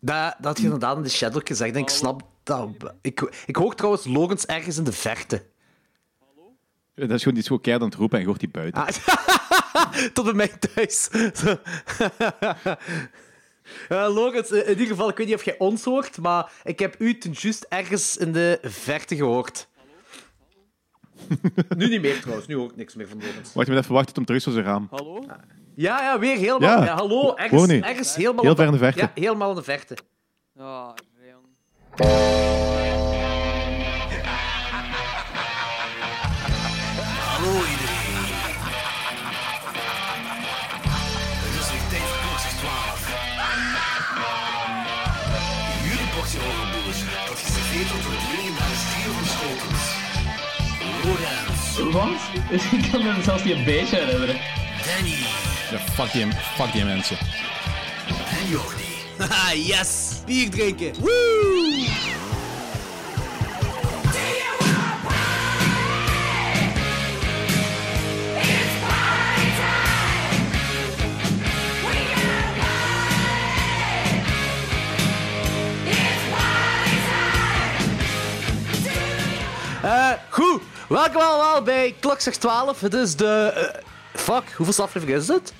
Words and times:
Dat, 0.00 0.34
dat 0.38 0.44
had 0.44 0.58
je 0.58 0.64
inderdaad 0.64 0.96
in 0.96 1.02
de 1.02 1.08
shadow 1.08 1.42
gezegd. 1.44 1.74
En 1.74 1.80
ik 1.80 1.88
snap 1.88 2.22
dat. 2.42 2.68
Ik, 3.00 3.42
ik 3.46 3.56
hoor 3.56 3.74
trouwens 3.74 4.04
Logans 4.04 4.46
ergens 4.46 4.78
in 4.78 4.84
de 4.84 4.92
verte. 4.92 5.44
Dat 6.94 7.10
is 7.10 7.18
gewoon, 7.18 7.34
die 7.34 7.42
gewoon 7.42 7.60
keihard 7.60 7.84
aan 7.84 7.90
het 7.90 7.98
roepen 7.98 8.16
en 8.18 8.22
je 8.22 8.28
hoort 8.28 8.40
die 8.40 8.50
buiten. 8.50 8.82
Ah, 8.82 9.92
tot 10.14 10.24
bij 10.24 10.34
mij 10.34 10.48
thuis. 10.48 11.08
Zo. 11.34 11.56
Eh, 13.88 14.14
Logans, 14.14 14.50
in 14.50 14.68
ieder 14.68 14.86
geval, 14.86 15.08
ik 15.08 15.16
weet 15.16 15.26
niet 15.26 15.36
of 15.36 15.44
jij 15.44 15.58
ons 15.58 15.84
hoort, 15.84 16.18
maar 16.18 16.52
ik 16.64 16.78
heb 16.78 16.94
u 16.98 17.18
ten 17.18 17.32
juist 17.32 17.66
ergens 17.68 18.16
in 18.16 18.32
de 18.32 18.58
verte 18.62 19.16
gehoord. 19.16 19.68
nu 21.76 21.88
niet 21.88 22.00
meer 22.00 22.20
trouwens, 22.20 22.46
nu 22.46 22.54
hoor 22.54 22.70
ik 22.70 22.76
niks 22.76 22.94
meer 22.94 23.08
van 23.08 23.18
Logans. 23.18 23.52
Wacht, 23.52 23.68
ik 23.68 23.74
moet 23.74 23.82
even 23.82 23.94
wachten 23.94 24.14
tot 24.14 24.16
hem 24.16 24.24
terug 24.24 24.46
is 24.46 24.52
zijn 24.52 24.64
raam. 24.64 24.86
Hallo? 24.90 25.26
Ja, 25.76 26.00
ja, 26.02 26.18
weer 26.18 26.36
helemaal. 26.36 26.78
Ja, 26.78 26.84
Ja. 26.84 26.94
hallo, 26.94 27.34
ergens, 27.34 27.68
ergens 27.68 28.14
helemaal. 28.14 28.44
Heel 28.44 28.54
ver 28.54 28.66
in 28.66 28.72
de 28.72 28.78
verte. 28.78 28.98
Ja, 29.00 29.10
helemaal 29.14 29.50
in 29.50 29.56
de 29.56 29.62
verte. 29.62 29.96
Ja, 30.54 30.94
Leon. 31.20 32.56
Hallo 37.36 37.52
iedereen. 37.52 38.14
Het 41.44 41.54
is 41.62 41.68
weer 41.72 41.86
tijd 41.90 42.02
voor 42.10 42.20
klokslag 42.26 42.54
12. 42.60 43.00
Jullie 45.88 46.08
portie 46.14 46.40
horrorboers, 46.44 47.00
dat 47.28 47.38
geserveerd 47.44 47.88
wordt 47.90 48.04
door 48.06 48.14
het 48.18 48.26
legendarische 48.34 48.88
trio 48.92 49.10
van 49.18 49.26
Schotens. 49.34 49.84
Lorenz, 51.04 51.94
Wat? 51.96 52.22
Ik 52.80 52.90
kan 52.92 53.02
me 53.02 53.22
zelfs 53.22 53.44
niet 53.44 53.54
een 53.56 53.64
beetje 53.64 53.96
herinneren. 53.96 54.36
Danny 54.86 55.16
Ja, 55.76 55.82
fuck 55.82 56.12
die, 56.12 56.26
fuck 56.56 56.72
die 56.72 56.84
mensen. 56.84 57.16
en 58.08 58.48
Jordi. 58.48 58.84
Haha, 59.18 59.52
yes! 59.54 60.20
Bier 60.26 60.50
drinken. 60.50 60.92
Woo! 61.00 61.84
Eh, 79.82 80.12
goed, 80.30 80.62
welkom 80.88 81.20
allemaal 81.22 81.62
bij 81.62 81.94
Klokslag 82.00 82.34
12. 82.34 82.80
Het 82.80 82.94
is 82.94 83.16
de... 83.16 83.52
eh, 83.54 83.82
fuck, 84.20 84.52
hoeveel 84.56 84.84
aflevering 84.84 85.18
is 85.18 85.28
het? 85.28 85.52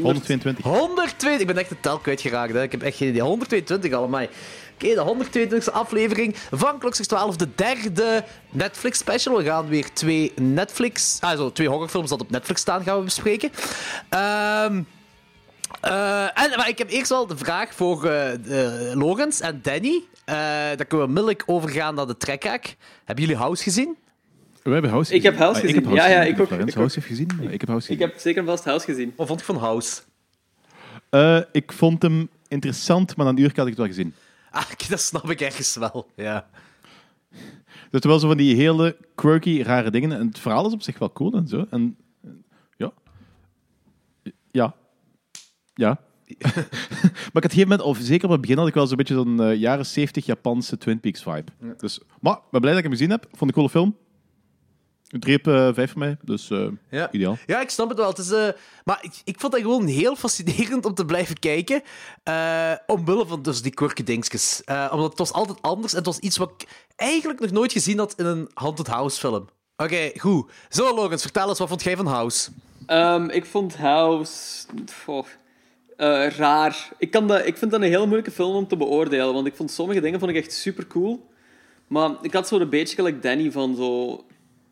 122. 0.00 0.64
120. 0.64 1.40
Ik 1.40 1.46
ben 1.46 1.56
echt 1.56 1.68
de 1.68 1.80
tel 1.80 1.98
kwijtgeraakt. 1.98 2.52
Hè. 2.52 2.62
Ik 2.62 2.72
heb 2.72 2.82
echt 2.82 2.96
geen 2.96 3.08
idee. 3.08 3.22
122 3.22 3.92
allemaal. 3.92 4.26
Oké, 4.74 4.94
de 4.94 5.48
122e 5.50 5.72
aflevering 5.72 6.36
van 6.50 6.78
Klokslag 6.78 7.06
12. 7.06 7.36
De 7.36 7.48
derde 7.54 8.24
Netflix 8.50 8.98
special. 8.98 9.36
We 9.36 9.44
gaan 9.44 9.68
weer 9.68 9.92
twee 9.92 10.32
Netflix... 10.40 11.18
Ah, 11.20 11.36
zo, 11.36 11.52
twee 11.52 11.68
horrorfilms 11.68 12.08
dat 12.08 12.20
op 12.20 12.30
Netflix 12.30 12.60
staan 12.60 12.82
gaan 12.82 12.98
we 12.98 13.04
bespreken. 13.04 13.50
Ehm... 14.08 14.82
eh, 15.80 16.22
en, 16.22 16.56
maar 16.56 16.68
ik 16.68 16.78
heb 16.78 16.90
eerst 16.90 17.08
wel 17.08 17.26
de 17.26 17.36
vraag 17.36 17.74
voor 17.74 18.04
eh 18.04 18.32
eh, 18.32 18.94
Logans 18.94 19.40
en 19.40 19.60
Danny. 19.62 20.02
Daar 20.24 20.76
kunnen 20.76 20.98
we 20.98 21.04
onmiddellijk 21.04 21.42
overgaan 21.46 21.94
naar 21.94 22.06
de 22.06 22.16
trekhaak. 22.16 22.76
Hebben 23.04 23.24
jullie 23.24 23.40
House 23.40 23.62
gezien? 23.62 23.96
We 24.62 24.70
hebben 24.72 24.90
House 24.90 25.14
Ik 25.14 25.22
heb 25.22 25.32
gezien. 25.32 25.46
House 25.52 25.66
Ah, 25.66 25.74
gezien. 25.74 25.94
Ja, 25.94 26.06
ja, 26.06 26.22
ik 26.22 26.40
ook. 26.40 26.46
Florence 26.46 26.62
Ik 26.62 26.68
ook. 26.68 26.74
House 26.74 26.94
heeft 26.94 27.06
gezien, 27.06 27.28
ik 27.52 27.60
heb 27.60 27.68
House 27.68 27.92
Ik 27.92 27.96
gezien. 27.98 28.10
heb 28.12 28.20
zeker 28.20 28.44
vast 28.44 28.64
House 28.64 28.84
gezien. 28.84 29.12
Wat 29.16 29.26
vond 29.26 29.38
je 29.40 29.46
van 29.46 29.56
House? 29.56 30.00
Eh, 31.10 31.40
ik 31.52 31.72
vond 31.72 32.02
hem 32.02 32.28
interessant, 32.48 33.16
maar 33.16 33.26
na 33.26 33.32
een 33.32 33.38
uur 33.38 33.46
had 33.54 33.58
ik 33.58 33.66
het 33.66 33.76
wel 33.76 33.86
gezien. 33.86 34.14
Ah, 34.50 34.64
dat 34.88 35.00
snap 35.00 35.30
ik 35.30 35.40
ergens 35.40 35.76
wel. 35.76 36.06
Ja. 36.16 36.46
Dat 37.90 38.04
is 38.04 38.10
wel 38.10 38.18
zo 38.18 38.28
van 38.28 38.36
die 38.36 38.54
hele 38.56 38.96
quirky, 39.14 39.62
rare 39.62 39.90
dingen. 39.90 40.12
En 40.12 40.26
het 40.26 40.38
verhaal 40.38 40.66
is 40.66 40.72
op 40.72 40.82
zich 40.82 40.98
wel 40.98 41.12
cool 41.12 41.32
en 41.32 41.48
zo. 41.48 41.66
En 41.70 41.96
ja. 42.76 42.92
Ja. 44.50 44.74
Ja. 45.74 46.00
maar 46.38 46.44
ik 46.52 46.62
had 47.32 47.34
op 47.34 47.34
een 47.34 47.50
gegeven 47.50 47.68
moment, 47.68 47.80
of 47.82 47.98
zeker 48.00 48.24
op 48.24 48.30
het 48.32 48.40
begin, 48.40 48.56
had 48.58 48.66
ik 48.68 48.74
wel 48.74 48.86
zo'n 48.86 48.96
beetje 48.96 49.14
zo'n 49.14 49.40
eh, 49.42 49.54
jaren 49.56 49.86
70 49.86 50.26
Japanse 50.26 50.78
Twin 50.78 51.00
Peaks 51.00 51.22
vibe. 51.22 51.52
Dus, 51.76 52.00
maar 52.20 52.32
ik 52.34 52.40
ben 52.50 52.60
blij 52.60 52.72
dat 52.72 52.82
ik 52.82 52.88
hem 52.88 52.98
gezien 52.98 53.10
heb. 53.10 53.26
Vond 53.30 53.42
een 53.50 53.52
coole 53.56 53.68
film. 53.70 53.96
3 55.20 55.36
op 55.38 55.46
eh, 55.46 55.68
5 55.72 55.90
voor 55.90 55.98
mij, 55.98 56.16
dus 56.22 56.50
eh, 56.50 56.66
Ja. 56.90 57.12
ideaal. 57.12 57.38
Ja, 57.46 57.60
ik 57.60 57.70
snap 57.70 57.88
het 57.88 57.98
wel. 57.98 58.08
Het 58.08 58.18
is, 58.18 58.30
eh, 58.30 58.48
maar 58.84 58.98
ik, 59.02 59.12
ik 59.24 59.40
vond 59.40 59.52
dat 59.52 59.62
gewoon 59.62 59.86
heel 59.86 60.16
fascinerend 60.16 60.84
om 60.84 60.94
te 60.94 61.04
blijven 61.04 61.38
kijken. 61.38 61.82
eh 62.22 62.72
omwille 62.86 63.26
van 63.26 63.42
dus 63.42 63.62
die 63.62 63.74
quirky 63.74 64.02
dingetjes. 64.04 64.62
Eh, 64.64 64.88
omdat 64.92 65.08
het 65.10 65.18
was 65.18 65.32
altijd 65.32 65.62
anders 65.62 65.92
en 65.92 65.98
het 65.98 66.06
was 66.06 66.18
iets 66.18 66.36
wat 66.36 66.52
ik 66.58 66.68
eigenlijk 66.96 67.40
nog 67.40 67.50
nooit 67.50 67.72
gezien 67.72 67.98
had 67.98 68.14
in 68.16 68.24
een 68.26 68.50
Haunted 68.54 68.86
House 68.86 69.18
film. 69.18 69.48
Oké, 69.76 70.10
goed. 70.18 70.50
Zo, 70.68 70.94
Logans, 70.94 71.22
vertel 71.22 71.48
eens, 71.48 71.58
wat 71.58 71.68
vond 71.68 71.82
jij 71.82 71.96
van 71.96 72.06
House? 72.06 72.50
Ehm, 72.86 73.28
ik 73.28 73.44
vond 73.44 73.76
House... 73.76 74.66
Goh, 75.04 75.26
eh, 75.96 76.26
raar. 76.28 76.88
Ik, 76.98 77.10
kan 77.10 77.28
dat, 77.28 77.46
ik 77.46 77.56
vind 77.56 77.70
dat 77.70 77.80
een 77.80 77.86
heel 77.88 78.04
moeilijke 78.06 78.30
film 78.30 78.54
om 78.54 78.68
te 78.68 78.76
beoordelen, 78.76 79.34
want 79.34 79.46
ik 79.46 79.56
vond 79.56 79.70
sommige 79.70 80.00
dingen 80.00 80.18
vond 80.18 80.30
ik 80.30 80.36
echt 80.36 80.52
super 80.52 80.86
cool. 80.86 81.30
Maar 81.86 82.10
ik 82.22 82.32
had 82.32 82.48
zo 82.48 82.58
een 82.58 82.68
beetje 82.68 82.94
gelijk 82.94 83.22
Danny 83.22 83.50
van 83.50 83.76
zo... 83.76 84.24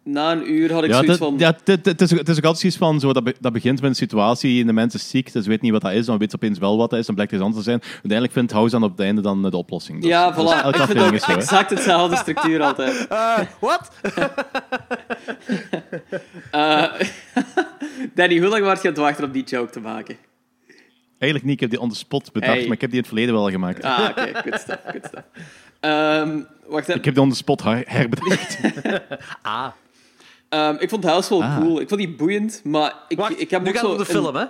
Na 0.04 0.32
een 0.32 0.50
uur 0.52 0.72
had 0.72 0.84
ik 0.84 0.90
Ja, 0.90 0.96
zoiets 0.96 1.18
van... 1.18 1.34
ja, 1.38 1.56
het, 1.64 2.00
is, 2.00 2.12
ook- 2.12 2.18
het 2.18 2.28
is 2.28 2.36
ook 2.36 2.44
altijd 2.44 2.58
zoiets 2.58 2.78
van, 2.78 3.00
zo, 3.00 3.12
dat, 3.12 3.24
be- 3.24 3.34
dat 3.40 3.52
begint 3.52 3.80
met 3.80 3.90
een 3.90 3.96
situatie 3.96 4.60
en 4.60 4.66
de 4.66 4.72
mensen 4.72 5.00
is 5.00 5.08
ziek, 5.10 5.32
dus 5.32 5.42
ze 5.42 5.48
weten 5.48 5.64
niet 5.64 5.72
wat 5.72 5.82
dat 5.82 5.92
is, 5.92 6.06
dan 6.06 6.18
weet 6.18 6.30
ze 6.30 6.36
opeens 6.36 6.58
wel 6.58 6.76
wat 6.76 6.90
dat 6.90 6.98
is, 6.98 7.06
dan 7.06 7.14
blijkt 7.14 7.32
het 7.32 7.40
iets 7.40 7.50
anders 7.50 7.66
te 7.66 7.70
zijn. 7.70 7.82
Uiteindelijk 7.92 8.32
vindt 8.32 8.52
House 8.52 8.70
dan 8.70 8.82
op 8.82 8.90
het 8.90 9.00
einde 9.00 9.20
dan 9.20 9.42
de 9.50 9.56
oplossing. 9.56 10.00
Dus, 10.00 10.10
Ja, 10.10 10.30
dus 10.30 10.34
voilà. 10.34 10.38
elke 10.62 10.68
Ik 10.68 10.74
vind 10.74 10.80
aflevering 10.80 11.08
ook 11.08 11.14
is 11.14 11.24
zo, 11.24 11.30
hè. 11.30 11.36
exact 11.36 11.70
hetzelfde 11.70 12.16
structuur 12.16 12.62
altijd. 12.62 13.06
Eh, 13.08 13.38
Wat? 13.60 13.90
Eh, 16.50 16.84
Danny, 18.14 18.38
hoe 18.38 18.48
lang 18.48 18.64
wacht 18.64 18.82
je 18.82 18.88
aan 18.88 18.94
het 18.94 19.02
wachten 19.02 19.24
om 19.24 19.30
die 19.32 19.44
joke 19.44 19.70
te 19.72 19.80
maken? 19.80 20.16
Eigenlijk 21.18 21.44
niet, 21.44 21.54
ik 21.54 21.60
heb 21.60 21.70
die 21.70 21.80
on 21.80 21.88
the 21.88 21.94
spot 21.96 22.32
bedacht, 22.32 22.52
Hey. 22.52 22.64
maar 22.64 22.74
ik 22.74 22.80
heb 22.80 22.90
die 22.90 22.98
in 22.98 23.04
het 23.04 23.06
verleden 23.14 23.34
wel 23.34 23.50
gemaakt. 23.50 23.82
Ah, 23.84 24.08
oké. 24.10 24.30
Good 24.34 24.60
stuff, 24.60 24.78
good 24.84 25.04
stuff. 25.04 25.22
Ehm, 25.80 26.38
wacht 26.66 26.82
even. 26.88 26.94
Ik 26.94 27.04
heb 27.04 27.14
die 27.14 27.22
on 27.22 27.30
the 27.30 27.36
spot 27.36 27.62
her- 27.62 27.84
herbedacht. 27.86 28.58
Ah. 29.42 29.66
Ehm, 30.50 30.76
ik 30.78 30.88
vond 30.88 31.04
House 31.04 31.28
wel 31.28 31.42
Ah. 31.42 31.58
cool. 31.60 31.80
Ik 31.80 31.88
vond 31.88 32.00
die 32.00 32.10
boeiend, 32.14 32.60
maar 32.64 32.94
ik, 33.08 33.16
Wacht, 33.18 33.40
ik 33.40 33.50
heb 33.50 33.62
nu 33.62 33.68
ook 33.68 33.74
gaat 33.74 33.84
zo 33.84 33.90
het 33.90 33.98
om 34.00 34.04
de 34.06 34.12
een- 34.14 34.22
film, 34.22 34.34
hè? 34.36 34.44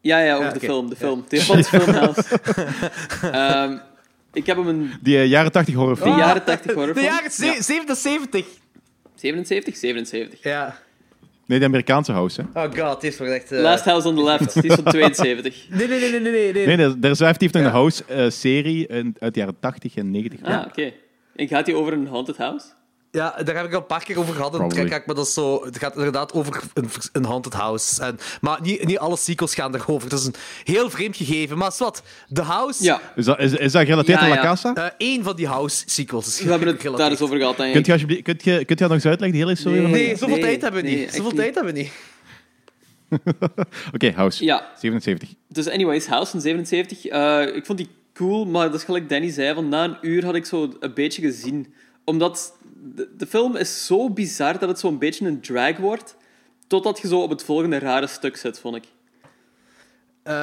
Ja, 0.00 0.18
ja, 0.18 0.32
over 0.34 0.46
Ja, 0.46 0.52
de 0.52 0.60
film. 0.60 0.88
De 0.88 0.96
film. 0.96 1.24
De 1.28 1.36
Japanse 1.36 1.68
film 1.80 1.94
House. 2.02 2.22
Ehm, 3.32 3.76
ik 4.32 4.46
heb 4.46 4.56
hem 4.56 4.66
een 4.68 4.92
Die 5.02 5.16
eh, 5.16 5.26
jaren 5.26 5.52
80 5.52 5.74
de 5.74 5.80
horrorfilm. 5.80 6.16
jaren 6.18 6.44
80 6.44 6.66
De 6.72 6.78
horrorfilm. 6.78 7.06
jaren 7.06 7.30
ze- 7.30 7.44
Ja. 7.44 7.60
77. 7.62 8.46
77? 9.14 9.76
77. 9.76 10.42
Ja. 10.42 10.76
Nee, 11.46 11.58
de 11.58 11.64
Amerikaanse 11.64 12.12
House. 12.12 12.44
Hè. 12.52 12.64
Oh 12.66 12.74
god, 12.74 13.00
dit 13.00 13.10
is 13.10 13.16
toch 13.16 13.26
echt... 13.26 13.52
eh, 13.52 13.60
Last 13.60 13.84
House 13.84 14.08
on 14.08 14.14
the 14.16 14.22
Left. 14.22 14.52
Die 14.62 14.70
is 14.70 14.74
van 14.74 14.92
72. 14.92 15.66
Nee, 15.68 15.88
nee, 15.88 16.00
nee, 16.00 16.10
nee, 16.10 16.20
nee. 16.20 16.52
nee. 16.52 16.66
Nee, 16.66 16.76
nee, 16.76 16.96
er 17.00 17.10
is 17.10 17.20
effectief 17.20 17.52
nog 17.52 17.62
Ja. 17.62 17.68
een 17.68 17.74
House-serie 17.74 18.90
uit 19.18 19.34
de 19.34 19.40
jaren 19.40 19.56
80 19.60 19.94
en 19.96 20.10
90. 20.10 20.42
Ah, 20.42 20.64
oké. 20.66 20.92
En 21.36 21.48
gaat 21.48 21.66
die 21.66 21.74
over 21.74 21.92
een 21.92 22.06
haunted 22.06 22.36
house? 22.36 22.66
Ja, 23.12 23.42
daar 23.44 23.56
heb 23.56 23.64
ik 23.66 23.72
al 23.72 23.80
een 23.80 23.86
paar 23.86 24.04
keer 24.04 24.18
over 24.18 24.34
gehad 24.34 24.54
in 24.54 24.88
maar 24.88 25.02
dat 25.06 25.26
is 25.26 25.32
zo, 25.34 25.64
het 25.64 25.78
gaat 25.78 25.96
inderdaad 25.96 26.32
over 26.32 26.62
een, 26.74 26.88
een 27.12 27.24
haunted 27.24 27.52
house. 27.52 28.02
En, 28.02 28.18
maar 28.40 28.58
niet, 28.62 28.84
niet 28.84 28.98
alle 28.98 29.16
sequels 29.16 29.54
gaan 29.54 29.74
erover. 29.74 30.10
Het 30.10 30.18
is 30.18 30.26
een 30.26 30.34
heel 30.64 30.90
vreemd 30.90 31.16
gegeven. 31.16 31.58
Maar 31.58 31.74
wat, 31.78 32.02
The 32.32 32.42
House, 32.42 32.84
Ja. 32.84 33.00
Is, 33.16 33.24
dat, 33.24 33.38
is, 33.38 33.52
is 33.52 33.72
dat 33.72 33.82
gerelateerd 33.82 34.18
Ja, 34.18 34.24
aan 34.24 34.30
La 34.30 34.36
ja. 34.36 34.42
Casa? 34.42 34.74
eh, 34.74 34.86
één 34.98 35.22
van 35.24 35.36
die 35.36 35.46
house 35.46 35.82
sequels 35.86 36.26
is 36.26 36.40
We 36.40 36.50
hebben 36.50 36.68
het 36.68 36.76
gerelateerd. 36.80 36.98
daar 37.10 37.10
eens 37.10 37.20
over 37.20 37.38
gehad, 37.38 37.72
Kunt 37.72 37.86
je, 37.86 37.92
alsjeblieft, 37.92 38.22
kunt, 38.22 38.44
je, 38.44 38.54
kunt 38.64 38.68
je 38.68 38.74
dat 38.74 38.88
nog 38.88 38.92
eens 38.92 39.06
uitleggen, 39.06 39.38
de 39.38 39.44
hele 39.44 39.54
historie? 39.56 39.80
Nee. 39.80 40.08
zoveel 40.16 40.28
Nee, 40.28 40.40
tijd 40.40 40.62
hebben 40.62 40.82
we 40.82 40.88
nee, 40.88 40.98
niet. 40.98 41.10
Zoveel 41.10 41.30
niet. 41.30 41.36
tijd 41.36 41.54
hebben 41.54 41.74
we 41.74 41.80
niet. 41.80 41.92
Oké, 43.94 44.10
House. 44.10 44.44
Ja. 44.44 44.68
77. 44.80 45.28
Dus 45.48 45.68
anyways, 45.68 46.06
House 46.06 46.30
van 46.30 46.40
77. 46.40 47.06
eh, 47.06 47.56
ik 47.56 47.66
vond 47.66 47.78
die 47.78 47.88
cool, 48.14 48.44
maar 48.44 48.66
dat 48.70 48.74
is 48.74 48.84
gelijk 48.84 49.08
Danny 49.08 49.30
zei, 49.30 49.54
van 49.54 49.68
na 49.68 49.84
een 49.84 49.96
uur 50.00 50.24
had 50.24 50.34
ik 50.34 50.46
zo 50.46 50.72
een 50.80 50.94
beetje 50.94 51.22
gezien. 51.22 51.74
Omdat 52.04 52.52
de, 52.84 53.08
de 53.16 53.26
film 53.26 53.56
is 53.56 53.86
zo 53.86 54.10
bizar 54.10 54.58
dat 54.58 54.68
het 54.68 54.78
zo'n 54.78 54.98
beetje 54.98 55.26
een 55.26 55.40
drag 55.40 55.76
wordt, 55.76 56.16
totdat 56.66 56.98
je 57.00 57.08
zo 57.08 57.20
op 57.22 57.30
het 57.30 57.44
volgende 57.44 57.78
rare 57.78 58.06
stuk 58.06 58.36
zit, 58.36 58.58
vond 58.58 58.76
ik. 58.76 58.84
Eh, 60.22 60.34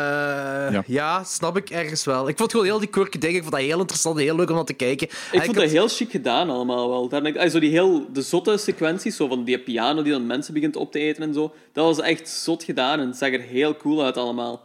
Ja. 0.71 0.83
ja. 0.88 1.24
snap 1.24 1.57
ik 1.57 1.69
ergens 1.69 2.06
wel. 2.06 2.27
Ik 2.30 2.38
vond 2.38 2.51
gewoon 2.51 2.65
heel 2.65 2.80
die 2.80 2.88
quirky 2.89 3.18
dingen. 3.18 3.36
Ik 3.36 3.41
vond 3.41 3.53
dat 3.53 3.63
heel 3.63 3.80
interessant 3.80 4.18
en 4.18 4.24
heel 4.24 4.36
leuk 4.36 4.50
om 4.50 4.56
naar 4.56 4.63
te 4.65 4.74
kijken. 4.74 5.07
Ik 5.07 5.13
En 5.13 5.30
vond 5.31 5.45
had- 5.45 5.56
dat 5.56 5.69
heel 5.74 5.88
chic 5.88 6.12
gedaan 6.12 6.50
allemaal 6.50 6.89
wel. 6.89 7.09
Daar, 7.09 7.25
ik- 7.25 7.38
ah, 7.38 7.50
zo 7.50 7.59
die 7.59 7.69
heel, 7.71 8.12
de 8.13 8.21
zotte 8.21 8.57
sequenties, 8.57 9.15
zo 9.15 9.27
van 9.27 9.44
die 9.44 9.59
piano 9.59 10.01
die 10.01 10.12
dan 10.12 10.25
mensen 10.25 10.53
begint 10.53 10.75
op 10.75 10.92
te 10.92 11.00
eten 11.00 11.24
en 11.24 11.33
zo, 11.33 11.53
dat 11.74 11.85
was 11.85 12.00
echt 12.06 12.30
zot 12.30 12.63
gedaan 12.63 13.00
en 13.00 13.07
het 13.07 13.18
zag 13.18 13.30
er 13.33 13.39
heel 13.42 13.77
cool 13.77 14.03
uit 14.03 14.18
allemaal. 14.18 14.62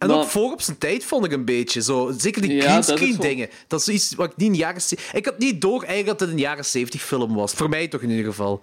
En 0.00 0.08
Maar- 0.08 0.16
ook 0.16 0.24
voor 0.24 0.52
op 0.52 0.60
zijn 0.62 0.78
tijd 0.78 1.04
vond 1.04 1.24
ik 1.24 1.32
een 1.32 1.44
beetje. 1.44 1.82
Zo, 1.82 2.12
zeker 2.16 2.42
die 2.42 2.52
Ja, 2.54 2.62
greenscreen 2.62 2.98
dat 2.98 3.08
is 3.08 3.16
wel- 3.16 3.26
dingen. 3.28 3.48
Dat 3.66 3.80
is 3.80 3.88
iets 3.88 4.14
wat 4.14 4.30
ik 4.30 4.36
niet 4.36 4.46
in 4.46 4.52
de 4.52 4.58
jaren... 4.58 4.80
ze- 4.82 4.96
Ik 5.12 5.24
had 5.24 5.38
niet 5.38 5.60
door 5.60 5.78
eigenlijk 5.82 6.06
dat 6.06 6.20
het 6.20 6.30
een 6.30 6.38
jaren 6.38 6.64
70 6.64 7.02
film 7.02 7.34
was. 7.34 7.52
Voor 7.52 7.68
mij 7.68 7.88
toch 7.88 8.00
in 8.00 8.10
ieder 8.10 8.24
geval. 8.24 8.60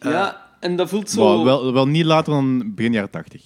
ja, 0.00 0.46
en 0.60 0.76
dat 0.76 0.88
voelt 0.88 1.10
zo... 1.10 1.20
Wel, 1.20 1.44
wel, 1.44 1.72
wel 1.72 1.86
niet 1.88 2.04
later 2.04 2.32
dan 2.32 2.74
begin 2.74 2.92
jaren 2.92 3.10
80. 3.10 3.42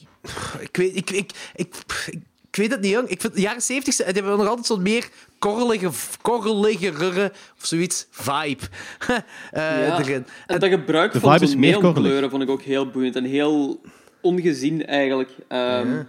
Ik 0.61 0.77
weet... 0.77 0.97
Ik, 0.97 1.11
ik, 1.11 1.31
ik, 1.55 1.75
ik, 2.07 2.19
ik 2.51 2.57
weet 2.57 2.71
het 2.71 2.81
niet, 2.81 2.91
jong. 2.93 3.09
Ik 3.09 3.21
vind 3.21 3.35
de 3.35 3.41
jaren 3.41 3.63
70 3.63 3.97
die 3.97 4.05
hebben 4.05 4.37
nog 4.37 4.47
altijd 4.49 4.67
zo'n 4.67 4.83
meer 4.83 5.09
korrelige, 5.39 5.91
korreligere 6.23 7.33
of 7.61 7.67
zoiets 7.67 8.07
vibe 8.11 8.63
eh, 9.07 9.17
Ja. 9.87 9.99
erin. 9.99 10.27
En 10.47 10.61
dat 10.61 10.71
gebruik 10.71 11.13
van 11.13 11.39
zo'n 11.39 11.81
korrelig. 11.81 12.31
vond 12.31 12.43
ik 12.43 12.51
ook 12.51 12.63
heel 12.63 12.91
boeiend 12.91 13.17
en 13.17 13.25
heel 13.25 13.81
ongezien 14.23 14.87
eigenlijk. 14.87 15.31
Ehm, 15.49 16.03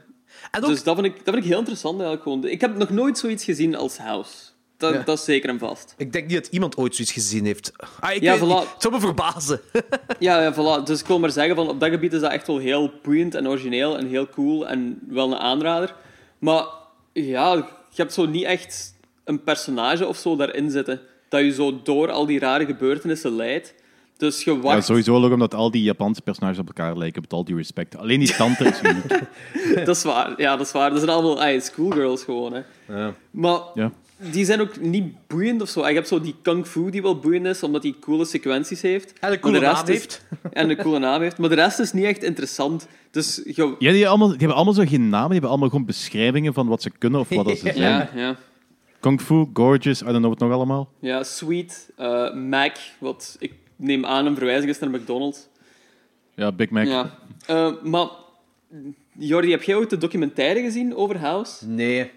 En 0.52 0.64
ook, 0.64 0.70
Dus 0.70 0.84
dat 0.84 0.96
vind, 0.96 1.08
ik, 1.08 1.16
dat 1.16 1.34
vind 1.34 1.38
ik 1.38 1.44
heel 1.50 1.60
interessant 1.60 1.94
eigenlijk 2.00 2.24
gewoon. 2.24 2.46
Ik 2.46 2.62
heb 2.62 2.78
nog 2.78 2.90
nooit 2.90 3.18
zoiets 3.18 3.44
gezien 3.44 3.76
als 3.76 3.98
House. 3.98 4.34
Dat, 4.78 4.94
Ja. 4.94 5.02
dat 5.04 5.18
is 5.18 5.24
zeker 5.24 5.50
en 5.50 5.60
vast. 5.60 5.94
ik 5.98 6.12
denk 6.14 6.28
niet 6.28 6.36
dat 6.44 6.48
iemand 6.54 6.78
ooit 6.78 6.96
zoiets 6.96 7.14
gezien 7.14 7.46
heeft. 7.46 7.72
Ah, 8.00 8.14
ik 8.16 8.22
Ja, 8.22 8.32
weet 8.32 8.42
het 8.42 8.50
voilà. 8.68 8.72
Het 8.74 8.82
zou 8.82 8.94
me 8.94 9.00
verbazen. 9.00 9.62
Ja, 10.20 10.42
ja, 10.42 10.54
voilà. 10.54 10.84
Dus 10.84 11.00
ik 11.00 11.06
wil 11.08 11.20
maar 11.20 11.32
zeggen, 11.32 11.56
van, 11.56 11.70
op 11.70 11.80
dat 11.80 11.90
gebied 11.90 12.14
is 12.14 12.22
dat 12.22 12.32
echt 12.32 12.48
wel 12.48 12.58
heel 12.58 12.92
boeiend 13.04 13.36
en 13.36 13.48
origineel 13.48 13.98
en 13.98 14.08
heel 14.08 14.30
cool 14.30 14.68
en 14.68 15.00
wel 15.08 15.32
een 15.32 15.38
aanrader. 15.38 15.96
Maar 16.40 16.66
ja, 17.14 17.54
je 17.90 18.02
hebt 18.02 18.14
zo 18.14 18.26
niet 18.26 18.44
echt 18.44 18.96
een 19.24 19.44
personage 19.44 20.06
of 20.08 20.18
zo 20.18 20.36
daarin 20.36 20.70
zitten 20.72 21.02
dat 21.30 21.42
je 21.42 21.52
zo 21.54 21.82
door 21.84 22.12
al 22.12 22.26
die 22.26 22.40
rare 22.40 22.66
gebeurtenissen 22.66 23.36
leidt. 23.36 23.74
Dus 24.18 24.44
je 24.44 24.60
Ja, 24.64 24.82
sowieso 24.82 25.24
ook 25.24 25.32
omdat 25.32 25.54
al 25.54 25.72
die 25.72 25.84
Japanse 25.84 26.22
personages 26.22 26.58
op 26.60 26.68
elkaar 26.68 26.98
lijken, 26.98 27.22
met 27.22 27.34
al 27.34 27.44
die 27.44 27.56
respect. 27.56 27.98
Alleen 27.98 28.20
die 28.20 28.36
tante 28.36 28.64
is 28.66 28.82
uniek. 28.84 29.20
Dat 29.86 29.96
is 29.96 30.04
waar. 30.04 30.34
Ja, 30.42 30.56
dat 30.58 30.66
is 30.66 30.72
waar. 30.72 30.90
Dat 30.90 31.00
zijn 31.00 31.12
allemaal 31.12 31.42
ay, 31.42 31.60
schoolgirls 31.60 32.24
gewoon. 32.24 32.54
Hè. 32.54 32.62
Maar 33.32 33.60
Ja. 33.74 33.92
die 34.18 34.46
zijn 34.46 34.62
ook 34.62 34.80
niet 34.80 35.28
boeiend 35.28 35.62
of 35.62 35.70
zo. 35.70 35.88
Je 35.88 35.94
hebt 35.94 36.08
zo 36.08 36.22
die 36.22 36.36
kung 36.42 36.66
fu 36.68 36.90
die 36.90 37.02
wel 37.02 37.20
boeiend 37.20 37.46
is, 37.46 37.64
omdat 37.64 37.82
die 37.82 37.96
coole 38.00 38.26
sequenties 38.26 38.82
heeft. 38.82 39.14
En 39.20 39.32
een 39.32 39.40
coole 39.40 39.60
de 39.60 39.66
rest 39.66 39.76
naam 39.76 39.84
is- 39.88 40.00
heeft. 40.00 40.26
En 40.54 40.70
een 40.70 40.78
coole 40.78 41.00
naam 41.00 41.22
heeft. 41.22 41.38
Maar 41.38 41.50
de 41.50 41.56
rest 41.56 41.80
is 41.80 41.94
niet 41.94 42.06
echt 42.06 42.24
interessant. 42.24 42.88
Dus 43.12 43.42
je... 43.46 43.52
Ja, 43.62 43.76
die, 43.78 43.88
hebben 43.90 44.08
allemaal, 44.10 44.28
die 44.28 44.38
hebben 44.38 44.56
allemaal 44.56 44.74
zo 44.74 44.84
geen 44.88 45.10
namen, 45.10 45.24
die 45.26 45.32
hebben 45.32 45.50
allemaal 45.50 45.70
gewoon 45.70 45.86
beschrijvingen 45.86 46.54
van 46.54 46.68
wat 46.68 46.82
ze 46.82 46.92
kunnen 46.98 47.20
of 47.20 47.30
wat 47.30 47.46
dat 47.46 47.58
ze 47.58 47.72
zijn. 47.76 47.78
Ja, 47.78 48.10
ja. 48.16 48.36
Kung 49.00 49.22
Fu, 49.22 49.46
Gorgeous, 49.54 50.02
I 50.02 50.06
don't 50.06 50.18
know 50.18 50.30
wat 50.30 50.40
nog 50.40 50.52
allemaal. 50.52 50.90
Ja, 51.00 51.24
Sweet, 51.24 51.90
eh, 51.98 52.34
Mac, 52.34 52.76
wat 53.00 53.36
ik 53.40 53.54
neem 53.78 54.06
aan 54.06 54.26
een 54.26 54.36
verwijzing 54.36 54.70
is 54.72 54.80
naar 54.80 54.90
McDonald's. 54.90 55.48
Ja, 56.36 56.52
Big 56.52 56.70
Mac. 56.70 56.86
Ja. 56.88 57.18
Eh, 57.48 57.72
maar, 57.84 58.08
Jordi, 59.12 59.52
heb 59.52 59.64
jij 59.64 59.76
ooit 59.76 59.90
de 59.90 59.98
documentaire 59.98 60.62
gezien 60.62 60.96
over 60.96 61.18
House? 61.18 61.68
Nee. 61.68 62.12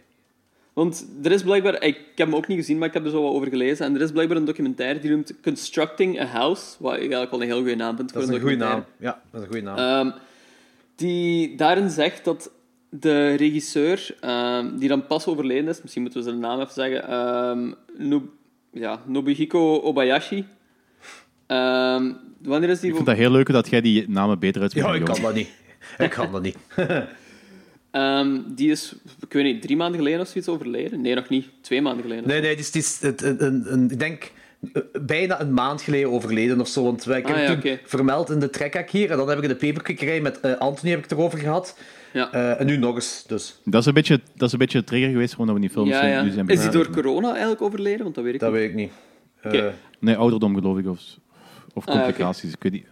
Want 0.73 1.07
er 1.23 1.33
is 1.33 1.43
blijkbaar, 1.43 1.83
ik 1.83 1.97
heb 2.15 2.27
hem 2.27 2.37
ook 2.37 2.47
niet 2.47 2.59
gezien, 2.59 2.79
maar 2.79 2.89
ik 2.89 2.95
heb 2.95 3.05
er 3.05 3.11
zo 3.11 3.23
wat 3.23 3.33
over 3.33 3.49
gelezen. 3.49 3.87
En 3.87 3.95
er 3.95 4.01
is 4.01 4.11
blijkbaar 4.13 4.37
een 4.37 4.45
documentaire 4.45 4.99
die 5.01 5.11
noemt 5.11 5.35
Constructing 5.43 6.21
a 6.21 6.25
House. 6.25 6.77
Wat 6.79 6.93
ik 6.93 6.99
eigenlijk 7.01 7.31
wel 7.31 7.41
een 7.41 7.47
heel 7.47 7.57
goede 7.59 7.75
naam 7.75 7.97
vind 7.97 8.13
voor 8.13 8.21
Dat 8.21 8.31
is 8.31 8.37
een 8.37 8.43
een 8.43 8.49
goede 8.49 8.65
documentaire. 8.65 8.95
naam. 8.99 9.15
Ja, 9.15 9.23
dat 9.31 9.41
is 9.41 9.47
een 9.47 9.53
goede 9.53 9.83
naam. 9.83 10.07
Ehm, 10.07 10.17
die 10.95 11.55
daarin 11.57 11.91
zegt 11.91 12.25
dat 12.25 12.51
de 12.89 13.35
regisseur, 13.35 14.17
ehm, 14.21 14.77
die 14.79 14.89
dan 14.89 15.07
pas 15.07 15.27
overleden 15.27 15.69
is, 15.69 15.83
misschien 15.83 16.03
moeten 16.03 16.21
we 16.23 16.29
zijn 16.29 16.41
naam 16.41 16.61
even 16.61 16.73
zeggen, 16.73 17.09
ehm, 17.09 17.73
Nob- 18.09 18.31
ja, 18.73 19.01
Nobuhiko 19.07 19.81
Obayashi. 19.81 20.45
Ehm, 21.51 22.13
wanneer 22.43 22.69
is 22.69 22.81
die... 22.81 22.89
Ik 22.89 22.95
vind 22.95 23.07
dat 23.09 23.17
heel 23.17 23.31
leuk 23.31 23.53
dat 23.53 23.71
jij 23.71 23.81
die 23.81 24.09
namen 24.09 24.39
beter 24.39 24.61
uitspreekt. 24.63 24.89
ja, 24.89 24.95
ik 24.95 25.05
kan 25.05 25.23
dat 25.23 25.35
niet. 25.35 25.49
Ik 25.99 26.11
kan 26.11 26.33
dat 26.33 26.43
niet. 26.43 26.57
Ehm, 27.91 28.39
die 28.47 28.71
is, 28.71 28.95
ik 29.21 29.33
weet 29.33 29.45
niet, 29.45 29.63
drie 29.63 29.77
maanden 29.77 29.99
geleden 29.99 30.21
of 30.21 30.27
zoiets 30.29 30.49
overleden? 30.51 31.01
Nee, 31.01 31.15
nog 31.15 31.29
niet. 31.29 31.47
Twee 31.61 31.83
maanden 31.83 32.03
geleden. 32.03 32.29
Nee, 32.29 32.41
nee, 32.41 32.51
die 32.51 32.65
is, 32.65 32.71
die 32.71 32.81
is 32.83 32.99
het- 33.01 33.23
een, 33.23 33.45
een, 33.47 33.73
een- 33.73 33.91
ik 33.91 33.99
denk 33.99 34.33
eh, 34.73 34.83
bijna 35.03 35.41
een 35.41 35.55
maand 35.55 35.83
geleden 35.83 36.11
overleden 36.11 36.61
of 36.61 36.69
zo. 36.69 36.83
Want 36.85 37.05
wij- 37.05 37.19
ik 37.19 37.27
heb 37.27 37.37
Ah, 37.37 37.41
het 37.43 37.51
ja, 37.51 37.61
toen 37.61 37.71
oké. 37.73 37.81
vermeld 37.89 38.31
in 38.31 38.39
de 38.39 38.51
trekhaak 38.51 38.91
hier. 38.91 39.11
En 39.11 39.17
dan 39.17 39.29
heb 39.29 39.37
ik 39.39 39.43
in 39.43 39.49
de 39.49 39.55
paperkikkerij 39.57 40.21
met 40.21 40.41
eh, 40.41 40.59
Anthony 40.59 40.91
heb 40.91 40.99
ik 41.05 41.11
het 41.11 41.19
erover 41.19 41.39
gehad. 41.39 41.79
Ja. 42.13 42.33
Eh, 42.33 42.61
en 42.61 42.67
nu 42.67 42.77
nog 42.77 42.95
eens. 42.95 43.25
Dus 43.27 43.61
Dat 43.65 43.81
is 43.81 43.87
een 43.87 43.95
beetje, 43.95 44.21
dat 44.37 44.47
is 44.47 44.53
een 44.53 44.59
beetje 44.59 44.85
trigger 44.85 45.11
geweest 45.11 45.37
waarom 45.37 45.55
we 45.55 45.61
die 45.61 45.71
films 45.71 45.89
ja, 45.91 46.07
ja. 46.07 46.23
nu 46.23 46.31
zijn 46.31 46.49
Is 46.49 46.61
die 46.61 46.71
door 46.71 46.91
corona 46.91 47.31
eigenlijk 47.31 47.63
overleden? 47.63 48.03
Want 48.03 48.15
dat 48.15 48.25
weet 48.25 48.35
ik 48.35 48.41
dat 48.41 48.51
niet. 48.53 48.59
weet 48.61 48.69
ik 48.69 48.75
niet. 48.77 48.91
Eh. 49.41 49.65
Nee, 50.01 50.17
ouderdom 50.17 50.55
geloof 50.55 50.79
ik. 50.79 50.87
Of, 50.89 51.01
of 51.75 51.87
Ah, 51.87 51.95
complicaties. 51.95 52.53
Ik 52.53 52.63
weet 52.63 52.73
niet. 52.73 52.87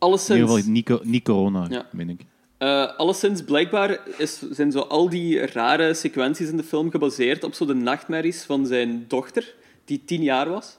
In 0.00 0.08
ieder 0.08 0.48
geval 0.48 0.70
niet, 0.72 1.04
niet 1.04 1.24
corona, 1.24 1.66
Ja. 1.70 1.86
meen 1.92 2.08
ik. 2.10 2.20
eh, 2.58 2.96
alleszins, 2.96 3.42
blijkbaar 3.44 3.98
is, 4.18 4.42
zijn 4.50 4.72
zo 4.72 4.78
al 4.80 5.08
die 5.08 5.46
rare 5.46 5.94
sequenties 5.94 6.48
in 6.48 6.56
de 6.56 6.62
film 6.62 6.90
gebaseerd 6.90 7.44
op 7.44 7.54
zo 7.54 7.64
de 7.66 7.74
nachtmerries 7.74 8.42
van 8.42 8.66
zijn 8.66 9.04
dochter, 9.08 9.54
die 9.84 10.02
tien 10.04 10.22
jaar 10.22 10.48
was. 10.48 10.78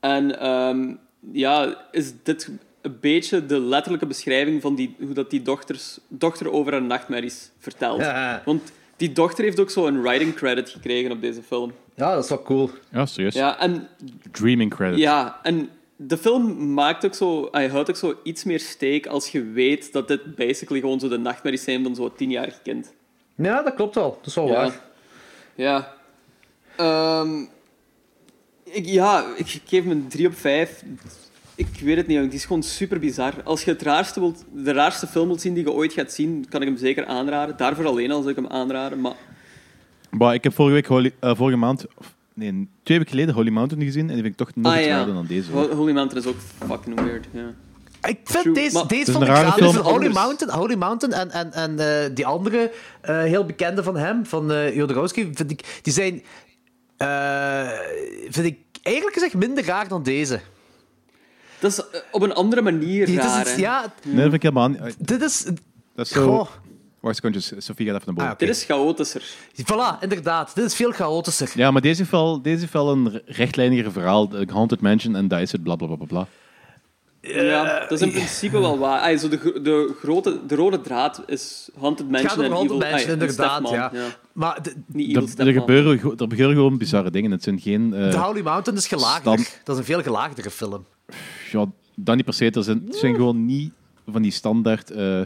En 0.00 0.38
ehm, 0.40 0.94
ja, 1.32 1.76
is 1.92 2.12
dit 2.22 2.50
een 2.80 2.96
beetje 3.00 3.46
de 3.46 3.60
letterlijke 3.60 4.06
beschrijving 4.06 4.60
van 4.62 4.74
die, 4.74 4.94
hoe 4.98 5.12
dat 5.14 5.30
die 5.30 5.42
dochters, 5.42 5.98
dochter 6.08 6.50
over 6.52 6.72
haar 6.72 6.82
nachtmerries 6.82 7.50
vertelt. 7.58 8.00
Ja. 8.00 8.42
Want 8.44 8.72
die 8.96 9.12
dochter 9.12 9.44
heeft 9.44 9.60
ook 9.60 9.70
zo 9.70 9.86
een 9.86 10.02
writing 10.02 10.34
credit 10.34 10.68
gekregen 10.70 11.10
op 11.12 11.20
deze 11.20 11.42
film. 11.42 11.72
ja, 11.94 12.14
dat 12.14 12.22
is 12.24 12.30
wel 12.30 12.42
cool. 12.42 12.70
Ja, 12.92 13.06
serieus. 13.06 13.34
Ja, 13.34 13.58
en 13.58 13.88
Dreaming 14.30 14.74
credit. 14.74 14.98
Ja, 14.98 15.40
en 15.42 15.68
de 16.02 16.16
film 16.18 16.72
maakt 16.74 17.04
ook 17.04 17.14
zo, 17.14 17.48
hij 17.50 17.68
houdt 17.68 17.90
ook 17.90 17.96
zo 17.96 18.14
iets 18.22 18.44
meer 18.44 18.60
steek 18.60 19.06
als 19.06 19.28
je 19.28 19.44
weet 19.44 19.92
dat 19.92 20.08
dit 20.08 20.34
basically 20.36 20.80
gewoon 20.80 21.00
zo 21.00 21.08
de 21.08 21.18
nachtmerries 21.18 21.62
zijn 21.64 21.82
van 21.82 21.94
zo'n 21.94 22.14
tienjarig 22.16 22.62
kind. 22.62 22.94
Ja, 23.34 23.62
dat 23.62 23.74
klopt 23.74 23.94
wel. 23.94 24.10
Dat 24.10 24.26
is 24.26 24.34
wel 24.34 24.46
Ja. 24.46 24.52
waar. 24.52 24.80
Ja. 25.54 25.94
Ehm, 26.76 27.40
ik, 28.64 28.86
ja, 28.86 29.24
ik 29.36 29.60
geef 29.64 29.82
hem 29.82 29.90
een 29.90 30.08
3 30.08 30.26
op 30.26 30.34
5. 30.36 30.82
Ik 31.54 31.80
weet 31.82 31.96
het 31.96 32.06
niet, 32.06 32.20
die 32.20 32.32
is 32.32 32.44
gewoon 32.44 32.62
super 32.62 32.98
bizar. 32.98 33.32
Als 33.44 33.64
je 33.64 33.70
het 33.70 33.82
raarste 33.82 34.20
wilt, 34.20 34.44
de 34.52 34.72
raarste 34.72 35.06
film 35.06 35.26
wilt 35.26 35.40
zien 35.40 35.54
die 35.54 35.64
je 35.64 35.72
ooit 35.72 35.92
gaat 35.92 36.12
zien, 36.12 36.46
kan 36.48 36.60
ik 36.62 36.68
hem 36.68 36.76
zeker 36.76 37.06
aanraden. 37.06 37.56
Daarvoor 37.56 37.86
alleen 37.86 38.10
al 38.10 38.18
zou 38.22 38.30
ik 38.30 38.36
hem 38.36 38.46
aanraden. 38.46 39.00
Maar 39.00 39.16
Maar 40.10 40.34
ik 40.34 40.44
heb 40.44 40.54
vorige, 40.54 40.94
week 41.02 41.12
eh, 41.20 41.34
vorige 41.36 41.56
maand, 41.58 41.86
nee, 42.40 42.68
twee 42.82 42.98
weken 42.98 43.12
geleden 43.12 43.34
Holy 43.34 43.50
Mountain 43.50 43.84
gezien 43.84 44.08
en 44.08 44.14
die 44.14 44.22
vind 44.22 44.26
ik 44.26 44.36
toch 44.36 44.50
nog 44.54 44.72
ah 44.72 44.78
iets 44.78 44.86
ja, 44.88 44.96
raarder 44.96 45.14
dan 45.14 45.26
deze. 45.26 45.50
hoor. 45.50 45.70
Holy 45.70 45.92
Mountain 45.92 46.24
is 46.24 46.30
ook 46.30 46.36
fucking 46.68 47.00
weird. 47.00 47.26
Ja. 47.32 47.54
Ik 48.08 48.18
vind 48.24 48.42
True, 48.42 48.54
deze, 48.54 48.74
maar- 48.74 48.86
deze 48.86 49.12
film. 49.12 49.24
Dus 49.56 49.76
Holy. 49.76 50.08
Mountain, 50.12 50.54
Holy 50.58 50.74
Mountain 50.74 51.20
en, 51.20 51.30
en, 51.30 51.52
en 51.52 51.78
eh, 51.78 52.10
die 52.14 52.26
andere 52.26 52.72
eh, 53.00 53.22
heel 53.22 53.44
bekende 53.44 53.82
van 53.82 53.96
hem, 53.96 54.26
van 54.26 54.52
eh 54.52 54.76
Jodorowsky, 54.76 55.28
vind 55.34 55.50
ik, 55.50 55.80
die 55.82 55.92
zijn 55.92 56.22
eh, 56.96 57.68
vind 58.28 58.46
ik 58.46 58.58
eigenlijk 58.82 59.16
gezegd 59.16 59.34
minder 59.34 59.64
raar 59.64 59.88
dan 59.88 60.02
deze. 60.02 60.40
Dat 61.58 61.70
is 61.70 62.00
op 62.10 62.22
een 62.22 62.32
andere 62.34 62.62
manier 62.62 63.08
is 63.08 63.14
raar. 63.14 63.58
ja, 63.58 63.80
Nee, 64.04 64.14
dat 64.14 64.22
vind 64.22 64.34
ik 64.34 64.42
helemaal 64.42 64.68
niet. 64.68 64.94
dit 64.98 65.22
is... 65.22 65.42
Dat 65.94 66.06
is 66.06 66.12
zo... 66.12 66.36
Goh. 66.36 66.48
Wacht 67.00 67.24
een 67.24 67.32
secondje, 67.32 67.60
Sofie 67.60 67.86
gaat 67.86 67.94
even 67.94 68.06
naar 68.06 68.14
boven. 68.14 68.30
Ah. 68.32 68.38
Dit 68.38 68.48
is 68.48 68.64
chaotischer. 68.64 69.22
Voilà, 69.62 69.98
inderdaad. 70.00 70.54
Dit 70.54 70.64
is 70.64 70.74
veel 70.74 70.90
chaotischer. 70.92 71.50
Ja, 71.54 71.70
maar 71.70 71.82
deze 71.82 71.98
heeft 71.98 72.10
wel, 72.10 72.42
deze 72.42 72.66
wel 72.72 72.90
een 72.90 73.22
rechtlijniger 73.26 73.92
verhaal. 73.92 74.28
De 74.28 74.46
Haunted 74.52 74.80
Mansion 74.80 75.16
en 75.16 75.28
dat 75.28 75.40
is 75.40 75.52
het, 75.52 75.62
bla 75.62 75.76
bla 75.76 75.86
bla 75.86 75.96
bla, 75.96 76.06
bla. 76.06 76.26
Ja, 77.22 77.80
dat 77.80 77.90
is 77.92 78.00
in 78.00 78.10
principe 78.12 78.58
wel 78.60 78.78
waar. 78.78 79.00
Ay, 79.00 79.16
zo 79.16 79.28
de, 79.28 79.60
de, 79.62 79.94
grote, 79.98 80.40
de 80.46 80.54
rode 80.54 80.80
draad 80.80 81.22
is 81.26 81.68
Haunted 81.80 82.10
Mansion 82.10 82.44
en 82.44 82.50
Haunted 82.50 82.70
Evil... 82.70 82.78
Mansion, 82.90 82.98
ay, 82.98 83.04
en 83.04 83.10
inderdaad. 83.20 83.70
Ja. 83.70 83.92
Maar 84.32 84.62
de, 84.62 84.74
Niet 84.86 85.16
Er, 85.38 85.46
er, 85.46 85.52
gebeuren, 85.52 85.92
er 85.92 86.16
gebeuren 86.16 86.54
gewoon 86.54 86.78
bizarre 86.78 87.10
dingen. 87.10 87.30
Het 87.30 87.42
zijn 87.42 87.60
geen... 87.60 87.94
eh, 87.94 88.10
de 88.10 88.18
Holy 88.18 88.40
Mountain 88.42 88.78
is 88.78 88.86
gelaagder. 88.86 89.20
Stand- 89.32 89.60
Dat 89.64 89.74
is 89.74 89.80
een 89.80 89.86
veel 89.94 90.02
gelaagdere 90.02 90.50
film. 90.50 90.84
ja, 91.52 91.66
dat 91.94 92.16
niet 92.16 92.24
per 92.24 92.34
se. 92.34 92.50
Er 92.50 92.62
zijn, 92.64 92.82
het 92.86 92.96
zijn 92.96 93.14
gewoon 93.14 93.46
niet 93.46 93.72
van 94.10 94.22
die 94.22 94.32
standaard 94.32 94.90
eh, 94.90 95.20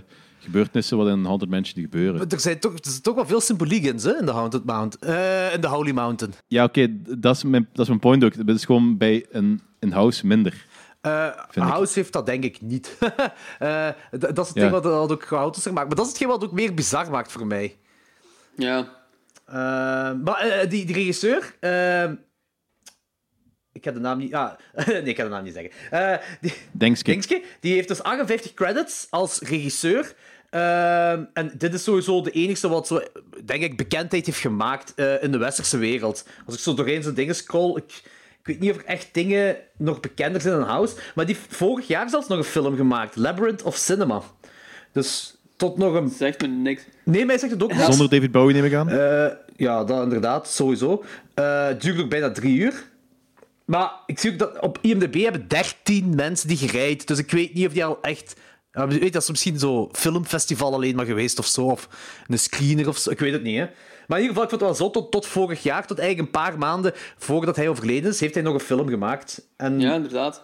gebeurtenissen 0.44 0.96
wat 0.96 1.06
in 1.06 1.12
een 1.12 1.24
Haunted 1.24 1.48
Mansion 1.50 1.82
gebeuren. 1.82 2.16
Maar 2.18 2.26
Er, 2.28 2.40
zijn 2.40 2.58
toch, 2.58 2.72
er 2.72 2.78
zit 2.90 3.02
toch 3.02 3.14
wel 3.14 3.26
veel 3.26 3.40
symboliek 3.40 3.84
in, 3.84 3.96
hè, 3.96 4.18
in 4.18 4.26
de 4.26 4.32
Haunted 4.32 4.64
Mountain. 4.64 5.14
Eh, 5.16 5.54
in 5.54 5.60
de 5.60 5.66
Holy 5.66 5.90
Mountain. 5.90 6.34
Ja, 6.46 6.64
oké, 6.64 6.86
dat, 7.18 7.36
is 7.36 7.42
mijn- 7.44 7.68
dat 7.72 7.80
is 7.82 7.88
mijn 7.88 8.00
point 8.00 8.24
ook. 8.24 8.34
Het 8.34 8.48
is 8.48 8.64
gewoon 8.64 8.96
bij 8.96 9.26
een, 9.30 9.60
een 9.80 9.92
house 9.92 10.26
minder. 10.26 10.66
Eh, 11.00 11.26
ik. 11.52 11.62
House 11.62 11.98
heeft 11.98 12.12
dat 12.12 12.26
denk 12.26 12.44
ik 12.44 12.60
niet. 12.60 12.96
Eh, 13.58 13.88
dat 14.10 14.38
is 14.38 14.48
het 14.48 14.54
Ja. 14.54 14.60
ding 14.60 14.70
wat 14.70 14.82
dat 14.82 15.10
ook 15.12 15.24
chaotischer 15.26 15.72
maakt. 15.72 15.86
Maar 15.86 15.96
dat 15.96 16.04
is 16.04 16.10
hetgeen 16.12 16.28
wat 16.30 16.44
ook 16.44 16.52
meer 16.52 16.74
bizar 16.74 17.10
maakt 17.10 17.32
voor 17.32 17.46
mij. 17.46 17.76
Ja. 18.56 18.88
Maar 20.24 20.66
die, 20.68 20.84
die 20.84 20.94
regisseur... 20.94 21.54
ik 23.84 23.92
heb 23.92 24.02
de 24.02 24.08
naam 24.08 24.18
niet... 24.18 24.34
Ah, 24.34 24.52
nee, 24.86 25.02
ik 25.02 25.14
kan 25.14 25.24
de 25.24 25.30
naam 25.30 25.44
niet 25.44 25.54
zeggen. 25.54 25.72
Eh, 25.90 26.26
die, 26.40 26.52
Denkske. 26.72 27.10
Dingske, 27.10 27.42
die 27.60 27.74
heeft 27.74 27.88
dus 27.88 28.02
58 28.02 28.54
credits 28.54 29.06
als 29.10 29.40
regisseur. 29.40 30.14
Ehm, 30.50 31.24
en 31.32 31.52
dit 31.58 31.74
is 31.74 31.82
sowieso 31.82 32.20
de 32.22 32.30
enige 32.30 32.68
wat 32.68 32.86
zo, 32.86 33.02
denk 33.44 33.62
ik, 33.62 33.76
bekendheid 33.76 34.26
heeft 34.26 34.38
gemaakt 34.38 34.92
eh, 34.94 35.22
in 35.22 35.32
de 35.32 35.38
westerse 35.38 35.78
wereld. 35.78 36.26
Als 36.46 36.54
ik 36.54 36.60
zo 36.60 36.74
doorheen 36.74 37.02
zijn 37.02 37.14
dingen 37.14 37.34
scroll, 37.34 37.76
ik, 37.76 38.02
ik 38.40 38.46
weet 38.46 38.60
niet 38.60 38.70
of 38.70 38.76
er 38.76 38.84
echt 38.84 39.08
dingen 39.12 39.56
nog 39.76 40.00
bekender 40.00 40.40
zijn 40.40 40.54
dan 40.54 40.68
House. 40.68 40.96
Maar 41.14 41.26
die 41.26 41.34
heeft 41.34 41.56
vorig 41.56 41.86
jaar 41.86 42.10
zelfs 42.10 42.28
nog 42.28 42.38
een 42.38 42.44
film 42.44 42.76
gemaakt, 42.76 43.16
Labyrinth 43.16 43.62
of 43.62 43.76
Cinema. 43.76 44.22
Dus 44.92 45.36
tot 45.56 45.78
nog 45.78 45.94
een... 45.94 46.08
Zegt 46.08 46.40
me 46.40 46.46
niks. 46.46 46.82
Nee, 47.04 47.24
mij 47.24 47.38
zegt 47.38 47.52
het 47.52 47.62
ook 47.62 47.72
niet. 47.72 47.80
Zonder 47.80 48.08
David 48.08 48.30
Bowie 48.30 48.54
neem 48.54 48.64
ik 48.64 48.74
aan. 48.74 48.88
Eh, 48.88 49.26
ja, 49.56 49.84
dat 49.84 50.02
inderdaad, 50.02 50.48
sowieso. 50.48 51.04
Eh, 51.34 51.66
het 51.66 51.82
duurt 51.82 52.00
ook 52.00 52.08
bijna 52.08 52.30
drie 52.30 52.58
uur. 52.58 52.92
Maar 53.64 53.92
ik 54.06 54.18
zie 54.18 54.33
ook 54.33 54.38
dat 54.38 54.61
op 54.61 54.78
IMDb 54.80 55.23
hebben 55.23 55.49
13 55.49 56.14
mensen 56.14 56.49
die 56.49 56.56
gereid. 56.56 57.06
Dus 57.06 57.18
ik 57.18 57.30
weet 57.30 57.54
niet 57.54 57.66
of 57.66 57.73
die 57.73 57.85
al 57.85 57.99
echt 58.02 58.37
Ja, 58.73 58.87
weet 58.88 59.12
dat 59.12 59.23
is 59.23 59.30
misschien 59.30 59.59
zo 59.59 59.88
filmfestival 59.92 60.75
alleen 60.75 60.97
maar 60.97 61.04
geweest 61.06 61.38
of 61.38 61.47
zo. 61.47 61.64
Of 61.66 61.88
een 62.28 62.38
screener 62.38 62.88
of 62.88 62.99
zo. 62.99 63.11
Ik 63.11 63.18
weet 63.18 63.33
het 63.33 63.42
niet, 63.42 63.59
hè. 63.59 63.66
Maar 64.06 64.18
in 64.18 64.25
ieder 64.25 64.28
geval, 64.28 64.42
ik 64.42 64.49
vond 64.49 64.61
het 64.61 64.61
wel 64.61 64.75
zo. 64.75 64.90
Tot, 64.90 65.11
tot 65.12 65.26
vorig 65.26 65.62
jaar, 65.62 65.87
tot 65.87 65.99
eigenlijk 65.99 66.28
een 66.35 66.40
paar 66.42 66.59
maanden 66.59 66.92
voordat 67.18 67.56
hij 67.56 67.68
overleden 67.68 68.11
is, 68.11 68.21
heeft 68.21 68.35
hij 68.35 68.42
nog 68.42 68.54
een 68.54 68.61
film 68.61 68.88
gemaakt. 68.88 69.49
En 69.56 69.80
Ja, 69.80 69.94
inderdaad. 69.94 70.42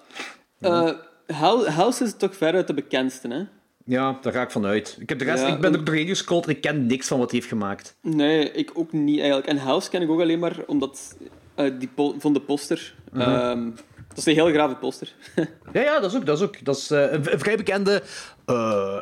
Eh, 0.61 0.91
Hou- 1.27 1.69
House 1.69 2.05
is 2.05 2.15
toch 2.17 2.37
veruit 2.37 2.67
de 2.67 2.75
bekendste, 2.75 3.29
hè? 3.29 3.43
ja, 3.85 4.19
daar 4.23 4.33
ga 4.33 4.43
ik 4.43 4.51
vanuit. 4.51 4.97
Ik, 5.01 5.09
heb 5.09 5.19
de 5.19 5.25
rest, 5.25 5.43
Ja, 5.43 5.49
ik 5.55 5.61
ben 5.61 5.73
en- 5.73 5.79
er 5.79 5.85
doorheen 5.85 6.07
gescrollt 6.07 6.45
en 6.45 6.51
ik 6.51 6.61
ken 6.61 6.87
niks 6.87 7.07
van 7.09 7.19
wat 7.19 7.31
hij 7.31 7.39
heeft 7.39 7.51
gemaakt. 7.53 7.97
Nee, 8.03 8.53
ik 8.53 8.71
ook 8.75 8.93
niet 8.93 9.19
eigenlijk. 9.19 9.49
En 9.49 9.57
House 9.57 9.91
ken 9.91 10.03
ik 10.03 10.11
ook 10.11 10.21
alleen 10.21 10.39
maar 10.39 10.57
omdat 10.67 11.17
eh, 11.65 11.79
die 11.79 11.89
po- 11.95 12.15
van 12.19 12.33
de 12.33 12.41
poster. 12.41 12.95
Mhm. 13.13 13.21
Ehm, 13.21 13.71
dat 14.09 14.19
is 14.19 14.27
een 14.27 14.35
heel 14.35 14.49
grave 14.53 14.75
poster. 14.75 15.15
Ja, 15.73 15.81
ja, 15.81 16.01
dat 16.01 16.11
is 16.11 16.17
ook. 16.17 16.27
Dat 16.27 16.37
is, 16.39 16.45
ook, 16.45 16.65
dat 16.65 16.77
is 16.77 16.91
eh, 16.91 17.13
een, 17.13 17.33
een 17.33 17.39
vrij 17.39 17.57
bekende. 17.57 18.03
eh, 18.47 19.01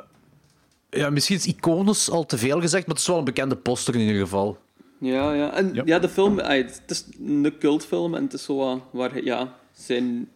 ja, 0.90 1.10
misschien 1.10 1.36
is 1.36 1.46
Iconus 1.46 2.10
al 2.10 2.26
te 2.26 2.38
veel 2.38 2.60
gezegd, 2.60 2.86
maar 2.86 2.94
het 2.94 3.04
is 3.04 3.10
wel 3.10 3.18
een 3.18 3.24
bekende 3.24 3.56
poster 3.56 3.94
in 3.94 4.00
ieder 4.00 4.20
geval. 4.20 4.58
ja, 4.98 5.32
ja. 5.32 5.52
En 5.52 5.74
Ja. 5.74 5.82
ja, 5.84 5.98
de 5.98 6.08
film, 6.08 6.38
het 6.38 6.82
is 6.86 7.04
een 7.26 7.54
cultfilm 7.58 8.14
en 8.14 8.22
het 8.22 8.32
is 8.32 8.44
zo 8.44 8.82
waar 8.90 9.24
ja, 9.24 9.54
zijn 9.72 10.28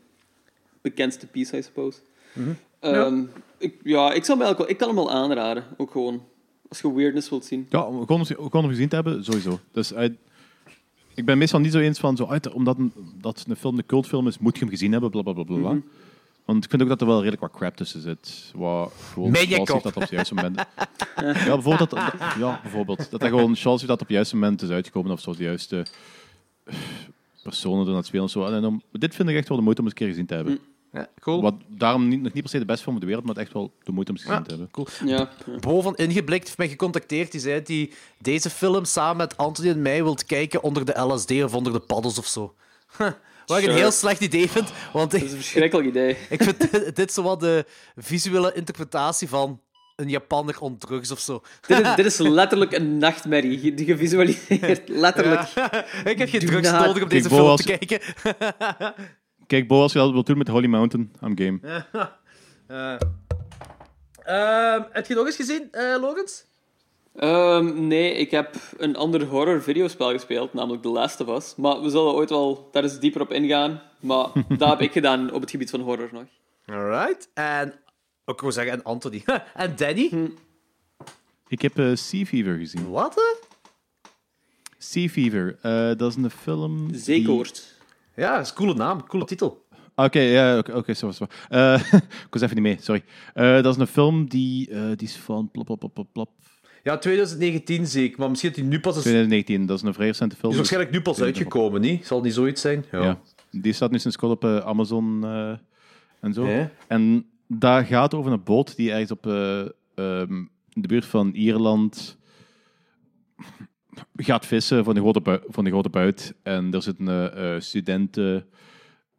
bekendste 0.80 1.26
piece, 1.26 1.56
I 1.58 1.62
suppose. 1.62 1.98
Mhm. 2.32 2.50
Ehm, 2.80 3.22
ik, 3.58 3.74
ja, 3.82 4.12
ik, 4.12 4.24
zou 4.24 4.44
hem 4.44 4.56
ik 4.66 4.76
kan 4.76 4.86
hem 4.88 4.96
wel 4.96 5.10
aanraden. 5.10 5.64
Ook 5.76 5.90
gewoon, 5.90 6.22
als 6.68 6.80
je 6.80 6.94
weirdness 6.94 7.28
wilt 7.28 7.44
zien. 7.44 7.66
Ja, 7.70 7.82
om- 7.82 8.06
gewoon 8.06 8.20
om, 8.20 8.26
gewoon 8.26 8.64
om 8.64 8.68
gezien 8.68 8.88
te 8.88 8.94
hebben, 8.94 9.24
sowieso. 9.24 9.58
Dus 9.72 9.94
uit, 9.94 10.12
ik 11.14 11.24
ben 11.24 11.38
meestal 11.38 11.60
niet 11.60 11.72
zo 11.72 11.78
eens 11.78 11.98
van, 11.98 12.16
zo, 12.16 12.26
uit, 12.26 12.52
omdat 12.52 12.78
een, 12.78 12.92
dat 13.20 13.44
een 13.48 13.56
film 13.56 13.78
een 13.78 13.86
cultfilm 13.86 14.26
is, 14.26 14.38
moet 14.38 14.54
je 14.54 14.60
hem 14.60 14.68
gezien 14.70 14.92
hebben, 14.92 15.10
bla 15.10 15.22
bla 15.22 15.32
bla 15.32 15.42
bla. 15.44 15.56
bla. 15.56 15.70
Want 16.44 16.64
ik 16.64 16.70
vind 16.70 16.82
ook 16.82 16.88
dat 16.88 17.00
er 17.00 17.06
wel 17.06 17.16
redelijk 17.18 17.42
wat 17.42 17.50
crap 17.52 17.76
tussen 17.76 18.00
zit. 18.00 18.52
Wat 18.54 18.92
gewoon 19.12 19.30
Charles 19.46 19.68
heeft 19.72 19.82
dat 19.84 19.96
op 19.96 20.02
het 20.02 20.10
juiste 20.10 20.34
moment. 20.34 20.56
ja, 21.16 21.32
bijvoorbeeld 21.54 21.78
dat, 21.78 21.90
dat- 21.90 22.34
ja, 22.38 22.58
bijvoorbeeld. 22.62 23.10
Dat 23.10 23.20
hij 23.20 23.28
gewoon 23.30 23.56
Charles 23.56 23.80
heeft 23.80 23.92
dat 23.92 24.00
op 24.00 24.06
het 24.06 24.16
juiste 24.16 24.34
moment 24.36 24.62
is 24.62 24.68
uitgekomen, 24.70 25.12
of 25.12 25.20
zo 25.20 25.34
de 25.34 25.42
juiste 25.42 25.86
personen 27.42 27.84
er 27.84 27.90
aan 27.90 27.96
het 27.96 28.06
spelen 28.06 28.24
of 28.24 28.30
zo. 28.30 28.44
En 28.44 28.62
dan, 28.62 28.82
dit 28.92 29.14
vind 29.14 29.28
ik 29.28 29.36
echt 29.36 29.48
wel 29.48 29.56
de 29.56 29.62
moeite 29.62 29.80
om 29.80 29.86
eens 29.86 29.96
een 29.98 30.04
keer 30.06 30.12
gezien 30.14 30.26
te 30.26 30.34
hebben. 30.34 30.58
Ja, 30.92 31.08
cool. 31.20 31.42
Wat 31.42 31.54
daarom 31.68 32.08
niet, 32.08 32.22
nog 32.22 32.32
niet 32.32 32.42
per 32.42 32.50
se 32.52 32.58
de 32.58 32.64
beste 32.64 32.82
film 32.82 32.94
van 32.94 33.00
de 33.06 33.12
wereld, 33.12 33.26
maar 33.26 33.36
echt 33.44 33.52
wel 33.52 33.72
de 33.82 33.92
moeite 33.92 34.10
om 34.12 34.16
eens 34.16 34.26
gezien 34.26 34.38
Ja. 34.40 34.44
te 34.46 34.50
hebben. 34.50 34.70
cool. 34.70 34.86
Ja, 35.04 35.30
ja. 35.46 35.58
Bo 35.60 35.80
van 35.80 35.96
Ingeblikt 35.96 36.44
heeft 36.44 36.58
mij 36.58 36.68
gecontacteerd. 36.68 37.32
Die 37.32 37.40
zei 37.40 37.58
dat 37.58 37.68
hij 37.68 37.90
deze 38.18 38.50
film 38.50 38.84
samen 38.84 39.16
met 39.16 39.36
Anthony 39.36 39.68
en 39.70 39.82
mij 39.82 40.02
wilt 40.02 40.24
kijken 40.26 40.62
onder 40.62 40.84
de 40.84 41.00
LSD 41.00 41.30
of 41.30 41.54
onder 41.54 41.72
de 41.72 41.80
paddels 41.80 42.18
of 42.18 42.26
zo. 42.26 42.54
Wat 43.46 43.58
ik 43.58 43.66
een 43.66 43.74
heel 43.74 43.90
slecht 43.90 44.20
idee 44.20 44.50
vind, 44.50 44.70
want 44.92 45.10
Dat 45.10 45.22
is 45.22 45.30
een 45.30 45.36
verschrikkelijk 45.36 45.88
idee. 45.88 46.16
ik 46.30 46.42
vind 46.42 46.70
dit, 46.72 46.96
dit 46.96 47.12
zo 47.12 47.22
wat 47.22 47.40
de 47.40 47.64
visuele 47.96 48.52
interpretatie 48.54 49.28
van 49.28 49.60
een 49.96 50.08
Japanner 50.08 50.60
on 50.60 50.78
drugs 50.78 51.10
of 51.10 51.18
zo. 51.18 51.42
dit, 51.66 51.80
is, 51.86 51.94
dit 52.00 52.06
is 52.06 52.18
letterlijk 52.18 52.72
een 52.72 52.98
nachtmerrie 52.98 53.74
die 53.74 53.86
je 53.86 53.96
visualiseert. 53.96 54.88
Letterlijk. 54.88 55.40
Ik 56.04 56.18
heb 56.18 56.28
geen 56.28 56.40
drugs 56.46 56.70
nodig 56.70 57.02
om 57.02 57.08
deze 57.08 57.28
film 57.28 57.46
als- 57.46 57.62
te 57.62 57.76
kijken. 57.76 58.00
Kijk, 59.46 59.68
Bo, 59.68 59.80
als 59.82 59.92
je 59.92 59.98
dat 59.98 60.12
wilt 60.12 60.26
doen 60.26 60.38
met 60.38 60.48
Holy 60.48 60.66
Mountain, 60.66 61.12
I'm 61.22 61.38
game. 61.38 61.60
Ehm, 64.24 64.82
heb 64.90 65.06
je 65.06 65.14
nog 65.14 65.26
eens 65.26 65.36
gezien, 65.36 65.68
eh 65.72 65.96
Logans? 66.00 66.44
Ehm, 67.16 67.86
nee, 67.86 68.14
ik 68.14 68.30
heb 68.30 68.54
een 68.76 68.96
ander 68.96 69.24
horror 69.26 69.62
videospel 69.62 70.10
gespeeld, 70.10 70.52
namelijk 70.52 70.82
The 70.82 70.88
Last 70.88 71.20
of 71.20 71.36
Us. 71.36 71.54
Maar 71.56 71.80
we 71.82 71.90
zullen 71.90 72.12
ooit 72.12 72.30
wel 72.30 72.68
daar 72.72 72.82
eens 72.82 72.98
dieper 72.98 73.20
op 73.20 73.32
ingaan. 73.32 73.82
Maar 74.00 74.26
dat 74.58 74.68
heb 74.68 74.80
ik 74.80 74.92
gedaan 74.92 75.32
op 75.32 75.40
het 75.40 75.50
gebied 75.50 75.70
van 75.70 75.80
horror 75.80 76.08
nog. 76.12 76.24
Alright. 76.66 77.28
En, 77.34 77.74
ik 78.24 78.40
wil 78.40 78.52
zeggen, 78.52 78.72
en 78.72 78.82
Anthony. 78.82 79.22
en 79.54 79.76
Danny? 79.76 80.30
Ik 81.48 81.62
heb 81.62 81.78
eh, 81.78 81.94
Sea 81.94 82.24
Fever 82.24 82.56
gezien. 82.58 82.90
Wat? 82.90 83.14
hè? 83.14 83.48
Sea 84.78 85.08
Fever, 85.08 85.58
eh, 85.62 85.96
dat 85.96 86.10
is 86.10 86.16
een 86.16 86.30
film... 86.30 86.92
die- 86.92 87.00
Zeekoord. 87.00 87.74
Ja, 88.16 88.36
dat 88.36 88.44
is 88.44 88.48
een 88.48 88.56
coole 88.56 88.74
naam, 88.74 89.06
coole 89.06 89.24
titel. 89.24 89.66
Oké, 89.94 90.20
ja, 90.20 90.58
oké, 90.58 90.94
zo 90.94 91.06
was 91.06 91.18
het. 91.18 91.32
wel. 91.48 91.60
Eh, 91.60 91.92
ik 92.26 92.26
was 92.30 92.42
even 92.42 92.54
niet 92.54 92.64
mee, 92.64 92.76
sorry. 92.80 93.04
Eh, 93.34 93.62
dat 93.62 93.74
is 93.74 93.80
een 93.80 93.86
film 93.86 94.28
die, 94.28 94.70
eh, 94.70 94.80
die 94.96 95.08
is 95.08 95.16
van 95.16 95.50
plop, 95.50 95.66
plop, 95.66 95.90
plop, 95.94 96.08
plop. 96.12 96.30
Ja, 96.82 96.98
2019 96.98 97.86
zie 97.86 98.04
ik, 98.04 98.16
maar 98.16 98.28
misschien 98.28 98.50
dat 98.50 98.60
die 98.60 98.68
nu 98.68 98.80
pas 98.80 98.96
is... 98.96 99.02
Die 99.02 99.12
2019, 99.12 99.66
dat 99.66 99.76
is 99.76 99.82
een 99.82 99.94
vrij 99.94 100.06
recente 100.06 100.36
film. 100.36 100.50
is 100.50 100.56
waarschijnlijk 100.56 100.92
nu 100.92 101.02
pas 101.02 101.16
dus- 101.16 101.24
uitgekomen, 101.24 101.80
niet? 101.80 102.06
Zal 102.06 102.20
niet 102.20 102.34
zoiets 102.34 102.60
zijn? 102.60 102.84
Ja. 102.90 103.20
Die 103.50 103.72
staat 103.72 103.90
nu 103.90 103.98
sinds 103.98 104.16
kort 104.16 104.32
op 104.32 104.44
Amazon 104.44 105.24
en 106.20 106.32
zo. 106.32 106.68
En 106.88 107.26
daar 107.46 107.84
gaat 107.84 108.14
over 108.14 108.32
een 108.32 108.42
boot 108.42 108.76
die 108.76 108.90
ergens 108.90 109.10
op 109.10 109.26
in 110.74 110.82
de 110.82 110.88
buurt 110.88 111.04
van 111.04 111.30
Ierland 111.32 112.18
gaat 114.16 114.46
vissen 114.46 114.84
van 114.84 114.94
de 114.94 115.00
grote, 115.00 115.20
bui- 115.20 115.42
van 115.46 115.64
de 115.64 115.70
grote 115.70 115.88
buit. 115.88 116.34
En 116.42 116.72
er 116.74 116.82
zitten 116.82 117.08
eh, 117.08 117.54
eh, 117.54 117.60
studenten 117.60 118.46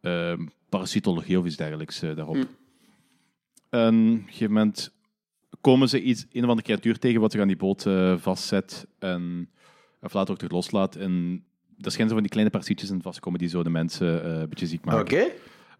ehm, 0.00 0.46
parasitologie 0.68 1.38
of 1.38 1.46
iets 1.46 1.56
dergelijks 1.56 2.02
eh, 2.02 2.16
daarop. 2.16 2.36
En 3.70 3.94
op 3.94 4.18
een 4.20 4.22
gegeven 4.26 4.52
moment 4.52 4.92
komen 5.60 5.88
ze 5.88 6.02
iets, 6.02 6.26
een 6.32 6.42
of 6.42 6.48
andere 6.48 6.66
creatuur 6.66 6.98
tegen 6.98 7.20
wat 7.20 7.32
zich 7.32 7.40
aan 7.40 7.46
die 7.46 7.56
boot 7.56 7.86
eh, 7.86 8.16
vastzet. 8.18 8.86
En 8.98 9.50
of 10.00 10.12
later 10.12 10.30
ook 10.30 10.38
terug 10.38 10.52
loslaat. 10.52 10.96
En 10.96 11.44
er 11.78 11.90
schijnen 11.90 12.08
zo 12.08 12.14
van 12.14 12.22
die 12.22 12.30
kleine 12.30 12.50
parasietjes 12.50 12.90
in 12.90 13.02
vastkomen 13.02 13.38
die 13.38 13.48
zo 13.48 13.62
de 13.62 13.70
mensen 13.70 14.24
eh, 14.24 14.40
een 14.40 14.48
beetje 14.48 14.66
ziek 14.66 14.84
maken. 14.84 15.00
Oké. 15.00 15.30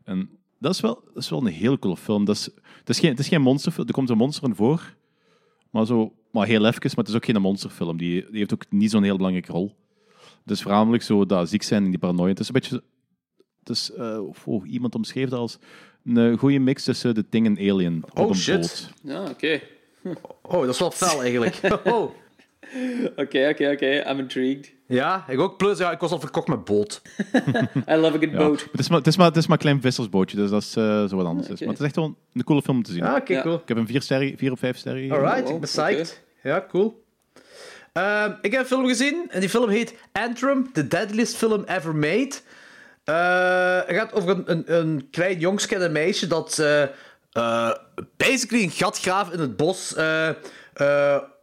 En 0.05 0.31
dat 0.59 0.75
is, 0.75 0.81
wel, 0.81 1.03
dat 1.15 1.23
is 1.23 1.31
wel 1.31 1.41
een 1.41 1.53
heel 1.53 1.79
coole 1.79 1.97
film. 1.97 2.25
Dat 2.25 2.37
is, 2.37 2.45
het, 2.79 2.89
is 2.89 2.99
geen, 2.99 3.11
het 3.11 3.19
is 3.19 3.29
geen 3.29 3.43
monsterfilm. 3.43 3.87
Er 3.87 3.93
komt 3.93 4.11
een 4.11 4.17
monster 4.17 4.49
in 4.49 4.55
voor. 4.55 4.95
Maar, 5.71 5.87
zo, 5.87 6.13
maar 6.35 6.47
heel 6.47 6.67
even. 6.67 6.81
Maar 6.83 6.91
het 6.97 7.09
is 7.09 7.15
ook 7.15 7.25
geen 7.25 7.41
monsterfilm. 7.41 7.97
Die, 7.97 8.27
die 8.31 8.39
heeft 8.39 8.53
ook 8.55 8.65
niet 8.71 8.91
zo'n 8.91 9.03
heel 9.03 9.17
belangrijke 9.17 9.53
rol. 9.53 9.77
Het 10.43 10.51
is 10.53 10.63
voornamelijk 10.63 11.03
zo 11.03 11.27
dat 11.27 11.49
ziek 11.49 11.63
zijn 11.63 11.85
en 11.85 11.91
die 11.91 11.99
paranoia. 11.99 12.29
Het 12.29 12.41
is 12.41 12.47
een 12.47 12.53
beetje... 12.53 12.83
Het 13.61 13.69
is, 13.77 13.93
eh, 13.93 14.19
oh, 14.45 14.69
iemand 14.71 14.95
omschreef 14.95 15.29
dat 15.29 15.39
als 15.39 15.59
een 16.05 16.39
goede 16.39 16.59
mix 16.59 16.85
tussen 16.85 17.15
The 17.15 17.29
Thing 17.29 17.47
en 17.47 17.71
Alien 17.71 18.05
Oh, 18.15 18.29
een 18.29 18.35
shit. 18.35 18.61
boot. 18.61 18.91
Ja, 19.03 19.23
oké. 19.31 19.61
Oh, 20.43 20.61
dat 20.61 20.69
is 20.69 20.79
wel 20.79 20.91
fel 20.91 21.23
eigenlijk. 21.23 21.61
Oh. 21.85 22.11
Oké, 23.17 23.49
oké, 23.51 23.71
oké. 23.73 24.11
I'm 24.11 24.19
intrigued. 24.19 24.73
Ja, 24.87 25.25
ik 25.29 25.41
ook. 25.41 25.57
Plus, 25.57 25.79
ja, 25.79 25.93
ik 25.93 26.01
was 26.01 26.11
al 26.11 26.21
verkocht 26.21 26.49
met 26.49 26.65
boot. 26.65 27.03
I 27.91 27.95
love 27.95 28.17
a 28.17 28.19
good 28.19 28.31
Ja. 28.31 28.37
boat. 28.37 28.69
Het, 28.71 28.81
is 28.81 28.89
maar, 28.89 28.99
het, 28.99 29.07
is 29.07 29.17
maar, 29.17 29.27
het 29.27 29.37
is 29.37 29.47
maar 29.47 29.57
een 29.57 29.63
klein 29.63 29.81
vissersbootje, 29.81 30.37
dus 30.37 30.51
dat 30.51 30.63
is 30.63 30.77
eh, 30.77 31.05
zo 31.05 31.17
wat 31.17 31.27
anders. 31.27 31.49
is. 31.49 31.61
Maar 31.61 31.69
het 31.69 31.79
is 31.79 31.85
echt 31.85 31.97
wel 31.97 32.17
een 32.33 32.45
coole 32.45 32.63
film 32.63 32.77
om 32.77 32.83
te 32.83 32.93
zien. 32.93 33.03
Ah, 33.03 33.17
oké, 33.17 33.33
Ja. 33.33 33.43
cool. 33.43 33.55
Ik 33.55 33.69
heb 33.69 33.77
een 33.77 33.87
vier, 33.87 34.03
sterren, 34.03 34.39
vier 34.39 34.53
of 34.53 34.59
vijf 34.59 34.77
sterren 34.77 35.01
gegeven. 35.03 35.23
Alright, 35.25 35.43
wow, 35.45 35.55
ik 35.55 35.61
ben 35.61 35.69
psyched. 35.69 36.24
Ja, 36.45 36.65
cool. 36.71 37.05
Ehm, 37.93 38.33
ik 38.41 38.53
heb 38.53 38.61
een 38.61 38.67
film 38.67 38.87
gezien 38.87 39.27
en 39.31 39.41
die 39.41 39.49
film 39.49 39.69
heet 39.69 39.95
Antrim, 40.13 40.73
the 40.73 40.89
deadliest 40.89 41.37
film 41.37 41.65
ever 41.67 41.95
made. 41.97 42.31
Eh, 43.05 43.77
het 43.87 43.97
gaat 43.97 44.13
over 44.13 44.31
een, 44.31 44.43
een, 44.51 44.75
een 44.75 45.09
klein 45.11 45.39
jongske 45.39 45.75
en 45.75 45.83
een 45.83 45.93
meisje 45.93 46.27
dat 46.27 46.59
eh, 46.59 46.83
eh, 47.33 47.71
basically 48.17 48.63
een 48.65 48.71
gat 48.71 49.01
graaft 49.01 49.33
in 49.33 49.41
het 49.41 49.57
bos 49.57 49.95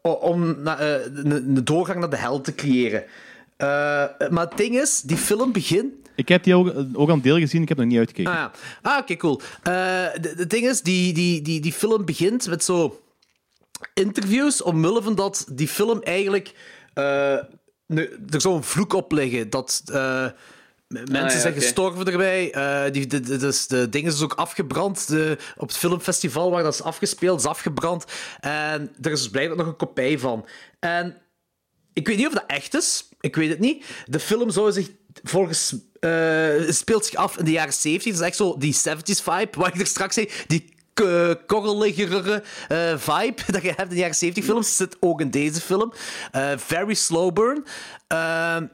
om 0.02 0.62
na- 0.62 0.82
een, 0.82 1.32
een 1.32 1.64
doorgang 1.64 2.00
naar 2.00 2.10
de 2.10 2.18
hel 2.18 2.42
te 2.42 2.56
creëren. 2.56 3.04
Maar 4.30 4.46
het 4.50 4.58
ding 4.58 4.80
is, 4.80 5.02
die 5.02 5.18
film 5.18 5.52
begint 5.52 5.94
Ik 6.16 6.28
heb 6.30 6.44
die 6.44 6.56
ook, 6.56 6.74
ook 6.94 7.10
aan 7.10 7.22
deel 7.22 7.38
gezien, 7.38 7.62
ik 7.62 7.70
heb 7.70 7.78
nog 7.78 7.88
niet 7.88 7.98
uitgekeken. 7.98 8.32
Ah, 8.32 8.38
ja. 8.38 8.52
ah 8.82 8.98
oké, 8.98 9.16
cool. 9.16 9.42
Het 9.64 10.50
ding 10.50 10.68
is, 10.70 10.82
die, 10.82 11.14
die, 11.14 11.42
die, 11.42 11.60
die 11.60 11.74
film 11.74 12.06
begint 12.06 12.48
met 12.48 12.64
zo 12.64 13.01
interviews 13.94 14.62
omwille 14.62 15.02
van 15.02 15.16
dat 15.16 15.46
die 15.52 15.68
film 15.68 16.02
eigenlijk... 16.02 16.54
ne- 16.94 18.18
er 18.30 18.42
zou 18.42 18.56
een 18.56 18.64
vloek 18.64 18.94
op 18.94 19.12
liggen. 19.12 19.50
Dat 19.50 19.82
eh, 19.86 20.26
m- 20.88 21.12
mensen 21.12 21.22
ja, 21.22 21.40
zijn 21.40 21.54
gestorven 21.54 22.06
erbij. 22.06 22.52
eh 22.54 22.92
die, 22.92 23.08
de, 23.08 23.20
de, 23.20 23.38
dus 23.38 23.68
de 23.68 23.90
ding 23.90 24.06
is 24.08 24.14
dus 24.14 24.24
ook 24.24 24.34
afgebrand. 24.34 25.08
De, 25.08 25.38
op 25.58 25.68
het 25.68 25.78
filmfestival 25.78 26.52
waar 26.52 26.64
dat 26.64 26.74
is 26.74 26.82
afgespeeld, 26.84 27.40
is 27.40 27.46
afgebrand. 27.46 28.06
En 28.40 28.96
er 29.02 29.12
is 29.12 29.20
dus 29.22 29.30
blijkbaar 29.30 29.58
nog 29.58 29.68
een 29.68 29.76
kopij 29.76 30.20
van. 30.20 30.48
En 30.80 31.18
ik 31.94 32.08
weet 32.08 32.18
niet 32.18 32.28
of 32.28 32.34
dat 32.34 32.44
echt 32.48 32.74
is. 32.74 33.10
Ik 33.20 33.36
weet 33.36 33.50
het 33.50 33.60
niet. 33.60 33.86
De 34.06 34.20
film 34.20 34.50
zou 34.50 34.72
zich 34.72 34.90
volgens. 35.24 35.76
speelt 36.68 37.06
zich 37.06 37.16
af 37.16 37.38
in 37.38 37.46
de 37.46 37.52
jaren 37.52 37.74
70. 37.74 38.12
Dat 38.12 38.22
is 38.22 38.28
echt 38.28 38.36
zo 38.38 38.58
die 38.58 38.76
70s 38.76 39.24
vibe, 39.24 39.50
waar 39.60 39.74
ik 39.74 39.80
er 39.80 39.88
straks 39.88 40.14
zei. 40.14 40.30
Die 40.48 40.74
korreligere 41.46 42.44
eh, 42.68 42.98
vibe 42.98 43.42
dat 43.52 43.62
je 43.62 43.68
hebt 43.68 43.82
in 43.82 43.90
de 43.90 43.96
jaren 43.96 44.16
70 44.16 44.44
films 44.44 44.76
zit 44.76 44.98
ook 45.00 45.22
in 45.22 45.30
deze 45.30 45.62
film. 45.62 45.94
Eh, 46.32 46.52
very 46.58 46.94
slow 46.94 47.34
burn. 47.34 47.66
Ehm, 48.08 48.66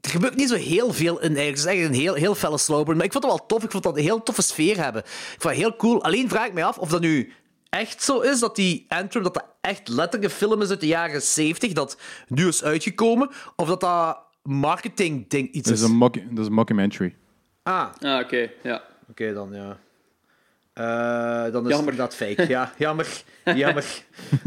er 0.00 0.10
gebeurt 0.10 0.36
niet 0.36 0.48
zo 0.48 0.54
heel 0.56 0.92
veel 0.92 1.20
in 1.20 1.36
eigenlijk. 1.36 1.48
Het 1.48 1.58
is 1.58 1.64
echt 1.64 1.88
een 1.88 2.00
heel, 2.00 2.14
heel 2.14 2.34
felle 2.34 2.58
slow 2.58 2.84
burn. 2.84 2.96
Maar 2.96 3.06
ik 3.06 3.12
vond 3.12 3.24
het 3.24 3.32
wel 3.32 3.46
tof. 3.46 3.64
Ik 3.64 3.70
vond 3.70 3.82
dat 3.82 3.96
een 3.96 4.02
heel 4.02 4.22
toffe 4.22 4.42
sfeer 4.42 4.82
hebben. 4.82 5.02
Ik 5.04 5.36
vond 5.38 5.54
het 5.54 5.62
heel 5.62 5.76
cool. 5.76 6.02
Alleen 6.04 6.28
vraag 6.28 6.46
ik 6.46 6.52
me 6.52 6.64
af 6.64 6.78
of 6.78 6.88
dat 6.88 7.00
nu 7.00 7.32
echt 7.70 8.02
zo 8.02 8.20
is 8.20 8.38
dat 8.40 8.56
die 8.56 8.84
Antrim, 8.88 9.22
dat 9.22 9.34
dat 9.34 9.44
echt 9.60 9.88
letterlijk 9.88 10.24
een 10.32 10.38
film 10.38 10.62
is 10.62 10.70
uit 10.70 10.80
de 10.80 10.86
jaren 10.86 11.22
70, 11.22 11.72
dat 11.72 11.96
nu 12.28 12.48
is 12.48 12.64
uitgekomen, 12.64 13.30
of 13.56 13.68
dat 13.68 13.80
dat 13.80 14.18
marketing-ding 14.42 15.48
iets 15.52 15.68
Dat 15.68 15.74
is. 15.74 15.80
dat 15.80 16.38
is 16.38 16.46
een 16.46 16.52
mockumentary. 16.52 17.14
Ah, 17.62 17.86
Ah, 18.00 18.20
oké, 18.20 18.50
ja. 18.62 18.82
oké 19.10 19.32
dan, 19.32 19.48
ja. 19.52 19.78
Eh, 20.74 20.84
dan 20.84 21.46
is 21.46 21.52
het 21.52 21.52
Jammer. 21.52 21.78
inderdaad 21.78 22.14
fake. 22.14 22.46
Ja, 22.48 22.72
jammer. 22.78 23.22
Jammer. 23.44 23.84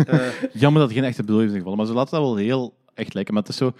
Jammer 0.53 0.81
dat 0.81 0.89
er 0.89 0.95
geen 0.95 1.03
echte 1.03 1.23
beleving 1.23 1.51
is 1.51 1.57
gevallen. 1.57 1.77
Maar 1.77 1.87
ze 1.87 1.93
laten 1.93 2.11
dat 2.17 2.21
wel 2.27 2.35
heel 2.35 2.77
echt 2.93 3.13
lijken. 3.13 3.33
Maar 3.33 3.43
het 3.43 3.51
is 3.51 3.57
zo... 3.57 3.71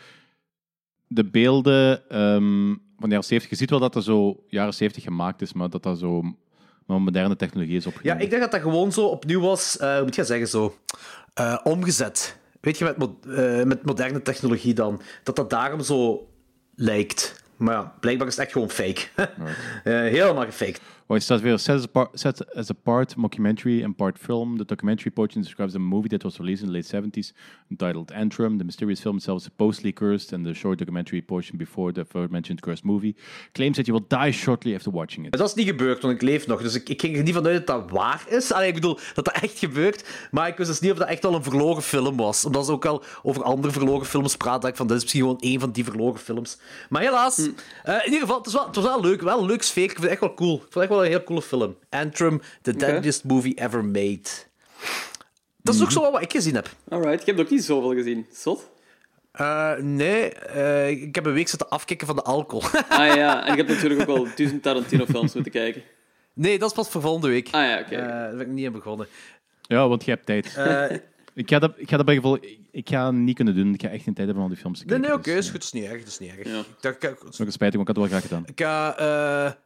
De 1.08 1.26
beelden 1.26 2.10
ehm, 2.10 2.68
van 3.00 3.10
de 3.10 3.16
jaren 3.16 3.24
70... 3.24 3.50
Je 3.50 3.56
ziet 3.56 3.70
wel 3.70 3.80
dat 3.80 3.94
dat 3.94 4.04
zo 4.04 4.44
jaren 4.48 4.74
70 4.74 5.04
gemaakt 5.04 5.42
is, 5.42 5.54
maar 5.54 5.70
dat 5.70 5.84
dat 5.84 6.00
zo 6.00 6.22
met 6.22 7.00
moderne 7.00 7.36
technologie 7.36 7.76
is 7.78 7.84
Ja, 7.84 7.90
opgenomen. 7.90 8.24
ik 8.24 8.30
denk 8.30 8.42
dat 8.42 8.52
dat 8.52 8.62
gewoon 8.62 8.92
zo 8.92 9.06
opnieuw 9.06 9.42
was, 9.42 9.78
eh, 9.78 9.94
hoe 9.94 10.02
moet 10.04 10.16
je 10.16 10.22
dat 10.22 10.30
zeggen, 10.30 10.48
zo, 10.48 10.78
eh, 11.34 11.58
omgezet. 11.64 12.38
Weet 12.62 12.78
je, 12.78 12.84
met, 12.84 12.98
mo- 12.98 13.20
eh, 13.36 13.64
met 13.64 13.86
moderne 13.86 14.22
technologie 14.22 14.74
dan. 14.74 15.02
Dat 15.24 15.36
dat 15.36 15.50
daarom 15.50 15.82
zo 15.84 16.28
lijkt. 16.76 17.44
Maar 17.58 17.74
ja, 17.76 17.94
blijkbaar 18.00 18.28
is 18.28 18.36
het 18.36 18.44
echt 18.44 18.54
gewoon 18.54 18.70
fake. 18.70 19.02
Eh, 19.84 19.94
helemaal 19.94 20.46
gefaked. 20.46 20.82
Het 21.08 21.24
staat 21.24 21.42
weer, 21.42 21.60
set 21.60 21.76
as, 21.76 21.84
a 21.84 21.88
part, 21.88 22.20
set 22.20 22.56
as 22.56 22.70
a 22.70 22.74
part 22.74 23.16
mockumentary 23.16 23.84
and 23.84 23.96
part 23.96 24.20
film. 24.20 24.58
The 24.58 24.66
documentary 24.66 25.12
portion 25.12 25.42
describes 25.42 25.76
a 25.76 25.80
movie 25.80 26.10
that 26.10 26.24
was 26.24 26.38
released 26.38 26.64
in 26.64 26.68
the 26.68 26.74
late 26.74 26.86
70s, 26.86 27.34
entitled 27.70 28.12
Antrim. 28.12 28.58
The 28.58 28.64
mysterious 28.64 29.00
film 29.00 29.16
itself 29.16 29.38
is 29.38 29.44
supposedly 29.44 29.94
cursed, 29.94 30.34
and 30.34 30.46
the 30.46 30.54
short 30.54 30.80
documentary 30.80 31.22
portion 31.22 31.58
before 31.58 31.94
the 31.94 32.02
aforementioned 32.02 32.62
cursed 32.62 32.84
movie 32.84 33.16
claims 33.54 33.78
that 33.78 33.88
you 33.88 33.94
will 33.94 34.08
die 34.08 34.32
shortly 34.32 34.76
after 34.76 34.92
watching 34.92 35.26
it. 35.26 35.38
Dat 35.38 35.48
is 35.48 35.54
niet 35.54 35.68
gebeurd, 35.68 36.02
want 36.02 36.14
ik 36.14 36.22
leef 36.22 36.48
nog. 36.48 36.62
Dus 36.62 36.76
ik, 36.76 36.90
ik 36.90 37.02
ging 37.02 37.18
er 37.18 37.24
niet 37.24 37.34
vanuit 37.34 37.68
dat 37.68 37.82
dat 37.82 37.92
waar 37.92 38.26
is. 38.30 38.52
Allee, 38.52 38.68
ik 38.68 38.74
bedoel, 38.74 39.00
dat 39.14 39.26
dat 39.26 39.40
echt 39.42 39.60
gebeurt. 39.60 40.06
Maar 40.32 40.48
ik 40.48 40.58
wist 40.58 40.70
dus 40.70 40.80
niet 40.80 40.92
of 40.92 40.98
dat 40.98 41.08
echt 41.08 41.24
wel 41.24 41.36
een 41.36 41.44
verloren 41.44 41.84
film 41.84 42.18
was. 42.18 42.46
Omdat 42.46 42.66
ze 42.66 42.72
ook 42.72 42.86
al 42.86 43.04
over 43.24 43.44
andere 43.44 43.74
verloren 43.74 44.06
films 44.06 44.36
praten. 44.36 44.62
Dat 44.62 44.70
ik 44.70 44.76
van, 44.76 44.88
dit 44.88 44.96
is 44.96 45.02
misschien 45.02 45.22
gewoon 45.22 45.40
één 45.40 45.60
van 45.60 45.72
die 45.72 45.84
verloren 45.84 46.20
films. 46.20 46.58
Maar 46.90 47.02
helaas, 47.02 47.38
eh, 47.38 47.94
in 47.94 48.06
ieder 48.06 48.20
geval, 48.20 48.38
het, 48.38 48.48
is 48.48 48.54
wel, 48.54 48.66
het 48.66 48.76
was 48.76 48.86
wel 48.86 49.02
leuk. 49.02 49.22
Wel 49.22 49.40
een 49.40 49.46
leuk 49.46 49.64
sfeer. 49.64 49.84
Ik 49.84 49.90
vind 49.90 50.02
het 50.02 50.12
echt 50.12 50.20
wel 50.20 50.34
cool. 50.34 50.56
Ik 50.56 50.62
vond 50.62 50.74
het 50.74 50.84
echt 50.84 50.90
wel 50.90 50.97
een 51.04 51.10
heel 51.10 51.24
coole 51.24 51.42
film. 51.42 51.78
Antrim, 51.90 52.42
the 52.62 52.76
deadliest 52.76 53.24
movie 53.24 53.54
ever 53.56 53.86
made. 53.86 54.30
Dat 55.62 55.76
is 55.76 55.82
ook 55.82 55.92
zo 55.92 56.02
wel 56.02 56.12
wat 56.12 56.22
ik 56.22 56.32
gezien 56.32 56.56
heb. 56.56 56.70
Alright, 56.90 57.20
ik 57.20 57.26
heb 57.26 57.36
nog 57.36 57.50
niet 57.50 57.64
zoveel 57.64 57.94
gezien. 57.94 58.26
Zot? 58.32 58.70
Eh, 59.32 59.74
nee, 59.78 60.34
eh, 60.34 60.90
ik 60.90 61.16
heb 61.16 61.26
een 61.26 61.34
week 61.34 61.48
zitten 61.48 61.70
afkicken 61.70 62.08
van 62.08 62.16
de 62.16 62.22
alcohol. 62.24 62.70
Ah 62.90 63.16
ja, 63.16 63.46
en 63.46 63.52
ik 63.52 63.58
heb 63.58 63.68
natuurlijk 63.68 64.02
ook 64.02 64.18
al 64.18 64.28
duizend 64.36 64.64
Tarantino-films 64.64 65.34
moeten 65.34 65.52
kijken. 65.52 65.82
nee, 66.34 66.60
dat 66.60 66.70
is 66.70 66.76
pas 66.76 66.90
voor 66.90 67.02
volgende 67.02 67.28
week. 67.28 67.48
Ah 67.52 67.64
ja, 67.64 67.80
oké. 67.80 67.96
Eh, 67.96 68.08
daar 68.08 68.36
ben 68.36 68.46
ik 68.46 68.48
niet 68.48 68.66
aan 68.66 68.72
begonnen. 68.72 69.08
Ja, 69.62 69.88
want 69.88 70.06
je 70.06 70.12
hebt 70.12 70.26
tijd. 70.26 70.56
Ik, 71.38 71.50
ga 71.50 71.60
dat, 71.60 71.74
ik 71.76 71.90
ga 71.90 71.98
dat 71.98 72.06
bij 72.06 72.16
geval... 72.16 72.36
Ik, 72.36 72.60
ik 72.72 72.90
ga 72.90 73.12
niet 73.12 73.36
kunnen 73.36 73.56
doen. 73.56 73.74
Ik 73.74 73.82
ga 73.82 73.88
echt 73.88 74.04
geen 74.04 74.14
tijd 74.14 74.28
hebben 74.28 74.36
om 74.36 74.50
al 74.50 74.56
die 74.56 74.58
films 74.58 74.80
te 74.80 74.86
nee, 74.86 75.00
kijken. 75.00 75.10
nee, 75.10 75.20
oké, 75.20 75.36
dus, 75.36 75.46
is 75.46 75.52
goed. 75.52 75.62
Dat 75.62 75.74
is 75.74 75.82
niet 75.82 75.84
erg. 75.84 76.00
Dat 76.00 76.08
is 76.08 76.20
niet 76.20 76.32
erg. 76.38 76.48
Ja. 76.48 76.60
Ik 76.60 76.66
dacht, 76.80 76.98
kijk, 76.98 77.20
Dat 77.24 77.34
is 77.34 77.42
ook 77.42 77.52
spijtig, 77.52 77.78
want 77.78 77.90
ik 77.90 77.96
had 77.96 78.04
het 78.04 78.12
wel 78.12 78.20
graag 78.20 78.22
gedaan. 78.22 78.44
Ik 78.46 78.60
ga, 78.60 78.98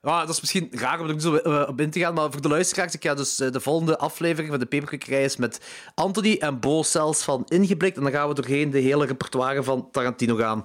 eh, 0.02 0.12
ah, 0.12 0.20
dat 0.20 0.30
is 0.30 0.42
misschien 0.42 0.68
raar 0.72 1.00
om 1.00 1.08
er 1.08 1.14
niet 1.14 1.22
zo 1.22 1.36
eh, 1.36 1.68
op 1.68 1.82
in 1.82 1.90
te 1.90 2.00
gaan, 2.00 2.14
maar 2.14 2.32
voor 2.32 2.42
de 2.42 2.48
luisteraars, 2.48 2.94
ik 2.94 3.04
ga 3.04 3.14
dus 3.14 3.40
eh, 3.40 3.52
de 3.52 3.60
volgende 3.60 3.98
aflevering 3.98 4.50
van 4.50 4.60
de 4.60 4.66
Paperquick-reis 4.66 5.38
met 5.38 5.62
Anthony 5.96 6.36
en 6.40 6.60
Bo 6.60 6.84
zelfs 6.84 7.24
van 7.24 7.44
ingeblikt. 7.48 7.98
En 7.98 8.04
dan 8.04 8.12
gaan 8.12 8.28
we 8.28 8.34
doorheen 8.34 8.70
de 8.70 8.80
hele 8.80 9.06
repertoire 9.06 9.64
van 9.64 9.92
Tarantino 9.92 10.36
gaan. 10.36 10.64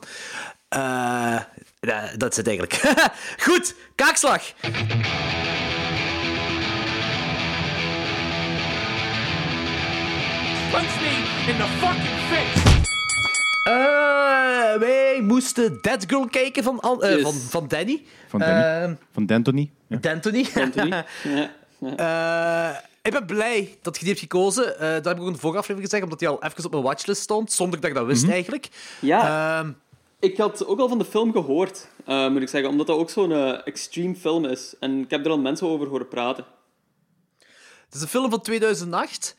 Eh, 0.69 1.41
ja, 1.81 2.11
dat 2.17 2.31
is 2.31 2.37
het 2.37 2.47
eigenlijk. 2.47 2.81
Goed, 3.47 3.75
kaakslag. 3.95 4.43
Punch 10.77 11.01
me 11.01 11.15
in 11.51 11.57
the 11.57 11.69
fucking 11.81 12.19
face! 12.31 12.85
Eh, 13.65 14.79
wij 14.81 15.21
moesten 15.23 15.79
Dead 15.81 16.05
Girl 16.07 16.27
kijken 16.27 16.63
van, 16.63 16.81
An- 16.81 17.03
eh, 17.03 17.11
Yes. 17.13 17.23
van, 17.23 17.33
van 17.35 17.69
Danny. 17.69 18.03
Van 18.29 18.41
Danny. 18.41 18.63
Eh, 18.63 18.91
Van 19.13 19.27
D'Antoni. 19.27 19.71
Ja. 19.87 19.97
D'Antony. 19.99 20.47
Anthony? 20.55 21.05
Ja. 21.81 22.71
Eh, 22.73 22.77
ik 23.03 23.13
ben 23.13 23.27
blij 23.27 23.79
dat 23.83 23.95
je 23.95 24.01
die 24.01 24.09
hebt 24.09 24.21
gekozen. 24.21 24.79
Eh, 24.81 24.93
dat 24.95 25.05
heb 25.05 25.15
ik 25.17 25.21
ook 25.21 25.27
in 25.27 25.33
de 25.33 25.39
vorige 25.39 25.59
aflevering 25.59 25.85
gezegd, 25.91 26.03
omdat 26.05 26.21
hij 26.21 26.29
al 26.29 26.43
even 26.43 26.65
op 26.65 26.71
mijn 26.71 26.83
watchlist 26.83 27.23
stond, 27.23 27.53
zonder 27.53 27.81
dat 27.81 27.91
ik 27.91 27.97
dat 27.97 28.07
wist 28.07 28.29
eigenlijk. 28.29 28.69
Ja, 29.01 29.59
Ehm, 29.61 29.73
ik 30.21 30.37
had 30.37 30.67
ook 30.67 30.79
al 30.79 30.89
van 30.89 30.99
de 30.99 31.05
film 31.05 31.33
gehoord, 31.33 31.89
eh, 32.07 32.29
moet 32.29 32.43
ik 32.43 32.49
zeggen, 32.49 32.71
omdat 32.71 32.87
dat 32.87 32.97
ook 32.99 33.11
zo'n 33.11 33.33
extreme 33.65 34.15
film 34.15 34.45
is. 34.45 34.75
En 34.81 35.01
ik 35.01 35.11
heb 35.11 35.25
er 35.25 35.31
al 35.31 35.39
mensen 35.39 35.67
over 35.67 35.87
horen 35.87 36.09
praten. 36.09 36.45
het 37.87 37.95
is 37.95 38.01
een 38.01 38.09
film 38.09 38.31
van 38.31 38.41
2008. 38.41 39.37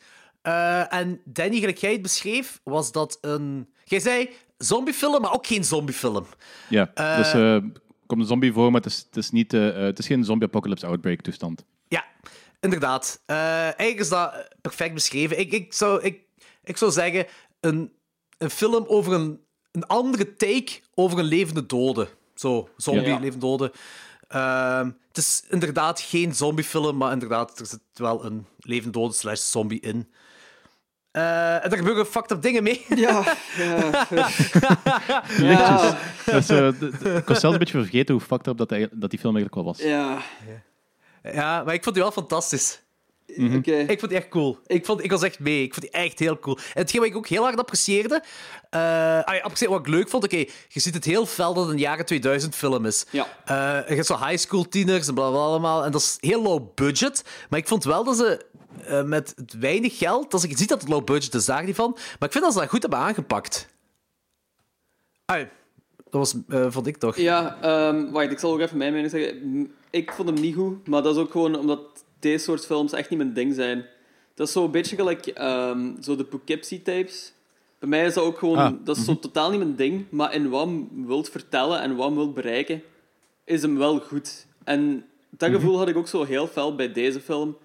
Eh, 0.48 0.92
en 0.92 1.20
Danny, 1.24 1.58
gelijk 1.58 1.78
jij 1.78 1.92
het 1.92 2.02
beschreef, 2.02 2.60
was 2.64 2.92
dat 2.92 3.18
een... 3.20 3.68
Jij 3.84 4.00
zei 4.00 4.30
zombiefilm, 4.58 5.20
maar 5.22 5.32
ook 5.32 5.46
geen 5.46 5.64
zombiefilm. 5.64 6.26
Ja, 6.68 6.90
dus 6.94 7.32
er 7.32 7.62
komt 8.06 8.20
een 8.20 8.26
zombie 8.26 8.52
voor, 8.52 8.70
maar 8.72 8.80
het 8.80 8.90
is, 8.90 8.98
het 9.06 9.16
is, 9.16 9.30
niet, 9.30 9.52
het 9.52 9.98
is 9.98 10.06
geen 10.06 10.24
zombie-apocalypse 10.24 10.86
outbreak 10.86 11.20
toestand. 11.20 11.64
Ja, 11.88 12.04
inderdaad. 12.60 13.22
Eigenlijk 13.26 13.98
is 13.98 14.08
dat 14.08 14.48
perfect 14.60 14.94
beschreven. 14.94 15.38
Ik, 15.38 15.52
ik, 15.52 15.72
zou, 15.72 16.02
ik, 16.02 16.20
ik 16.64 16.76
zou 16.76 16.90
zeggen, 16.90 17.26
een, 17.60 17.92
een 18.38 18.50
film 18.50 18.84
over 18.86 19.12
een, 19.12 19.40
een 19.72 19.86
andere 19.86 20.34
take 20.36 20.80
over 20.94 21.18
een 21.18 21.24
levende 21.24 21.66
dode. 21.66 22.08
Zo, 22.34 22.68
zombie, 22.76 23.06
Ja. 23.06 23.18
levende 23.18 23.46
dode. 23.46 23.72
Het 25.08 25.16
is 25.16 25.44
inderdaad 25.48 26.00
geen 26.00 26.34
zombiefilm, 26.34 26.96
maar 26.96 27.12
inderdaad, 27.12 27.58
er 27.60 27.66
zit 27.66 27.80
wel 27.94 28.24
een 28.24 28.46
levende 28.58 28.98
dode 28.98 29.14
slash 29.14 29.40
zombie 29.40 29.80
in. 29.80 30.08
Eh, 31.10 31.64
en 31.64 31.70
daar 31.70 31.78
gebeuren 31.78 32.06
fucked 32.06 32.30
up 32.30 32.42
dingen 32.42 32.62
mee. 32.62 32.84
Ja, 32.94 33.36
ja. 35.38 35.98
Dus, 36.24 36.48
eh, 36.48 36.66
ik 37.16 37.26
was 37.26 37.40
zelfs 37.40 37.42
een 37.42 37.58
beetje 37.58 37.78
vergeten 37.82 38.14
hoe 38.14 38.24
fucked 38.24 38.46
up 38.46 38.56
dat, 38.56 38.70
eigenlijk- 38.70 39.00
dat 39.00 39.10
die 39.10 39.18
film 39.18 39.36
eigenlijk 39.36 39.64
wel 39.66 39.74
was. 39.74 39.82
ja. 39.88 40.18
ja, 41.32 41.62
maar 41.64 41.74
ik 41.74 41.82
vond 41.82 41.94
die 41.94 42.04
wel 42.04 42.12
fantastisch. 42.12 42.80
oké. 43.56 43.72
Ik 43.76 43.98
vond 43.98 44.10
die 44.10 44.20
echt 44.20 44.28
cool. 44.28 44.58
Ik, 44.66 44.86
vond, 44.86 45.04
ik 45.04 45.10
was 45.10 45.22
echt 45.22 45.38
mee. 45.38 45.62
Ik 45.62 45.74
vond 45.74 45.92
die 45.92 46.00
echt 46.00 46.18
heel 46.18 46.38
cool. 46.38 46.56
En 46.56 46.62
hetgeen 46.80 47.00
wat 47.00 47.10
ik 47.10 47.16
ook 47.16 47.26
heel 47.28 47.42
hard 47.42 47.58
apprecieerde... 47.58 48.22
eh 48.70 49.18
apprecieerde 49.24 49.74
wat 49.76 49.86
ik 49.86 49.92
leuk 49.92 50.08
vond... 50.08 50.24
Oké, 50.24 50.36
je 50.68 50.80
ziet 50.80 50.94
het 50.94 51.04
heel 51.04 51.26
fel 51.26 51.54
dat 51.54 51.64
het 51.64 51.72
een 51.72 51.80
jaren 51.80 52.06
2000 52.06 52.54
film 52.54 52.86
is. 52.86 53.04
Ja. 53.10 53.26
Eh, 53.44 53.88
je 53.88 53.94
hebt 53.94 54.06
zo 54.06 54.16
high 54.26 54.36
school 54.36 54.68
tieners 54.68 55.08
en 55.08 55.14
bla 55.14 55.28
bla 55.30 55.38
allemaal. 55.38 55.84
En 55.84 55.92
dat 55.92 56.00
is 56.00 56.16
heel 56.20 56.42
low 56.42 56.74
budget. 56.74 57.24
Maar 57.50 57.58
ik 57.58 57.68
vond 57.68 57.84
wel 57.84 58.04
dat 58.04 58.16
ze 58.16 58.46
eh, 58.84 59.02
met 59.02 59.32
het 59.36 59.58
weinig 59.58 59.98
geld... 59.98 60.30
Dat 60.30 60.42
ik 60.42 60.56
zie 60.56 60.66
dat 60.66 60.80
het 60.80 60.90
low 60.90 61.04
budget 61.04 61.34
is, 61.34 61.44
daar 61.44 61.64
niet 61.64 61.74
van. 61.74 61.90
Maar 61.92 62.28
ik 62.28 62.32
vind 62.32 62.44
dat 62.44 62.52
ze 62.52 62.58
dat 62.58 62.68
goed 62.68 62.82
hebben 62.82 62.98
aangepakt. 62.98 63.68
Ah, 65.24 65.46
dat 66.10 66.20
was, 66.20 66.34
eh, 66.48 66.66
vond 66.68 66.86
ik 66.86 66.96
toch. 66.96 67.16
Ja, 67.16 67.58
ehm, 67.60 68.10
wacht, 68.10 68.30
ik 68.30 68.38
zal 68.38 68.52
ook 68.52 68.60
even 68.60 68.78
mijn 68.78 68.92
mening 68.92 69.10
zeggen. 69.10 69.72
Ik 69.90 70.12
vond 70.12 70.28
hem 70.28 70.40
niet 70.40 70.54
goed, 70.54 70.88
maar 70.88 71.02
dat 71.02 71.14
is 71.16 71.20
ook 71.22 71.30
gewoon 71.30 71.58
omdat 71.58 71.80
deze 72.18 72.44
soort 72.44 72.66
films 72.66 72.92
echt 72.92 73.10
niet 73.10 73.18
mijn 73.18 73.32
ding 73.32 73.54
zijn. 73.54 73.86
Dat 74.34 74.46
is 74.46 74.52
zo 74.52 74.64
een 74.64 74.70
beetje 74.70 74.96
gelijk 74.96 75.26
ehm, 75.26 76.02
zo 76.02 76.16
de 76.16 76.24
Poughkeepsie-tapes. 76.24 77.32
Bij 77.78 77.88
mij 77.88 78.04
is 78.04 78.14
dat 78.14 78.24
ook 78.24 78.38
gewoon... 78.38 78.56
Ah, 78.56 78.72
Dat 78.84 78.96
is 78.96 79.04
zo 79.04 79.18
totaal 79.18 79.50
niet 79.50 79.58
mijn 79.58 79.76
ding, 79.76 80.04
maar 80.10 80.34
in 80.34 80.48
wat 80.48 80.68
wilt 81.06 81.28
vertellen 81.28 81.80
en 81.80 81.96
wat 81.96 82.12
wilt 82.12 82.34
bereiken, 82.34 82.82
is 83.44 83.62
hem 83.62 83.78
wel 83.78 84.00
goed. 84.00 84.46
En 84.64 85.06
dat 85.30 85.50
gevoel 85.50 85.78
had 85.78 85.88
ik 85.88 85.96
ook 85.96 86.08
zo 86.08 86.24
heel 86.24 86.46
fel 86.46 86.74
bij 86.74 86.92
deze 86.92 87.20
film. 87.20 87.56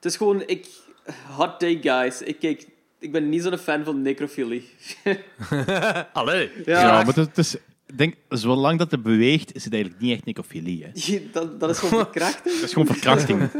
Het 0.00 0.12
is 0.12 0.16
gewoon... 0.16 0.42
Ik, 0.46 0.66
hot 1.36 1.58
take, 1.58 1.78
guys. 1.82 2.22
Ik, 2.22 2.38
kijk, 2.38 2.66
ik 2.98 3.12
ben 3.12 3.28
niet 3.28 3.42
zo'n 3.42 3.58
fan 3.58 3.84
van 3.84 4.02
necrofilie. 4.02 4.68
Allee. 6.12 6.50
Ja, 6.64 7.02
maar 7.02 7.14
het, 7.14 7.38
is... 7.38 7.56
Ik 7.86 7.98
denk, 7.98 8.14
zolang 8.28 8.78
dat 8.78 8.90
het 8.90 9.02
beweegt, 9.02 9.54
is 9.54 9.64
het 9.64 9.72
eigenlijk 9.72 10.02
niet 10.02 10.12
echt 10.12 10.24
necrofilie. 10.24 10.84
Hè. 10.84 10.90
Dat, 11.32 11.60
dat 11.60 11.70
is 11.70 11.78
gewoon 11.78 11.98
verkrachting. 12.10 12.54
Dat 12.54 12.64
is 12.64 12.72
gewoon 12.72 12.86
verkrachting. 12.86 13.50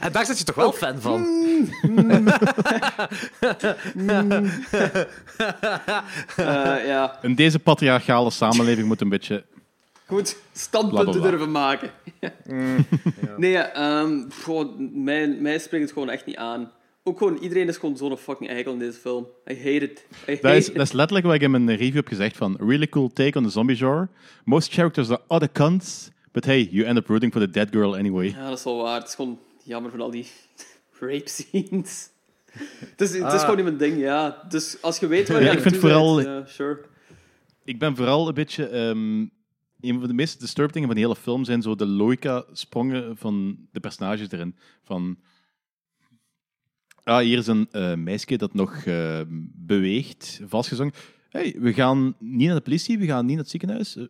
En 0.00 0.12
daar 0.12 0.26
zit 0.26 0.38
je 0.38 0.44
toch 0.44 0.54
wel 0.54 0.72
fan 0.72 1.00
van? 1.00 1.26
Eh, 6.36 6.86
ja. 6.86 7.18
In 7.22 7.34
deze 7.34 7.58
patriarchale 7.58 8.30
samenleving 8.30 8.86
moet 8.86 9.00
een 9.00 9.08
beetje... 9.08 9.44
goed 10.08 10.36
standpunten 10.52 11.04
Blablabla. 11.04 11.30
durven 11.30 11.50
maken. 11.50 11.90
Nee, 13.36 13.50
ja, 13.50 13.72
ehm, 13.72 14.30
goh, 14.42 14.78
mij, 14.92 15.28
mij 15.28 15.58
spreekt 15.58 15.84
het 15.84 15.92
gewoon 15.92 16.10
echt 16.10 16.26
niet 16.26 16.36
aan. 16.36 16.70
Ook 17.02 17.18
gewoon, 17.18 17.36
iedereen 17.36 17.68
is 17.68 17.76
gewoon 17.76 17.96
zo'n 17.96 18.16
fucking 18.16 18.50
eikel 18.50 18.72
in 18.72 18.78
deze 18.78 18.98
film. 18.98 19.26
I 19.50 19.54
hate 19.56 19.68
it. 19.90 20.04
I 20.10 20.30
hate 20.30 20.38
Dat 20.42 20.54
is, 20.54 20.68
it. 20.68 20.74
dat 20.74 20.86
is 20.86 20.92
letterlijk 20.92 21.26
wat 21.26 21.34
ik 21.34 21.40
in 21.42 21.50
mijn 21.50 21.70
review 21.70 21.94
heb 21.94 22.08
gezegd 22.08 22.36
van 22.36 22.56
really 22.58 22.88
cool 22.88 23.08
take 23.12 23.38
on 23.38 23.44
the 23.44 23.50
zombie 23.50 23.76
genre. 23.76 24.08
Most 24.44 24.72
characters 24.72 25.10
are 25.10 25.20
other 25.26 25.52
cunts, 25.52 26.10
but 26.32 26.44
hey, 26.44 26.68
you 26.70 26.86
end 26.86 26.98
up 26.98 27.06
rooting 27.08 27.32
for 27.32 27.40
the 27.40 27.50
dead 27.50 27.68
girl 27.70 27.96
anyway. 27.96 28.26
Ja, 28.28 28.48
dat 28.48 28.58
is 28.58 28.64
wel 28.64 28.76
waar. 28.82 28.98
Het 28.98 29.08
is 29.08 29.14
gewoon 29.14 29.38
jammer 29.64 29.90
van 29.90 30.00
al 30.00 30.10
die 30.10 30.26
rape 31.00 31.28
scenes. 31.28 32.08
Het 32.78 33.00
is, 33.00 33.18
het 33.18 33.32
is 33.32 33.40
gewoon 33.40 33.56
niet 33.56 33.64
mijn 33.64 33.76
ding, 33.76 33.98
ja. 33.98 34.42
Dus 34.48 34.76
als 34.82 34.98
je 34.98 35.06
weet 35.06 35.28
waar 35.28 35.38
je 35.38 35.44
Ja, 35.44 35.50
ik 35.52 35.58
het 35.58 35.68
vind 35.68 35.80
vooral- 35.82 36.20
ja, 36.20 36.44
sure. 36.46 36.78
Ik 37.64 37.78
ben 37.78 37.96
vooral 37.96 38.28
een 38.28 38.34
beetje... 38.34 38.66
ehm, 38.66 39.26
een 39.80 39.98
van 39.98 40.08
de 40.08 40.14
meest 40.14 40.40
disturbed 40.40 40.72
dingen 40.72 40.88
van 40.88 40.96
de 40.96 41.02
hele 41.02 41.16
film 41.16 41.44
zijn 41.44 41.62
zo 41.62 41.74
de 41.74 41.86
logica-sprongen 41.86 43.16
van 43.16 43.58
de 43.72 43.80
personages 43.80 44.30
erin. 44.30 44.56
Van... 44.82 45.18
Ah, 47.04 47.18
hier 47.18 47.38
is 47.38 47.46
een 47.46 47.68
eh, 47.70 47.94
meisje 47.94 48.36
dat 48.36 48.54
nog 48.54 48.74
eh, 48.74 49.20
beweegt, 49.54 50.40
vastgezongen. 50.44 50.92
hey, 51.28 51.56
we 51.58 51.72
gaan 51.72 52.16
niet 52.18 52.46
naar 52.46 52.56
de 52.56 52.62
politie, 52.62 52.98
we 52.98 53.06
gaan 53.06 53.24
niet 53.24 53.34
naar 53.34 53.42
het 53.42 53.50
ziekenhuis. 53.50 53.96
Eh, 53.96 54.04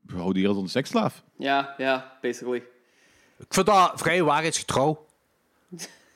we 0.00 0.16
houden 0.16 0.36
hier 0.36 0.48
als 0.48 0.58
een 0.58 0.68
seksslaaf. 0.68 1.24
Ja, 1.38 1.74
ja, 1.78 2.18
basically. 2.20 2.62
Ik 3.38 3.54
vind 3.54 3.66
dat 3.66 3.92
vrij 3.94 4.22
waarheidsgetrouw. 4.22 5.06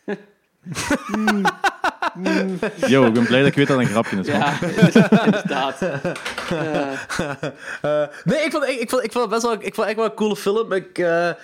Yo, 2.87 3.07
ik 3.07 3.13
ben 3.13 3.27
blij 3.27 3.39
dat 3.39 3.49
ik 3.49 3.55
weet 3.55 3.67
dat 3.67 3.79
een 3.79 3.87
grapje 3.87 4.17
is. 4.17 4.27
Ja, 4.27 4.59
inderdaad. 5.25 5.83
Eh, 7.83 8.03
nee, 8.25 8.45
ik 8.45 8.51
vond, 8.51 8.65
ik, 8.69 8.81
ik, 8.81 8.91
vond, 8.91 9.05
ik 9.05 9.13
vond 9.13 9.25
het 9.25 9.33
best 9.33 9.43
wel, 9.43 9.53
ik 9.67 9.75
vond 9.75 9.87
echt 9.87 9.97
wel 9.97 10.05
een 10.05 10.15
coole 10.15 10.37
film. 10.37 10.73
Ik, 10.73 10.99
eh, 10.99 11.29
eh, 11.29 11.37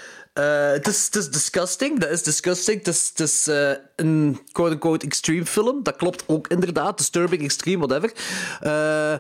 het, 0.73 0.87
is, 0.87 1.05
het 1.05 1.15
is 1.17 1.31
disgusting. 1.31 1.99
Dat 2.01 2.11
is 2.11 2.23
disgusting. 2.23 2.79
Het 2.79 2.89
is, 2.89 3.09
het 3.09 3.21
is 3.21 3.47
eh, 3.47 3.71
een 3.97 4.41
quote-unquote 4.53 5.07
extreme 5.07 5.47
film. 5.47 5.83
Dat 5.83 5.97
klopt 5.97 6.25
ook 6.27 6.49
inderdaad. 6.49 6.99
Disturbing, 6.99 7.43
extreme, 7.43 7.87
whatever. 7.87 8.13
Eh, 8.61 9.13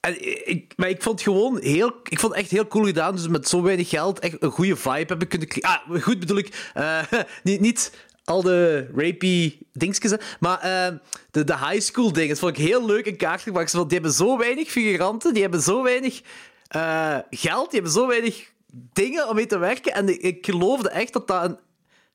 en 0.00 0.46
ik, 0.48 0.72
maar 0.76 0.88
ik 0.88 1.02
vond 1.02 1.18
het 1.24 1.28
gewoon 1.28 1.58
heel... 1.60 1.92
Ik 2.08 2.18
vond 2.20 2.32
het 2.32 2.42
echt 2.42 2.50
heel 2.50 2.66
cool 2.68 2.84
gedaan. 2.84 3.14
Dus 3.16 3.28
met 3.28 3.48
zo 3.48 3.62
weinig 3.62 3.88
geld 3.88 4.18
echt 4.18 4.36
een 4.38 4.50
goede 4.50 4.76
vibe 4.76 5.04
hebben 5.06 5.28
kunnen 5.28 5.48
creëren. 5.48 5.70
Ah, 5.70 6.02
goed 6.02 6.18
bedoel 6.18 6.38
ik. 6.38 6.70
eh, 6.74 6.98
niet, 7.42 7.60
niet 7.60 7.92
al 8.24 8.42
de 8.42 8.86
rapey 8.94 9.58
dingetjes, 9.72 10.14
maar 10.40 10.58
eh, 10.60 10.96
de, 11.30 11.44
de 11.44 11.56
high 11.58 11.80
school 11.80 12.12
dingen. 12.12 12.28
Dat 12.28 12.38
vond 12.38 12.58
ik 12.58 12.64
heel 12.64 12.86
leuk 12.86 13.06
in 13.06 13.16
kaart 13.16 13.40
gebracht. 13.42 13.72
Want 13.72 13.88
die 13.90 13.98
hebben 13.98 14.16
zo 14.16 14.38
weinig 14.38 14.70
figuranten. 14.70 15.32
Die 15.32 15.42
hebben 15.42 15.60
zo 15.60 15.82
weinig 15.82 16.20
eh, 16.68 17.18
geld. 17.30 17.70
Die 17.70 17.80
hebben 17.80 17.92
zo 18.00 18.06
weinig 18.06 18.50
dingen 18.92 19.28
om 19.28 19.34
mee 19.34 19.46
te 19.46 19.58
werken. 19.58 19.92
En 19.94 20.08
ik, 20.08 20.20
ik 20.20 20.46
geloofde 20.46 20.90
echt 20.90 21.12
dat 21.12 21.28
dat 21.28 21.44
een 21.44 21.58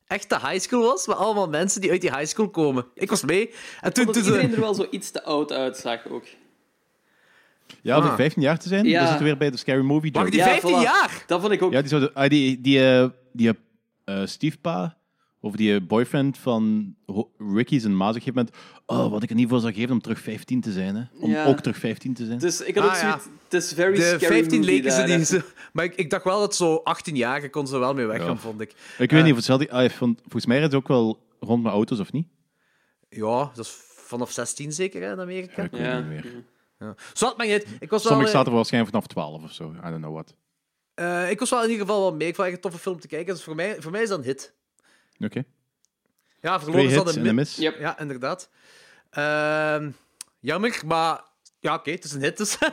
echte 0.08 0.36
high 0.40 0.60
school 0.60 0.82
was. 0.82 1.08
Met 1.08 1.18
allemaal 1.18 1.50
mensen 1.50 1.82
die 1.82 1.92
uit 1.92 2.02
die 2.02 2.12
high 2.16 2.26
school 2.26 2.50
komen. 2.50 2.86
Ik 2.94 3.10
was 3.10 3.24
mee. 3.24 3.54
En 3.82 3.94
toen... 3.94 4.06
Dat 4.06 4.14
toen 4.14 4.24
iedereen 4.24 4.50
ze... 4.50 4.56
er 4.56 4.62
wel 4.62 4.74
zo 4.74 4.88
iets 4.90 5.12
te 5.12 5.24
oud 5.24 5.52
uitzag 5.52 6.08
ook. 6.10 6.24
Ja, 7.82 7.98
om 7.98 8.04
Ah. 8.04 8.16
15 8.16 8.42
jaar 8.42 8.60
te 8.60 8.68
zijn, 8.68 8.86
Ja. 8.86 8.92
dan 9.00 9.08
zitten 9.08 9.18
we 9.26 9.30
weer 9.30 9.38
bij 9.40 9.50
de 9.52 9.58
Scary 9.58 9.82
Movie 9.84 10.12
Wacht, 10.12 10.26
joke. 10.26 10.38
die 10.38 10.46
Ja, 10.46 10.60
15 10.60 10.80
voilà. 10.80 10.84
jaar? 10.84 11.24
Dat 11.28 11.42
vond 11.42 11.54
ik 11.54 11.62
ook. 11.62 11.72
Ja, 11.72 11.82
die, 11.82 12.06
ah, 12.14 12.30
die, 12.30 12.62
die, 12.62 12.86
eh, 12.92 13.08
die 13.34 13.52
eh, 14.04 14.22
stiefpa, 14.26 14.97
of 15.48 15.56
die 15.56 15.76
eh, 15.76 15.82
boyfriend 15.88 16.38
van 16.38 16.96
Ho- 17.06 17.32
Ricky 17.38 17.80
zijn 17.80 17.98
ma, 17.98 18.10
op 18.10 18.16
een 18.16 18.22
gegeven 18.22 18.46
moment, 18.46 18.56
oh, 18.86 19.12
wat 19.12 19.24
ik 19.24 19.30
er 19.30 19.36
niet 19.36 19.50
voor 19.50 19.60
zou 19.60 19.74
geven 19.74 19.92
om 19.92 20.02
terug 20.02 20.20
15 20.20 20.62
te 20.62 20.72
zijn. 20.72 20.96
Hè. 20.96 21.04
Om 21.20 21.30
Ja. 21.30 21.46
ook 21.46 21.60
terug 21.60 21.78
15 21.78 22.14
te 22.14 22.26
zijn. 22.26 22.40
Dus 22.40 22.62
ik 22.62 22.76
had 22.76 22.84
ook 22.86 22.90
Ah, 22.92 23.02
ja. 23.02 23.10
zoiets... 23.10 23.26
Het 23.44 23.54
is 23.64 23.74
very 23.74 23.96
De 23.96 24.02
scary 24.02 24.20
15 24.20 24.60
movie 24.60 24.74
leken 24.74 24.92
ze 24.92 24.98
daar, 24.98 25.08
hè. 25.08 25.18
niet. 25.18 25.28
zo- 25.38 25.42
Maar 25.74 25.86
ik, 25.86 25.96
ik 25.96 26.10
dacht 26.10 26.24
wel 26.24 26.40
dat 26.40 26.56
zo 26.56 26.76
18 26.76 27.16
jaar 27.16 27.50
kon 27.50 27.68
ze 27.68 27.78
wel 27.78 27.94
mee 27.94 28.06
weggaan, 28.06 28.28
Ja. 28.32 28.38
vond 28.38 28.62
ik. 28.62 28.74
Ik 28.98 29.12
weet 29.12 29.22
niet 29.22 29.32
of 29.32 29.38
hetzelfde... 29.38 29.72
Ah, 29.72 29.90
vond- 29.90 30.20
volgens 30.22 30.46
mij 30.46 30.58
rijden 30.58 30.72
ze 30.72 30.78
ook 30.84 30.88
wel 30.88 31.20
rond 31.40 31.64
met 31.64 31.72
auto's, 31.72 32.00
of 32.00 32.12
niet? 32.12 32.28
Ja, 33.10 33.52
dat 33.56 33.66
is 33.66 33.78
vanaf 33.96 34.32
16 34.32 34.72
zeker 34.74 35.02
hè, 35.02 35.12
in 35.12 35.20
Amerika. 35.20 35.62
ik 35.64 35.72
weet 35.72 35.82
Ja. 35.82 36.00
niet 36.00 36.08
meer. 36.08 36.26
Ja. 36.80 36.96
Zo 37.14 37.26
had 37.26 37.38
maar 37.38 37.48
niet. 37.48 37.66
Ik 37.80 37.90
was 37.90 38.04
wel, 38.04 38.12
Sommige 38.12 38.30
eh, 38.30 38.36
zaten 38.36 38.50
er 38.52 38.56
waarschijnlijk 38.56 38.94
vanaf 38.94 39.08
12 39.08 39.44
of 39.44 39.52
zo. 39.52 39.72
I 39.86 39.90
don't 39.90 39.98
know 40.02 40.14
what. 40.14 40.36
eh, 40.94 41.30
ik 41.30 41.40
was 41.40 41.50
wel 41.50 41.64
in 41.64 41.70
ieder 41.70 41.86
geval 41.86 42.02
wel 42.02 42.14
mee. 42.16 42.28
Ik 42.28 42.36
vond 42.36 42.48
echt 42.48 42.56
een 42.56 42.62
toffe 42.62 42.80
film 42.80 43.00
te 43.00 43.08
kijken. 43.08 43.34
Dus 43.34 43.44
voor 43.44 43.56
mij, 43.56 43.76
voor 43.82 43.92
mij 43.92 44.02
is 44.02 44.10
dat 44.10 44.18
een 44.18 44.24
hit. 44.24 44.54
Oké. 45.20 45.44
Ja, 46.42 46.58
Twee 46.58 46.60
verloren 46.60 46.86
is 46.86 46.92
hits 46.92 47.04
dat 47.04 47.16
en 47.16 47.26
een 47.28 47.36
mis. 47.36 47.56
Yep. 47.56 47.80
Ja, 47.80 48.00
inderdaad. 48.00 48.50
Ehm, 49.10 49.92
jammer, 50.40 50.82
maar... 50.86 51.26
Ja, 51.60 51.74
oké, 51.74 51.92
het 51.92 52.04
is 52.04 52.12
een 52.14 52.22
hit, 52.22 52.38
dus... 52.38 52.58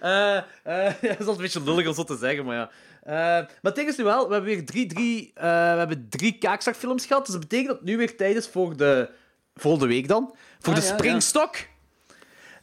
Eh, 0.00 0.36
eh, 0.36 0.44
ja, 1.02 1.08
dat 1.08 1.20
is 1.20 1.26
altijd 1.26 1.28
een 1.28 1.36
beetje 1.36 1.64
lullig 1.64 1.86
om 1.86 1.94
zo 1.94 2.04
te 2.04 2.16
zeggen, 2.16 2.44
maar 2.44 2.56
ja. 2.56 2.70
Eh, 3.02 3.46
maar 3.62 3.78
is 3.78 3.96
nu 3.96 4.04
wel, 4.04 4.26
we 4.28 4.32
hebben 4.32 4.54
weer 4.54 4.66
drie, 4.66 4.86
drie, 4.86 5.30
eh, 5.34 5.42
we 5.44 5.78
hebben 5.78 6.06
drie 6.08 6.38
kaakslagfilms 6.38 7.06
gehad, 7.06 7.24
dus 7.24 7.32
dat 7.34 7.48
betekent 7.48 7.68
dat 7.68 7.76
het 7.76 7.86
nu 7.86 7.96
weer 7.96 8.16
tijd 8.16 8.36
is 8.36 8.48
voor 8.48 8.76
de 8.76 9.10
volgende 9.54 9.86
week 9.86 10.08
dan. 10.08 10.34
Voor 10.58 10.72
Ah, 10.72 10.78
de 10.80 10.84
ja, 10.86 10.90
ja. 10.90 10.96
springstok. 10.98 11.56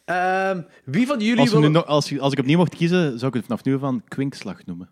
Ehm, 0.06 0.62
wie 0.84 1.08
van 1.08 1.20
jullie 1.20 1.40
Als, 1.40 1.50
wil... 1.52 1.60
nu 1.60 1.68
nog, 1.68 1.86
als, 1.86 2.20
als 2.20 2.34
ik 2.34 2.40
opnieuw 2.40 2.58
mocht 2.58 2.76
kiezen, 2.76 3.20
zou 3.20 3.28
ik 3.28 3.34
het 3.34 3.46
vanaf 3.46 3.64
nu 3.64 3.80
van 3.80 4.04
kwinkslag 4.08 4.66
noemen. 4.66 4.90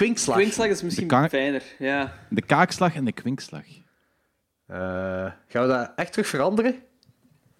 Kwinkslag. 0.00 0.36
Kwinkslag 0.36 0.68
is 0.68 0.82
misschien 0.82 1.06
ka- 1.06 1.28
fijner, 1.28 1.62
ja. 1.78 2.12
De 2.28 2.42
kaakslag 2.42 2.94
en 2.94 3.04
de 3.04 3.12
kwinkslag. 3.12 3.64
Eh, 4.66 4.76
gaan 5.48 5.62
we 5.62 5.66
dat 5.66 5.92
echt 5.96 6.12
terug 6.12 6.26
veranderen? 6.28 6.74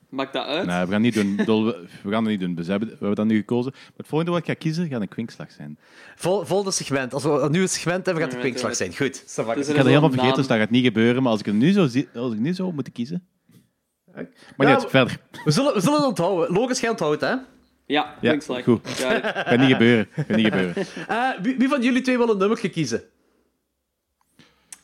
Maakt 0.09 0.33
dat 0.33 0.47
uit? 0.47 0.67
Nee, 0.67 0.85
we 0.85 0.91
gaan, 0.93 1.01
niet 1.01 1.15
doen, 1.15 1.37
we, 1.37 1.89
gaan 2.03 2.11
dat 2.11 2.23
niet 2.23 2.41
doen. 2.41 2.55
Dus 2.55 2.65
we 2.65 2.71
hebben, 2.71 2.89
we 2.89 2.95
hebben 2.95 3.15
dat 3.15 3.27
nu 3.27 3.37
gekozen. 3.37 3.73
Maar 3.73 3.93
het 3.97 4.07
volgende 4.07 4.33
wat 4.33 4.41
ik 4.41 4.47
ga 4.47 4.55
kiezen, 4.55 4.89
gaat 4.89 5.01
een 5.01 5.09
kwinkslag 5.09 5.51
zijn. 5.51 5.79
Vol, 6.17 6.45
volgende 6.45 6.73
segment. 6.73 7.15
Als 7.15 7.23
we 7.23 7.31
een 7.31 7.51
nieuw 7.51 7.67
segment 7.67 8.05
hebben, 8.07 8.25
gaat 8.25 8.33
het 8.33 8.41
kwinkslag 8.41 8.77
zijn. 8.77 8.97
Goed. 8.97 9.23
Dus 9.37 9.39
Ik 9.47 9.57
is 9.57 9.67
dat 9.67 9.87
helemaal 9.87 10.11
vergeten, 10.11 10.37
dus 10.37 10.47
dat 10.47 10.59
gaat 10.59 10.71
niet 10.71 10.85
gebeuren. 10.85 11.23
Maar 11.23 11.33
als 11.33 11.41
ik 11.41 11.47
het 11.47 11.55
nu 11.55 11.73
zo, 11.73 11.87
zie, 11.87 12.09
als 12.15 12.33
ik 12.33 12.39
nu 12.39 12.55
zou 12.55 12.73
moeten 12.75 12.93
kiezen... 12.93 13.27
Maar 14.57 14.69
Ja, 14.69 14.81
verder. 14.81 15.19
We 15.45 15.51
zullen, 15.51 15.75
we 15.75 15.81
zullen 15.81 15.99
het 15.99 16.07
onthouden. 16.09 16.55
Logisch, 16.55 16.81
jij 16.81 16.91
onthoudt, 16.91 17.21
hè? 17.21 17.35
Ja, 17.91 18.15
Ja, 18.21 18.29
Kwinkslag. 18.29 18.65
goed. 18.65 18.89
It. 18.89 18.97
Gaat 19.01 19.59
niet 19.59 19.71
gebeuren. 19.73 20.09
Gaat 20.13 20.29
niet 20.29 20.47
gebeuren. 20.47 20.75
Eh, 21.09 21.31
wie, 21.43 21.57
wie 21.57 21.69
van 21.69 21.83
jullie 21.83 22.03
twee 22.03 22.17
wil 22.17 22.29
een 22.31 22.39
nummer 22.39 22.71
kiezen? 22.71 23.03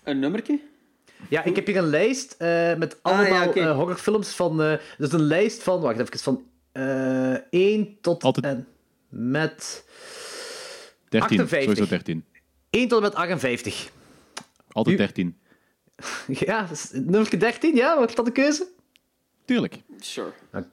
Een 0.05 0.19
nummertje? 0.19 0.59
Ja, 1.29 1.45
ik 1.45 1.57
heb 1.57 1.67
hier 1.67 1.77
een 1.77 1.89
lijst 1.89 2.35
eh, 2.39 2.75
met 2.75 2.99
Ah, 3.03 3.13
allemaal 3.19 3.43
ja, 3.43 3.49
oké. 3.49 3.61
eh, 3.61 3.75
horrorfilms 3.77 4.29
van... 4.35 4.63
eh 4.63 4.79
dus 4.99 5.13
een 5.13 5.23
lijst 5.23 5.63
van... 5.63 5.81
Wacht 5.81 5.99
even. 6.01 6.19
Van 6.19 6.45
eh 6.73 7.35
1 7.51 7.99
tot 8.01 8.23
Altijd- 8.23 8.45
en 8.47 8.67
met... 9.09 9.85
13. 11.09 11.41
58. 11.41 11.63
Sowieso 11.63 11.87
13. 11.97 12.25
1 12.71 12.89
tot 12.89 12.99
en 12.99 13.05
met 13.05 13.15
58. 13.15 13.91
Altijd 14.73 14.95
U- 14.95 14.99
13. 14.99 15.39
Ja, 16.47 16.69
nummer 16.93 17.39
13, 17.39 17.75
ja? 17.75 17.99
Wat 17.99 18.09
is 18.09 18.15
dat 18.15 18.25
de 18.25 18.33
keuze? 18.33 18.67
Tuurlijk. 19.45 19.75
Sure. 20.01 20.33
Oké. 20.53 20.67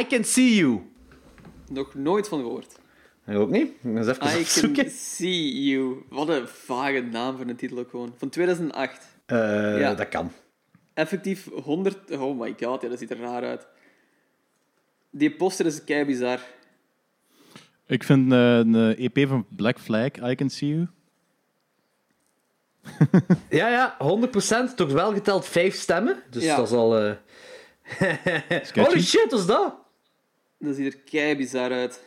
I 0.00 0.06
Can 0.08 0.24
See 0.24 0.54
You. 0.54 0.80
Nog 1.68 1.94
nooit 1.94 2.28
van 2.28 2.38
gehoord. 2.40 2.78
Ik 3.26 3.36
ook 3.36 3.50
niet. 3.50 3.72
Eens 3.84 4.06
even 4.06 4.36
I 4.36 4.40
opzoeken. 4.40 4.84
can 4.84 4.92
see 4.92 5.62
you. 5.64 6.04
Wat 6.08 6.28
een 6.28 6.48
vage 6.48 7.00
naam 7.00 7.36
voor 7.36 7.46
een 7.46 7.56
titel 7.56 7.78
ook 7.78 7.90
gewoon. 7.90 8.14
Van 8.16 8.28
2008. 8.28 9.06
Eh, 9.26 9.36
Ja. 9.78 9.94
Dat 9.94 10.08
kan. 10.08 10.32
Effectief 10.94 11.48
100... 11.52 12.10
Oh 12.10 12.40
my 12.40 12.54
god, 12.60 12.82
ja, 12.82 12.88
dat 12.88 12.98
ziet 12.98 13.10
er 13.10 13.18
raar 13.18 13.42
uit. 13.44 13.66
Die 15.10 15.30
poster 15.36 15.66
is 15.66 15.84
kei 15.84 16.04
bizar. 16.04 16.40
Ik 17.86 18.04
vind 18.04 18.32
eh, 18.32 18.56
een 18.56 18.74
eh, 18.74 19.04
EP 19.14 19.28
van 19.28 19.46
Black 19.56 19.78
Flag, 19.78 20.10
I 20.30 20.34
Can 20.34 20.50
See 20.50 20.68
You. 20.68 20.86
Ja, 23.50 23.68
ja, 23.68 23.96
100%. 24.70 24.74
Toch 24.76 24.92
wel 24.92 25.12
geteld 25.12 25.46
5 25.46 25.74
stemmen. 25.74 26.22
Dus 26.30 26.44
Ja. 26.44 26.56
dat 26.56 26.66
is 26.66 26.72
al... 26.72 26.98
eh. 26.98 27.12
Holy 28.74 29.00
shit, 29.00 29.30
wat 29.30 29.40
is 29.40 29.46
dat? 29.46 29.74
Dat 30.58 30.74
ziet 30.74 30.94
er 30.94 31.00
kei 31.00 31.36
bizar 31.36 31.72
uit. 31.72 32.04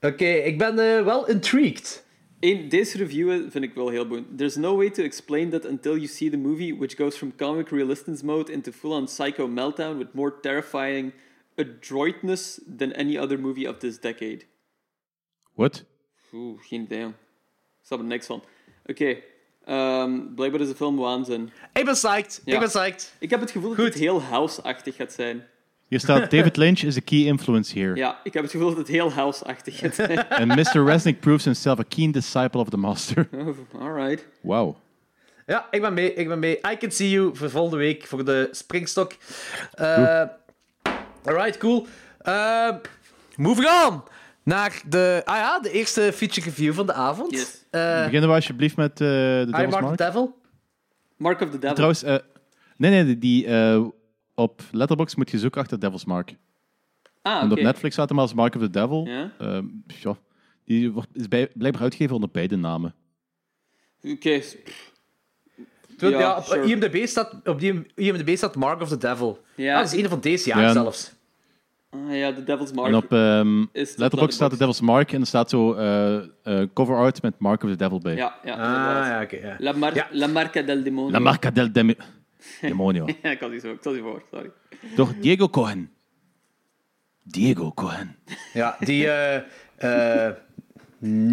Oké, 0.00 0.24
ik 0.24 0.58
ben 0.58 0.78
eh, 0.78 1.04
wel 1.04 1.28
intrigued. 1.28 2.04
Eén, 2.40 2.68
deze 2.68 2.96
review 2.96 3.50
vind 3.50 3.64
ik 3.64 3.74
wel 3.74 3.88
heel 3.88 4.06
boeiend. 4.06 4.38
There's 4.38 4.56
no 4.56 4.76
way 4.76 4.90
to 4.90 5.02
explain 5.02 5.50
that 5.50 5.64
until 5.64 5.94
you 5.94 6.06
see 6.06 6.30
the 6.30 6.36
movie, 6.36 6.76
which 6.76 6.96
goes 6.96 7.16
from 7.16 7.36
comic 7.36 7.68
realism 7.68 8.26
mode 8.26 8.52
into 8.52 8.72
full-on 8.72 9.08
psycho 9.08 9.48
meltdown 9.48 9.98
with 9.98 10.12
more 10.12 10.40
terrifying 10.40 11.12
adroitness 11.56 12.60
than 12.76 12.92
any 12.92 13.18
other 13.18 13.38
movie 13.38 13.68
of 13.68 13.78
this 13.78 13.98
decade. 13.98 14.46
What? 15.54 15.84
Oeh, 16.32 16.58
geen 16.62 16.82
idee. 16.82 17.06
Ik 17.06 17.86
snap 17.86 17.98
er 17.98 18.04
niks 18.04 18.26
van. 18.26 18.44
Oké, 18.86 19.22
ehm, 19.70 20.34
blijkbaar 20.34 20.60
is 20.60 20.68
de 20.68 20.74
film 20.74 20.96
waanzin. 20.96 21.50
Ik 21.72 21.84
ben 21.84 21.94
psyched. 21.94 22.42
Ja. 22.44 22.52
Ik 22.52 22.58
ben 22.58 22.68
psyched. 22.68 23.14
Ik 23.18 23.30
heb 23.30 23.40
het 23.40 23.50
gevoel 23.50 23.74
dat 23.74 23.84
het 23.84 23.94
heel 23.94 24.22
house-achtig 24.22 24.96
gaat 24.96 25.12
zijn. 25.12 25.46
Hier 25.88 26.00
staat 26.00 26.30
David 26.34 26.56
Lynch 26.56 26.82
is 26.82 26.96
a 26.96 27.00
key 27.04 27.18
influence 27.18 27.78
here. 27.78 27.96
Ja, 27.96 28.20
ik 28.24 28.32
heb 28.32 28.42
het 28.42 28.52
gevoel 28.52 28.68
dat 28.68 28.78
het 28.78 28.88
heel 28.88 29.12
house-achtig 29.12 29.78
gaat 29.78 29.94
zijn. 29.94 30.28
And 30.40 30.46
Mr. 30.46 30.84
Resnick 30.84 31.20
proves 31.20 31.44
himself 31.44 31.78
a 31.78 31.84
keen 31.88 32.10
disciple 32.10 32.60
of 32.60 32.68
the 32.68 32.76
master. 32.76 33.28
Oh, 33.32 33.48
alright. 33.80 34.26
Wow. 34.40 34.76
Ja, 35.46 35.66
ik 35.70 35.80
ben 35.80 35.94
mee. 35.94 36.14
Ik 36.14 36.28
ben 36.28 36.38
mee. 36.38 36.58
I 36.72 36.76
Can 36.76 36.90
See 36.90 37.10
You 37.10 37.36
voor 37.36 37.50
volgende 37.50 37.76
week 37.76 38.06
voor 38.06 38.24
de 38.24 38.48
springstok. 38.50 39.12
Eh 39.72 40.22
alright, 41.24 41.58
cool. 41.58 41.86
Uh, 42.22 42.74
moving 43.36 43.68
on 43.86 44.02
naar 44.42 44.82
de, 44.86 45.22
ah 45.24 45.36
ja, 45.36 45.60
de 45.60 45.70
eerste 45.70 46.12
feature 46.14 46.46
review 46.46 46.74
van 46.74 46.86
de 46.86 46.92
avond. 46.92 47.30
Yes. 47.30 47.59
Eh, 47.70 48.04
Beginnen 48.04 48.28
we 48.28 48.34
alsjeblieft 48.34 48.76
met 48.76 48.90
eh 48.92 49.06
de 49.06 49.46
Devil's 49.50 49.70
Mark 49.70 49.84
Mark. 49.84 49.96
the 49.96 50.04
Devil. 50.04 50.38
Mark 51.16 51.40
of 51.40 51.50
the 51.50 51.58
Devil. 51.58 51.74
Trouwens, 51.74 52.02
eh, 52.02 52.16
nee, 52.76 53.04
nee, 53.04 53.18
die- 53.18 53.46
eh, 53.46 53.84
op 54.34 54.62
Letterboxd 54.72 55.16
moet 55.16 55.30
je 55.30 55.38
zoeken 55.38 55.60
achter 55.60 55.80
Devil's 55.80 56.04
Mark. 56.04 56.34
ah, 57.22 57.36
En 57.42 57.44
oké. 57.50 57.52
op 57.58 57.60
Netflix 57.64 57.94
staat 57.94 58.08
hem 58.08 58.18
als 58.18 58.34
Mark 58.34 58.54
of 58.54 58.60
the 58.60 58.70
Devil. 58.70 59.06
Ja? 59.06 59.32
Ehm, 59.38 59.64
die 60.64 60.90
wordt, 60.90 61.08
is 61.12 61.28
bij, 61.28 61.48
blijkbaar 61.54 61.82
uitgegeven 61.82 62.14
onder 62.14 62.30
beide 62.32 62.56
namen. 62.56 62.94
Oké. 64.02 64.40
Ja, 65.98 66.08
ja, 66.08 66.36
op 66.36 66.44
sure. 66.44 66.66
IMDb, 66.66 67.06
staat, 67.06 67.34
op 67.44 67.60
die 67.60 67.86
IMDb 67.94 68.36
staat 68.36 68.56
Mark 68.56 68.80
of 68.80 68.88
the 68.88 68.96
Devil. 68.96 69.42
Ja. 69.54 69.74
Ah, 69.74 69.82
dat 69.82 69.92
is 69.92 70.02
een 70.02 70.08
van 70.08 70.20
deze 70.20 70.48
jaar 70.48 70.60
Ja. 70.62 70.72
zelfs. 70.72 71.12
Ah 71.90 72.16
ja, 72.16 72.32
The 72.32 72.44
Devil's 72.44 72.72
Mark. 72.72 72.88
En 72.88 72.94
op 72.94 73.12
ehm 73.12 73.60
Is 73.72 73.94
de 73.94 74.00
Letterboxd 74.00 74.34
staat 74.34 74.50
de 74.50 74.56
Letterboxd. 74.56 74.58
Devil's 74.58 74.80
Mark 74.80 75.12
en 75.12 75.20
er 75.20 75.26
staat 75.26 75.50
zo 75.50 75.74
eh, 75.74 76.16
eh, 76.42 76.68
cover 76.74 76.96
art 76.96 77.22
met 77.22 77.34
Mark 77.38 77.62
of 77.62 77.70
the 77.70 77.76
Devil 77.76 77.98
bij. 78.00 78.14
Ja, 78.14 78.34
ja, 78.44 78.52
Ah, 78.52 79.06
ja, 79.06 79.22
oké. 79.22 79.36
ja. 79.36 79.56
La, 79.58 79.72
Mar 79.72 79.94
Ja. 79.94 80.06
La 80.10 80.26
Marca 80.26 80.62
del 80.62 80.82
Demonio. 80.82 81.10
La 81.10 81.18
Marca 81.18 81.50
del 81.50 81.72
Demi- 81.72 81.96
Demonio. 82.60 83.06
Ja, 83.22 83.30
ik 83.30 83.40
had 83.40 83.50
die 83.50 83.60
zo, 83.60 83.70
ik 83.70 83.78
had 83.84 83.92
die 83.92 84.02
voor, 84.02 84.22
sorry. 84.32 84.50
Door 84.94 85.14
Diego 85.20 85.48
Cohen. 85.48 85.90
Diego 87.22 87.72
Cohen. 87.72 88.16
Ja, 88.52 88.76
die 88.80 89.08
eh, 89.10 90.30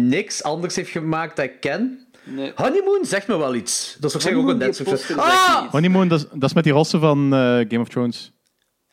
niks 0.06 0.42
anders 0.42 0.76
heeft 0.76 0.90
gemaakt 0.90 1.36
dat 1.36 1.44
ik 1.44 1.60
ken. 1.60 2.06
Nee. 2.24 2.52
Honeymoon 2.54 3.04
zegt 3.04 3.26
me 3.28 3.36
wel 3.38 3.54
iets. 3.54 3.96
Dat 4.00 4.14
is 4.14 4.26
ook 4.34 4.48
een 4.48 4.58
Netflix. 4.58 5.16
Ah! 5.16 5.70
Honeymoon, 5.70 6.08
dat 6.08 6.18
is, 6.18 6.26
dat 6.32 6.42
is 6.48 6.52
met 6.54 6.64
die 6.64 6.72
rossen 6.72 7.00
van 7.00 7.24
eh, 7.34 7.38
Game 7.40 7.78
of 7.80 7.88
Thrones. 7.88 8.32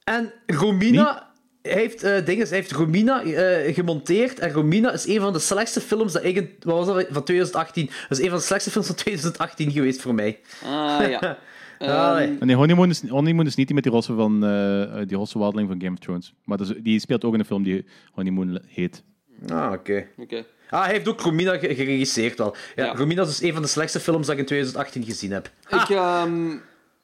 En 0.04 0.34
Romina 0.46 1.34
heeft, 1.68 2.04
eh 2.04 2.26
dinges, 2.26 2.50
heeft 2.50 2.72
Romina 2.72 3.24
eh, 3.24 3.74
gemonteerd. 3.74 4.40
En 4.40 4.52
Romina 4.52 4.92
is 4.94 5.08
een 5.08 5.20
van 5.22 5.34
de 5.34 5.40
slechtste 5.40 5.82
films 5.82 6.14
dat 6.14 6.24
ik 6.24 6.36
in, 6.36 6.50
wat 6.60 6.86
was 6.86 6.96
dat, 6.96 7.08
van 7.10 7.24
2018. 7.24 7.86
Dat 8.10 8.18
is 8.18 8.24
een 8.24 8.30
van 8.30 8.38
de 8.40 8.44
slechtste 8.46 8.72
films 8.72 8.88
van 8.88 8.96
2018 8.96 9.72
geweest 9.72 10.02
voor 10.02 10.14
mij. 10.16 10.40
Ah, 10.64 11.10
ja. 11.10 11.38
Allee. 11.80 12.28
Ehm, 12.28 12.46
nee, 12.46 12.56
Honeymoon 12.56 12.90
is, 12.90 13.08
Honeymoon 13.08 13.46
is 13.46 13.56
niet 13.56 13.66
die 13.66 13.76
met 13.76 13.84
die 13.84 13.94
rossen 13.94 14.16
van 14.16 14.46
eh, 14.46 14.98
die 15.08 15.18
rossenwandeling 15.18 15.70
van 15.70 15.82
Game 15.82 15.94
of 15.94 16.00
Thrones. 16.00 16.34
Maar 16.44 16.60
is- 16.62 16.74
die 16.84 17.00
speelt 17.00 17.24
ook 17.24 17.34
in 17.34 17.40
een 17.40 17.46
film 17.46 17.64
die 17.64 17.86
Honeymoon 18.12 18.60
heet. 18.68 19.04
Ah, 19.48 19.72
oké. 19.72 20.08
Oké. 20.18 20.46
Ah, 20.70 20.84
hij 20.84 20.94
heeft 20.94 21.08
ook 21.08 21.22
Romina 21.22 21.58
ge- 21.58 21.76
geregisseerd 21.76 22.38
wel. 22.38 22.56
Ja, 22.76 22.86
Ja. 22.86 22.94
Romina 22.96 23.22
is 23.22 23.28
dus 23.28 23.42
een 23.42 23.54
van 23.54 23.62
de 23.62 23.68
slechtste 23.68 24.00
films 24.00 24.26
dat 24.26 24.34
ik 24.36 24.40
in 24.42 24.46
2018 24.46 25.04
gezien 25.04 25.32
heb. 25.32 25.50
Ik, 25.70 25.90
ehm, 25.90 26.56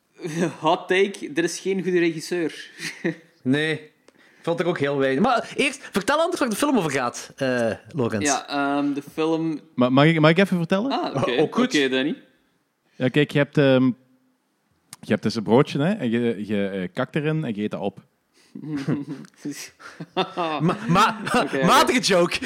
hot 0.60 0.88
take, 0.88 1.32
er 1.36 1.44
is 1.44 1.60
geen 1.60 1.84
goede 1.84 2.00
regisseur. 2.00 2.70
Nee. 3.44 3.91
Vond 4.42 4.60
ik 4.60 4.68
ook 4.68 4.80
heel 4.80 4.98
weinig. 4.98 5.24
Maar 5.24 5.54
eerst, 5.56 5.90
vertel 5.92 6.20
anders 6.20 6.40
waar 6.40 6.50
de 6.50 6.56
film 6.56 6.78
over 6.78 6.92
gaat, 6.92 7.34
eh 7.36 7.72
Lorenz. 7.96 8.26
Ja, 8.26 8.48
ehm, 8.48 8.94
de 8.94 9.02
film... 9.14 9.60
Maar 9.76 9.94
mag 9.94 10.06
ik, 10.06 10.20
mag 10.20 10.30
ik 10.32 10.38
even 10.38 10.58
vertellen? 10.58 10.92
Ah, 10.92 11.16
oké. 11.16 11.48
goed. 11.52 11.66
Oké, 11.66 11.90
Danny. 11.90 12.16
Ja, 12.96 13.08
kijk, 13.08 13.32
je 13.32 13.38
hebt, 13.38 13.58
ehm, 13.58 13.86
je 15.00 15.12
hebt 15.12 15.24
dus 15.24 15.36
een 15.36 15.44
broodje 15.44 15.80
hè, 15.80 15.94
en 15.94 16.10
je, 16.10 16.48
je 16.48 16.68
eh, 16.68 16.88
kakt 16.94 17.16
erin 17.16 17.46
en 17.46 17.56
je 17.56 17.62
eet 17.62 17.72
dat 17.72 17.80
op. 17.80 18.00
Ma 20.88 21.18
matige 21.66 22.00
joke. 22.00 22.38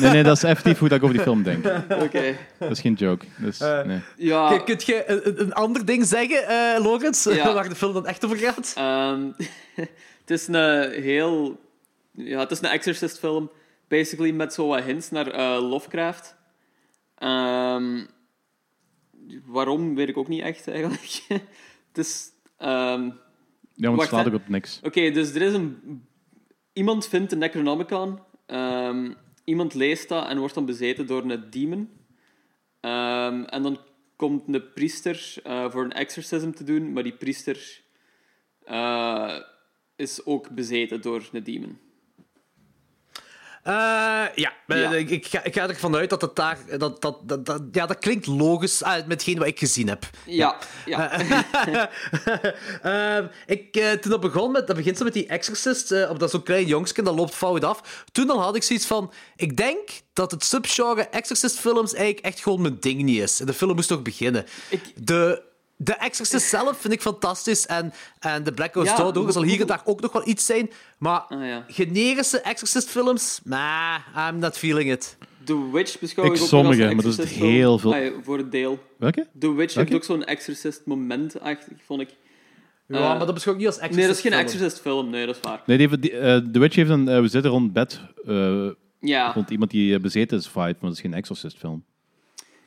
Nee, 0.00 0.10
nee, 0.10 0.22
dat 0.22 0.36
is 0.36 0.42
effectief 0.42 0.78
hoe 0.78 0.88
dat 0.88 0.98
ik 0.98 1.02
over 1.04 1.14
die 1.16 1.24
film 1.24 1.42
denk. 1.42 1.66
Oké. 2.02 2.36
Dat 2.58 2.70
is 2.70 2.80
geen 2.80 2.94
joke. 2.94 3.24
Dus, 3.36 3.58
nee. 3.58 4.00
Ja, 4.16 4.48
Kun- 4.48 4.64
Kunt 4.64 4.84
je 4.84 5.10
een, 5.10 5.40
een 5.40 5.52
ander 5.52 5.84
ding 5.84 6.06
zeggen, 6.06 6.46
eh 6.48 6.82
Lorenz, 6.84 7.24
Ja. 7.24 7.52
waar 7.54 7.68
de 7.68 7.74
film 7.74 7.92
dan 7.92 8.06
echt 8.06 8.24
over 8.24 8.36
gaat? 8.36 8.72
ehm, 8.76 9.30
het 10.20 10.30
is 10.30 10.46
een 10.48 10.90
heel... 11.02 11.60
Ja, 12.12 12.38
het 12.38 12.50
is 12.50 12.58
een 12.58 12.68
Exorcist 12.68 13.18
film. 13.18 13.50
Basically 13.88 14.30
met 14.30 14.52
zo 14.54 14.66
wat 14.66 14.82
hints 14.82 15.10
naar 15.10 15.26
eh, 15.30 15.68
Lovecraft. 15.70 16.36
Ehm, 17.18 18.04
waarom, 19.46 19.94
weet 19.94 20.08
ik 20.08 20.16
ook 20.16 20.28
niet 20.28 20.42
echt, 20.42 20.68
eigenlijk. 20.68 21.20
het 21.88 21.98
is... 22.06 22.28
ehm, 22.58 23.10
Ja, 23.78 23.88
want 23.88 24.00
het 24.00 24.08
slaat 24.08 24.26
ook 24.26 24.34
op 24.34 24.48
niks. 24.48 24.80
Oké, 24.82 25.10
dus 25.10 25.34
er 25.34 25.42
is 25.42 25.52
een... 25.52 26.02
Iemand 26.72 27.08
vindt 27.08 27.30
de 27.30 27.36
Necronomicon. 27.36 28.18
Ehm, 28.46 29.12
iemand 29.44 29.74
leest 29.74 30.08
dat 30.08 30.28
en 30.28 30.38
wordt 30.38 30.54
dan 30.54 30.66
bezeten 30.66 31.06
door 31.06 31.22
een 31.22 31.50
demon. 31.50 31.90
Ehm, 32.80 33.42
en 33.42 33.62
dan 33.62 33.78
komt 34.16 34.54
een 34.54 34.72
priester 34.72 35.34
eh, 35.42 35.70
voor 35.70 35.84
een 35.84 35.92
exorcism 35.92 36.50
te 36.50 36.64
doen, 36.64 36.92
maar 36.92 37.02
die 37.02 37.16
priester 37.16 37.80
eh, 38.64 39.38
is 39.96 40.24
ook 40.26 40.50
bezeten 40.50 41.02
door 41.02 41.28
een 41.32 41.44
demon. 41.44 41.78
Eh, 43.68 43.74
ja, 44.34 44.52
eh, 44.66 44.80
Ja. 44.80 44.92
Ik, 44.92 45.10
ik, 45.10 45.26
ga, 45.26 45.44
ik 45.44 45.54
ga 45.54 45.68
ervan 45.68 45.94
uit 45.96 46.10
dat 46.10 46.20
het 46.20 46.36
daar... 46.36 46.58
Dat, 46.78 47.02
dat, 47.02 47.18
dat, 47.28 47.46
dat- 47.46 47.62
ja, 47.72 47.86
dat 47.86 47.98
klinkt 47.98 48.26
logisch 48.26 48.82
ah, 48.82 48.94
met 48.94 49.06
hetgeen 49.08 49.38
wat 49.38 49.46
ik 49.46 49.58
gezien 49.58 49.88
heb. 49.88 50.04
Ja, 50.26 50.56
ja. 50.86 51.10
Ehm, 52.82 53.26
ik, 53.46 53.76
eh, 53.76 53.90
toen 53.92 54.10
dat 54.10 54.20
begon 54.20 54.52
met, 54.52 54.66
dat 54.66 54.76
begint 54.76 54.96
zo 54.98 55.04
met 55.04 55.12
die 55.12 55.26
Exorcist, 55.26 55.92
eh, 55.92 56.10
op 56.10 56.18
dat 56.18 56.30
zo'n 56.30 56.42
klein 56.42 56.66
jongske, 56.66 57.02
dat 57.02 57.14
loopt 57.14 57.34
fout 57.34 57.64
af. 57.64 58.04
Toen 58.12 58.26
dan 58.26 58.38
had 58.38 58.56
ik 58.56 58.62
zoiets 58.62 58.86
van, 58.86 59.12
ik 59.36 59.56
denk 59.56 59.88
dat 60.12 60.30
het 60.30 60.44
subgenre 60.44 61.02
Exorcist 61.08 61.58
films 61.58 61.94
eigenlijk 61.94 62.26
echt 62.26 62.40
gewoon 62.40 62.60
mijn 62.60 62.76
ding 62.80 63.02
niet 63.02 63.22
is. 63.22 63.40
En 63.40 63.46
de 63.46 63.52
film 63.54 63.74
moest 63.74 63.88
toch 63.88 64.02
beginnen. 64.02 64.46
Ik- 64.68 64.92
De, 65.06 65.42
de 65.80 65.94
Exorcist 65.94 66.48
zelf 66.56 66.78
vind 66.80 66.92
ik 66.92 67.00
fantastisch 67.00 67.66
en, 67.66 67.92
en 68.18 68.44
de 68.44 68.52
Black 68.52 68.72
Ghost 68.72 68.86
Ja, 68.88 68.96
zal 69.32 69.42
hier 69.42 69.60
en 69.60 69.66
daar 69.66 69.82
ook 69.84 70.00
nog 70.00 70.12
wel 70.12 70.28
iets 70.28 70.46
zijn, 70.46 70.70
maar 70.98 71.20
Ah, 71.20 71.46
ja. 71.46 71.64
generische 71.68 72.40
Exorcist 72.40 72.88
films, 72.90 73.40
nah, 73.44 73.96
I'm 74.28 74.38
not 74.38 74.58
feeling 74.58 74.90
it. 74.92 75.16
The 75.44 75.70
Witch 75.72 75.98
beschouw 75.98 76.24
ik, 76.24 76.34
Ik 76.34 76.40
ook 76.42 76.46
sommige, 76.48 76.80
als 76.82 76.90
een 76.90 76.96
maar 76.96 77.04
dat 77.04 77.18
is 77.18 77.32
heel 77.32 77.78
veel. 77.78 77.94
Ah, 77.94 78.12
voor 78.22 78.38
het 78.38 78.52
deel. 78.52 78.78
Welke? 78.98 79.26
The 79.38 79.52
Witch 79.54 79.74
Welke? 79.74 79.90
heeft 79.90 79.94
ook 80.10 80.16
zo'n 80.16 80.24
exorcist 80.24 80.80
moment, 80.84 81.34
echt, 81.34 81.68
vond 81.86 82.00
ik. 82.00 82.08
Ja, 82.86 82.96
Eh, 82.96 83.00
maar 83.16 83.26
dat 83.26 83.34
beschouw 83.34 83.52
ik 83.52 83.58
niet 83.58 83.66
als 83.68 83.78
Exorcist 83.78 83.98
Nee, 83.98 84.06
dat 84.08 84.16
is 84.16 84.22
geen 84.22 84.32
film. 84.32 84.44
exorcist 84.44 84.80
film, 84.80 85.10
nee, 85.10 85.26
dat 85.26 85.34
is 85.34 85.40
waar. 85.42 85.62
Nee, 85.66 85.78
die, 85.98 86.10
eh, 86.18 86.36
The 86.52 86.58
Witch 86.58 86.76
heeft 86.76 86.90
een... 86.90 87.08
eh, 87.08 87.20
we 87.20 87.28
zitten 87.28 87.50
rond 87.50 87.72
bed 87.72 88.00
eh, 88.26 88.68
Ja, 89.00 89.32
rond 89.32 89.50
iemand 89.50 89.70
die 89.70 89.98
bezeten 90.00 90.38
is 90.38 90.46
vibe, 90.46 90.60
maar 90.60 90.76
dat 90.80 90.92
is 90.92 91.00
geen 91.00 91.14
Exorcist 91.14 91.58
film. 91.58 91.84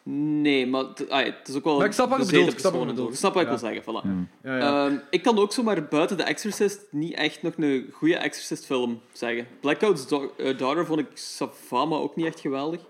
Nee, 0.04 0.68
maar 0.68 0.84
het, 0.84 1.10
ah, 1.10 1.24
het 1.26 1.48
is 1.48 1.56
ook 1.56 1.64
wel 1.64 1.78
Maar 1.78 1.86
ik 1.86 1.92
snap 1.92 2.10
wat 2.10 2.18
je 2.18 2.24
bezeten 2.26 2.46
bedoelt, 2.46 2.54
ik 2.54 2.60
snap 2.60 2.72
wat 2.74 2.82
je 2.82 2.88
personen. 2.88 2.96
bedoelt. 2.96 3.12
Ik 3.14 3.18
snap 3.20 3.34
wat 3.34 3.42
ik 3.44 3.50
wil 3.50 3.58
zeggen, 3.58 3.82
voilà. 3.84 4.28
Ja, 4.44 4.58
ja. 4.58 4.86
Ehm, 4.86 4.98
ik 5.10 5.22
kan 5.22 5.40
ook 5.40 5.54
zomaar 5.54 5.88
buiten 5.88 6.18
The 6.18 6.24
Exorcist 6.24 6.80
niet 6.92 7.14
echt 7.14 7.42
nog 7.42 7.54
een 7.58 7.90
goede 7.94 8.16
Exorcist 8.16 8.66
film 8.66 9.02
zeggen. 9.12 9.48
Blackout's 9.62 10.08
Do- 10.08 10.32
eh, 10.38 10.58
Daughter 10.58 10.86
vond 10.86 11.00
ik 11.00 11.08
Savama 11.14 11.96
ook 11.96 12.16
niet 12.16 12.26
echt 12.26 12.40
geweldig. 12.40 12.82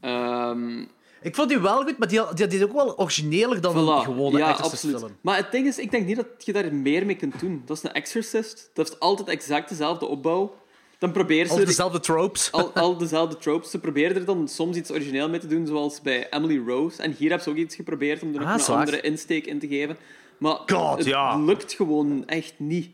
Ehm 0.00 0.80
Ik 1.22 1.34
vond 1.34 1.48
die 1.48 1.58
wel 1.60 1.82
goed, 1.82 1.98
maar 1.98 2.08
die, 2.08 2.20
die, 2.34 2.46
die 2.46 2.58
is 2.58 2.64
ook 2.64 2.72
wel 2.72 2.98
origineler 2.98 3.60
dan 3.60 3.76
een 3.76 3.84
voilà. 4.02 4.04
gewone 4.04 4.38
ja, 4.38 4.44
Exorcist 4.50 4.72
absoluut. 4.72 4.98
film. 4.98 5.16
Maar 5.20 5.36
het 5.36 5.52
ding 5.52 5.66
is, 5.66 5.78
ik 5.78 5.90
denk 5.90 6.06
niet 6.06 6.16
dat 6.16 6.26
je 6.38 6.52
daar 6.52 6.74
meer 6.74 7.06
mee 7.06 7.16
kunt 7.16 7.40
doen. 7.40 7.62
Dat 7.66 7.76
is 7.76 7.82
een 7.82 7.92
Exorcist. 7.92 8.70
Dat 8.74 8.88
heeft 8.88 9.00
altijd 9.00 9.28
exact 9.28 9.68
dezelfde 9.68 10.06
opbouw. 10.06 10.54
Dan 10.98 11.12
proberen 11.12 11.46
ze... 11.46 11.54
Of 11.54 11.64
dezelfde 11.64 12.00
tropes. 12.00 12.50
al, 12.52 12.72
al 12.72 12.96
dezelfde 12.96 13.36
tropes. 13.36 13.70
Ze 13.70 13.78
proberen 13.78 14.16
er 14.16 14.24
dan 14.24 14.48
soms 14.48 14.76
iets 14.76 14.90
origineel 14.90 15.28
mee 15.28 15.40
te 15.40 15.46
doen, 15.46 15.66
zoals 15.66 16.00
bij 16.00 16.30
Emily 16.30 16.62
Rose. 16.66 17.02
En 17.02 17.10
hier 17.10 17.28
hebben 17.28 17.42
ze 17.44 17.50
ook 17.50 17.56
iets 17.56 17.74
geprobeerd 17.74 18.22
om 18.22 18.32
er 18.32 18.38
nog 18.40 18.48
Ah, 18.48 18.54
een 18.54 18.60
zwaar. 18.60 18.78
andere 18.78 19.00
insteek 19.00 19.46
in 19.46 19.58
te 19.58 19.68
geven. 19.68 19.96
Maar 20.38 20.58
God, 20.66 20.98
het 20.98 21.06
ja. 21.06 21.36
lukt 21.38 21.72
gewoon 21.72 22.26
echt 22.26 22.54
niet. 22.56 22.90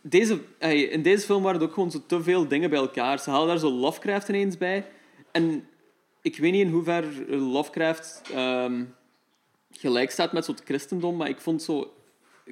Deze, 0.00 0.40
in 0.90 1.02
deze 1.02 1.24
film 1.24 1.42
waren 1.42 1.60
het 1.60 1.68
ook 1.68 1.74
gewoon 1.74 1.90
zo 1.90 2.02
te 2.06 2.22
veel 2.22 2.48
dingen 2.48 2.70
bij 2.70 2.78
elkaar. 2.78 3.18
Ze 3.18 3.30
halen 3.30 3.48
daar 3.48 3.58
zo 3.58 3.70
Lovecraft 3.70 4.28
ineens 4.28 4.56
bij. 4.58 4.86
En 5.32 5.68
ik 6.22 6.36
weet 6.38 6.52
niet 6.52 6.64
in 6.66 6.72
hoeverre 6.72 7.36
Lovecraft 7.36 8.22
ehm, 8.34 8.84
gelijk 9.70 10.10
staat 10.10 10.32
met 10.32 10.44
zo'n 10.44 10.56
christendom, 10.64 11.16
maar 11.16 11.28
ik 11.28 11.40
vond 11.40 11.62
zo... 11.62 11.92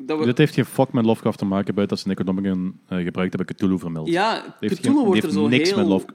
Dat 0.00 0.18
we, 0.18 0.24
Dit 0.24 0.38
heeft 0.38 0.54
geen 0.54 0.64
fuck 0.64 0.92
met 0.92 1.04
Lovecraft 1.04 1.38
te 1.38 1.44
maken, 1.44 1.74
buiten 1.74 1.96
dat 1.96 2.04
ze 2.04 2.08
Necronomicon 2.08 2.78
eh 2.88 2.98
gebruikt 3.04 3.36
hebben, 3.36 3.54
Cthulhu 3.56 3.78
vermeld. 3.78 4.08
Ja, 4.08 4.56
heeft 4.60 4.74
Cthulhu 4.78 4.96
geen- 4.96 5.06
wordt 5.06 5.22
er 5.24 5.30
zo 5.32 5.48
niks 5.48 5.68
heel... 5.68 5.78
met 5.78 5.86
Love- 5.86 6.06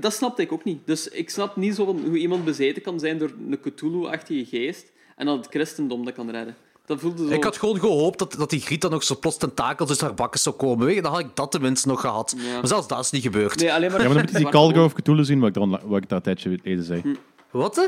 Dat 0.00 0.12
snapte 0.14 0.42
ik 0.42 0.52
ook 0.52 0.64
niet. 0.64 0.78
Dus 0.84 1.08
ik 1.08 1.30
snap 1.30 1.56
niet 1.56 1.74
zo 1.74 1.84
van 1.84 2.00
hoe 2.06 2.18
iemand 2.18 2.44
bezeten 2.44 2.82
kan 2.82 2.98
zijn 3.00 3.18
door 3.18 3.30
een 3.50 3.58
Cthulhu-achtige 3.74 4.44
geest 4.44 4.92
en 5.16 5.26
dan 5.26 5.36
het 5.36 5.46
christendom 5.50 6.04
dat 6.04 6.14
kan 6.14 6.30
redden. 6.30 6.54
Dat 6.86 7.00
voelde 7.00 7.26
zo... 7.28 7.32
Ik 7.34 7.44
had 7.44 7.56
gewoon 7.56 7.78
gehoopt 7.80 8.18
dat, 8.18 8.34
dat 8.38 8.50
die 8.50 8.60
Griet 8.60 8.80
dan 8.80 8.90
nog 8.90 9.02
zo 9.02 9.16
plots 9.20 9.36
tentakels 9.36 9.90
uit 9.90 10.00
haar 10.00 10.14
bakken 10.14 10.40
zou 10.40 10.56
komen. 10.56 10.86
Weet 10.86 10.94
je, 10.94 11.02
dan 11.02 11.12
had 11.12 11.20
ik 11.20 11.30
dat 11.34 11.50
tenminste 11.52 11.88
nog 11.88 12.00
gehad. 12.00 12.34
Ja. 12.38 12.52
Maar 12.52 12.66
zelfs 12.66 12.88
dat 12.88 12.98
is 13.00 13.10
niet 13.10 13.22
gebeurd. 13.22 13.60
Nee, 13.60 13.72
alleen 13.72 13.90
maar... 13.90 14.00
Ja, 14.00 14.06
maar 14.06 14.14
dan 14.14 14.22
moet 14.24 14.32
je 14.32 14.38
die 14.38 14.48
Call 14.52 14.68
Girl 14.72 14.84
of 14.84 14.92
Cthulhu 14.92 15.24
zien, 15.24 15.40
wat 15.40 15.48
ik, 15.56 15.62
onla- 15.62 15.80
wat 15.86 16.02
ik 16.02 16.08
daar 16.08 16.18
een 16.18 16.24
tijdje 16.24 16.58
geleden 16.62 16.84
zei. 16.84 17.00
Hm. 17.00 17.14
Wat? 17.50 17.76
hè? 17.76 17.82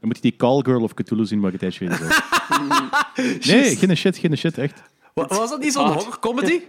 Dan 0.00 0.08
moet 0.08 0.16
je 0.16 0.22
die 0.22 0.36
Call 0.36 0.60
Girl 0.64 0.82
of 0.82 0.94
Cthulhu 0.94 1.24
zien, 1.26 1.40
wat 1.40 1.52
ik 1.62 1.74
geleden 1.74 1.98
zei. 1.98 2.10
nee, 3.46 3.76
geen 3.76 3.96
shit, 3.96 4.16
geen 4.18 4.36
shit, 4.36 4.58
echt. 4.58 4.82
Wa- 5.14 5.26
Was 5.26 5.50
dat 5.50 5.60
niet 5.60 5.72
zo'n 5.72 5.86
horror 5.92 6.18
comedy? 6.18 6.60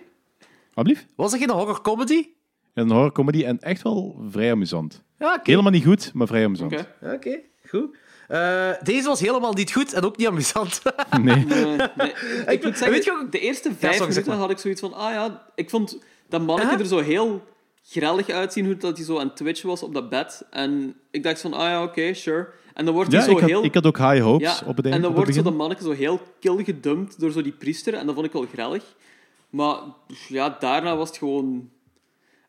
Alblieft? 0.73 1.05
Was 1.15 1.31
dat 1.31 1.39
geen 1.39 1.49
horror 1.49 1.81
comedy? 1.81 2.27
Een 2.73 2.89
horror 2.91 3.11
comedy 3.11 3.43
en 3.43 3.59
echt 3.59 3.81
wel 3.81 4.21
vrij 4.29 4.51
amusant. 4.51 5.03
Ja, 5.19 5.33
oké. 5.33 5.51
Helemaal 5.51 5.71
niet 5.71 5.83
goed, 5.85 6.11
maar 6.13 6.27
vrij 6.27 6.45
amusant. 6.45 6.71
Oké. 6.73 6.87
Oké, 7.13 7.39
goed. 7.69 7.97
Eh, 8.27 8.71
deze 8.83 9.07
was 9.07 9.19
helemaal 9.19 9.53
niet 9.53 9.71
goed 9.71 9.93
en 9.93 10.03
ook 10.03 10.17
niet 10.17 10.27
amusant. 10.27 10.81
Nee. 11.21 11.45
Nee, 11.45 11.75
nee. 11.95 12.13
Ik 12.47 12.63
moet 12.63 12.77
zeggen, 12.77 12.89
weet 12.91 13.03
je 13.03 13.11
ook- 13.11 13.31
de 13.31 13.39
eerste 13.39 13.69
vijf 13.77 13.93
sorry, 13.95 14.09
minuten 14.09 14.31
maar. 14.31 14.39
had 14.41 14.49
ik 14.49 14.57
zoiets 14.57 14.81
van... 14.81 14.93
Ah 14.93 15.11
ja, 15.13 15.45
ik 15.55 15.69
vond 15.69 15.97
dat 16.29 16.41
mannetje 16.41 16.71
Huh? 16.71 16.79
er 16.79 16.85
zo 16.85 16.99
heel 16.99 17.43
grellig 17.83 18.29
uitzien, 18.29 18.65
hoe 18.65 18.77
dat 18.77 18.97
hij 18.97 19.05
zo 19.05 19.19
aan 19.19 19.27
het 19.27 19.35
twitchen 19.35 19.67
was 19.67 19.83
op 19.83 19.93
dat 19.93 20.09
bed. 20.09 20.45
En 20.49 20.95
ik 21.11 21.23
dacht 21.23 21.41
van, 21.41 21.53
ah 21.53 21.67
ja, 21.67 21.83
oké, 21.83 22.13
sure. 22.13 22.47
En 22.77 22.85
dan 22.85 22.93
wordt 22.93 23.11
Ja, 23.11 23.21
zo 23.21 23.31
ik 23.31 23.39
had, 23.39 23.49
heel... 23.49 23.63
ik 23.63 23.73
had 23.73 23.85
ook 23.85 23.97
high 23.97 24.21
hopes 24.21 24.59
Ja, 24.59 24.67
op 24.67 24.77
het 24.77 24.85
en 24.85 24.91
einde. 24.91 25.07
dan 25.07 25.11
op 25.11 25.15
het 25.15 25.25
wordt 25.25 25.33
zo 25.33 25.41
dat 25.41 25.53
manneke 25.53 25.83
zo 25.83 25.91
heel 25.91 26.19
kil 26.39 26.63
gedumpt 26.63 27.19
door 27.19 27.31
zo 27.31 27.41
die 27.41 27.51
priester. 27.51 27.93
En 27.93 28.05
dat 28.05 28.15
vond 28.15 28.27
ik 28.27 28.33
wel 28.33 28.45
grellig. 28.53 28.95
Maar 29.49 29.77
ja, 30.27 30.57
daarna 30.59 30.95
was 30.97 31.07
het 31.07 31.17
gewoon... 31.17 31.69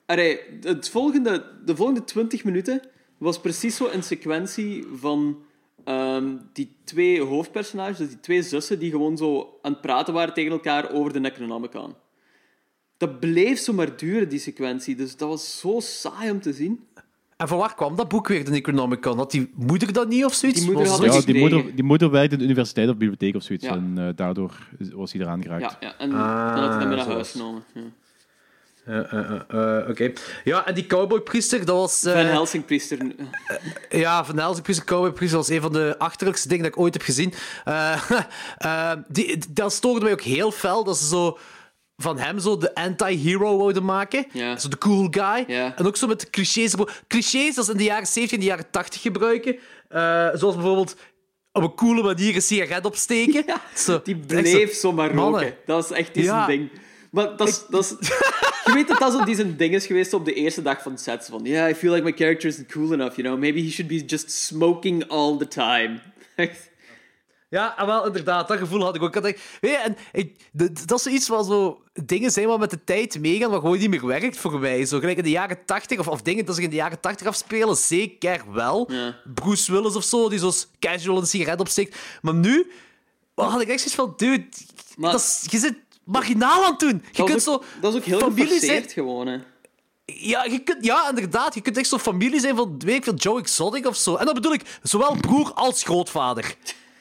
Allee, 0.06 0.40
het 0.60 0.88
volgende, 0.88 1.44
de 1.64 1.76
volgende 1.76 2.04
20 2.04 2.44
minuten 2.44 2.80
was 3.18 3.40
precies 3.40 3.76
zo 3.76 3.88
een 3.92 4.02
sequentie 4.02 4.86
van 4.94 5.38
ehm, 5.84 6.36
die 6.52 6.76
twee 6.84 7.22
hoofdpersonages, 7.22 7.98
dus 7.98 8.08
die 8.08 8.20
twee 8.20 8.42
zussen, 8.42 8.78
die 8.78 8.90
gewoon 8.90 9.16
zo 9.16 9.58
aan 9.62 9.72
het 9.72 9.80
praten 9.80 10.14
waren 10.14 10.34
tegen 10.34 10.52
elkaar 10.52 10.92
over 10.92 11.12
de 11.12 11.20
Necronomicon. 11.20 11.94
Dat 12.96 13.20
bleef 13.20 13.58
zo 13.58 13.72
maar 13.72 13.96
duren, 13.96 14.28
die 14.28 14.38
sequentie. 14.38 14.96
Dus 14.96 15.16
dat 15.16 15.28
was 15.28 15.58
zo 15.60 15.80
saai 15.80 16.30
om 16.30 16.40
te 16.40 16.52
zien. 16.52 16.86
En 17.38 17.48
van 17.48 17.58
waar 17.58 17.74
kwam 17.74 17.96
dat 17.96 18.08
boek 18.08 18.28
weer, 18.28 18.44
de 18.44 18.50
Necronomicon? 18.50 19.16
Had 19.16 19.30
die 19.30 19.52
moeder 19.54 19.92
dat 19.92 20.08
niet 20.08 20.24
of 20.24 20.34
zoiets? 20.34 20.60
Die 20.60 20.70
moeder 20.70 20.88
had 20.88 21.04
Ja, 21.04 21.20
die 21.20 21.38
moeder, 21.38 21.74
die 21.74 21.84
moeder 21.84 22.10
werkte 22.10 22.32
in 22.32 22.38
de 22.38 22.44
universiteit 22.44 22.88
of 22.88 22.96
bibliotheek 22.96 23.34
of 23.34 23.42
zoiets. 23.42 23.64
Ja. 23.64 23.72
En 23.72 23.92
eh, 23.96 24.08
daardoor 24.16 24.52
was 24.94 25.12
hij 25.12 25.20
eraan 25.20 25.42
geraakt. 25.42 25.62
Ja, 25.62 25.76
ja. 25.80 25.94
en 25.98 26.12
Ah, 26.12 26.54
dan 26.54 26.64
had 26.64 26.74
hij 26.74 26.86
mee 26.86 26.96
naar 26.96 27.06
huis 27.06 27.30
genomen. 27.30 27.64
Ja. 27.74 27.82
Eh, 28.84 29.80
eh, 29.80 29.88
Oké. 29.88 30.12
Ja, 30.44 30.66
en 30.66 30.74
die 30.74 30.86
cowboypriester, 30.86 31.64
dat 31.64 31.76
was... 31.76 32.00
Van 32.00 32.12
Helsing 32.12 32.64
priester. 32.64 32.98
Ja, 33.90 34.24
Van 34.24 34.38
Helsing 34.38 34.62
Priester, 34.62 34.86
Cowboy 34.86 35.12
Priester 35.12 35.38
was 35.38 35.48
een 35.48 35.60
van 35.60 35.72
de 35.72 35.94
achterlijkste 35.98 36.48
dingen 36.48 36.64
dat 36.64 36.72
ik 36.72 36.78
ooit 36.78 36.94
heb 36.94 37.02
gezien. 37.02 37.32
Die, 39.08 39.38
dat 39.50 39.72
stoorde 39.72 40.04
mij 40.04 40.12
ook 40.12 40.20
heel 40.20 40.50
fel, 40.50 40.84
dat 40.84 40.98
ze 40.98 41.06
zo 41.06 41.38
van 42.02 42.18
hem 42.18 42.38
zo 42.38 42.56
de 42.56 42.74
anti-hero 42.74 43.56
wouden 43.58 43.84
maken. 43.84 44.26
Zo 44.58 44.68
de 44.68 44.78
cool 44.78 45.08
guy. 45.10 45.44
En 45.76 45.86
ook 45.86 45.96
zo 45.96 46.06
met 46.06 46.30
clichés. 46.30 46.74
Clichés 47.08 47.54
dat 47.54 47.64
ze 47.64 47.70
in 47.72 47.76
de 47.78 47.84
jaren 47.84 48.06
70 48.06 48.32
en 48.32 48.40
de 48.40 48.46
jaren 48.46 48.70
80 48.70 49.00
gebruiken. 49.02 49.56
Eh, 49.88 50.28
zoals 50.32 50.54
bijvoorbeeld 50.54 50.96
op 51.52 51.62
een 51.62 51.74
coole 51.74 52.02
manier 52.02 52.34
een 52.34 52.42
sigaret 52.42 52.84
opsteken. 52.84 53.42
Ja, 53.46 53.60
Zo, 53.74 54.00
die 54.04 54.16
bleef 54.16 54.72
zo, 54.72 54.80
zomaar 54.80 55.14
mannen. 55.14 55.40
roken. 55.40 55.56
Dat 55.66 55.84
is 55.84 55.90
echt 55.90 56.10
Ja. 56.14 56.22
zijn 56.44 56.46
ding. 56.58 56.70
Maar 57.10 57.36
dat 57.36 57.48
is... 57.48 57.64
Dat 57.68 57.82
is 58.00 58.08
je 58.66 58.72
weet 58.74 58.88
dat 58.88 58.98
dat 58.98 59.12
zo 59.12 59.24
die 59.24 59.34
zijn 59.34 59.56
ding 59.56 59.74
is 59.74 59.86
geweest 59.86 60.12
op 60.12 60.24
de 60.24 60.34
eerste 60.34 60.62
dag 60.62 60.82
van 60.82 60.98
set. 60.98 61.26
Van, 61.30 61.40
yeah, 61.44 61.70
I 61.70 61.74
feel 61.74 61.92
like 61.92 62.04
my 62.04 62.12
character 62.12 62.48
isn't 62.48 62.72
cool 62.72 62.92
enough, 62.92 63.16
you 63.16 63.28
know. 63.28 63.38
Maybe 63.40 63.60
he 63.60 63.70
should 63.70 63.90
be 63.90 64.04
just 64.06 64.30
smoking 64.30 65.08
all 65.08 65.36
the 65.36 65.48
time. 65.48 65.98
Echt. 66.36 66.70
Ja, 67.50 67.78
en 67.78 67.86
wel, 67.86 68.06
inderdaad, 68.06 68.48
dat 68.48 68.58
gevoel 68.58 68.82
had 68.82 68.94
ik 68.94 69.02
ook. 69.02 69.08
Ik 69.08 69.14
had 69.14 69.24
echt- 69.24 69.40
weet 69.60 69.70
je, 69.70 69.76
en 69.76 69.96
ik, 70.12 70.36
dat 70.86 70.98
is 70.98 71.02
zoiets 71.02 71.28
wat 71.28 71.46
zo 71.46 71.82
dingen 72.04 72.30
zijn 72.30 72.46
wat 72.46 72.58
met 72.58 72.70
de 72.70 72.84
tijd 72.84 73.20
meegaan, 73.20 73.50
wat 73.50 73.60
gewoon 73.60 73.78
niet 73.78 73.90
meer 73.90 74.06
werkt 74.06 74.36
voor 74.36 74.58
mij. 74.58 74.84
Zo 74.84 74.98
gelijk 74.98 75.16
in 75.18 75.22
de 75.24 75.30
jaren 75.30 75.64
80, 75.64 75.98
of, 75.98 76.08
of 76.08 76.22
dingen 76.22 76.44
dat 76.44 76.54
zich 76.54 76.64
in 76.64 76.70
de 76.70 76.76
jaren 76.76 77.00
80 77.00 77.26
afspelen, 77.26 77.76
zeker 77.76 78.52
wel. 78.52 78.92
Ja. 78.92 79.16
Bruce 79.34 79.72
Willis 79.72 79.94
of 79.96 80.04
zo, 80.04 80.28
die 80.28 80.38
zo 80.38 80.52
casual 80.78 81.16
een 81.18 81.26
sigaret 81.26 81.60
opsteekt. 81.60 81.96
Maar 82.22 82.34
nu 82.34 82.70
oh, 83.34 83.50
had 83.52 83.60
ik 83.60 83.68
echt 83.68 83.78
zoiets 83.80 83.94
van, 83.94 84.12
dude, 84.16 84.48
Maar- 84.96 85.10
dat 85.12 85.20
is, 85.20 85.44
je 85.50 85.58
zit 85.58 85.74
marginaal 86.04 86.64
aan 86.64 86.70
het 86.70 86.80
doen. 86.80 87.02
Je 87.10 87.16
Dat 87.16 87.26
kunt 87.26 87.38
is, 87.40 87.48
ook, 87.48 87.62
zo 87.64 87.80
dat 87.80 87.92
is 87.92 87.98
ook 87.98 88.04
heel 88.06 88.18
familie 88.18 88.46
zijn. 88.48 88.60
geforceerd 88.60 88.92
gewoon, 88.92 89.26
hè. 89.26 89.38
Ja, 90.04 90.44
je 90.44 90.58
kunt, 90.58 90.84
ja, 90.84 91.08
inderdaad. 91.08 91.54
Je 91.54 91.60
kunt 91.60 91.76
echt 91.76 91.88
zo'n 91.88 91.98
familie 91.98 92.40
zijn 92.40 92.56
van, 92.56 92.78
weet 92.78 92.96
ik 92.96 93.04
veel, 93.04 93.14
Joe 93.14 93.40
Exotic 93.40 93.86
of 93.86 93.96
zo. 93.96 94.16
En 94.16 94.24
dat 94.24 94.34
bedoel 94.34 94.52
ik, 94.52 94.78
zowel 94.82 95.16
broer 95.20 95.52
als 95.54 95.82
grootvader. 95.82 96.54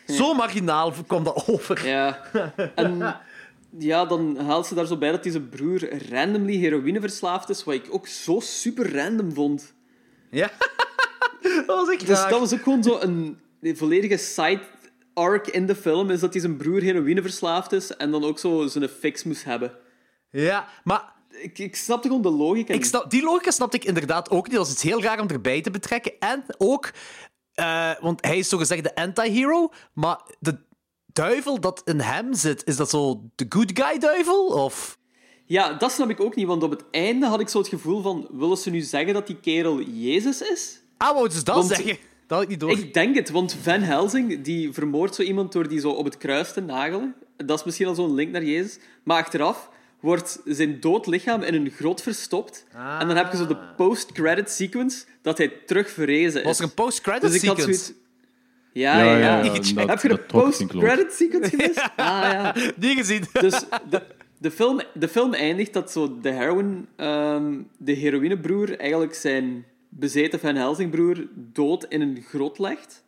Zo 0.08 0.34
marginaal 0.34 0.94
kwam 1.08 1.24
dat 1.24 1.44
over. 1.48 1.88
Ja. 1.88 2.22
En 2.76 3.16
ja, 3.78 4.06
dan 4.06 4.38
haalt 4.38 4.68
ze 4.68 4.76
daar 4.76 4.86
zo 4.86 4.98
bij 4.98 5.12
dat 5.12 5.24
die 5.24 5.32
zijn 5.32 5.50
broer 5.50 6.10
randomly 6.10 6.56
heroïne 6.58 7.00
verslaafd 7.00 7.50
is, 7.50 7.64
wat 7.64 7.74
ik 7.76 7.86
ook 7.90 8.08
zo 8.08 8.40
super 8.40 8.96
random 8.96 9.34
vond. 9.34 9.74
Ja. 10.32 10.52
dat 11.42 11.66
was 11.66 11.90
echt 11.90 12.08
Dus 12.08 12.18
raar. 12.20 12.30
dat 12.30 12.40
was 12.40 12.54
ook 12.54 12.64
gewoon 12.64 12.84
zo 12.84 12.98
een 13.00 13.38
volledige 13.62 14.18
side 14.18 14.60
arc 15.14 15.48
in 15.48 15.66
de 15.66 15.76
film, 15.76 16.10
is 16.10 16.20
dat 16.20 16.32
hij 16.34 16.42
zijn 16.42 16.58
broer 16.58 16.82
heroïne 16.82 17.22
verslaafd 17.22 17.72
is 17.72 17.96
en 17.96 18.12
dan 18.12 18.24
ook 18.24 18.40
zo 18.40 18.68
zijn 18.68 18.90
fix 18.90 19.24
moest 19.24 19.44
hebben. 19.44 19.72
Ja, 20.32 20.68
maar 20.84 21.16
Ik, 21.42 21.60
ik 21.60 21.76
snapte 21.76 22.08
gewoon 22.08 22.22
de 22.24 22.30
logica. 22.30 22.74
ik 22.74 22.86
snap, 22.86 23.12
die 23.12 23.24
logica 23.24 23.52
snapte 23.52 23.78
ik 23.78 23.84
inderdaad 23.86 24.30
ook 24.30 24.48
niet. 24.48 24.56
Dat 24.56 24.66
is 24.68 24.72
iets 24.74 24.84
heel 24.84 25.02
raar 25.04 25.20
om 25.20 25.28
erbij 25.28 25.62
te 25.62 25.72
betrekken. 25.72 26.12
En 26.20 26.44
ook, 26.58 26.92
eh, 27.58 27.92
want 28.02 28.26
hij 28.26 28.38
is 28.38 28.50
zogezegd 28.50 28.84
de 28.84 28.96
anti-hero, 28.96 29.70
maar 29.94 30.20
de 30.40 30.58
duivel 31.06 31.60
dat 31.60 31.82
in 31.86 32.00
hem 32.00 32.34
zit, 32.34 32.66
is 32.66 32.76
dat 32.76 32.90
zo 32.90 33.22
de 33.36 33.46
good 33.50 33.72
guy 33.74 33.98
duivel? 34.00 34.46
Of... 34.46 34.98
Ja, 35.46 35.74
dat 35.74 35.92
snap 35.92 36.10
ik 36.10 36.20
ook 36.20 36.36
niet, 36.36 36.48
want 36.48 36.64
op 36.64 36.72
het 36.72 36.84
einde 36.92 37.26
had 37.26 37.40
ik 37.40 37.50
zo 37.50 37.58
het 37.58 37.68
gevoel 37.68 38.02
van, 38.02 38.28
willen 38.32 38.58
ze 38.58 38.70
nu 38.70 38.82
zeggen 38.82 39.14
dat 39.14 39.28
die 39.28 39.40
kerel 39.40 39.82
Jezus 39.82 40.42
is? 40.42 40.82
Ah, 40.98 41.14
wou 41.14 41.30
dus 41.30 41.44
dat 41.44 41.56
Want- 41.56 41.68
zeggen? 41.68 41.98
Dat 42.28 42.42
ik 42.42 42.48
niet 42.48 42.60
door. 42.60 42.72
Ik 42.72 42.94
denk 42.94 43.16
het, 43.16 43.30
want 43.30 43.54
Van 43.62 43.82
Helsing 43.82 44.42
die 44.42 44.74
vermoordt 44.74 45.16
zo 45.16 45.22
iemand 45.22 45.52
door 45.52 45.68
die 45.68 45.80
zo 45.80 45.90
op 45.90 46.06
het 46.06 46.18
kruis 46.18 46.54
te 46.54 46.62
nagelen. 46.62 47.16
Dat 47.38 47.60
is 47.60 47.66
misschien 47.66 47.88
al 47.88 47.96
zo'n 47.96 48.14
link 48.14 48.32
naar 48.32 48.44
Jezus. 48.44 48.80
Maar 49.04 49.22
achteraf 49.22 49.70
wordt 50.00 50.40
zijn 50.46 50.80
dood 50.80 51.08
lichaam 51.08 51.42
in 51.42 51.54
een 51.54 51.70
grot 51.72 52.02
verstopt. 52.02 52.66
En 53.00 53.08
dan 53.08 53.16
heb 53.16 53.32
je 53.32 53.38
zo 53.38 53.48
de 53.48 53.58
post-credit 53.76 54.50
sequence 54.50 55.06
dat 55.22 55.38
hij 55.38 55.54
terug 55.66 55.90
verrezen 55.90 56.40
is. 56.40 56.46
Was 56.46 56.58
er 56.60 56.64
een 56.64 56.74
post-credit 56.74 57.22
dus 57.32 57.42
ik 57.42 57.48
had 57.48 57.58
sequence? 57.58 57.84
zoiets... 57.84 58.06
Ja, 58.72 59.04
ja, 59.04 59.18
ja. 59.18 59.44
ja, 59.44 59.74
dat- 59.76 59.90
heb 59.90 60.02
je 60.02 60.08
de 60.08 60.18
post-credit 60.18 61.14
sequence 61.14 61.50
gemist? 61.50 61.80
Ah, 61.96 62.22
ja. 62.32 62.56
Die 62.76 62.96
gezien. 62.96 63.24
Dus 63.34 63.64
de, 63.90 64.02
de, 64.38 64.52
film, 64.52 64.82
de 64.94 65.08
film 65.08 65.34
eindigt 65.34 65.74
dat 65.74 65.92
zo 65.92 66.20
de 66.22 66.30
heroin, 66.32 66.88
ehm, 66.96 67.54
de 67.78 67.92
heroïnebroer 67.92 68.80
eigenlijk 68.80 69.14
zijn 69.16 69.66
bezeten 69.90 70.40
Van 70.40 70.56
Helsing 70.56 70.92
broer 70.92 71.28
dood 71.34 71.86
in 71.90 72.02
een 72.02 72.26
grot 72.30 72.60
legt. 72.60 73.04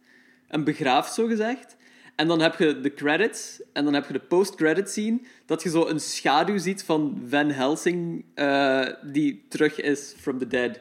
En 0.48 0.64
begraaft, 0.64 1.14
zo 1.14 1.28
gezegd. 1.28 1.76
En 2.20 2.28
dan 2.28 2.40
heb 2.40 2.56
je 2.58 2.80
de 2.82 2.94
credits 2.94 3.62
en 3.74 3.84
dan 3.84 3.94
heb 3.94 4.08
je 4.08 4.14
de 4.14 4.20
post-credit 4.20 4.90
scene 4.90 5.20
dat 5.46 5.64
je 5.64 5.70
zo 5.70 5.88
een 5.88 6.00
schaduw 6.00 6.58
ziet 6.58 6.84
van 6.84 7.22
Van 7.30 7.50
Helsing 7.52 8.26
eh, 8.34 8.86
die 9.02 9.46
terug 9.50 9.82
is 9.82 10.14
from 10.18 10.38
the 10.38 10.48
dead. 10.48 10.80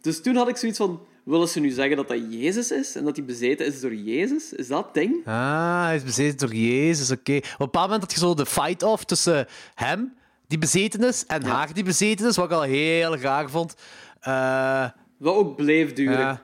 Dus 0.00 0.22
toen 0.22 0.36
had 0.36 0.48
ik 0.48 0.56
zoiets 0.56 0.78
van, 0.78 1.00
willen 1.22 1.48
ze 1.48 1.60
nu 1.60 1.70
zeggen 1.70 1.96
dat 1.96 2.08
dat 2.08 2.18
Jezus 2.30 2.70
is 2.70 2.94
en 2.94 3.04
dat 3.04 3.16
hij 3.16 3.24
bezeten 3.24 3.66
is 3.66 3.80
door 3.80 3.94
Jezus? 3.94 4.52
Is 4.52 4.68
dat 4.68 4.94
ding? 4.94 5.26
Ah, 5.26 5.84
hij 5.84 5.96
is 5.96 6.02
bezeten 6.04 6.38
door 6.48 6.56
Jezus, 6.56 7.10
oké. 7.10 7.36
Op 7.36 7.42
een 7.42 7.50
bepaald 7.58 7.84
moment 7.90 8.02
had 8.02 8.12
je 8.12 8.18
zo 8.18 8.34
de 8.34 8.46
fight-off 8.46 9.04
tussen 9.04 9.46
hem, 9.74 10.14
die 10.46 10.58
bezeten 10.58 11.04
is, 11.04 11.26
en 11.26 11.44
haar, 11.44 11.74
die 11.74 11.84
bezeten 11.84 12.28
is, 12.28 12.36
wat 12.36 12.44
ik 12.44 12.56
al 12.56 12.62
heel 12.62 13.16
raar 13.16 13.50
vond. 13.50 13.74
Eh, 14.20 14.88
Wat 15.16 15.34
ook 15.34 15.56
bleef 15.56 15.92
duren. 15.92 16.18
Ja. 16.18 16.42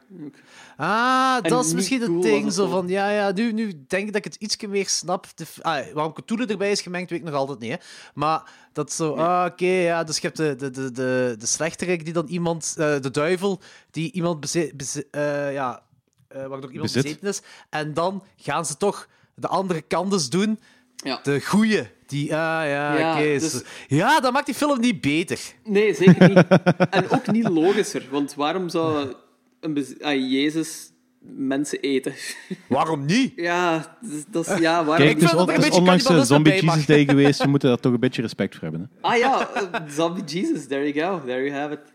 Ah, 0.77 1.43
dat 1.43 1.65
is 1.65 1.73
misschien 1.75 2.01
het 2.01 2.23
ding, 2.23 2.53
zo 2.53 2.69
van, 2.69 2.89
ja, 2.89 3.11
ja, 3.11 3.33
nu, 3.33 3.53
nu 3.53 3.85
denk 3.87 4.07
ik 4.07 4.13
dat 4.13 4.27
ik 4.27 4.33
het 4.33 4.43
iets 4.43 4.57
meer 4.67 4.89
snap. 4.89 5.27
De, 5.35 5.45
ah, 5.61 5.87
waarom 5.93 6.13
Cthulhu 6.13 6.45
erbij 6.45 6.71
is 6.71 6.81
gemengd, 6.81 7.11
weet 7.11 7.19
ik 7.19 7.25
nog 7.25 7.35
altijd 7.35 7.59
niet, 7.59 7.71
hè. 7.71 7.77
Maar 8.15 8.43
dat 8.73 8.93
zo, 8.93 9.13
ah, 9.15 9.47
oké, 9.51 9.67
ja, 9.67 10.05
dus 10.05 10.17
je 10.19 10.23
hebt 10.23 10.37
de, 10.37 10.57
de, 10.57 10.71
de, 10.71 10.93
de, 10.93 11.35
de 11.39 11.47
slechterik 11.47 12.05
die 12.05 12.13
dan 12.13 12.27
iemand, 12.27 12.75
eh, 12.79 13.01
de 13.01 13.11
duivel, 13.11 13.61
die 13.91 14.13
iemand 14.13 14.41
bezet, 14.41 14.77
beze- 14.77 15.07
eh, 15.11 15.53
ja, 15.53 15.83
eh, 16.29 16.47
waardoor 16.47 16.71
iemand 16.73 16.93
Bezit. 16.93 17.03
bezeten 17.21 17.29
is. 17.29 17.41
En 17.71 17.95
dan 17.95 18.23
gaan 18.37 18.67
ze 18.67 18.77
toch 18.77 19.09
de 19.35 19.49
andere 19.49 19.81
kant 19.83 20.11
dus 20.11 20.29
doen. 20.29 20.61
Ja. 20.97 21.21
De 21.23 21.41
goeie. 21.41 21.93
Die, 22.07 22.35
ah 22.35 22.39
ja, 22.67 22.99
Ja, 22.99 23.13
oké. 23.13 23.39
dus- 23.39 23.63
Ja, 23.89 24.21
dat 24.21 24.33
maakt 24.33 24.47
die 24.47 24.55
film 24.55 24.81
niet 24.81 25.01
beter. 25.01 25.41
Nee, 25.65 25.95
zeker 25.95 26.29
niet. 26.29 26.47
en 26.91 27.11
ook 27.11 27.27
niet 27.33 27.49
logischer, 27.49 28.07
want 28.11 28.35
waarom 28.35 28.69
zou 28.69 29.15
een 29.65 29.87
ah, 30.01 30.31
Jezus 30.31 30.93
mensen 31.21 31.81
eten? 31.81 32.13
Waarom 32.69 33.05
niet? 33.05 33.33
ja, 33.37 33.97
dat 34.01 34.11
is- 34.11 34.25
dat 34.31 34.49
is, 34.49 34.59
ja, 34.59 34.85
waarom 34.85 35.07
Kijk, 35.07 35.11
Ik 35.11 35.23
het 35.23 35.25
is, 35.25 35.31
er 35.33 35.39
een 35.39 35.73
onlangs 35.73 36.03
de 36.03 36.09
cannibalisme 36.09 36.25
Zombie. 36.25 36.53
Jesus 36.53 36.87
Day 36.87 37.05
geweest. 37.05 37.43
We 37.43 37.49
moeten 37.49 37.69
daar 37.69 37.81
toch 37.81 37.93
een 37.93 38.01
beetje 38.01 38.23
respect 38.23 38.55
voor 38.55 38.63
hebben. 38.63 38.81
Hè? 38.81 39.09
Ah 39.09 39.19
ja, 39.19 39.51
eh, 39.55 39.81
Zombie 39.89 40.25
Jesus, 40.25 40.67
there 40.67 40.93
you 40.93 41.07
go, 41.19 41.27
there 41.27 41.45
you 41.45 41.53
have 41.53 41.73
it. 41.73 41.93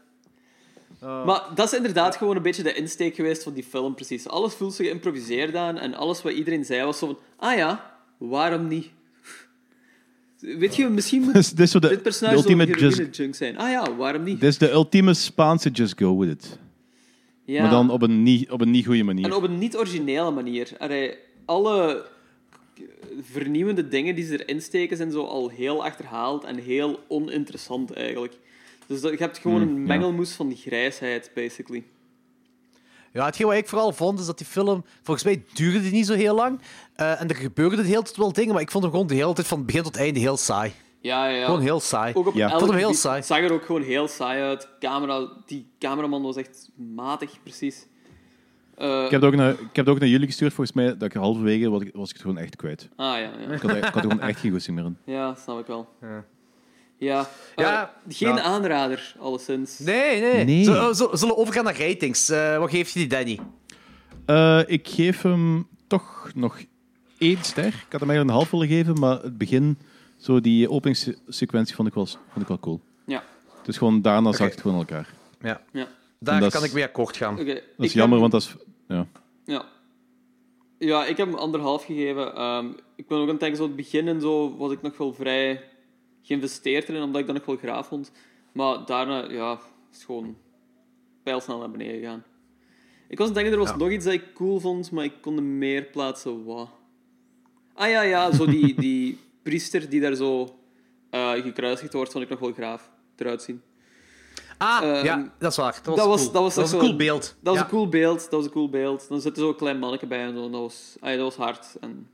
Oh. 1.01 1.25
Maar 1.25 1.41
dat 1.55 1.71
is 1.71 1.77
inderdaad 1.77 2.15
gewoon 2.15 2.35
een 2.35 2.41
beetje 2.41 2.63
de 2.63 2.73
insteek 2.73 3.15
geweest 3.15 3.43
van 3.43 3.53
die 3.53 3.63
film, 3.63 3.95
precies. 3.95 4.27
Alles 4.27 4.53
voelt 4.53 4.73
zich 4.73 4.85
geïmproviseerd 4.87 5.55
aan 5.55 5.77
en 5.77 5.93
alles 5.93 6.21
wat 6.21 6.33
iedereen 6.33 6.65
zei 6.65 6.83
was 6.83 6.97
zo 6.97 7.05
van, 7.05 7.17
ah 7.37 7.55
ja, 7.57 7.95
waarom 8.17 8.67
niet? 8.67 8.87
Weet 10.39 10.75
je, 10.75 10.87
misschien 10.89 11.21
moet 11.21 11.33
Dus 11.33 11.51
dit 11.71 11.81
dit 11.81 12.01
personage 12.01 12.35
ultimate 12.37 12.71
just, 12.71 12.97
heroïne-junk 12.97 13.35
zijn. 13.35 13.57
Ah 13.57 13.69
ja, 13.69 13.95
waarom 13.95 14.23
niet? 14.23 14.39
dit 14.39 14.49
is 14.49 14.57
de 14.57 14.71
ultieme 14.71 15.13
Spaanse 15.13 15.69
just 15.69 15.99
go 15.99 16.17
with 16.17 16.29
it. 16.29 16.57
Ja. 17.49 17.61
Maar 17.61 17.71
dan 17.71 17.89
op 17.89 18.01
een 18.01 18.23
niet, 18.23 18.51
op 18.51 18.61
een 18.61 18.71
niet 18.71 18.85
goede 18.85 19.03
manier. 19.03 19.25
En 19.25 19.33
op 19.33 19.43
een 19.43 19.57
niet-originele 19.57 20.31
manier. 20.31 20.71
Allee, 20.77 21.15
alle 21.45 22.05
vernieuwende 23.21 23.87
dingen 23.87 24.15
die 24.15 24.25
ze 24.25 24.45
erin 24.45 24.61
steken 24.61 24.97
zijn 24.97 25.11
zo 25.11 25.23
al 25.23 25.49
heel 25.49 25.83
achterhaald 25.83 26.43
en 26.43 26.57
heel 26.57 26.99
oninteressant 27.07 27.91
eigenlijk. 27.91 28.37
Dus 28.87 29.01
dat, 29.01 29.11
je 29.11 29.17
hebt 29.17 29.37
gewoon 29.37 29.61
Hmm, 29.61 29.75
een 29.75 29.81
ja. 29.81 29.87
mengelmoes 29.87 30.31
van 30.31 30.55
grijsheid, 30.55 31.31
basically. 31.33 31.83
Ja, 33.13 33.25
hetgeen 33.25 33.47
wat 33.47 33.55
ik 33.55 33.67
vooral 33.67 33.91
vond, 33.91 34.19
is 34.19 34.25
dat 34.25 34.37
die 34.37 34.47
film... 34.47 34.83
Volgens 35.01 35.25
mij 35.25 35.43
duurde 35.53 35.81
die 35.81 35.91
niet 35.91 36.05
zo 36.05 36.13
heel 36.13 36.35
lang. 36.35 36.61
Eh, 36.95 37.21
en 37.21 37.27
er 37.29 37.35
gebeurden 37.35 37.79
de 37.79 37.89
hele 37.89 38.03
tijd 38.03 38.17
wel 38.17 38.33
dingen, 38.33 38.53
maar 38.53 38.61
ik 38.61 38.71
vond 38.71 38.83
hem 38.83 38.93
gewoon 38.93 39.07
de 39.07 39.15
hele 39.15 39.33
tijd 39.33 39.47
van 39.47 39.65
begin 39.65 39.83
tot 39.83 39.97
einde 39.97 40.19
heel 40.19 40.37
saai. 40.37 40.73
Ja, 41.01 41.27
ja, 41.27 41.35
ja. 41.37 41.45
Gewoon 41.45 41.61
heel 41.61 41.79
saai. 41.79 42.13
Ook 42.13 42.27
op 42.27 42.33
Ja. 42.33 42.49
vond 42.57 42.69
hem 42.69 42.79
heel 42.79 42.93
saai. 42.93 43.15
Het 43.17 43.25
zag 43.25 43.37
er 43.39 43.51
ook 43.53 43.65
gewoon 43.65 43.81
heel 43.81 44.07
saai 44.07 44.41
uit. 44.41 44.69
Camera, 44.79 45.27
die 45.45 45.67
cameraman 45.79 46.21
was 46.21 46.35
echt 46.35 46.69
matig, 46.95 47.31
precies. 47.43 47.87
Eh, 48.75 49.03
Ik 49.05 49.11
heb, 49.11 49.21
het 49.21 49.23
ook 49.31 49.35
naar, 49.35 49.51
ik 49.51 49.57
heb 49.59 49.85
het 49.85 49.89
ook 49.89 49.99
naar 49.99 50.09
jullie 50.09 50.27
gestuurd, 50.27 50.53
volgens 50.53 50.75
mij, 50.75 50.85
dat 50.97 51.03
ik 51.03 51.13
halverwege 51.13 51.69
was, 51.69 51.81
ik- 51.81 51.89
was 51.93 52.07
ik 52.09 52.13
het 52.13 52.21
gewoon 52.21 52.37
echt 52.37 52.55
kwijt. 52.55 52.89
Ah, 52.95 53.05
ja, 53.05 53.17
ja. 53.17 53.29
Ik 53.53 53.61
had, 53.61 53.75
ik 53.75 53.83
had 53.83 53.95
er 53.95 54.01
gewoon 54.01 54.21
echt 54.21 54.39
geen 54.39 54.51
goesting 54.51 54.75
meer 54.75 54.85
in. 54.85 54.97
Ja, 55.05 55.35
snap 55.35 55.59
ik 55.59 55.65
wel. 55.65 55.89
Ja. 56.01 56.25
Ja, 56.97 57.27
Ja, 57.55 57.83
eh, 57.83 58.15
geen 58.17 58.35
ja. 58.35 58.41
aanrader, 58.41 59.15
alleszins. 59.19 59.79
Nee, 59.79 60.21
nee. 60.21 60.43
Nee. 60.45 60.63
Zullen, 60.63 60.95
we 61.11 61.35
overgaan 61.37 61.63
naar 61.63 61.79
ratings? 61.79 62.29
Eh, 62.29 62.57
wat 62.57 62.69
geef 62.69 62.89
je 62.89 62.99
die, 62.99 63.07
Danny? 63.07 63.39
Eh, 64.25 64.61
ik 64.65 64.87
geef 64.87 65.21
hem 65.21 65.67
toch 65.87 66.31
nog 66.35 66.57
één 67.17 67.43
ster. 67.43 67.65
Ik 67.65 67.85
had 67.89 67.99
hem 67.99 68.09
eigenlijk 68.09 68.29
een 68.29 68.35
half 68.35 68.49
willen 68.51 68.67
geven, 68.67 68.99
maar 68.99 69.21
het 69.21 69.37
begin, 69.37 69.77
zo 70.19 70.41
die 70.41 70.69
openingssequentie, 70.69 71.75
vond 71.75 71.87
ik 71.87 71.93
wel, 71.93 72.05
vond 72.05 72.41
ik 72.41 72.47
wel 72.47 72.59
cool. 72.59 72.81
Ja, 73.05 73.23
Dus 73.63 73.77
gewoon 73.77 74.01
daarna 74.01 74.31
zag 74.31 74.49
het 74.49 74.61
gewoon 74.61 74.77
elkaar. 74.77 75.13
Ja. 75.41 75.61
ja. 75.71 75.87
Daar 76.19 76.39
kan 76.51 76.61
is- 76.61 76.67
ik 76.67 76.73
mee 76.73 76.83
akkoord 76.83 77.17
gaan. 77.17 77.35
Dat 77.35 77.47
ik 77.47 77.63
is 77.77 77.93
jammer, 77.93 78.19
heb- 78.21 78.31
want 78.31 78.31
dat 78.31 78.41
is... 78.41 78.55
Ja. 78.87 79.07
Ja. 79.45 79.65
Ja, 80.79 81.05
ik 81.05 81.17
heb 81.17 81.27
hem 81.27 81.35
anderhalf 81.35 81.85
gegeven. 81.85 82.35
Ehm, 82.35 82.67
ik 82.95 83.07
ben 83.07 83.17
ook 83.17 83.23
aan 83.23 83.29
het 83.29 83.39
denken, 83.39 83.57
zo 83.57 83.63
het 83.63 83.75
begin 83.75 84.07
en 84.07 84.21
zo 84.21 84.57
was 84.57 84.71
ik 84.71 84.81
nog 84.81 84.97
wel 84.97 85.13
vrij 85.13 85.63
geïnvesteerd 86.21 86.89
erin, 86.89 87.01
omdat 87.01 87.21
ik 87.21 87.27
dat 87.27 87.35
nog 87.35 87.45
wel 87.45 87.57
graaf 87.57 87.87
vond. 87.87 88.11
Maar 88.51 88.85
daarna, 88.85 89.31
ja, 89.31 89.59
is 89.91 90.03
gewoon 90.03 90.35
pijlsnel 91.23 91.59
naar 91.59 91.71
beneden 91.71 91.99
gegaan. 91.99 92.23
Ik 93.07 93.17
was 93.17 93.27
aan 93.27 93.33
het 93.33 93.43
denken, 93.43 93.53
er 93.53 93.59
was 93.59 93.69
Ja. 93.69 93.75
nog 93.77 93.89
iets 93.91 94.05
dat 94.05 94.13
ik 94.13 94.33
cool 94.33 94.59
vond, 94.59 94.91
maar 94.91 95.03
ik 95.03 95.13
kon 95.21 95.35
er 95.37 95.43
meer 95.43 95.83
plaatsen. 95.83 96.45
Wat? 96.45 96.69
Ah 97.73 97.89
ja, 97.89 98.01
ja, 98.01 98.31
zo 98.31 98.45
die, 98.45 98.73
die 98.75 99.17
priester 99.49 99.89
die 99.89 100.01
daar 100.01 100.15
zo 100.15 100.59
eh, 101.09 101.31
gekruisigd 101.31 101.93
wordt, 101.93 102.11
vond 102.11 102.23
ik 102.23 102.29
nog 102.29 102.39
wel 102.39 102.53
graaf 102.53 102.89
eruit 103.17 103.41
zien. 103.41 103.61
Ah, 104.57 104.83
Ehm, 104.83 105.05
ja, 105.05 105.31
dat 105.39 105.51
is 105.51 105.57
waar. 105.57 105.79
Dat 105.83 105.95
was, 105.95 105.95
dat 105.97 106.07
was- 106.07 106.21
cool. 106.21 106.31
dat 106.33 106.41
was 106.43 106.55
een 106.55 106.61
echt 106.61 106.71
zo- 106.71 106.77
cool 106.79 106.95
beeld. 106.95 107.21
Dat 107.41 107.53
was 107.53 107.55
Ja. 107.55 107.61
een 107.63 107.69
cool 107.69 107.89
beeld, 107.89 108.19
dat 108.21 108.29
was 108.31 108.45
een 108.45 108.51
cool 108.51 108.69
beeld. 108.69 109.05
Dan 109.09 109.21
zit 109.21 109.35
er 109.35 109.41
zo 109.41 109.49
een 109.49 109.55
klein 109.55 109.79
manneke 109.79 110.07
bij 110.07 110.21
en 110.23 110.33
zo, 110.33 110.45
en 110.45 110.51
dat 110.51 110.61
was, 110.61 110.95
ah 110.99 111.09
ja, 111.09 111.15
dat 111.15 111.25
was 111.25 111.45
hard. 111.45 111.75
En 111.81 112.07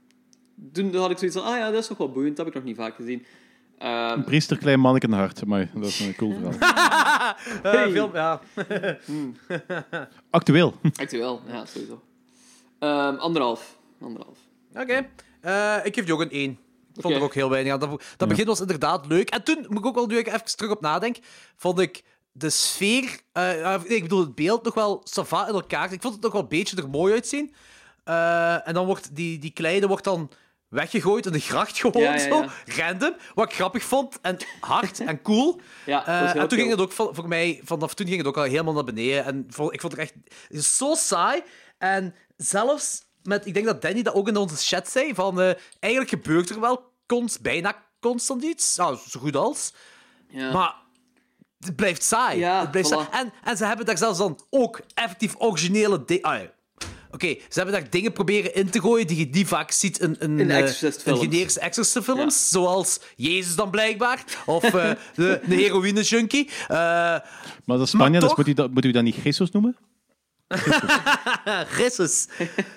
toen 0.72 0.96
had 0.96 1.12
ik 1.12 1.18
zoiets 1.18 1.38
van, 1.38 1.46
ah 1.46 1.58
ja, 1.58 1.72
dat 1.72 1.82
is 1.82 1.88
toch 1.88 1.98
wel 1.98 2.12
boeiend, 2.12 2.36
dat 2.38 2.46
heb 2.46 2.56
ik 2.56 2.62
nog 2.62 2.70
niet 2.70 2.80
vaak 2.80 2.96
gezien. 2.96 3.26
Ehm, 3.78 4.12
Een 4.18 4.24
priester, 4.24 4.58
klein 4.58 4.80
manneke 4.80 5.06
en 5.08 5.14
hart. 5.14 5.46
Maar 5.46 5.72
dat 5.74 5.86
is 5.86 6.00
een 6.00 6.16
cool 6.16 6.34
verhaal. 6.34 6.54
Eh, 7.64 7.72
Hey. 7.72 7.92
film, 7.92 8.10
ja. 8.14 8.42
Actueel. 10.30 10.74
actueel, 10.96 11.42
ja, 11.48 11.66
sowieso. 11.66 12.02
Ehm, 12.80 13.16
anderhalf. 13.16 13.78
Anderhalf. 14.02 14.38
Oké. 14.74 15.08
Eh, 15.42 15.76
ik 15.84 15.96
geef 15.96 16.06
je 16.08 16.14
ook 16.14 16.22
een 16.22 16.32
1. 16.32 16.58
Ik 16.96 17.02
vond 17.02 17.14
Oké. 17.14 17.24
er 17.24 17.30
ook 17.30 17.34
heel 17.34 17.50
weinig 17.50 17.74
aan. 17.74 17.80
Dat, 17.80 18.04
dat 18.18 18.28
begin 18.28 18.46
was 18.46 18.60
inderdaad 18.60 19.06
leuk. 19.06 19.30
En 19.30 19.44
toen, 19.44 19.66
moet 19.68 19.78
ik 19.80 19.86
ook 19.86 19.96
wel 19.96 20.08
nu 20.08 20.18
even 20.18 20.46
terug 20.46 20.72
op 20.72 20.82
nadenk, 20.82 21.18
vond 21.56 21.80
ik 21.80 22.04
de 22.32 22.50
sfeer... 22.50 23.20
eh, 23.32 23.74
eh, 23.74 23.82
nee, 23.82 23.96
ik 23.98 24.02
bedoel, 24.02 24.20
het 24.20 24.36
beeld 24.36 24.64
nog 24.64 24.74
wel 24.74 25.02
sava 25.04 25.48
in 25.48 25.54
elkaar. 25.54 25.92
Ik 25.92 26.02
vond 26.02 26.14
het 26.14 26.24
nog 26.24 26.32
wel 26.32 26.42
een 26.42 26.48
beetje 26.48 26.78
er 26.78 26.90
mooi 26.90 27.14
uitzien. 27.14 27.56
Eh, 28.04 28.68
en 28.68 28.74
dan 28.74 28.86
wordt 28.86 29.16
die, 29.16 29.40
die 29.40 29.52
kleine 29.52 29.88
wordt 29.88 30.04
dan 30.04 30.32
weggegooid 30.68 31.26
in 31.26 31.32
de 31.32 31.40
gracht 31.40 31.78
gewoon 31.80 32.02
Ja, 32.02 32.14
ja, 32.14 32.20
zo. 32.20 32.46
Random. 32.66 33.16
Wat 33.34 33.50
ik 33.50 33.56
grappig 33.56 33.84
vond. 33.84 34.20
En 34.22 34.38
hard 34.60 35.00
en 35.00 35.22
cool. 35.22 35.60
En 35.86 36.48
toen 36.48 36.58
ging 36.58 36.70
het 36.70 36.82
ook 36.82 36.92
voor 36.92 37.28
mij, 37.28 37.62
vanaf 37.64 37.94
toen 37.94 38.08
ging 38.08 38.18
het 38.18 38.28
ook 38.28 38.38
al 38.38 38.44
helemaal 38.44 38.74
naar 38.74 38.84
beneden. 38.84 39.26
En 39.26 39.46
ik 39.48 39.82
vond 39.82 39.98
het 39.98 39.98
echt 39.98 40.14
zo 40.66 40.94
saai. 40.96 41.44
En 41.78 42.16
zelfs 42.38 43.05
met, 43.26 43.46
ik 43.46 43.54
denk 43.54 43.66
dat 43.66 43.82
Danny 43.82 44.02
dat 44.02 44.14
ook 44.14 44.28
in 44.28 44.38
onze 44.38 44.56
chat 44.56 44.90
zei, 44.90 45.14
van 45.14 45.42
eh, 45.42 45.52
eigenlijk 45.80 46.12
gebeurt 46.14 46.50
er 46.50 46.60
wel 46.60 46.92
const, 47.06 47.42
bijna 47.42 47.76
constant 48.00 48.44
iets. 48.44 48.76
Nou, 48.76 48.98
zo 49.10 49.20
goed 49.20 49.36
als. 49.36 49.74
Ja. 50.30 50.52
Maar 50.52 50.76
het 51.60 51.76
blijft 51.76 52.04
saai. 52.04 52.40
Ja, 52.40 52.60
het 52.62 52.72
blijft 52.72 52.90
voilà. 52.90 52.94
saai. 52.94 53.08
En, 53.12 53.34
en 53.44 53.58
ze 53.58 53.66
hebben 53.66 53.86
daar 53.86 53.98
zelfs 53.98 54.18
dan 54.18 54.40
ook 54.50 54.82
effectief 54.94 55.36
originele 55.38 56.06
dingen... 56.06 56.24
Ah, 56.24 56.40
ja. 56.42 56.54
Oké, 57.12 57.28
ze 57.28 57.60
hebben 57.60 57.74
daar 57.74 57.90
dingen 57.90 58.12
proberen 58.14 58.54
in 58.56 58.70
te 58.70 58.80
gooien 58.82 59.08
die 59.08 59.18
je 59.18 59.28
niet 59.32 59.48
vaak 59.48 59.72
ziet 59.72 60.00
in, 60.00 60.20
in, 60.20 60.40
In 60.40 60.50
eh, 60.52 60.58
in 60.58 61.18
generische 61.18 61.60
Exorcist-films. 61.60 62.50
Zoals 62.50 63.00
Jezus 63.16 63.56
dan 63.56 63.70
blijkbaar. 63.70 64.24
Of 64.46 64.64
eh, 64.64 64.72
de, 65.16 65.40
de 65.48 65.56
heroïne-junkie. 65.56 66.50
Eh, 66.68 66.78
Maar 66.78 67.22
dat 67.66 67.82
is 67.82 67.90
Spanje, 67.90 68.10
Maar 68.12 68.20
dus 68.20 68.30
toch- 68.30 68.38
moet 68.38 68.48
u 68.48 68.54
dat, 68.54 68.72
moet 68.72 68.86
u 68.86 68.92
dat 68.92 69.04
niet 69.04 69.16
Jesus 69.16 69.52
noemen? 69.52 69.76
Christus. 71.76 72.28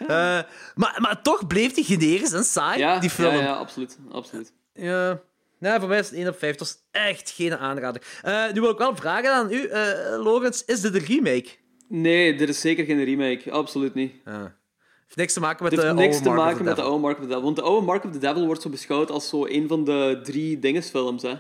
Eh, 0.01 0.41
maar, 0.75 0.97
maar 0.99 1.23
toch 1.23 1.47
bleef 1.47 1.73
die 1.73 1.85
generisch 1.85 2.33
en 2.33 2.45
saai, 2.45 2.79
ja, 2.79 2.99
die 2.99 3.11
film. 3.11 3.35
Ja, 3.35 3.41
ja, 3.41 3.53
absoluut. 3.53 3.99
absoluut. 4.11 4.53
Ja. 4.75 5.21
Nee, 5.59 5.79
voor 5.79 5.89
mij 5.89 5.99
is 5.99 6.11
het 6.11 6.19
1 6.19 6.29
op 6.29 6.39
5. 6.39 6.57
Dat 6.57 6.67
is 6.67 6.77
echt 6.91 7.31
geen 7.31 7.57
aanrader. 7.57 8.03
Eh, 8.23 8.53
nu 8.53 8.61
wil 8.61 8.71
ik 8.71 8.79
wel 8.79 8.97
vragen 8.97 9.35
aan 9.35 9.53
u, 9.53 9.67
eh 9.67 9.83
Lorenz. 10.23 10.63
Is 10.67 10.81
dit 10.81 10.95
een 10.95 11.05
remake? 11.05 11.49
Nee, 11.89 12.35
dit 12.35 12.49
is 12.49 12.61
zeker 12.61 12.85
geen 12.85 13.05
remake. 13.05 13.51
Absoluut 13.51 13.95
niet. 13.95 14.13
Heeft 14.25 15.17
niks 15.17 15.33
te 15.33 15.41
maken 15.41 15.65
met 15.65 15.73
de 15.73 15.81
heeft 15.81 15.95
niks 15.95 16.15
oude 16.15 16.31
te 16.31 16.35
maken 16.37 16.65
met 16.65 16.77
de 16.77 16.83
oude 16.83 17.01
Mark 17.01 17.17
of 17.17 17.23
the 17.23 17.29
Devil. 17.29 17.43
Want 17.43 17.57
de 17.57 17.63
oude 17.63 17.87
Mark 17.87 18.05
of 18.05 18.13
the 18.13 18.19
Devil 18.19 18.47
wordt 18.47 18.63
zo 18.63 18.69
beschouwd 18.71 19.11
als 19.11 19.29
zo 19.29 19.47
een 19.47 19.69
van 19.69 19.85
de 19.85 20.21
drie 20.23 20.59
dingesfilms, 20.59 21.23
hè. 21.23 21.35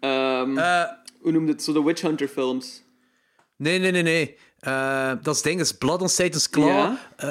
Eh, 0.00 0.84
hoe 1.20 1.32
noemde 1.32 1.52
het? 1.52 1.62
Zo 1.62 1.72
de 1.72 1.82
Witch 1.82 2.02
Hunter 2.02 2.28
films. 2.28 2.82
nee, 3.56 3.78
nee, 3.78 3.90
nee, 3.90 4.02
nee. 4.02 4.36
Eh, 4.64 5.12
dat 5.22 5.34
is 5.34 5.42
ding, 5.42 5.60
is 5.60 5.72
Blood 5.72 6.02
on 6.02 6.08
Satan's 6.08 6.50
Claw. 6.50 6.68
Ja? 6.68 6.98
Eh, 7.16 7.28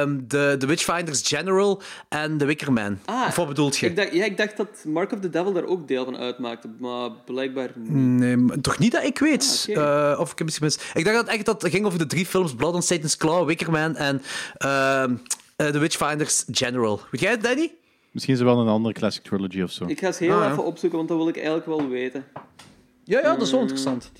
ehm, 0.00 0.20
de, 0.26 0.54
de 0.58 0.66
Witchfinders 0.66 1.28
General 1.28 1.82
en 2.08 2.38
The 2.38 2.44
Wicker 2.44 2.72
Man. 2.72 2.98
Ah, 3.04 3.26
of 3.28 3.36
wat 3.36 3.48
bedoelt 3.48 3.76
je? 3.76 3.86
Ik 3.86 3.96
dacht, 3.96 4.12
ja, 4.12 4.24
ik 4.24 4.36
dacht 4.36 4.56
dat 4.56 4.84
Mark 4.84 5.12
of 5.12 5.20
the 5.20 5.30
Devil 5.30 5.52
daar 5.52 5.64
ook 5.64 5.88
deel 5.88 6.04
van 6.04 6.16
uitmaakte, 6.16 6.68
maar 6.78 7.10
blijkbaar 7.24 7.70
niet. 7.74 7.90
Nee, 7.92 8.36
maar 8.36 8.60
toch 8.60 8.78
niet 8.78 8.92
dat 8.92 9.04
ik 9.04 9.18
weet. 9.18 9.66
Ah. 9.68 10.12
Eh, 10.12 10.20
of 10.20 10.30
ik 10.32 10.38
heb 10.38 10.46
misschien 10.46 10.66
mis. 10.66 10.78
Ik 10.94 11.04
dacht 11.04 11.16
dat 11.16 11.26
het 11.26 11.34
echt 11.34 11.44
dat 11.46 11.62
het 11.62 11.70
ging 11.72 11.86
over 11.86 11.98
de 11.98 12.06
drie 12.06 12.26
films: 12.26 12.54
Blood 12.54 12.74
on 12.74 12.82
Satan's 12.82 13.16
Claw, 13.16 13.46
Wicker 13.46 13.70
Man 13.70 13.96
en 13.96 14.22
ehm, 14.56 15.14
eh, 15.56 15.66
The 15.66 15.78
Witchfinders 15.78 16.44
General. 16.50 17.00
Weet 17.10 17.20
jij 17.20 17.30
het, 17.30 17.42
Danny? 17.42 17.72
Misschien 18.10 18.34
is 18.34 18.40
er 18.40 18.46
wel 18.46 18.58
een 18.60 18.68
andere 18.68 18.94
classic 18.94 19.22
trilogy 19.22 19.62
of 19.62 19.70
zo. 19.70 19.84
Ik 19.86 19.98
ga 19.98 20.06
eens 20.06 20.18
heel 20.18 20.32
Ah, 20.32 20.44
ja. 20.44 20.50
even 20.50 20.64
opzoeken, 20.64 20.98
want 20.98 21.10
dat 21.10 21.18
wil 21.18 21.28
ik 21.28 21.36
eigenlijk 21.36 21.66
wel 21.66 21.88
weten. 21.88 22.24
Ja, 23.04 23.18
ja, 23.20 23.32
dat 23.32 23.42
is 23.42 23.50
wel 23.50 23.60
interessant. 23.60 24.12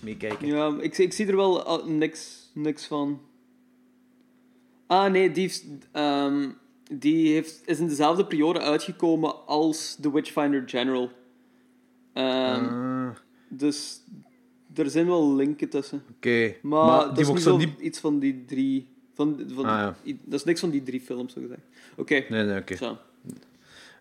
Eens 0.00 0.08
meekijken. 0.08 0.46
Ja, 0.46 0.76
ik, 0.80 0.98
ik 0.98 1.12
zie 1.12 1.26
er 1.26 1.36
wel 1.36 1.62
al- 1.62 1.86
niks, 1.88 2.50
niks 2.54 2.86
van. 2.86 3.20
Ah, 4.86 5.10
nee, 5.10 5.30
die, 5.30 5.52
ehm, 5.92 6.48
die 6.92 7.32
heeft, 7.32 7.62
is 7.66 7.78
in 7.78 7.88
dezelfde 7.88 8.26
periode 8.26 8.58
uitgekomen 8.60 9.46
als 9.46 9.96
The 10.00 10.12
Witchfinder 10.12 10.62
General. 10.66 11.10
Ehm, 12.12 12.64
Ah, 12.64 13.16
Dus 13.48 14.00
er 14.74 14.90
zijn 14.90 15.06
wel 15.06 15.34
linken 15.34 15.68
tussen. 15.68 16.02
Oké. 16.16 16.54
Maar, 16.62 17.00
dat 17.04 17.14
die 17.16 17.24
is 17.24 17.30
niet 17.30 17.40
zo 17.42 17.60
iets 17.80 17.98
van 17.98 18.18
die 18.18 18.44
drie... 18.44 18.88
Van, 19.14 19.44
van, 19.54 19.64
Ah, 19.64 19.94
ja. 20.04 20.14
Dat 20.24 20.38
is 20.40 20.44
niks 20.44 20.60
van 20.60 20.70
die 20.70 20.82
drie 20.82 21.00
films, 21.00 21.32
zo 21.32 21.40
gezegd. 21.40 21.60
Oké, 21.96 22.24
Nee, 22.28 22.44
nee, 22.44 22.58
oké. 22.60 22.76
zo. 22.76 22.98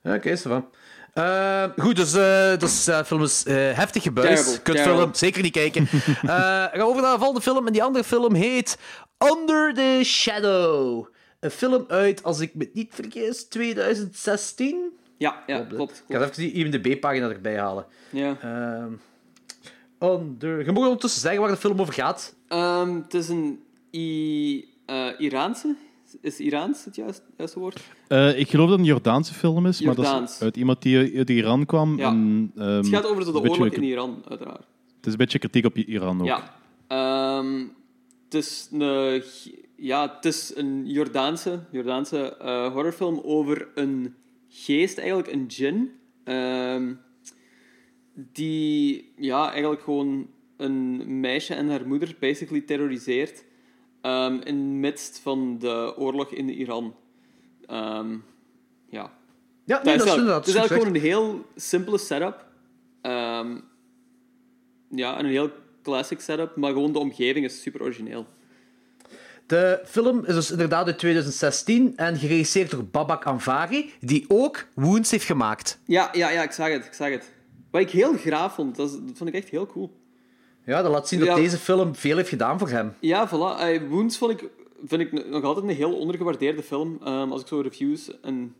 Oké, 0.03 0.29
is 0.29 0.41
van. 0.41 0.65
Eh, 1.13 1.63
goed, 1.77 1.95
dus, 1.95 2.13
eh 2.13 2.57
dus 2.57 2.87
eh, 2.87 3.03
film 3.03 3.23
is 3.23 3.43
heftig. 3.47 4.03
Terrible, 4.03 4.59
Kutfilm, 4.63 5.13
zeker 5.13 5.41
niet 5.41 5.51
kijken. 5.51 5.87
Gaan 5.87 6.69
we 6.73 6.83
over 6.83 7.01
naar 7.01 7.13
de 7.13 7.17
volgende 7.17 7.41
film. 7.41 7.67
En 7.67 7.73
die 7.73 7.83
andere 7.83 8.03
film 8.03 8.33
heet 8.33 8.77
Under 9.31 9.73
the 9.73 10.01
Shadow. 10.03 11.07
Een 11.39 11.51
film 11.51 11.85
uit, 11.87 12.23
als 12.23 12.39
ik 12.39 12.55
me 12.55 12.69
niet 12.73 12.93
vergis, 12.93 13.43
2016. 13.43 14.91
Ja, 15.17 15.43
ja, 15.47 15.65
klopt. 15.69 16.03
Ik 16.07 16.15
ga 16.15 16.21
even 16.21 16.35
die 16.35 16.51
IMDb-pagina 16.51 17.29
erbij 17.29 17.59
halen. 17.59 17.85
Ja. 18.09 18.37
Ehm 18.41 18.93
under... 19.99 20.65
Je 20.65 20.71
mag 20.71 20.83
ondertussen 20.83 21.21
zeggen 21.21 21.41
waar 21.41 21.49
de 21.49 21.57
film 21.57 21.81
over 21.81 21.93
gaat. 21.93 22.35
Ehm, 22.47 22.95
het 22.95 23.13
is 23.13 23.29
een 23.29 23.63
I, 23.91 24.67
Iraanse... 25.17 25.75
Is 26.21 26.39
Iraans 26.39 26.85
het 26.85 26.95
juist, 26.95 27.21
juiste 27.37 27.59
woord? 27.59 27.81
Eh, 28.07 28.39
ik 28.39 28.49
geloof 28.49 28.69
dat 28.69 28.77
het 28.77 28.87
een 28.87 28.93
Jordaanse 28.93 29.33
film 29.33 29.65
is, 29.65 29.81
maar 29.81 29.95
dat 29.95 30.29
is 30.29 30.41
uit 30.41 30.57
iemand 30.57 30.81
die 30.81 31.17
uit 31.17 31.29
Iran 31.29 31.65
kwam. 31.65 31.97
Ja. 31.97 32.09
En, 32.09 32.51
ehm, 32.55 32.67
Het 32.67 32.87
gaat 32.87 33.07
over 33.07 33.25
de 33.25 33.33
oorlog 33.33 33.67
in 33.67 33.83
Iran, 33.83 34.23
uiteraard. 34.27 34.65
Het 34.95 35.05
is 35.05 35.11
een 35.11 35.17
beetje 35.17 35.39
kritiek 35.39 35.65
op 35.65 35.77
Iran 35.77 36.21
ook. 36.21 36.27
Ja. 36.27 36.53
Ehm, 36.87 37.65
het, 38.23 38.33
is 38.33 38.69
een, 38.71 39.23
ja, 39.75 40.15
het 40.15 40.25
is 40.25 40.53
een 40.55 40.83
Jordaanse, 40.85 41.59
Jordaanse 41.71 42.37
eh, 42.37 42.71
horrorfilm 42.73 43.21
over 43.23 43.67
een 43.75 44.15
geest, 44.49 44.97
eigenlijk 44.97 45.31
een 45.31 45.47
djinn, 45.47 45.91
ehm, 46.23 46.93
die 48.13 49.11
ja, 49.17 49.51
eigenlijk 49.51 49.81
gewoon 49.81 50.27
een 50.57 51.19
meisje 51.19 51.53
en 51.53 51.69
haar 51.69 51.87
moeder 51.87 52.15
basically 52.19 52.61
terroriseert 52.61 53.43
ehm, 54.01 54.33
in 54.33 54.55
het 54.55 54.65
midst 54.65 55.19
van 55.19 55.57
de 55.59 55.93
oorlog 55.97 56.29
in 56.31 56.49
Iran. 56.49 56.95
Ehm, 57.65 58.11
ja, 58.89 59.11
Ja, 59.65 59.81
nee, 59.83 59.97
dat 59.97 60.05
is, 60.07 60.13
inderdaad. 60.13 60.39
het 60.39 60.47
is 60.47 60.55
eigenlijk 60.55 60.83
gewoon 60.87 60.95
een 61.01 61.09
heel 61.09 61.45
simpele 61.55 61.97
setup. 61.97 62.45
Ehm, 63.01 63.57
ja, 64.89 65.17
en 65.17 65.25
een 65.25 65.31
heel 65.31 65.49
classic 65.83 66.19
setup, 66.19 66.55
maar 66.55 66.71
gewoon 66.71 66.91
de 66.93 66.99
omgeving 66.99 67.45
is 67.45 67.61
super 67.61 67.81
origineel. 67.81 68.25
De 69.45 69.81
film 69.85 70.25
is 70.25 70.33
dus 70.33 70.51
inderdaad 70.51 70.85
uit 70.85 70.97
2016 70.99 71.93
en 71.97 72.17
geregisseerd 72.17 72.71
door 72.71 72.85
Babak 72.85 73.25
Anvari, 73.25 73.93
die 73.99 74.25
ook 74.27 74.67
Wounds 74.75 75.11
heeft 75.11 75.25
gemaakt. 75.25 75.79
Ja, 75.85 76.09
ja, 76.11 76.29
ja, 76.29 76.43
ik 76.43 76.51
zag 76.51 76.69
het, 76.69 76.85
ik 76.85 76.93
zag 76.93 77.09
het. 77.09 77.31
Wat 77.71 77.81
ik 77.81 77.89
heel 77.89 78.13
graaf 78.13 78.53
vond, 78.53 78.75
dat, 78.75 78.89
is- 78.89 78.95
dat 78.95 79.17
vond 79.17 79.29
ik 79.29 79.35
echt 79.35 79.49
heel 79.49 79.67
cool. 79.67 79.98
Ja, 80.65 80.81
dat 80.81 80.91
laat 80.91 81.07
zien 81.07 81.19
dat 81.19 81.27
Ja. 81.27 81.35
deze 81.35 81.57
film 81.57 81.95
veel 81.95 82.15
heeft 82.17 82.29
gedaan 82.29 82.59
voor 82.59 82.69
hem. 82.69 82.93
Ja, 82.99 83.27
voilà. 83.29 83.87
Wounds 83.89 84.17
vond 84.17 84.31
ik, 84.31 84.49
vind 84.85 85.01
ik 85.01 85.27
nog 85.29 85.43
altijd 85.43 85.65
een 85.69 85.75
heel 85.75 85.97
ondergewaardeerde 85.97 86.63
film, 86.63 86.97
ehm, 87.03 87.31
als 87.31 87.41
ik 87.41 87.47
zo 87.47 87.59
reviews 87.59 88.19
en 88.21 88.55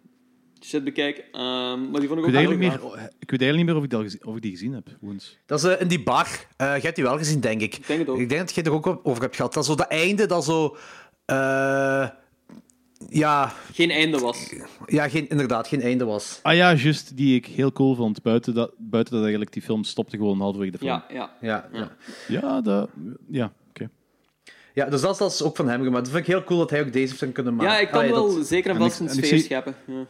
shit 0.64 0.84
bekijk. 0.84 1.18
Ehm, 1.32 1.89
maar 1.91 2.00
die 2.00 2.08
vond 2.10 2.12
ik 2.12 2.18
Ik 2.18 2.26
ook 2.26 2.32
weet, 2.32 2.47
heel 2.50 2.58
meer, 2.58 2.74
ik 3.20 3.30
weet 3.30 3.41
eigenlijk 3.41 3.56
niet 3.56 3.66
meer 3.66 3.76
of 3.76 3.84
ik, 3.84 3.89
dat 3.89 4.02
gezien, 4.02 4.26
of 4.26 4.36
ik 4.36 4.41
die 4.41 4.52
gezien 4.52 4.74
heb. 4.74 4.88
Woens. 5.02 5.38
Dat 5.45 5.64
is 5.64 5.66
eh, 5.76 5.82
in 5.82 5.88
die 5.88 6.04
bar. 6.04 6.28
Eh 6.58 6.76
je 6.76 6.82
hebt 6.82 6.95
die 6.95 7.04
wel 7.04 7.18
gezien, 7.18 7.39
denk 7.39 7.62
ik. 7.62 7.76
Ik 7.76 7.88
denk 7.88 8.00
het 8.00 8.10
ook. 8.10 8.18
Ik 8.20 8.30
denk 8.30 8.41
dat 8.41 8.50
je 8.56 8.62
het 8.62 8.70
er 8.70 8.76
ook 8.76 9.00
over 9.04 9.22
hebt 9.22 9.36
gehad. 9.36 9.54
Dat 9.54 9.64
is 9.64 9.70
zo 9.70 9.76
dat 9.76 9.88
einde 9.88 10.26
dat 10.26 10.43
zo... 10.45 10.76
eh, 11.26 12.08
ja, 13.10 13.54
Geen 13.74 13.89
einde 13.91 14.20
was. 14.20 14.54
ja 14.86 15.10
geen, 15.10 15.30
inderdaad, 15.30 15.68
geen 15.68 15.82
einde 15.82 16.06
was. 16.06 16.39
Ah 16.43 16.56
ja, 16.56 16.74
juist, 16.74 17.18
die 17.18 17.36
ik 17.36 17.45
heel 17.45 17.72
cool 17.72 17.95
vond. 17.95 18.22
Buiten 18.22 18.54
dat, 18.54 18.72
buiten 18.78 19.14
dat 19.14 19.22
eigenlijk 19.22 19.54
die 19.54 19.62
film 19.62 19.84
stopte 19.84 20.18
gewoon 20.18 20.39
halverwege 20.39 20.72
de 20.72 20.78
film. 20.78 20.89
Ja, 20.91 21.06
ja. 21.10 21.34
Ja, 21.41 21.70
ja. 21.74 21.91
Ja, 22.28 22.62
dat... 22.62 22.89
Ja, 23.30 23.54
oké. 23.70 23.89
ja 24.74 24.86
dus 24.89 25.02
dat 25.02 25.12
is, 25.12 25.18
dat 25.18 25.32
is 25.32 25.41
ook 25.43 25.56
van 25.56 25.68
hem 25.70 25.84
gemaakt. 25.84 26.04
Dat 26.04 26.14
vind 26.14 26.28
ik 26.28 26.34
heel 26.34 26.43
cool 26.43 26.60
dat 26.60 26.70
hij 26.70 26.82
ook 26.82 26.93
deze 26.93 27.16
heeft 27.20 27.34
kunnen 27.34 27.56
maken. 27.56 27.74
Ja, 27.74 27.80
ik 27.80 27.88
kan 27.88 28.00
Allee, 28.00 28.12
wel 28.12 28.36
dat- 28.36 28.47
zeker 28.47 28.72
en 28.72 28.78
vast 28.78 28.93
ik- 29.00 29.00
een 29.02 29.08
en 29.12 29.18
ik 29.18 29.24
sfeer 29.26 29.38
zie- 29.38 29.45
scheppen. 29.47 29.76
Ja. 29.88 30.06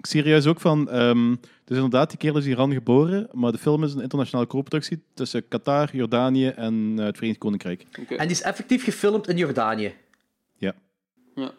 serieus 0.00 0.46
ook 0.46 0.60
van... 0.60 0.90
ehm, 0.90 1.30
dus 1.64 1.76
inderdaad, 1.76 2.08
die 2.08 2.18
kerel 2.18 2.38
is 2.38 2.44
in 2.44 2.50
Iran 2.50 2.72
geboren, 2.72 3.28
maar 3.32 3.52
de 3.52 3.58
film 3.58 3.84
is 3.84 3.94
een 3.94 4.00
internationale 4.00 4.46
co-productie 4.46 5.02
tussen 5.14 5.48
Qatar, 5.48 5.88
Jordanië 5.92 6.46
en 6.48 6.94
eh, 6.98 7.04
het 7.04 7.14
Verenigd 7.16 7.38
Koninkrijk. 7.40 7.86
Oké. 8.00 8.14
En 8.14 8.26
die 8.26 8.36
is 8.36 8.42
effectief 8.42 8.84
gefilmd 8.84 9.28
in 9.28 9.36
Jordanië. 9.36 9.94
Ja. 10.58 10.74
Ja. 11.34 11.50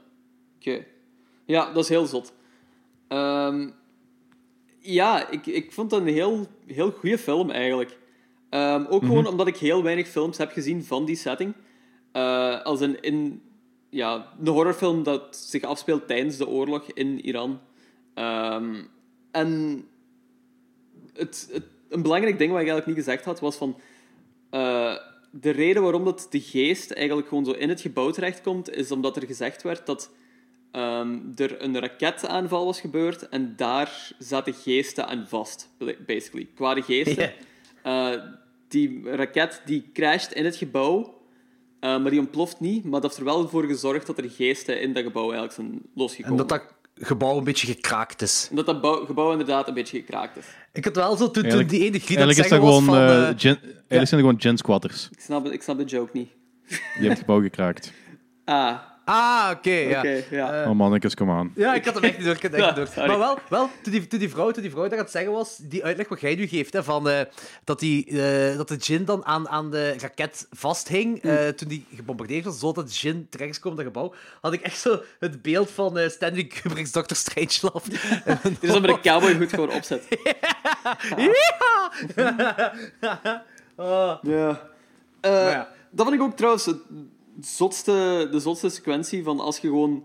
Ja, 1.45 1.73
dat 1.73 1.83
is 1.83 1.89
heel 1.89 2.05
zot. 2.05 2.33
Ehm, 3.07 3.69
ja, 4.79 5.29
ik, 5.29 5.45
ik 5.45 5.71
vond 5.71 5.91
het 5.91 6.01
een 6.01 6.13
heel, 6.13 6.47
heel 6.65 6.91
goede 6.91 7.17
film 7.17 7.49
eigenlijk. 7.49 7.97
Ehm, 8.49 8.85
ook 8.89 9.03
gewoon 9.05 9.27
omdat 9.27 9.47
ik 9.47 9.57
heel 9.57 9.83
weinig 9.83 10.07
films 10.07 10.37
heb 10.37 10.51
gezien 10.51 10.83
van 10.83 11.05
die 11.05 11.15
setting. 11.15 11.53
Eh, 12.11 12.61
als 12.61 12.81
een, 12.81 13.01
in, 13.01 13.41
ja, 13.89 14.33
een 14.39 14.47
horrorfilm 14.47 15.03
dat 15.03 15.35
zich 15.35 15.63
afspeelt 15.63 16.07
tijdens 16.07 16.37
de 16.37 16.47
oorlog 16.47 16.91
in 16.93 17.25
Iran. 17.25 17.59
Ehm, 18.13 18.83
en 19.31 19.83
het, 21.13 21.49
het, 21.51 21.63
een 21.89 22.01
belangrijk 22.01 22.37
ding 22.37 22.51
wat 22.51 22.61
ik 22.61 22.67
eigenlijk 22.67 22.97
niet 22.97 23.05
gezegd 23.05 23.25
had, 23.25 23.39
was 23.39 23.55
van... 23.55 23.77
eh, 24.49 24.95
de 25.41 25.49
reden 25.49 25.81
waarom 25.81 26.03
dat 26.03 26.27
de 26.29 26.41
geest 26.41 26.91
eigenlijk 26.91 27.27
gewoon 27.27 27.45
zo 27.45 27.51
in 27.51 27.69
het 27.69 27.81
gebouw 27.81 28.11
terechtkomt, 28.11 28.69
is 28.69 28.91
omdat 28.91 29.15
er 29.15 29.25
gezegd 29.25 29.63
werd 29.63 29.85
dat 29.85 30.11
ehm, 30.75 31.17
er 31.35 31.61
een 31.63 31.79
raketaanval 31.79 32.65
was 32.65 32.79
gebeurd 32.81 33.29
en 33.29 33.53
daar 33.55 34.11
zaten 34.19 34.53
geesten 34.53 35.07
aan 35.07 35.25
vast, 35.27 35.69
basically. 36.05 36.47
Kwade 36.55 36.81
geesten. 36.81 37.31
Eh, 37.85 38.09
die 38.67 39.01
raket 39.09 39.61
die 39.65 39.89
crasht 39.93 40.31
in 40.33 40.45
het 40.45 40.55
gebouw, 40.55 41.21
eh, 41.79 41.97
maar 42.01 42.11
die 42.11 42.19
ontploft 42.19 42.59
niet, 42.59 42.83
maar 42.83 43.01
dat 43.01 43.03
heeft 43.03 43.17
er 43.17 43.23
wel 43.23 43.47
voor 43.47 43.63
gezorgd 43.63 44.07
dat 44.07 44.17
er 44.17 44.29
geesten 44.29 44.81
in 44.81 44.93
dat 44.93 45.03
gebouw 45.03 45.23
eigenlijk 45.23 45.53
zijn 45.53 45.67
En 45.67 45.89
losgekomen. 45.95 46.37
dat 46.37 46.49
dat 46.49 46.63
gebouw 46.95 47.37
een 47.37 47.43
beetje 47.43 47.67
gekraakt 47.67 48.21
is. 48.21 48.47
En 48.49 48.55
dat 48.55 48.65
dat 48.65 48.81
bouw- 48.81 49.05
gebouw 49.05 49.31
inderdaad 49.31 49.67
een 49.67 49.73
beetje 49.73 49.99
gekraakt 49.99 50.37
is. 50.37 50.45
Ik 50.73 50.85
had 50.85 50.95
wel 50.95 51.15
zo, 51.15 51.31
toen, 51.31 51.67
die 51.67 51.83
ene 51.85 51.99
griet 51.99 52.17
dat 52.17 52.35
zeggen 52.35 52.61
was 52.61 52.77
gewoon... 52.83 52.83
van... 52.83 53.39
gen, 53.39 53.59
eigenlijk 53.61 53.89
zijn 53.89 54.01
er 54.11 54.17
gewoon 54.17 54.41
gen 54.41 54.57
squatters. 54.57 55.09
Ik 55.11 55.19
snap, 55.19 55.45
ik 55.51 55.61
snap 55.61 55.77
de 55.77 55.83
joke 55.83 56.09
niet. 56.13 56.29
Die 56.67 56.77
hebben 56.91 57.09
het 57.09 57.19
gebouw 57.19 57.41
gekraakt. 57.41 57.91
Ah, 58.45 58.79
Ah, 59.05 59.49
oké, 59.57 59.69
ja. 59.71 59.97
oké, 59.99 60.23
ja. 60.29 60.61
Eh, 60.63 60.69
Oh 60.69 60.75
mannetjes, 60.75 61.15
kom 61.15 61.31
aan. 61.31 61.51
Ja, 61.55 61.73
ik 61.73 61.85
had 61.85 61.93
hem 61.93 62.03
echt 62.03 62.17
niet 62.17 62.25
door. 62.25 62.35
Ik 62.35 62.41
had 62.41 62.51
hem 62.51 62.59
echt 62.59 62.67
niet 62.67 62.75
door. 62.85 62.93
sorry. 62.93 63.09
Maar 63.09 63.17
wel, 63.19 63.37
wel 63.49 63.69
toen, 63.83 63.91
die, 63.91 64.07
toen, 64.07 64.19
die 64.19 64.29
vrouw, 64.29 64.51
toen 64.51 64.61
die 64.61 64.71
vrouw 64.71 64.83
dat 64.83 64.91
aan 64.93 64.97
het 64.99 65.11
zeggen 65.11 65.31
was, 65.31 65.57
die 65.57 65.83
uitleg 65.83 66.07
wat 66.09 66.21
jij 66.21 66.35
nu 66.35 66.47
geeft, 66.47 66.73
hè, 66.73 66.83
van, 66.83 67.09
eh, 67.09 67.19
dat, 67.63 67.79
die, 67.79 68.05
eh, 68.21 68.57
dat 68.57 68.67
de 68.67 68.77
gin 68.79 69.05
dan 69.05 69.25
aan, 69.25 69.49
aan 69.49 69.71
de 69.71 69.95
raket 69.99 70.47
vasthing 70.51 71.21
eh, 71.21 71.47
toen 71.47 71.67
die 71.67 71.85
gebombardeerd 71.95 72.45
was, 72.45 72.59
zodat 72.59 72.87
de 72.87 72.93
gin 72.93 73.27
terecht 73.29 73.49
is 73.49 73.55
gekomen 73.55 73.79
in 73.79 73.83
dat 73.85 73.93
gebouw, 73.93 74.13
had 74.41 74.53
ik 74.53 74.61
echt 74.61 74.77
zo 74.79 75.01
het 75.19 75.41
beeld 75.41 75.71
van 75.71 75.97
eh, 75.97 76.09
Stanley 76.09 76.43
Kubrick's 76.45 76.91
Dr. 76.91 77.15
Strangelove. 77.15 77.89
Dit 78.43 78.57
is 78.63 78.69
dat 78.69 78.81
met 78.81 78.89
een 78.89 79.01
cowboyhoed 79.01 79.49
gewoon 79.49 79.71
opzet. 79.71 80.03
Oh, 83.77 84.13
Ja. 84.21 84.61
Eh, 85.21 85.31
Maar 85.31 85.51
ja. 85.51 85.69
Dat 85.89 86.07
vind 86.07 86.19
ik 86.21 86.27
ook 86.27 86.35
trouwens 86.35 86.65
het 86.65 86.77
zotste, 87.39 88.27
de 88.31 88.39
zotste 88.39 88.69
sequentie 88.69 89.23
van 89.23 89.39
als 89.39 89.59
je 89.59 89.67
gewoon... 89.67 90.03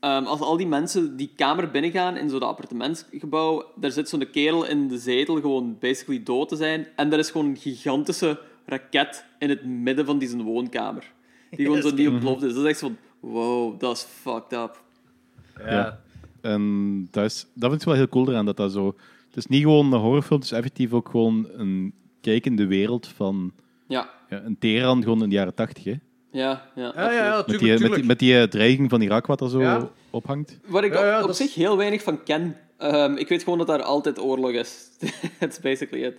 ehm, 0.00 0.24
als 0.24 0.40
al 0.40 0.56
die 0.56 0.66
mensen 0.66 1.16
die 1.16 1.30
kamer 1.36 1.70
binnengaan 1.70 2.16
in 2.16 2.28
zo'n 2.30 2.42
appartementsgebouw, 2.42 3.64
daar 3.76 3.90
zit 3.90 4.08
zo'n 4.08 4.30
kerel 4.30 4.66
in 4.66 4.88
de 4.88 4.98
zetel 4.98 5.40
gewoon 5.40 5.76
basically 5.80 6.22
dood 6.22 6.48
te 6.48 6.56
zijn. 6.56 6.86
En 6.96 7.12
er 7.12 7.18
is 7.18 7.30
gewoon 7.30 7.46
een 7.46 7.56
gigantische 7.56 8.40
raket 8.66 9.24
in 9.38 9.48
het 9.48 9.64
midden 9.64 10.06
van 10.06 10.18
die 10.18 10.28
zijn 10.28 10.42
woonkamer. 10.42 11.12
Die 11.50 11.66
gewoon 11.66 11.82
zo 11.82 11.90
niet 11.90 12.08
ontploft 12.08 12.42
is. 12.42 12.54
Dat 12.54 12.62
is 12.62 12.68
echt 12.68 12.78
zo 12.78 12.86
van, 12.86 13.30
wow, 13.30 13.80
dat 13.80 13.96
is 13.96 14.02
fucked 14.02 14.52
up. 14.52 14.82
Ja. 15.58 16.00
En 16.40 17.08
dat, 17.10 17.24
is, 17.24 17.46
dat 17.54 17.68
vind 17.70 17.80
ik 17.80 17.86
wel 17.86 17.96
heel 17.96 18.08
cool 18.08 18.28
eraan, 18.28 18.46
dat 18.46 18.56
dat 18.56 18.72
zo... 18.72 18.86
Het 19.26 19.36
is 19.36 19.46
niet 19.46 19.62
gewoon 19.62 19.92
een 19.92 20.00
horrorfilm, 20.00 20.40
het 20.40 20.50
is 20.50 20.56
effectief 20.56 20.92
ook 20.92 21.08
gewoon 21.08 21.48
een 21.52 21.94
kijk 22.20 22.46
in 22.46 22.56
de 22.56 22.66
wereld 22.66 23.06
van 23.06 23.52
Ja, 23.88 24.10
ja, 24.28 24.42
een 24.42 24.58
Teheran 24.58 25.02
gewoon 25.02 25.22
in 25.22 25.28
de 25.28 25.34
jaren 25.34 25.54
tachtig, 25.54 25.84
hè. 25.84 25.94
Ja, 26.32 26.68
ja. 26.74 26.92
Ja, 26.96 27.10
ja, 27.10 27.24
ja, 27.24 27.30
absoluut. 27.36 27.60
Met 27.60 27.78
die, 27.78 27.88
met, 27.88 27.94
die, 27.96 28.04
met 28.04 28.18
die 28.18 28.38
eh, 28.38 28.42
dreiging 28.48 28.90
van 28.90 29.00
Irak 29.00 29.26
wat 29.26 29.40
er 29.40 29.50
zo 29.50 29.60
Ja. 29.60 29.88
ophangt. 30.10 30.58
Waar 30.66 30.84
ik 30.84 30.92
Ja, 30.92 31.04
ja, 31.06 31.14
op, 31.16 31.20
op 31.20 31.26
dat 31.28 31.40
is- 31.40 31.46
zich 31.46 31.54
heel 31.54 31.76
weinig 31.76 32.02
van 32.02 32.22
ken. 32.22 32.56
Ehm, 32.78 33.16
ik 33.16 33.28
weet 33.28 33.42
gewoon 33.42 33.58
dat 33.58 33.66
daar 33.66 33.82
altijd 33.82 34.18
oorlog 34.18 34.50
is. 34.50 34.74
That's 35.40 35.60
basically 35.60 36.04
it. 36.04 36.14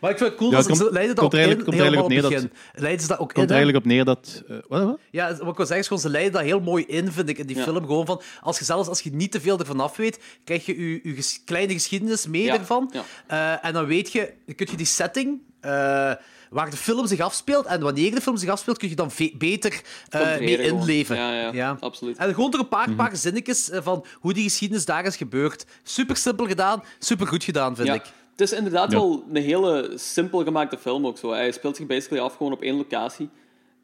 Maar 0.00 0.10
ik 0.10 0.16
vind 0.18 0.28
het 0.30 0.38
cool 0.38 0.50
Ja, 0.50 0.56
dat 0.62 0.76
ze 0.76 0.88
leiden 0.92 1.14
dat 1.14 1.18
komt 1.18 1.18
ook 1.18 1.32
in, 1.32 1.38
eigenlijk- 1.38 1.68
komt 1.68 1.82
helemaal 1.82 2.04
op 2.04 2.10
neer 2.10 2.22
begin. 2.22 2.52
Leiden 2.74 3.00
ze 3.02 3.08
dat 3.08 3.18
ook 3.18 3.32
komt 3.32 3.46
in, 3.50 3.54
eigenlijk 3.54 3.84
op 3.84 3.90
neer 3.90 4.04
dat... 4.04 4.42
eh, 4.48 4.56
wat, 4.68 4.82
wat? 4.84 4.98
Ja, 5.10 5.28
wat 5.28 5.48
ik 5.48 5.56
wil 5.56 5.66
zeggen 5.66 5.78
is 5.78 5.86
gewoon, 5.86 6.02
ze 6.02 6.08
leiden 6.10 6.32
dat 6.32 6.42
heel 6.42 6.60
mooi 6.60 6.84
in, 6.86 7.12
vind 7.12 7.28
ik, 7.28 7.38
in 7.38 7.46
die 7.46 7.56
Ja. 7.56 7.62
film. 7.62 7.76
Gewoon 7.86 8.06
van, 8.06 8.20
als 8.40 8.58
je 8.58 8.64
zelfs 8.64 8.88
als 8.88 9.00
je 9.00 9.10
niet 9.12 9.32
te 9.32 9.40
veel 9.40 9.58
ervan 9.58 9.80
af 9.80 9.96
weet, 9.96 10.18
krijg 10.44 10.66
je 10.66 10.80
je, 10.90 11.00
je 11.02 11.14
ges- 11.14 11.42
kleine 11.44 11.72
geschiedenis 11.72 12.26
mee 12.26 12.42
Ja, 12.42 12.54
ervan. 12.58 12.92
ja. 12.92 13.02
Eh, 13.26 13.66
en 13.68 13.72
dan 13.72 13.86
weet 13.86 14.12
je, 14.12 14.32
dan 14.46 14.54
kun 14.54 14.66
je 14.70 14.76
die 14.76 14.86
setting, 14.86 15.40
eh, 15.60 16.12
waar 16.52 16.70
de 16.70 16.76
film 16.76 17.06
zich 17.06 17.20
afspeelt, 17.20 17.66
en 17.66 17.80
wanneer 17.80 18.14
de 18.14 18.20
film 18.20 18.36
zich 18.36 18.48
afspeelt, 18.48 18.78
kun 18.78 18.88
je 18.88 18.94
dan 18.94 19.10
beter 19.38 19.82
eh, 20.08 20.38
mee 20.38 20.58
inleven. 20.62 21.16
Ja, 21.16 21.52
ja, 21.52 21.76
absoluut. 21.80 22.16
En 22.16 22.34
gewoon 22.34 22.50
door 22.50 22.60
een 22.60 22.66
Mhm. 22.70 22.74
paar, 22.94 22.94
paar 22.94 23.16
zinnetjes 23.16 23.70
eh, 23.70 23.82
van 23.82 24.04
hoe 24.20 24.32
die 24.32 24.42
geschiedenis 24.42 24.84
daar 24.84 25.04
is 25.04 25.16
gebeurd. 25.16 25.66
Super 25.82 26.16
simpel 26.16 26.46
gedaan, 26.46 26.82
super 26.98 27.26
goed 27.26 27.44
gedaan, 27.44 27.76
vind 27.76 27.88
Ja. 27.88 27.94
ik. 27.94 28.02
Het 28.30 28.40
is 28.40 28.52
inderdaad 28.52 28.92
Ja. 28.92 28.98
wel 28.98 29.24
een 29.32 29.42
hele 29.42 29.92
simpel 29.94 30.44
gemaakte 30.44 30.78
film 30.78 31.06
ook 31.06 31.18
zo. 31.18 31.30
Hij 31.30 31.52
speelt 31.52 31.76
zich 31.76 31.86
basically 31.86 32.22
af 32.24 32.36
gewoon 32.36 32.52
op 32.52 32.62
één 32.62 32.76
locatie. 32.76 33.28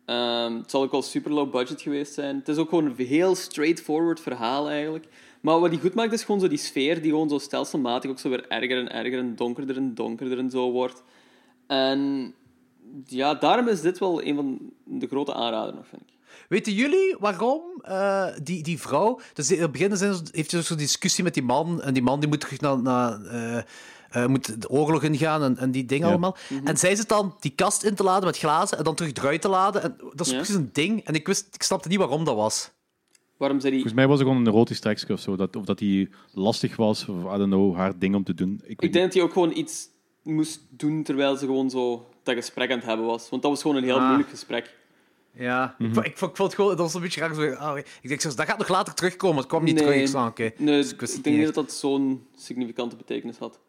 Ehm, 0.04 0.54
het 0.56 0.70
zal 0.70 0.82
ook 0.82 0.90
wel 0.92 1.02
super 1.02 1.32
low 1.32 1.50
budget 1.50 1.82
geweest 1.82 2.14
zijn. 2.14 2.36
Het 2.36 2.48
is 2.48 2.56
ook 2.56 2.68
gewoon 2.68 2.84
een 2.98 3.06
heel 3.06 3.34
straightforward 3.34 4.20
verhaal 4.20 4.68
eigenlijk. 4.70 5.04
Maar 5.40 5.60
wat 5.60 5.70
die 5.70 5.80
goed 5.80 5.94
maakt 5.94 6.12
is 6.12 6.24
gewoon 6.24 6.40
zo 6.40 6.48
die 6.48 6.58
sfeer 6.58 7.02
die 7.02 7.10
gewoon 7.10 7.28
zo 7.28 7.38
stelselmatig 7.38 8.10
ook 8.10 8.18
zo 8.18 8.28
weer 8.28 8.44
erger 8.48 8.78
en 8.78 8.92
erger 8.92 9.18
en 9.18 9.36
donkerder 9.36 9.76
en 9.76 9.94
donkerder 9.94 10.38
en 10.38 10.50
zo 10.50 10.70
wordt. 10.70 11.02
En 11.66 12.34
ja, 13.05 13.34
daarom 13.34 13.68
is 13.68 13.80
dit 13.80 13.99
wel 13.99 14.22
een 14.24 14.34
van 14.34 14.59
de 14.84 15.07
grote 15.07 15.34
aanraders 15.34 15.76
nog, 15.76 15.86
vind 15.86 16.03
ik. 16.03 16.16
Weten 16.49 16.72
jullie 16.72 17.16
waarom 17.18 17.62
eh, 17.82 18.26
die, 18.43 18.62
die 18.62 18.80
vrouw... 18.80 19.20
Dus 19.34 19.51
in 19.51 19.61
het 19.61 19.72
begin 19.72 19.91
heeft 20.32 20.51
ze 20.51 20.62
zo'n 20.62 20.76
discussie 20.76 21.24
met 21.24 21.34
die 21.34 21.43
man. 21.43 21.82
En 21.82 21.95
die 21.95 22.03
man 22.03 22.20
die 22.20 22.28
moet 22.28 22.41
terug 22.41 22.61
naar... 22.61 22.82
naar 22.82 23.24
eh, 23.24 23.62
eh, 24.11 24.26
moet 24.26 24.61
de 24.62 24.68
oorlog 24.68 25.03
ingaan 25.03 25.43
en, 25.43 25.57
en 25.57 25.70
die 25.70 25.84
dingen 25.84 26.05
Ja. 26.07 26.12
allemaal. 26.12 26.36
En 26.64 26.76
zij 26.76 26.97
zit 26.97 27.09
dan 27.09 27.36
die 27.41 27.51
kast 27.55 27.82
in 27.82 27.95
te 27.95 28.03
laden 28.03 28.24
met 28.24 28.39
glazen 28.39 28.78
en 28.78 28.84
dan 28.84 28.95
terug 28.95 29.12
eruit 29.12 29.41
te 29.41 29.49
laden. 29.49 29.82
En 29.82 29.97
dat 30.14 30.26
is 30.26 30.32
Ja. 30.32 30.36
precies 30.36 30.55
een 30.55 30.70
ding. 30.72 31.05
En 31.05 31.14
ik, 31.14 31.26
wist, 31.26 31.49
ik 31.55 31.62
snapte 31.62 31.89
niet 31.89 31.99
waarom 31.99 32.24
dat 32.24 32.36
was. 32.36 32.70
Waarom 33.36 33.61
zei 33.61 33.72
die... 33.72 33.80
Volgens 33.82 34.01
mij 34.01 34.09
was 34.09 34.18
het 34.18 34.28
gewoon 34.28 34.43
een 34.47 34.53
erotisch 34.53 34.80
trekje 34.80 35.12
of 35.12 35.20
zo. 35.20 35.36
Dat, 35.36 35.57
of 35.57 35.64
dat 35.64 35.80
hij 35.80 36.09
lastig 36.32 36.76
was, 36.76 37.09
of 37.09 37.16
I 37.16 37.36
don't 37.39 37.45
know, 37.53 37.76
haar 37.76 37.99
ding 37.99 38.14
om 38.14 38.24
te 38.24 38.34
doen. 38.34 38.53
Ik, 38.53 38.61
weet 38.61 38.70
Ik 38.70 38.80
niet. 38.80 38.93
denk 38.93 39.05
dat 39.05 39.14
hij 39.14 39.22
ook 39.22 39.32
gewoon 39.32 39.57
iets 39.57 39.89
moest 40.22 40.61
doen 40.70 41.03
terwijl 41.03 41.36
ze 41.36 41.45
gewoon 41.45 41.70
zo 41.70 42.07
dat 42.35 42.45
gesprek 42.45 42.70
aan 42.70 42.76
het 42.79 42.87
hebben 42.87 43.07
was. 43.07 43.29
Want 43.29 43.43
dat 43.43 43.51
was 43.51 43.62
gewoon 43.62 43.76
een 43.76 43.85
heel 43.85 43.99
Ah. 43.99 44.07
moeilijk 44.07 44.29
gesprek. 44.31 44.76
Ja. 45.33 45.74
Mhm. 45.79 45.89
ik, 45.89 45.95
vond- 45.95 46.07
ik, 46.07 46.16
vond- 46.18 46.31
ik 46.31 46.37
vond 46.37 46.49
het 46.49 46.55
gewoon... 46.61 46.70
Dat 46.76 46.79
was 46.81 46.95
een 46.95 47.01
beetje 47.01 47.20
raar. 47.20 47.35
Zo, 47.35 47.53
ah, 47.53 47.79
ik 47.79 48.09
denk, 48.09 48.20
zo, 48.20 48.29
dat 48.35 48.47
gaat 48.47 48.59
nog 48.59 48.68
later 48.68 48.95
terugkomen. 48.95 49.37
Het 49.39 49.47
kwam 49.47 49.64
niet 49.64 49.74
Nee. 49.74 49.85
terug. 49.85 50.09
Ik 50.09 50.14
ah, 50.14 50.26
oké. 50.26 50.43
Nee, 50.57 50.76
Dus 50.83 50.93
ik 50.93 51.03
ik, 51.03 51.24
denk 51.24 51.37
niet 51.37 51.45
dat 51.45 51.55
dat 51.55 51.72
zo'n 51.72 52.26
significante 52.37 52.97
betekenis 52.97 53.39
had. 53.39 53.61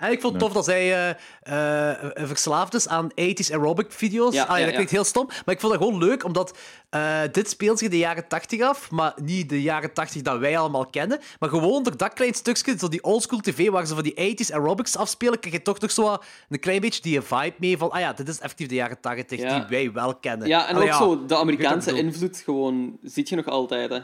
En 0.00 0.12
ik 0.12 0.20
vond 0.20 0.32
het 0.32 0.42
tof 0.42 0.52
dat 0.52 0.64
zij 0.64 1.14
eh, 1.42 1.90
eh, 1.90 2.28
verslaafd 2.28 2.74
is 2.74 2.88
aan 2.88 3.10
80s 3.10 3.50
aerobic 3.52 3.92
video's. 3.92 4.34
Ja, 4.34 4.42
ah, 4.42 4.48
ja, 4.48 4.54
ja, 4.54 4.60
dat 4.60 4.68
ja. 4.68 4.74
klinkt 4.74 4.90
heel 4.92 5.04
stom, 5.04 5.26
maar 5.26 5.54
ik 5.54 5.60
vond 5.60 5.72
dat 5.72 5.82
gewoon 5.82 5.98
leuk, 5.98 6.24
omdat 6.24 6.58
eh, 6.90 7.20
dit 7.32 7.48
speelt 7.50 7.78
zich 7.78 7.86
in 7.86 7.92
de 7.92 7.98
jaren 7.98 8.28
80 8.28 8.60
af, 8.62 8.90
maar 8.90 9.14
niet 9.22 9.48
de 9.48 9.62
jaren 9.62 9.92
80 9.92 10.22
dat 10.22 10.38
wij 10.38 10.58
allemaal 10.58 10.86
kennen. 10.86 11.20
Maar 11.38 11.48
gewoon 11.48 11.82
door 11.82 11.96
dat 11.96 12.12
klein 12.12 12.34
stukje, 12.34 12.78
zo 12.78 12.88
die 12.88 13.02
oldschool 13.04 13.38
tv 13.38 13.68
waar 13.70 13.86
ze 13.86 13.94
van 13.94 14.02
die 14.02 14.36
80s 14.44 14.52
aerobics 14.54 14.96
afspelen, 14.96 15.38
krijg 15.40 15.54
je 15.54 15.62
toch 15.62 15.80
nog 15.80 15.90
zo 15.90 16.16
een 16.48 16.60
klein 16.60 16.80
beetje 16.80 17.02
die 17.02 17.20
vibe 17.20 17.54
mee 17.58 17.78
van, 17.78 17.90
ah 17.90 18.00
ja, 18.00 18.12
dit 18.12 18.28
is 18.28 18.38
effectief 18.40 18.68
de 18.68 18.74
jaren 18.74 19.00
80 19.00 19.40
Ja. 19.40 19.58
die 19.58 19.66
wij 19.68 19.92
wel 19.92 20.14
kennen. 20.14 20.48
Ja, 20.48 20.68
en 20.68 20.74
Allee, 20.74 20.88
ook 20.88 20.94
zo 20.94 21.24
de 21.26 21.36
Amerikaanse 21.36 21.92
invloed 21.98 22.36
gewoon, 22.44 22.98
ziet 23.02 23.28
je 23.28 23.36
nog 23.36 23.46
altijd. 23.46 23.90
Hè. 23.90 23.98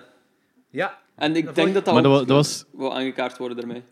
Ja. 0.70 0.99
En 1.16 1.36
ik 1.36 1.44
Dat 1.44 1.55
denk 1.55 1.74
dat 1.74 1.84
dat 1.84 1.94
Maar 1.94 2.03
dat 2.03 2.26
was- 2.28 2.64
wil 2.72 2.94
aangekaart 2.97 3.38
worden 3.38 3.57
daarmee. 3.57 3.82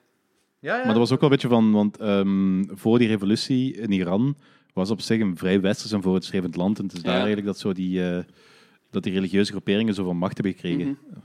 Ja, 0.65 0.77
ja. 0.77 0.85
Maar 0.85 0.95
dat 0.95 1.09
was 1.09 1.13
ook 1.13 1.21
wel 1.21 1.31
een 1.31 1.35
beetje 1.35 1.55
van, 1.55 1.73
want 1.73 1.97
ehm, 1.97 2.65
voor 2.69 2.99
die 2.99 3.09
revolutie 3.09 3.77
in 3.77 3.93
Iran 3.93 4.37
was 4.73 4.91
op 4.91 5.01
zich 5.01 5.21
een 5.21 5.37
vrij 5.37 5.61
westers 5.61 5.93
en 5.93 6.03
vooruitstrevend 6.03 6.57
land. 6.57 6.79
En 6.79 6.85
het 6.85 6.95
is 6.95 7.03
daar 7.03 7.15
eigenlijk 7.15 7.47
dat, 7.47 7.59
zo 7.59 7.73
die, 7.73 8.09
eh, 8.09 8.25
dat 8.91 9.03
die 9.03 9.13
religieuze 9.13 9.51
groeperingen 9.51 9.95
zoveel 9.95 10.15
macht 10.15 10.35
hebben 10.35 10.53
gekregen. 10.53 10.87
Mhm. 10.87 11.19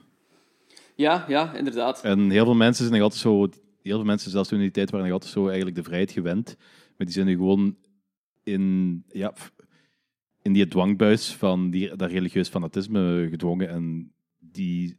Ja, 0.95 1.25
ja, 1.27 1.53
inderdaad. 1.53 2.03
En 2.03 2.29
heel 2.29 2.45
veel 2.45 2.55
mensen 2.55 2.85
zijn 2.85 2.99
nog 2.99 3.03
altijd 3.03 3.21
zo, 3.21 3.49
heel 3.81 3.95
veel 3.95 4.05
mensen, 4.05 4.31
zelfs 4.31 4.49
toen 4.49 4.57
in 4.57 4.63
die 4.63 4.73
tijd, 4.73 4.89
waren 4.89 5.05
nog 5.05 5.15
altijd 5.15 5.31
zo 5.31 5.47
eigenlijk 5.47 5.75
de 5.75 5.83
vrijheid 5.83 6.11
gewend. 6.11 6.55
Maar 6.97 7.05
die 7.05 7.15
zijn 7.15 7.25
nu 7.25 7.35
gewoon 7.35 7.75
in, 8.43 9.03
ja, 9.07 9.33
in 10.41 10.53
die 10.53 10.67
dwangbuis 10.67 11.35
van 11.35 11.69
die, 11.69 11.95
dat 11.95 12.11
religieus 12.11 12.49
fanatisme 12.49 13.27
gedwongen. 13.29 13.69
En 13.69 14.11
die 14.39 14.97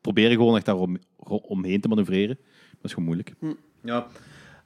proberen 0.00 0.36
gewoon 0.36 0.56
echt 0.56 0.66
daar 0.66 0.76
om, 0.76 0.98
omheen 1.42 1.80
te 1.80 1.88
manoeuvreren. 1.88 2.38
Dat 2.70 2.84
is 2.84 2.90
gewoon 2.90 3.04
moeilijk. 3.04 3.34
Ja. 3.82 4.06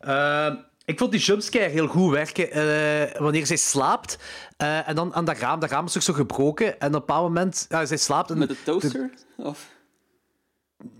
Ehm, 0.00 0.56
ik 0.84 0.98
vond 0.98 1.10
die 1.10 1.20
jumpscare 1.20 1.68
heel 1.68 1.86
goed 1.86 2.10
werken 2.12 2.50
eh, 2.50 3.20
wanneer 3.20 3.46
zij 3.46 3.56
slaapt. 3.56 4.18
eh, 4.56 4.88
en 4.88 4.94
dan 4.94 5.14
aan 5.14 5.24
dat 5.24 5.38
raam, 5.38 5.60
dat 5.60 5.70
raam 5.70 5.84
is 5.86 5.92
toch 5.92 6.02
zo 6.02 6.12
gebroken. 6.12 6.66
En 6.66 6.74
op 6.74 6.82
een 6.82 6.90
bepaald 6.90 7.22
moment, 7.22 7.66
ja, 7.68 7.84
zij 7.86 7.96
slaapt. 7.96 8.30
En 8.30 8.38
Met 8.38 8.48
de 8.48 8.62
toaster? 8.64 9.10
Of... 9.36 9.68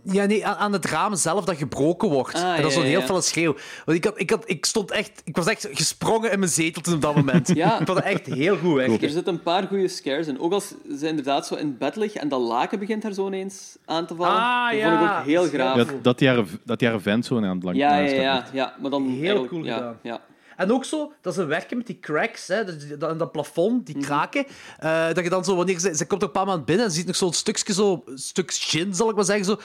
Ja, 0.05 0.25
nee, 0.25 0.47
aan, 0.47 0.57
aan 0.57 0.73
het 0.73 0.85
raam 0.85 1.15
zelf 1.15 1.45
dat 1.45 1.57
gebroken 1.57 2.09
wordt. 2.09 2.35
Ah, 2.35 2.57
en 2.57 2.63
dat 2.63 2.71
is 2.71 2.77
ja, 2.77 2.81
zo'n 2.81 2.91
heel 2.91 3.01
ja. 3.01 3.07
felle 3.07 3.23
schreeuw. 3.23 3.57
Want 3.85 3.99
ik, 3.99 4.05
had, 4.05 4.21
ik, 4.21 4.31
had, 4.31 4.43
ik 4.47 4.65
stond 4.65 4.91
echt... 4.91 5.23
Ik 5.25 5.37
was 5.37 5.47
echt 5.47 5.69
gesprongen 5.73 6.33
in 6.33 6.39
mijn 6.39 6.51
zetel 6.51 6.83
toen 6.83 6.95
op 6.95 7.01
dat 7.01 7.15
moment. 7.15 7.49
Ja. 7.55 7.81
Ik 7.81 7.87
vond 7.87 7.99
het 7.99 8.07
echt 8.07 8.27
heel 8.27 8.57
goed 8.57 8.75
weg. 8.75 9.03
Er 9.03 9.11
zitten 9.11 9.35
een 9.35 9.43
paar 9.43 9.67
goede 9.67 9.89
scares 9.89 10.27
in. 10.27 10.41
Ook 10.41 10.53
als 10.53 10.75
ze 10.99 11.09
inderdaad 11.09 11.47
zo 11.47 11.55
in 11.55 11.79
bed 11.79 11.97
ligt 11.97 12.17
en 12.17 12.29
dat 12.29 12.41
laken 12.41 12.79
begint 12.79 13.03
haar 13.03 13.13
zo 13.13 13.27
ineens 13.27 13.77
aan 13.85 14.07
te 14.07 14.15
vallen. 14.15 14.33
Ah, 14.33 14.71
dat 14.71 14.79
ja. 14.79 14.99
vond 14.99 15.11
ik 15.11 15.17
ook 15.17 15.25
heel 15.25 15.45
graaf. 15.45 15.87
Dat 16.03 16.21
jaren, 16.21 16.47
dat 16.65 16.81
jaren 16.81 17.03
vent 17.03 17.27
zo 17.27 17.37
aan 17.37 17.43
het 17.43 17.63
lang 17.63 17.77
ja, 17.77 17.97
ja, 17.97 18.21
ja, 18.21 18.47
ja, 18.53 18.75
Maar 18.81 18.91
dan 18.91 19.09
Heel 19.09 19.47
cool 19.47 19.65
ja, 19.65 19.75
gedaan. 19.75 19.99
Ja. 20.03 20.21
En 20.57 20.73
ook 20.73 20.85
zo, 20.85 21.13
dat 21.21 21.35
ze 21.35 21.45
werken 21.45 21.77
met 21.77 21.87
die 21.87 21.99
cracks, 22.01 22.47
hè, 22.49 22.65
dus 22.65 22.79
die- 22.79 22.97
dat, 22.97 23.19
dat 23.19 23.33
plafond, 23.33 23.87
die 23.87 23.99
kraken. 23.99 24.47
eh, 24.79 25.07
dat 25.07 25.25
je 25.25 25.31
dan 25.31 25.45
zo, 25.45 25.57
wanneer 25.57 25.79
ze, 25.79 25.95
ze 25.97 26.07
komt 26.07 26.21
er 26.23 26.27
een 26.27 26.33
paar 26.33 26.47
maanden 26.47 26.65
binnen 26.65 26.85
en 26.85 26.91
ze 26.91 26.97
ziet 26.97 27.07
nog 27.07 27.17
zo'n 27.17 27.33
stukje, 27.33 27.73
zo, 27.73 28.03
een 28.07 28.19
stuk 28.19 28.53
gin, 28.53 28.95
zal 28.95 29.09
ik 29.11 29.15
maar 29.17 29.25
zeggen, 29.25 29.45
zo, 29.45 29.57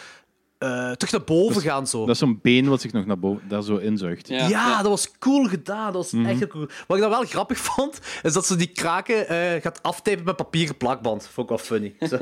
eh, 0.62 0.91
terug 0.91 1.12
naar 1.12 1.24
boven 1.24 1.62
gaan. 1.62 1.88
Zo. 1.88 1.99
Dat 1.99 2.09
is 2.09 2.18
zo'n 2.18 2.39
been 2.41 2.68
wat 2.70 2.82
zich 2.82 2.91
nog 2.93 3.05
naar 3.05 3.20
boven, 3.20 3.47
daar 3.47 3.62
zo 3.64 3.76
inzuigt. 3.78 4.28
Ja, 4.28 4.38
Ja, 4.38 4.47
ja. 4.47 4.78
dat 4.82 4.88
was 4.91 5.18
cool 5.20 5.47
gedaan. 5.47 5.93
Dat 5.93 6.12
was 6.12 6.26
echt 6.26 6.47
cool. 6.47 6.68
Wat 6.88 6.97
ik 6.97 7.03
dan 7.03 7.12
wel 7.12 7.24
grappig 7.24 7.57
vond, 7.57 7.99
is 8.24 8.34
dat 8.34 8.45
ze 8.45 8.55
die 8.55 8.68
kraken 8.68 9.28
eh, 9.28 9.62
gaat 9.62 9.84
aftapen 9.84 10.24
met 10.24 10.36
papieren 10.36 10.78
plakband. 10.78 11.28
Vond 11.34 11.49
ik 11.51 11.57
wel 11.57 11.66
funny. 11.66 11.93
Zo. 12.09 12.18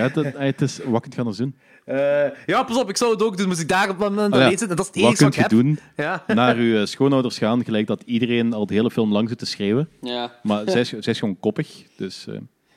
Ja, 0.00 0.08
dat, 0.08 0.24
eh, 0.24 0.32
het 0.38 0.60
is, 0.60 0.78
wat 0.84 1.00
kun 1.02 1.10
je 1.10 1.16
gaan 1.22 1.32
doen? 1.36 1.56
Eh, 1.84 2.30
ja, 2.46 2.62
pas 2.62 2.76
op, 2.76 2.88
ik 2.88 2.96
zou 2.96 3.10
het 3.12 3.22
ook 3.22 3.36
doen. 3.36 3.46
Moest 3.48 3.60
ik 3.60 3.68
daar 3.68 3.88
op 3.90 3.98
dat 3.98 4.08
moment 4.10 4.32
Ah, 4.34 4.40
ja. 4.40 4.48
lezen. 4.48 4.68
En 4.70 4.76
dat 4.76 4.80
is 4.80 4.86
het 4.86 4.94
Wat 4.94 5.04
enige 5.04 5.16
kun 5.16 5.24
wat 5.26 5.34
je 5.34 5.40
ik 5.40 5.50
heb. 5.50 5.58
doen? 5.60 5.78
Ja. 5.96 6.24
Naar 6.34 6.56
uw 6.56 6.80
eh, 6.80 6.86
schoonouders 6.86 7.38
gaan, 7.38 7.64
gelijk 7.64 7.86
dat 7.86 8.02
iedereen 8.04 8.52
al 8.52 8.66
de 8.66 8.74
hele 8.74 8.90
film 8.90 9.12
lang 9.12 9.28
zit 9.28 9.38
te 9.38 9.46
schreeuwen. 9.46 9.88
Ja. 10.00 10.32
Maar 10.42 10.62
zij 10.70 10.80
is, 10.80 10.88
zij 10.88 11.12
is 11.12 11.18
gewoon 11.18 11.40
koppig, 11.40 11.82
dus... 11.96 12.26
eh, 12.28 12.34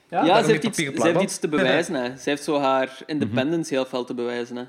Ja, 0.10 0.24
daarom 0.26 0.44
ze, 0.46 0.52
heeft 0.52 0.64
iets, 0.64 0.78
ze 0.78 0.84
heeft 0.84 0.96
plakband. 0.96 1.26
iets 1.26 1.40
te 1.40 1.48
bewijzen. 1.48 1.94
Hè. 1.96 2.18
Ze 2.18 2.30
heeft 2.30 2.44
zo 2.44 2.60
haar 2.60 2.86
Mhm. 3.00 3.04
independence 3.10 3.74
heel 3.74 3.86
veel 3.86 4.04
te 4.04 4.14
bewijzen. 4.14 4.56
Hè. 4.56 4.64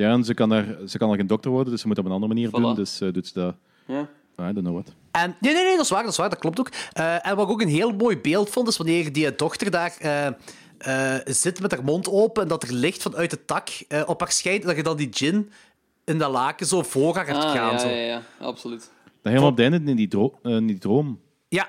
Ja, 0.00 0.12
en 0.12 0.24
ze 0.24 0.34
kan, 0.34 0.48
daar, 0.48 0.76
ze 0.86 0.98
kan 0.98 1.08
al 1.08 1.14
geen 1.14 1.26
dokter 1.26 1.50
worden, 1.50 1.72
dus 1.72 1.80
ze 1.80 1.86
moet 1.86 1.98
op 1.98 2.04
een 2.04 2.10
andere 2.12 2.32
manier 2.34 2.48
Voilà. 2.48 2.52
doen. 2.52 2.74
Dus 2.74 3.00
eh, 3.00 3.12
doet 3.12 3.26
ze 3.26 3.32
dat... 3.34 3.54
Ja. 3.86 4.00
I 4.48 4.52
don't 4.52 4.58
know 4.66 4.72
what. 4.72 4.94
En, 5.10 5.36
nee, 5.40 5.52
nee, 5.54 5.62
nee, 5.64 5.76
dat 5.76 5.84
is 5.84 5.90
waar, 5.90 6.02
dat 6.02 6.10
is 6.12 6.16
waar, 6.18 6.28
dat 6.30 6.38
klopt 6.38 6.60
ook. 6.60 6.70
Eh, 6.92 7.26
en 7.26 7.36
wat 7.36 7.46
ik 7.46 7.52
ook 7.52 7.60
een 7.62 7.68
heel 7.68 7.92
mooi 7.92 8.18
beeld 8.18 8.50
vond, 8.50 8.68
is 8.68 8.76
wanneer 8.76 9.12
die 9.12 9.34
dochter 9.34 9.70
daar 9.70 9.94
eh, 9.98 10.26
eh, 11.16 11.20
zit 11.24 11.60
met 11.60 11.70
haar 11.70 11.84
mond 11.84 12.08
open 12.08 12.42
en 12.42 12.48
dat 12.48 12.62
er 12.62 12.72
licht 12.74 13.02
vanuit 13.02 13.30
de 13.30 13.44
tak 13.44 13.68
eh, 13.88 14.02
op 14.06 14.20
haar 14.20 14.32
schijnt, 14.32 14.62
dat 14.62 14.76
je 14.76 14.82
dan 14.82 14.96
die 14.96 15.08
gin 15.10 15.50
in 16.04 16.18
dat 16.18 16.30
laken 16.30 16.66
zo 16.66 16.82
voor 16.82 17.14
haar 17.14 17.26
hebt 17.26 17.38
Ah, 17.44 17.52
gaan. 17.52 17.72
ja, 17.72 17.78
zo. 17.78 17.88
ja, 17.88 17.94
ja, 17.94 18.22
absoluut. 18.40 18.80
Dat 19.04 19.32
helemaal 19.32 19.50
op 19.50 19.56
het 19.56 19.72
einde 19.72 19.90
in 19.90 19.96
die, 19.96 20.08
dro 20.08 20.38
eh, 20.42 20.52
in 20.56 20.66
die 20.66 20.78
droom, 20.78 21.20
Ja, 21.48 21.68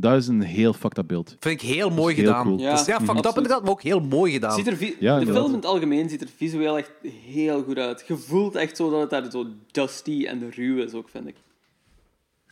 dat 0.00 0.16
is 0.16 0.26
een 0.28 0.40
heel 0.40 0.72
fucked 0.72 0.98
up 0.98 1.06
beeld. 1.08 1.36
vind 1.40 1.62
ik 1.62 1.68
heel 1.68 1.90
mooi 1.90 2.14
heel 2.14 2.24
gedaan. 2.26 2.44
cool. 2.44 2.58
Ja, 2.58 2.70
dus, 2.76 2.86
ja 2.86 2.96
fucked 2.96 3.02
up 3.02 3.08
absoluut. 3.16 3.36
inderdaad, 3.36 3.62
maar 3.62 3.70
ook 3.70 3.82
heel 3.82 4.00
mooi 4.00 4.32
gedaan. 4.32 4.54
Ziet 4.56 4.66
er 4.66 4.94
Ja, 5.00 5.18
de 5.18 5.26
film 5.26 5.46
in 5.48 5.54
het 5.54 5.64
algemeen 5.66 6.08
ziet 6.08 6.20
er 6.20 6.28
visueel 6.36 6.76
echt 6.78 6.90
heel 7.30 7.62
goed 7.62 7.78
uit. 7.78 8.04
Je 8.08 8.16
voelt 8.16 8.54
echt 8.54 8.76
zo 8.76 8.90
dat 8.90 9.00
het 9.00 9.10
daar 9.10 9.30
zo 9.30 9.46
dusty 9.70 10.24
en 10.28 10.50
ruw 10.54 10.76
is, 10.82 10.92
ook, 10.92 11.08
vind 11.08 11.26
ik. 11.28 11.34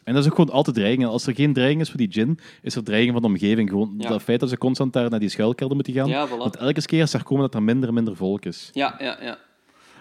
En 0.05 0.14
dat 0.14 0.22
is 0.24 0.30
ook 0.30 0.36
gewoon 0.36 0.55
altijd 0.55 0.76
dreiging. 0.76 1.07
Als 1.07 1.26
er 1.26 1.34
geen 1.34 1.53
dreiging 1.53 1.80
is 1.80 1.88
voor 1.88 1.99
die 1.99 2.12
gin, 2.12 2.38
is 2.62 2.74
er 2.74 2.82
dreiging 2.84 3.12
van 3.12 3.22
de 3.22 3.28
omgeving. 3.28 3.68
Gewoon 3.68 3.94
Ja. 3.99 4.09
dat 4.09 4.22
feit 4.22 4.40
dat 4.40 4.49
ze 4.49 4.59
constant 4.59 4.92
daar 4.92 5.11
naar 5.11 5.20
die 5.20 5.28
schuilkelder 5.28 5.74
moeten 5.76 5.94
gaan. 5.94 6.09
Ja, 6.09 6.28
voilà. 6.28 6.36
Dat 6.36 6.57
elke 6.57 6.82
keer 6.82 7.01
als 7.01 7.11
ze 7.11 7.18
er 7.18 7.24
komen, 7.24 7.42
dat 7.44 7.55
er 7.55 7.62
minder 7.62 7.88
en 7.88 7.94
minder 7.94 8.16
volk 8.16 8.44
is. 8.44 8.70
Ja, 8.72 8.94
ja, 8.99 9.18
ja. 9.20 9.38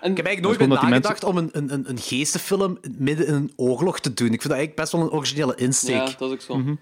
En, 0.01 0.11
Ik 0.11 0.17
heb 0.17 0.25
eigenlijk 0.25 0.41
nooit 0.41 0.59
is 0.59 0.67
bij 0.67 0.89
die 0.89 0.89
nagedacht 0.99 1.23
om 1.23 1.37
een, 1.37 1.49
een, 1.51 1.73
een, 1.73 1.89
een 1.89 1.97
geestenfilm 1.99 2.77
midden 2.97 3.27
in 3.27 3.33
een 3.33 3.51
oorlog 3.55 3.99
te 3.99 4.13
doen. 4.13 4.25
Ik 4.33 4.41
vind 4.41 4.43
dat 4.43 4.51
eigenlijk 4.57 4.79
best 4.79 4.91
wel 4.91 5.01
een 5.01 5.11
originele 5.11 5.55
insteek. 5.55 5.95
ja, 5.95 6.05
dat 6.17 6.21
is 6.29 6.33
ook 6.33 6.41
zo. 6.41 6.57
Mhm. 6.57 6.73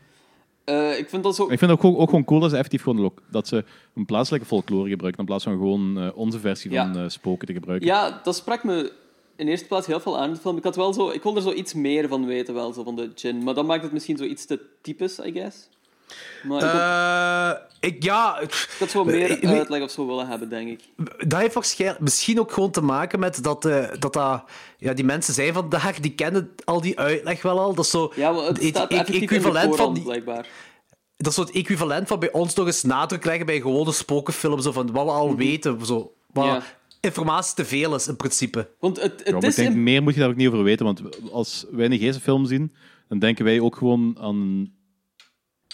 Eh, 0.65 0.97
ik 0.97 1.09
vind 1.09 1.23
dat 1.23 1.35
zo... 1.35 1.43
Ik 1.43 1.59
vind 1.59 1.71
het 1.71 1.83
ook, 1.83 1.99
ook 1.99 2.09
gewoon 2.09 2.25
cool 2.25 2.39
dat 2.39 2.49
ze 2.49 2.55
effectief 2.55 2.81
gewoon 2.83 3.13
dat 3.31 3.47
ze 3.47 3.63
een 3.95 4.05
plaatselijke 4.05 4.47
folklore 4.47 4.89
gebruiken 4.89 5.19
in 5.19 5.25
plaats 5.25 5.43
van 5.43 5.53
gewoon 5.53 5.99
eh, 5.99 6.17
onze 6.17 6.39
versie 6.39 6.71
Ja. 6.71 6.85
van 6.91 7.01
eh, 7.01 7.09
spoken 7.09 7.47
te 7.47 7.53
gebruiken. 7.53 7.87
Ja, 7.87 8.19
dat 8.23 8.35
sprak 8.35 8.63
me 8.63 8.91
in 9.35 9.47
eerste 9.47 9.67
plaats 9.67 9.87
heel 9.87 9.99
veel 9.99 10.17
aan 10.17 10.27
in 10.27 10.33
de 10.33 10.39
film. 10.39 10.57
Ik, 10.57 10.63
had 10.63 10.75
wel 10.75 10.93
zo, 10.93 11.09
ik 11.09 11.23
wil 11.23 11.35
er 11.35 11.41
zo 11.41 11.51
iets 11.51 11.73
meer 11.73 12.07
van 12.07 12.25
weten, 12.25 12.53
wel, 12.53 12.73
zo 12.73 12.83
van 12.83 12.95
de 12.95 13.11
gin. 13.15 13.43
Maar 13.43 13.53
dat 13.53 13.65
maakt 13.65 13.83
het 13.83 13.91
misschien 13.91 14.17
zo 14.17 14.23
iets 14.23 14.45
te 14.45 14.59
typisch, 14.81 15.19
I 15.19 15.31
guess. 15.31 15.69
Maar 16.43 16.57
ik, 16.63 17.59
Eh, 17.81 17.89
ik, 17.89 18.03
ja, 18.03 18.39
ik 18.39 18.75
had 18.79 18.89
zo 18.89 19.03
meer 19.03 19.29
ik- 19.29 19.41
ik- 19.41 19.49
uitleg 19.49 19.81
of 19.81 19.91
zo 19.91 20.07
willen 20.07 20.27
hebben, 20.27 20.49
denk 20.49 20.67
ik. 20.69 20.79
dat 21.29 21.39
heeft 21.39 21.53
waarschijnlijk 21.53 21.99
misschien 22.01 22.39
ook 22.39 22.51
gewoon 22.51 22.71
te 22.71 22.81
maken 22.81 23.19
met 23.19 23.43
dat, 23.43 23.65
eh, 23.65 23.85
dat, 23.99 24.13
dat 24.13 24.43
ja, 24.77 24.93
die 24.93 25.05
mensen 25.05 25.33
zijn 25.33 25.53
vandaag, 25.53 25.99
die 25.99 26.11
kennen 26.15 26.51
al 26.63 26.81
die 26.81 26.99
uitleg 26.99 27.41
wel 27.41 27.59
al. 27.59 27.73
Dat 27.73 27.85
is 27.85 27.91
zo 27.91 28.11
Ja, 28.15 28.31
maar 28.31 28.43
het 28.45 28.57
het 28.57 28.67
staat 28.67 28.91
e- 28.91 28.95
effectief 28.95 29.21
in 29.21 29.27
de 29.27 29.33
equivalent 29.35 29.65
van 29.65 29.75
voorhand, 29.75 29.95
die, 29.95 30.03
blijkbaar. 30.05 30.47
dat 31.17 31.27
is 31.27 31.33
zo 31.35 31.41
het 31.41 31.51
equivalent 31.51 32.07
van 32.07 32.19
bij 32.19 32.31
ons 32.31 32.53
nog 32.53 32.65
eens 32.65 32.83
nadruk 32.83 33.25
leggen 33.25 33.45
bij 33.45 33.61
gewone 33.61 33.91
spokenfilms, 33.91 34.63
zo 34.63 34.71
van 34.71 34.91
wat 34.91 35.05
we 35.05 35.11
al 35.11 35.35
weten, 35.35 35.85
zo, 35.85 36.13
wat 36.33 36.45
Ja. 36.45 36.61
informatie 37.01 37.55
te 37.55 37.65
veel 37.65 37.95
is 37.95 38.07
in 38.07 38.15
principe. 38.15 38.69
Want 38.79 39.01
het, 39.01 39.21
het 39.23 39.43
is... 39.43 39.49
ik 39.49 39.55
denk, 39.55 39.73
in- 39.75 39.83
meer 39.83 40.03
moet 40.03 40.13
je 40.13 40.19
daar 40.19 40.29
ook 40.29 40.35
niet 40.35 40.47
over 40.47 40.63
weten, 40.63 40.85
want 40.85 41.01
als 41.31 41.65
wij 41.71 41.85
een 41.85 41.97
geestenfilm 41.99 42.45
zien, 42.45 42.73
dan 43.09 43.19
denken 43.19 43.45
wij 43.45 43.59
ook 43.59 43.75
gewoon 43.75 44.17
aan 44.19 44.35
een 44.35 44.73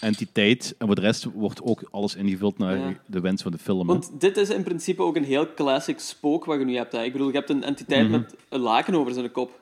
entiteit. 0.02 0.74
En 0.78 0.86
voor 0.86 0.94
de 0.94 1.00
rest 1.00 1.24
wordt 1.34 1.62
ook 1.62 1.82
alles 1.90 2.14
ingevuld 2.14 2.58
naar 2.58 2.78
Ja. 2.78 2.94
de 3.06 3.20
wens 3.20 3.42
van 3.42 3.52
de 3.52 3.58
film. 3.58 3.78
hè. 3.80 3.86
Want 3.86 4.10
dit 4.20 4.36
is 4.36 4.50
in 4.50 4.62
principe 4.62 5.02
ook 5.02 5.16
een 5.16 5.24
heel 5.24 5.54
classic 5.54 5.98
spook 5.98 6.44
wat 6.44 6.58
je 6.58 6.64
nu 6.64 6.76
hebt. 6.76 6.92
Hè. 6.92 7.02
Ik 7.02 7.12
bedoel, 7.12 7.28
je 7.28 7.34
hebt 7.36 7.50
een 7.50 7.62
entiteit 7.64 8.02
Mhm. 8.08 8.10
met 8.20 8.34
een 8.48 8.60
laken 8.60 8.94
over 8.94 9.12
zijn 9.12 9.32
kop. 9.32 9.60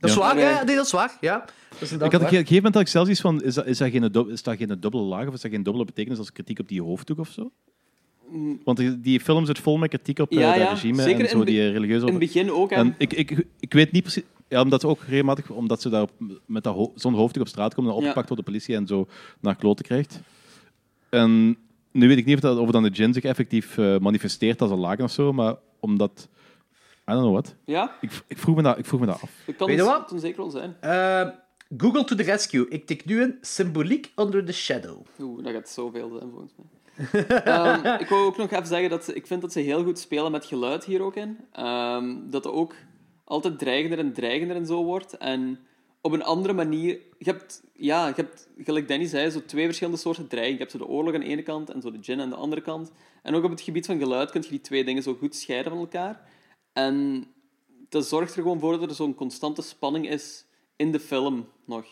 Dat 0.00 0.10
is 0.10 0.16
Ja. 0.16 0.22
waar, 0.22 0.36
eh, 0.36 0.42
ja, 0.42 0.62
nee, 0.64 0.76
dat 0.76 0.84
is 0.86 0.92
waar. 0.92 1.16
Ja. 1.20 1.44
Dat 1.70 1.80
is 1.80 1.92
ik 1.92 2.00
had 2.00 2.14
op 2.14 2.20
een 2.20 2.28
gegeven 2.28 2.54
moment 2.54 2.74
had 2.74 2.82
ik 2.82 2.88
zelfs 2.88 3.10
iets 3.10 3.20
van, 3.20 3.42
is 3.42 3.54
dat, 3.54 3.66
is, 3.66 3.78
dat 3.78 3.90
geen, 3.90 4.12
is 4.30 4.42
dat 4.42 4.56
geen 4.56 4.76
dubbele 4.80 5.02
laag 5.02 5.26
of 5.28 5.34
is 5.34 5.40
dat 5.40 5.50
geen 5.50 5.62
dubbele 5.62 5.84
betekenis 5.84 6.18
als 6.18 6.32
kritiek 6.32 6.58
op 6.58 6.68
die 6.68 6.82
hoofddoek 6.82 7.18
of 7.18 7.28
zo? 7.28 7.50
Want 8.64 9.02
die, 9.02 9.20
film 9.20 9.46
zit 9.46 9.58
vol 9.58 9.76
met 9.76 9.88
kritiek 9.88 10.18
op 10.18 10.30
eh, 10.30 10.36
Mm. 10.36 10.42
Ja, 10.42 10.48
dat 10.52 10.60
ja, 10.60 10.68
regime 10.70 11.02
zeker 11.02 11.20
en 11.24 11.28
zo, 11.30 11.44
die 11.44 11.70
religieuze... 11.70 12.06
In 12.06 12.10
het 12.10 12.20
begin 12.20 12.50
ook. 12.52 12.70
En 12.70 12.94
ik, 12.98 13.12
ik, 13.12 13.46
ik 13.60 13.72
weet 13.72 13.92
niet 13.92 14.02
precies... 14.02 14.22
Ja, 14.48 14.62
omdat 14.62 14.80
ze 14.80 14.86
ook 14.86 15.00
regelmatig, 15.02 15.50
omdat 15.50 15.80
ze 15.82 15.88
daar 15.88 16.06
met 16.46 16.64
dat 16.64 16.74
ho 16.74 16.92
zo'n 16.94 17.14
hoofddoek 17.14 17.42
op 17.42 17.48
straat 17.48 17.74
komen 17.74 17.90
en 17.90 17.96
Ja. 17.96 18.02
opgepakt 18.02 18.28
door 18.28 18.36
de 18.36 18.42
politie 18.42 18.74
en 18.74 18.86
zo 18.86 19.06
naar 19.40 19.56
kloten 19.56 19.84
krijgt. 19.84 20.20
En 21.08 21.56
nu 21.92 22.08
weet 22.08 22.18
ik 22.18 22.24
niet 22.24 22.34
of, 22.34 22.40
dat, 22.40 22.58
of 22.58 22.70
dan 22.70 22.82
de 22.82 22.94
gin 22.94 23.12
zich 23.12 23.22
effectief 23.24 23.78
eh, 23.78 23.98
manifesteert 23.98 24.62
als 24.62 24.70
een 24.70 24.78
laken 24.78 25.04
of 25.04 25.10
zo, 25.10 25.32
maar 25.32 25.54
omdat... 25.80 26.28
I 27.10 27.12
don't 27.12 27.20
know 27.20 27.32
what. 27.32 27.54
Ja, 27.64 27.96
Ik, 28.00 28.10
ik, 28.26 28.38
vroeg, 28.38 28.56
me 28.56 28.62
dat, 28.62 28.78
ik 28.78 28.86
vroeg 28.86 29.00
me 29.00 29.06
dat 29.06 29.22
af. 29.22 29.30
dat 29.46 29.56
kan 29.56 29.66
Weet 29.66 29.76
je 29.76 29.82
het 29.82 29.92
wat? 29.92 30.08
toen 30.08 30.18
zeker 30.18 30.36
wel 30.40 30.50
zijn. 30.50 30.76
Eh, 30.80 31.28
Google 31.76 32.04
to 32.04 32.14
the 32.16 32.22
rescue. 32.22 32.68
Ik 32.68 32.86
tik 32.86 33.04
nu 33.04 33.22
een 33.22 33.38
symboliek 33.40 34.12
under 34.16 34.44
the 34.44 34.52
shadow. 34.52 35.06
Oeh, 35.20 35.44
dat 35.44 35.52
gaat 35.52 35.68
zoveel 35.68 36.10
zijn 36.18 36.30
volgens 36.30 36.52
mij. 36.56 36.66
Ehm, 37.44 38.00
ik 38.00 38.08
wou 38.08 38.26
ook 38.26 38.36
nog 38.36 38.50
even 38.50 38.66
zeggen 38.66 38.90
dat 38.90 39.04
ze- 39.04 39.14
ik 39.14 39.26
vind 39.26 39.40
dat 39.40 39.52
ze 39.52 39.60
heel 39.60 39.84
goed 39.84 39.98
spelen 39.98 40.32
met 40.32 40.44
geluid 40.44 40.84
hier 40.84 41.02
ook 41.02 41.16
in. 41.16 41.36
Ehm, 41.52 42.14
dat 42.30 42.46
ook 42.46 42.74
altijd 43.28 43.58
dreigender 43.58 43.98
en 43.98 44.12
dreigender 44.12 44.56
en 44.56 44.66
zo 44.66 44.84
wordt. 44.84 45.16
En 45.16 45.58
op 46.00 46.12
een 46.12 46.22
andere 46.22 46.52
manier... 46.54 46.98
Je 47.18 47.30
hebt, 47.30 47.62
ja, 47.74 48.06
je 48.06 48.12
hebt, 48.16 48.48
gelijk 48.58 48.88
Danny 48.88 49.06
zei, 49.06 49.30
zo 49.30 49.44
twee 49.44 49.64
verschillende 49.64 49.98
soorten 49.98 50.28
dreiging. 50.28 50.54
Je 50.56 50.60
hebt 50.64 50.72
zo 50.76 50.78
de 50.78 50.86
oorlog 50.86 51.14
aan 51.14 51.20
de 51.20 51.26
ene 51.26 51.42
kant 51.42 51.70
en 51.70 51.80
zo 51.82 51.90
de 51.90 51.98
gin 52.02 52.20
aan 52.20 52.30
de 52.30 52.36
andere 52.36 52.60
kant. 52.60 52.92
En 53.22 53.34
ook 53.34 53.44
op 53.44 53.50
het 53.50 53.60
gebied 53.60 53.86
van 53.86 53.98
geluid 53.98 54.30
kun 54.30 54.42
je 54.42 54.48
die 54.48 54.60
twee 54.60 54.84
dingen 54.84 55.02
zo 55.02 55.14
goed 55.14 55.34
scheiden 55.36 55.72
van 55.72 55.80
elkaar. 55.80 56.28
En 56.72 57.26
dat 57.88 58.06
zorgt 58.06 58.34
er 58.36 58.42
gewoon 58.42 58.60
voor 58.60 58.78
dat 58.78 58.88
er 58.88 58.94
zo'n 58.96 59.14
constante 59.14 59.62
spanning 59.62 60.08
is 60.10 60.44
in 60.76 60.92
de 60.92 61.00
film 61.00 61.48
nog. 61.64 61.84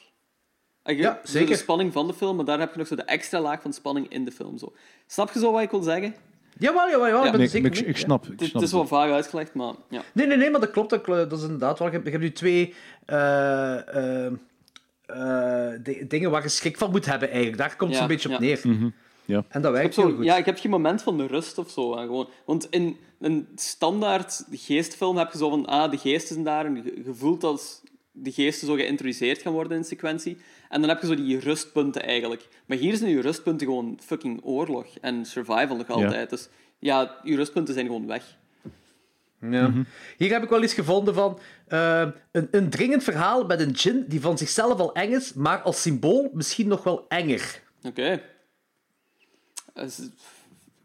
Je- 0.83 0.97
Ja, 0.97 1.21
zeker. 1.25 1.49
De 1.49 1.57
spanning 1.57 1.93
van 1.93 2.07
de 2.07 2.15
film, 2.15 2.37
maar 2.37 2.45
daar 2.45 2.59
heb 2.59 2.73
je 2.73 2.79
nog 2.79 2.87
zo 2.87 2.95
de 2.97 3.03
extra 3.03 3.41
laag 3.41 3.63
van 3.63 3.73
spanning 3.73 4.09
in 4.09 4.25
de 4.25 4.33
film. 4.33 4.59
Zo. 4.59 4.73
Snap 5.07 5.33
je 5.33 5.39
zo 5.39 5.53
wat 5.53 5.63
ik 5.63 5.71
wil 5.71 5.83
zeggen? 5.83 6.15
Jawel, 6.59 6.89
jawel, 6.91 7.07
jawel. 7.07 7.21
Ja. 7.21 7.25
Ik 7.25 7.31
ben 7.31 7.41
Nee, 7.41 7.49
zeker 7.49 7.73
ik, 7.79 7.87
ik 7.87 7.97
snap, 7.97 8.25
ik 8.25 8.31
Het, 8.31 8.41
het 8.41 8.49
snap 8.51 8.63
is 8.63 8.73
wel 8.73 8.87
vaag 8.87 9.11
uitgelegd, 9.11 9.55
maar 9.55 9.73
ja. 9.89 10.03
Nee, 10.13 10.27
nee, 10.27 10.37
nee, 10.37 10.51
maar 10.51 10.61
dat 10.61 10.71
klopt. 10.71 10.91
Dat, 10.91 11.01
klopt. 11.01 11.31
dat 11.31 11.39
is 11.39 11.45
inderdaad 11.45 11.79
wel. 11.79 11.89
Je 11.89 11.93
hebt, 11.95 12.05
je 12.05 12.11
hebt 12.11 12.23
nu 12.23 12.33
twee 12.33 12.75
eh, 13.07 13.97
eh, 14.27 14.33
eh, 15.07 15.81
di- 15.83 16.07
dingen 16.07 16.31
waar 16.31 16.43
je 16.43 16.49
schrik 16.49 16.79
van 16.79 16.91
moet 16.91 17.07
hebben, 17.07 17.29
eigenlijk. 17.29 17.59
Daar 17.59 17.77
komt 17.77 17.91
het 17.91 17.99
Ja, 17.99 18.03
een 18.05 18.11
beetje 18.11 18.35
op 18.35 18.39
neer. 18.41 18.61
Ja. 19.25 19.45
En 19.49 19.63
dat 19.63 19.73
heb, 19.73 19.81
werkt 19.83 19.97
heel 19.97 20.09
zo, 20.09 20.15
goed. 20.15 20.25
ja, 20.25 20.37
ik 20.37 20.45
heb 20.45 20.59
geen 20.59 20.71
moment 20.71 21.03
van 21.03 21.17
de 21.17 21.27
rust 21.27 21.59
of 21.59 21.71
zo. 21.71 21.91
gewoon. 21.93 22.29
Want 22.45 22.67
in 22.71 22.97
een 23.21 23.49
standaard 23.55 24.45
geestfilm 24.51 25.17
heb 25.17 25.33
je 25.33 25.39
zo 25.39 25.51
van, 25.51 25.67
ah, 25.67 25.91
de 25.91 25.97
geesten 25.99 26.33
zijn 26.33 26.45
daar. 26.45 26.65
En 26.65 26.75
je, 26.75 27.03
je 27.05 27.15
voelt 27.15 27.45
als 27.45 27.81
de 28.19 28.33
geesten 28.33 28.67
zo 28.67 28.75
geïntroduceerd 28.75 29.43
gaan 29.43 29.53
worden 29.53 29.77
in 29.77 29.85
sequentie. 29.85 30.37
En 30.69 30.81
dan 30.81 30.89
heb 30.91 31.01
je 31.01 31.07
zo 31.07 31.15
die 31.15 31.39
rustpunten 31.39 32.03
eigenlijk. 32.03 32.49
Maar 32.67 32.77
hier 32.77 32.97
zijn 32.97 33.11
je 33.11 33.21
rustpunten 33.21 33.67
gewoon 33.67 33.99
fucking 34.05 34.41
oorlog. 34.45 34.87
En 35.01 35.25
survival 35.25 35.77
nog 35.77 35.89
altijd. 35.89 36.31
Dus 36.31 36.49
ja, 36.79 37.21
je 37.23 37.37
rustpunten 37.37 37.75
zijn 37.75 37.87
gewoon 37.87 38.07
weg. 38.07 38.37
Ja. 39.51 39.73
Hier 40.17 40.33
heb 40.33 40.43
ik 40.43 40.49
wel 40.49 40.63
iets 40.63 40.75
gevonden 40.75 41.15
van 41.15 41.39
eh, 41.69 42.07
een, 42.33 42.49
een 42.51 42.71
dringend 42.71 43.03
verhaal 43.05 43.45
met 43.45 43.61
een 43.61 43.73
djinn 43.73 44.05
die 44.09 44.21
van 44.21 44.39
zichzelf 44.39 44.79
al 44.81 44.95
eng 44.95 45.13
is, 45.13 45.33
maar 45.35 45.59
als 45.63 45.83
symbool 45.83 46.31
misschien 46.33 46.69
nog 46.69 46.83
wel 46.85 47.05
enger. 47.09 47.63
Oké. 47.83 48.21
Eh, 49.75 49.85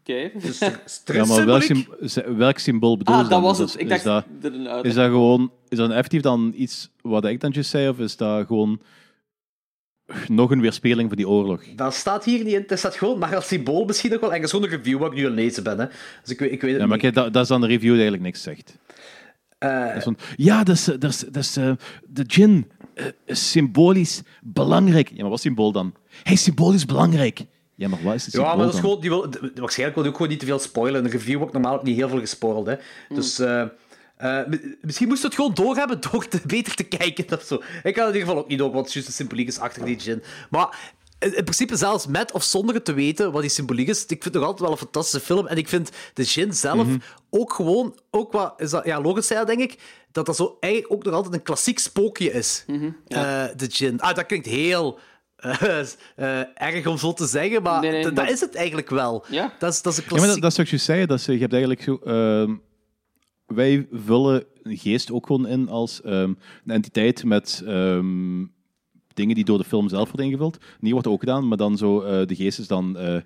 Oké. 0.00 0.30
Dus 0.38 0.58
Ja, 0.58 0.66
maar 0.68 0.76
welk, 0.76 0.88
stresssymboliek. 0.88 1.62
sym- 1.62 1.86
z- 2.08 2.36
welk 2.36 2.58
symbool 2.58 2.96
bedoel 2.96 3.16
je 3.16 3.22
Ah, 3.22 3.28
dat 3.30 3.40
was 3.42 3.58
het. 3.58 3.74
Ik 3.74 3.80
is 3.90 4.02
dacht 4.02 4.26
dat, 4.40 4.84
is 4.84 4.94
dat 4.94 5.06
gewoon... 5.10 5.52
Is 5.72 5.78
dat 5.78 5.90
effectief 5.90 6.20
dan 6.20 6.52
iets 6.56 6.90
wat 7.00 7.24
ik 7.24 7.40
dan 7.40 7.50
juist 7.50 7.70
zei, 7.70 7.88
of 7.88 7.98
is 7.98 8.16
dat 8.16 8.46
gewoon... 8.46 8.80
nog 10.28 10.50
een 10.50 10.60
weerspeling 10.60 11.08
van 11.08 11.16
die 11.16 11.28
oorlog. 11.28 11.62
Dat 11.76 11.94
staat 11.94 12.24
hier 12.24 12.44
niet 12.44 12.54
in. 12.54 12.64
Het 12.66 12.78
staat 12.78 12.96
gewoon 12.96 13.18
maar 13.18 13.34
als 13.36 13.46
symbool 13.46 13.84
misschien 13.84 14.10
nog 14.10 14.20
wel. 14.20 14.30
En 14.32 14.36
dat 14.36 14.44
is 14.44 14.50
gewoon 14.50 14.70
een 14.70 14.76
review 14.76 14.98
wat 14.98 15.10
ik 15.10 15.16
nu 15.16 15.20
aan 15.24 15.30
het 15.30 15.40
lezen 15.40 15.62
ben. 15.62 15.78
Hè. 15.78 15.86
Dus 16.22 16.30
ik, 16.32 16.38
weet- 16.38 16.52
ik 16.52 16.60
weet 16.60 16.72
het 16.72 16.80
Ja, 16.80 16.86
maar 16.86 16.98
kijk, 16.98 17.14
dat, 17.14 17.32
dat 17.32 17.42
is 17.42 17.48
dan 17.48 17.60
de 17.60 17.66
review 17.66 17.82
die 17.82 17.90
eigenlijk 18.02 18.22
niks 18.22 18.42
zegt. 18.42 18.78
Eh, 19.58 19.86
Dat 19.86 19.96
is 19.96 20.02
van, 20.02 20.16
ja, 20.36 20.64
dat 20.64 20.74
is, 20.74 20.84
dat 20.84 21.04
is, 21.04 21.18
dat 21.18 21.36
is, 21.42 21.56
eh, 21.56 21.72
de 22.08 22.24
gin 22.26 22.70
eh, 22.94 23.06
is 23.24 23.50
symbolisch 23.50 24.22
belangrijk. 24.42 25.08
Ja, 25.08 25.20
maar 25.20 25.28
wat 25.28 25.34
is 25.38 25.40
symbool 25.44 25.72
dan? 25.72 25.94
Hij 26.22 26.32
is 26.32 26.42
symbolisch 26.42 26.86
belangrijk. 26.86 27.40
Ja, 27.74 27.88
maar 27.88 28.02
wat 28.02 28.14
is 28.14 28.24
het 28.24 28.34
ja, 28.34 28.40
maar 28.54 28.64
dat 28.64 28.74
is 28.74 28.80
gewoon, 28.80 29.00
die 29.00 29.10
wil, 29.10 29.26
waarschijnlijk 29.54 29.94
wil 29.98 30.04
ik 30.04 30.10
ook 30.10 30.16
gewoon 30.16 30.28
niet 30.30 30.40
te 30.40 30.46
veel 30.46 30.58
spoilen. 30.58 31.04
Een 31.04 31.10
review 31.10 31.38
wordt 31.38 31.52
normaal 31.52 31.74
ook 31.74 31.82
niet 31.82 31.96
heel 31.96 32.08
veel 32.08 32.18
gespoild. 32.20 32.66
Hè. 32.66 32.74
Dus 33.08 33.38
eh, 33.38 33.64
mi- 34.48 34.76
misschien 34.80 35.08
moest 35.08 35.22
het 35.22 35.34
gewoon 35.34 35.54
doorhebben 35.54 36.00
door 36.10 36.28
te, 36.28 36.40
beter 36.46 36.74
te 36.74 36.82
kijken 36.84 37.38
of 37.38 37.42
zo. 37.42 37.54
Ik 37.82 37.94
kan 37.94 38.06
het 38.06 38.14
in 38.14 38.20
ieder 38.20 38.20
geval 38.20 38.36
ook 38.38 38.48
niet 38.48 38.58
door, 38.58 38.72
wat 38.72 38.92
juist 38.92 39.08
de 39.08 39.14
symboliek 39.14 39.48
is 39.48 39.58
achter 39.58 39.84
die 39.84 40.00
gin. 40.00 40.22
Maar 40.50 40.78
in, 41.18 41.36
in 41.36 41.44
principe, 41.44 41.76
zelfs 41.76 42.06
met 42.06 42.32
of 42.32 42.42
zonder 42.44 42.74
het 42.74 42.84
te 42.84 42.92
weten 42.92 43.32
wat 43.32 43.40
die 43.40 43.50
symboliek 43.50 43.88
is, 43.88 44.02
ik 44.02 44.08
vind 44.08 44.24
het 44.24 44.32
nog 44.34 44.42
altijd 44.42 44.60
wel 44.60 44.70
een 44.70 44.76
fantastische 44.76 45.20
film. 45.26 45.46
En 45.46 45.56
ik 45.56 45.68
vind 45.68 45.90
de 46.14 46.24
gin 46.24 46.52
zelf 46.54 46.86
ook 47.30 47.52
gewoon, 47.52 47.98
ook 48.10 48.32
wat, 48.32 48.54
is 48.56 48.70
dat, 48.70 48.84
ja, 48.84 49.00
Logan 49.00 49.22
zei 49.22 49.38
dat, 49.38 49.48
denk 49.48 49.60
ik, 49.72 49.78
dat 50.12 50.26
dat 50.26 50.36
zo 50.36 50.56
eigenlijk 50.60 50.92
ook 50.92 51.04
nog 51.04 51.14
altijd 51.14 51.34
een 51.34 51.42
klassiek 51.42 51.78
spookje 51.78 52.32
is. 52.32 52.64
Eh, 53.08 53.44
de 53.56 53.66
gin. 53.70 54.00
Ah, 54.00 54.14
dat 54.14 54.26
klinkt 54.26 54.46
heel... 54.46 54.98
eh, 55.36 56.38
erg 56.54 56.86
om 56.86 56.98
zo 56.98 57.12
te 57.12 57.26
zeggen, 57.26 57.62
maar 57.62 57.80
Nee, 57.80 57.90
nee, 57.90 58.10
d- 58.12 58.16
dat 58.16 58.30
is 58.30 58.40
het 58.40 58.54
eigenlijk 58.54 58.90
wel. 58.90 59.24
Ja. 59.28 59.52
Dat, 59.58 59.72
is, 59.72 59.82
dat 59.82 59.92
is 59.92 59.98
een 59.98 60.04
Ja, 60.04 60.10
maar 60.10 60.18
klassiek... 60.20 60.42
dat, 60.42 60.42
dat 60.42 60.50
is 60.50 60.56
wat 60.56 60.80
je 60.80 60.84
zei. 60.86 61.06
Dat 61.06 61.18
is, 61.18 61.24
je 61.26 61.38
hebt 61.38 61.52
eigenlijk 61.52 61.82
zo... 61.82 61.98
wij 63.54 63.86
vullen 63.92 64.44
een 64.62 64.76
geest 64.76 65.12
ook 65.12 65.26
gewoon 65.26 65.46
in 65.46 65.68
als 65.68 66.02
ehm, 66.02 66.14
een 66.64 66.74
entiteit 66.74 67.24
met 67.24 67.62
ehm, 67.66 68.44
dingen 69.14 69.34
die 69.34 69.44
door 69.44 69.58
de 69.58 69.64
film 69.64 69.88
zelf 69.88 70.08
worden 70.08 70.26
ingevuld. 70.26 70.58
Hier 70.80 70.92
wordt 70.92 71.06
ook 71.06 71.20
gedaan, 71.20 71.48
maar 71.48 71.56
dan 71.56 71.76
zo... 71.76 72.00
eh, 72.00 72.26
de 72.26 72.34
geest 72.34 72.58
is 72.58 72.66
dan 72.66 72.96
eh, 72.98 73.16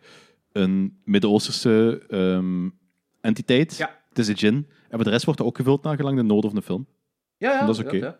een 0.53 1.01
Midden-Oosterse 1.05 2.03
ehm, 2.09 2.68
entiteit. 3.20 3.77
Ja. 3.77 4.01
Het 4.09 4.18
is 4.18 4.27
de 4.27 4.35
djinn. 4.35 4.57
En 4.89 4.95
voor 4.95 5.05
de 5.05 5.11
rest 5.11 5.24
wordt 5.24 5.41
er 5.41 5.47
ook 5.47 5.57
gevuld 5.57 5.83
naar 5.83 5.97
gelang 5.97 6.16
de 6.16 6.22
noden 6.22 6.51
van 6.51 6.59
de 6.59 6.64
film. 6.66 6.87
Ja, 7.37 7.53
ja, 7.53 7.66
Dat 7.66 7.79
is 7.79 7.85
oké. 7.85 7.97
Ja, 7.97 8.05
ja. 8.05 8.18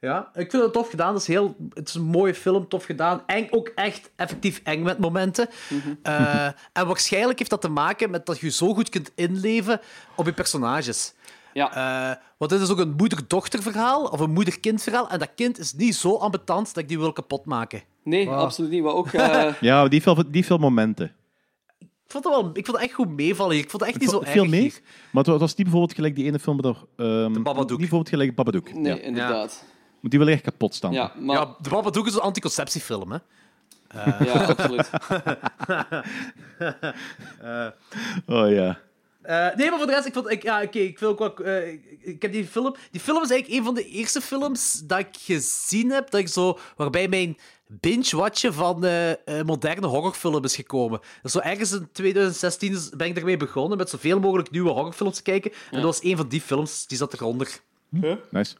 Ja, 0.00 0.30
ik 0.34 0.50
vind 0.50 0.62
het 0.62 0.72
tof 0.72 0.90
gedaan. 0.90 1.12
Dat 1.12 1.20
is 1.20 1.26
heel, 1.26 1.56
het 1.72 1.88
is 1.88 1.94
een 1.94 2.02
mooie 2.02 2.34
film, 2.34 2.68
tof 2.68 2.84
gedaan. 2.84 3.22
Eng, 3.26 3.46
ook 3.50 3.68
echt 3.74 4.10
effectief 4.16 4.60
eng 4.64 4.82
met 4.82 4.98
momenten. 4.98 5.48
Eh, 6.02 6.44
en 6.72 6.86
waarschijnlijk 6.86 7.38
heeft 7.38 7.50
dat 7.50 7.60
te 7.60 7.68
maken 7.68 8.10
met 8.10 8.26
dat 8.26 8.38
je 8.38 8.50
zo 8.50 8.74
goed 8.74 8.88
kunt 8.88 9.12
inleven 9.14 9.80
op 10.14 10.26
je 10.26 10.32
personages. 10.32 11.14
Ja. 11.58 12.10
Eh, 12.10 12.22
want 12.38 12.50
dit 12.50 12.60
is 12.60 12.70
ook 12.70 12.78
een 12.78 12.94
moeder-dochter 12.96 13.62
verhaal, 13.62 14.04
of 14.04 14.20
een 14.20 14.30
moeder-kind 14.32 14.82
verhaal. 14.82 15.08
En 15.10 15.18
dat 15.18 15.30
kind 15.34 15.58
is 15.58 15.72
niet 15.74 15.94
zo 15.94 16.16
ambetant 16.16 16.66
dat 16.74 16.82
ik 16.82 16.88
die 16.88 16.98
wil 16.98 17.12
kapotmaken. 17.12 17.82
nee, 18.04 18.26
Wow. 18.26 18.38
absoluut 18.38 18.70
niet. 18.70 18.82
Wat 18.82 18.94
ook... 18.94 19.06
eh, 19.12 19.54
Ja, 19.60 19.80
maar 19.80 19.88
die 19.88 20.02
veel, 20.02 20.22
die 20.30 20.44
veel 20.44 20.58
momenten. 20.58 21.12
Ik 21.78 22.14
vond 22.14 22.24
het, 22.24 22.32
wel, 22.32 22.50
ik 22.54 22.64
vond 22.66 22.76
het 22.76 22.86
echt 22.86 22.94
goed 22.94 23.08
meevallen. 23.16 23.54
hier. 23.54 23.64
Ik 23.64 23.70
vond 23.70 23.82
het 23.82 23.90
echt 23.90 24.00
niet 24.00 24.10
zo 24.10 24.20
erg. 24.22 24.48
mee. 24.48 24.74
Maar 25.10 25.24
het 25.24 25.40
was 25.40 25.54
niet 25.54 25.66
bijvoorbeeld 25.66 25.94
gelijk 25.94 26.14
die 26.14 26.24
ene 26.24 26.38
film... 26.38 26.56
met 26.56 26.64
er, 26.64 26.76
ehm, 26.96 27.32
De 27.32 27.40
Babadook. 27.40 27.68
Niet 27.68 27.78
bijvoorbeeld 27.78 28.08
gelijk 28.08 28.34
Babadook. 28.34 28.72
nee, 28.74 28.94
Ja. 28.94 29.00
inderdaad. 29.00 29.64
Want 30.00 30.10
die 30.12 30.18
wil 30.18 30.28
echt 30.28 30.42
kapot 30.42 30.74
staan. 30.74 30.92
Ja, 30.92 31.12
maar... 31.18 31.36
Ja, 31.36 31.54
de 31.60 31.68
Babadook 31.68 32.06
is 32.06 32.14
een 32.14 32.20
anticonceptiefilm, 32.20 33.10
hè. 33.12 33.18
Ja, 34.24 34.32
absoluut. 34.44 34.90
Oh 38.26 38.50
ja. 38.50 38.78
Eh, 39.28 39.54
nee, 39.56 39.68
maar 39.70 39.78
voor 39.78 39.86
de 39.86 39.92
rest, 39.92 40.06
ik 40.06 40.12
vond... 40.12 40.30
Ik, 40.30 40.42
ja, 40.42 40.62
oké, 40.62 40.78
ik 40.78 40.98
wil 40.98 41.08
ook 41.08 41.18
wel... 41.18 41.34
eh, 41.46 41.72
ik, 42.00 42.22
heb 42.22 42.32
die 42.32 42.44
film... 42.46 42.74
Die 42.90 43.00
film 43.00 43.22
is 43.22 43.30
eigenlijk 43.30 43.58
een 43.60 43.64
van 43.66 43.74
de 43.74 43.88
eerste 43.88 44.20
films 44.20 44.82
dat 44.84 44.98
ik 44.98 45.08
gezien 45.18 45.90
heb, 45.90 46.10
dat 46.10 46.20
ik 46.20 46.28
zo... 46.28 46.58
Waarbij 46.76 47.08
mijn 47.08 47.38
binge-watchen 47.66 48.54
van 48.54 48.84
eh, 48.84 49.12
moderne 49.44 49.86
horrorfilm 49.86 50.44
is 50.44 50.54
gekomen. 50.56 51.00
Dus 51.22 51.32
zo 51.32 51.38
ergens 51.38 51.72
in 51.72 51.88
2016 51.92 52.72
is- 52.72 52.88
ben 52.90 53.06
ik 53.08 53.16
ermee 53.16 53.36
begonnen, 53.36 53.78
met 53.78 53.90
zoveel 53.90 54.20
mogelijk 54.20 54.50
nieuwe 54.50 54.70
horrorfilms 54.70 55.16
te 55.16 55.22
kijken. 55.22 55.50
En 55.52 55.56
dat 55.72 55.82
was 55.82 56.02
een 56.02 56.16
van 56.16 56.28
die 56.28 56.40
films, 56.40 56.86
die 56.86 56.98
zat 56.98 57.12
eronder. 57.12 57.48
Nice. 58.30 58.54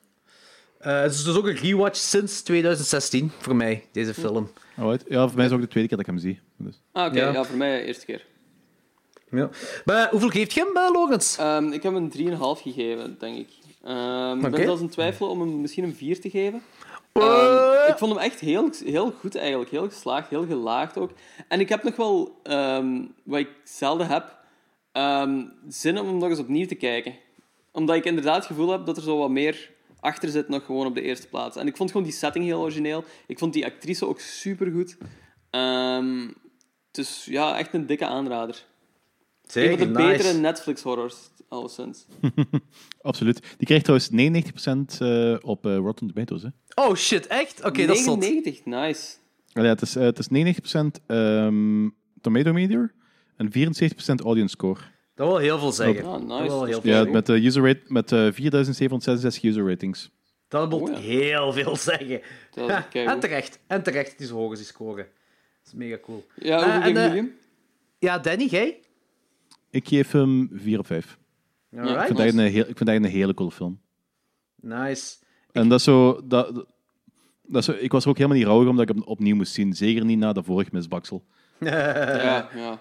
Eh 0.78 1.00
het 1.00 1.14
is 1.14 1.24
dus 1.24 1.36
ook 1.36 1.46
een 1.46 1.56
rewatch 1.56 1.96
sinds 1.98 2.42
2016, 2.42 3.30
voor 3.38 3.56
mij, 3.56 3.84
deze 3.92 4.14
film. 4.14 4.50
Alright. 4.76 5.04
Ja, 5.08 5.26
voor 5.26 5.36
mij 5.36 5.44
is 5.44 5.50
het 5.50 5.60
ook 5.60 5.66
de 5.66 5.70
tweede 5.72 5.88
keer 5.88 5.98
dat 5.98 6.06
ik 6.06 6.12
hem 6.12 6.22
zie. 6.22 6.40
Dus. 6.56 6.80
Ah, 6.92 7.06
oké. 7.06 7.18
Ja. 7.20 7.32
Ja. 7.32 7.44
voor 7.44 7.56
mij 7.56 7.78
de 7.80 7.84
eerste 7.86 8.04
keer. 8.04 8.26
Ja. 9.30 9.48
Maar 9.84 10.10
hoeveel 10.10 10.28
geeft 10.28 10.52
je 10.52 10.72
hem, 10.74 10.92
Logans? 10.92 11.36
Ehm, 11.36 11.66
ik 11.66 11.82
heb 11.82 11.92
hem 11.92 12.02
een 12.02 12.10
3,5 12.10 12.62
gegeven, 12.62 13.16
denk 13.18 13.36
ik. 13.36 13.48
Ehm, 13.84 14.44
Ik 14.44 14.50
ben 14.50 14.64
zelfs 14.64 14.80
in 14.80 14.88
twijfel 14.88 15.28
om 15.28 15.40
hem 15.40 15.60
misschien 15.60 15.84
een 15.84 15.94
4 15.94 16.20
te 16.20 16.30
geven. 16.30 16.62
Eh. 17.12 17.22
Ehm, 17.24 17.90
ik 17.92 17.98
vond 17.98 18.12
hem 18.14 18.22
echt 18.22 18.40
heel, 18.40 18.70
heel 18.84 19.12
goed 19.20 19.36
eigenlijk. 19.36 19.70
Heel 19.70 19.88
geslaagd, 19.88 20.30
heel 20.30 20.46
gelaagd 20.46 20.98
ook. 20.98 21.10
En 21.48 21.60
ik 21.60 21.68
heb 21.68 21.82
nog 21.82 21.96
wel, 21.96 22.40
wat 23.22 23.38
ik 23.38 23.50
zelden 23.64 24.06
heb, 24.06 24.36
zin 25.68 25.98
om 25.98 26.06
hem 26.06 26.18
nog 26.18 26.28
eens 26.28 26.38
opnieuw 26.38 26.66
te 26.66 26.74
kijken. 26.74 27.14
Omdat 27.72 27.96
ik 27.96 28.04
inderdaad 28.04 28.36
het 28.36 28.46
gevoel 28.46 28.70
heb 28.70 28.86
dat 28.86 28.96
er 28.96 29.02
zo 29.02 29.18
wat 29.18 29.30
meer 29.30 29.70
achter 30.00 30.28
zit 30.28 30.48
nog 30.48 30.64
gewoon 30.64 30.86
op 30.86 30.94
de 30.94 31.02
eerste 31.02 31.28
plaats. 31.28 31.56
En 31.56 31.66
ik 31.66 31.76
vond 31.76 31.90
gewoon 31.90 32.06
die 32.06 32.16
setting 32.16 32.44
heel 32.44 32.60
origineel. 32.60 33.04
Ik 33.26 33.38
vond 33.38 33.52
die 33.52 33.64
actrice 33.64 34.06
ook 34.06 34.20
supergoed. 34.20 34.96
Dus 36.90 37.24
ja, 37.24 37.58
echt 37.58 37.74
een 37.74 37.86
dikke 37.86 38.06
aanrader. 38.06 38.64
Een 39.54 39.78
van 39.78 39.86
de 39.86 39.92
betere 39.92 40.38
Netflix-horrors, 40.38 41.16
alleszins. 41.48 42.06
Absoluut. 43.00 43.40
Die 43.56 43.66
krijgt 43.66 43.84
trouwens 43.84 44.10
99% 44.10 44.98
eh, 44.98 45.36
op 45.40 45.66
eh, 45.66 45.76
Rotten 45.76 46.06
Tomatoes. 46.06 46.42
Hè. 46.42 46.48
Oh 46.74 46.94
shit, 46.94 47.26
echt? 47.26 47.64
Oké, 47.64 47.86
dat 47.86 47.96
is 47.96 48.04
zot. 48.04 48.18
99, 48.20 48.64
nice. 48.64 49.16
Allee, 49.52 49.68
ja, 49.68 49.74
het, 49.74 49.82
is, 49.82 49.96
eh, 49.96 50.02
het 50.02 50.18
is 50.18 50.28
99% 50.28 51.04
ehm 51.06 51.88
Tomato 52.20 52.52
Meter 52.52 52.94
en 53.36 53.50
74% 53.52 53.54
audience 54.24 54.54
score. 54.54 54.80
Dat 55.14 55.26
wil 55.26 55.36
heel 55.36 55.58
veel 55.58 55.72
zeggen. 55.72 56.04
Ah, 56.04 56.20
nice. 56.20 56.28
Dat 56.28 56.42
wil 56.42 56.64
heel 56.64 56.80
veel 56.80 56.90
Ja, 56.90 57.04
met, 57.04 57.26
de 57.26 57.44
user 57.44 57.62
rate, 57.62 57.80
met 57.86 58.12
eh 58.12 58.18
4766 58.18 59.42
user 59.42 59.68
ratings. 59.68 60.10
Dat 60.48 60.68
wil 60.68 60.80
Oh, 60.80 60.88
ja. 60.88 60.98
heel 60.98 61.52
veel 61.52 61.76
zeggen. 61.76 62.20
En 62.92 63.20
terecht. 63.20 63.58
En 63.66 63.82
terecht 63.82 64.08
dat 64.08 64.18
die 64.18 64.26
zo 64.26 64.34
hoog 64.34 64.52
is 64.52 64.58
die 64.58 64.66
scoren. 64.66 65.06
Dat 65.62 65.66
is 65.66 65.72
mega 65.72 65.98
cool. 66.02 66.24
Ja, 66.34 66.82
en, 66.82 66.96
hem? 66.96 67.34
Ja, 67.98 68.18
Danny, 68.18 68.44
jij? 68.44 68.80
Ik 69.70 69.88
geef 69.88 70.10
hem 70.12 70.50
4 70.52 70.78
op 70.78 70.86
5. 70.86 71.18
Ik 71.70 71.78
Alright. 71.78 72.06
vind, 72.06 72.18
dat 72.18 72.26
een, 72.26 72.38
heel, 72.38 72.68
ik 72.68 72.76
vind 72.76 72.86
dat 72.86 72.94
een 72.96 73.04
hele 73.04 73.34
coole 73.34 73.50
film. 73.50 73.80
Nice. 74.60 75.16
En 75.52 75.68
dat 75.68 75.78
is 75.78 75.84
zo... 75.84 76.20
Dat, 76.24 76.54
dat 77.42 77.60
is 77.60 77.64
zo 77.64 77.72
ik 77.80 77.92
was 77.92 78.04
er 78.04 78.10
ook 78.10 78.16
helemaal 78.16 78.38
niet 78.38 78.46
rouwig 78.46 78.68
omdat 78.68 78.88
ik 78.88 78.94
hem 78.94 79.04
opnieuw 79.04 79.36
moest 79.36 79.52
zien. 79.52 79.72
Zeker 79.72 80.04
niet 80.04 80.18
na 80.18 80.32
de 80.32 80.42
vorige 80.42 80.70
misbaksel. 80.72 81.24
Ja, 81.60 82.48
ja. 82.54 82.80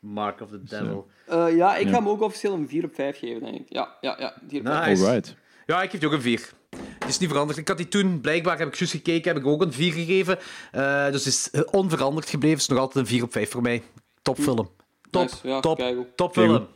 Mark 0.00 0.40
of 0.40 0.48
the 0.50 0.62
Devil. 0.62 1.06
Eh, 1.26 1.56
ja, 1.56 1.76
ik 1.76 1.84
Ja. 1.86 1.90
ga 1.92 1.98
hem 1.98 2.08
ook 2.08 2.20
officieel 2.22 2.54
een 2.54 2.68
4 2.68 2.84
op 2.84 2.94
5 2.94 3.18
geven, 3.18 3.40
denk 3.42 3.54
ik. 3.54 3.66
Ja, 3.72 3.96
ja, 4.00 4.16
ja. 4.18 4.34
4 4.48 4.60
op 4.60 4.66
5. 4.66 4.86
Nice. 4.88 5.06
Alright. 5.06 5.36
Ja, 5.66 5.82
ik 5.82 5.90
geef 5.90 6.00
die 6.00 6.08
ook 6.08 6.14
een 6.14 6.22
4. 6.22 6.50
Die 6.70 7.08
is 7.08 7.18
niet 7.18 7.28
veranderd. 7.28 7.58
Ik 7.58 7.68
had 7.68 7.76
die 7.76 7.88
toen, 7.88 8.20
blijkbaar 8.20 8.58
heb 8.58 8.68
ik 8.68 8.74
juist 8.74 8.94
gekeken, 8.94 9.32
heb 9.32 9.42
ik 9.42 9.48
ook 9.48 9.62
een 9.62 9.72
4 9.72 9.92
gegeven. 9.92 10.38
Eh, 10.72 11.10
dus 11.10 11.26
is 11.26 11.50
eh, 11.50 11.60
onveranderd 11.70 12.28
gebleven. 12.30 12.58
is 12.58 12.68
nog 12.68 12.78
altijd 12.78 13.04
een 13.04 13.10
4 13.10 13.22
op 13.22 13.32
5 13.32 13.50
voor 13.50 13.62
mij. 13.62 13.82
Topfilm. 14.22 14.70
Top, 15.10 15.22
Nice, 15.22 15.36
ja, 15.48 15.60
top, 15.60 15.76
keigoed. 15.78 16.16
topfilm. 16.16 16.66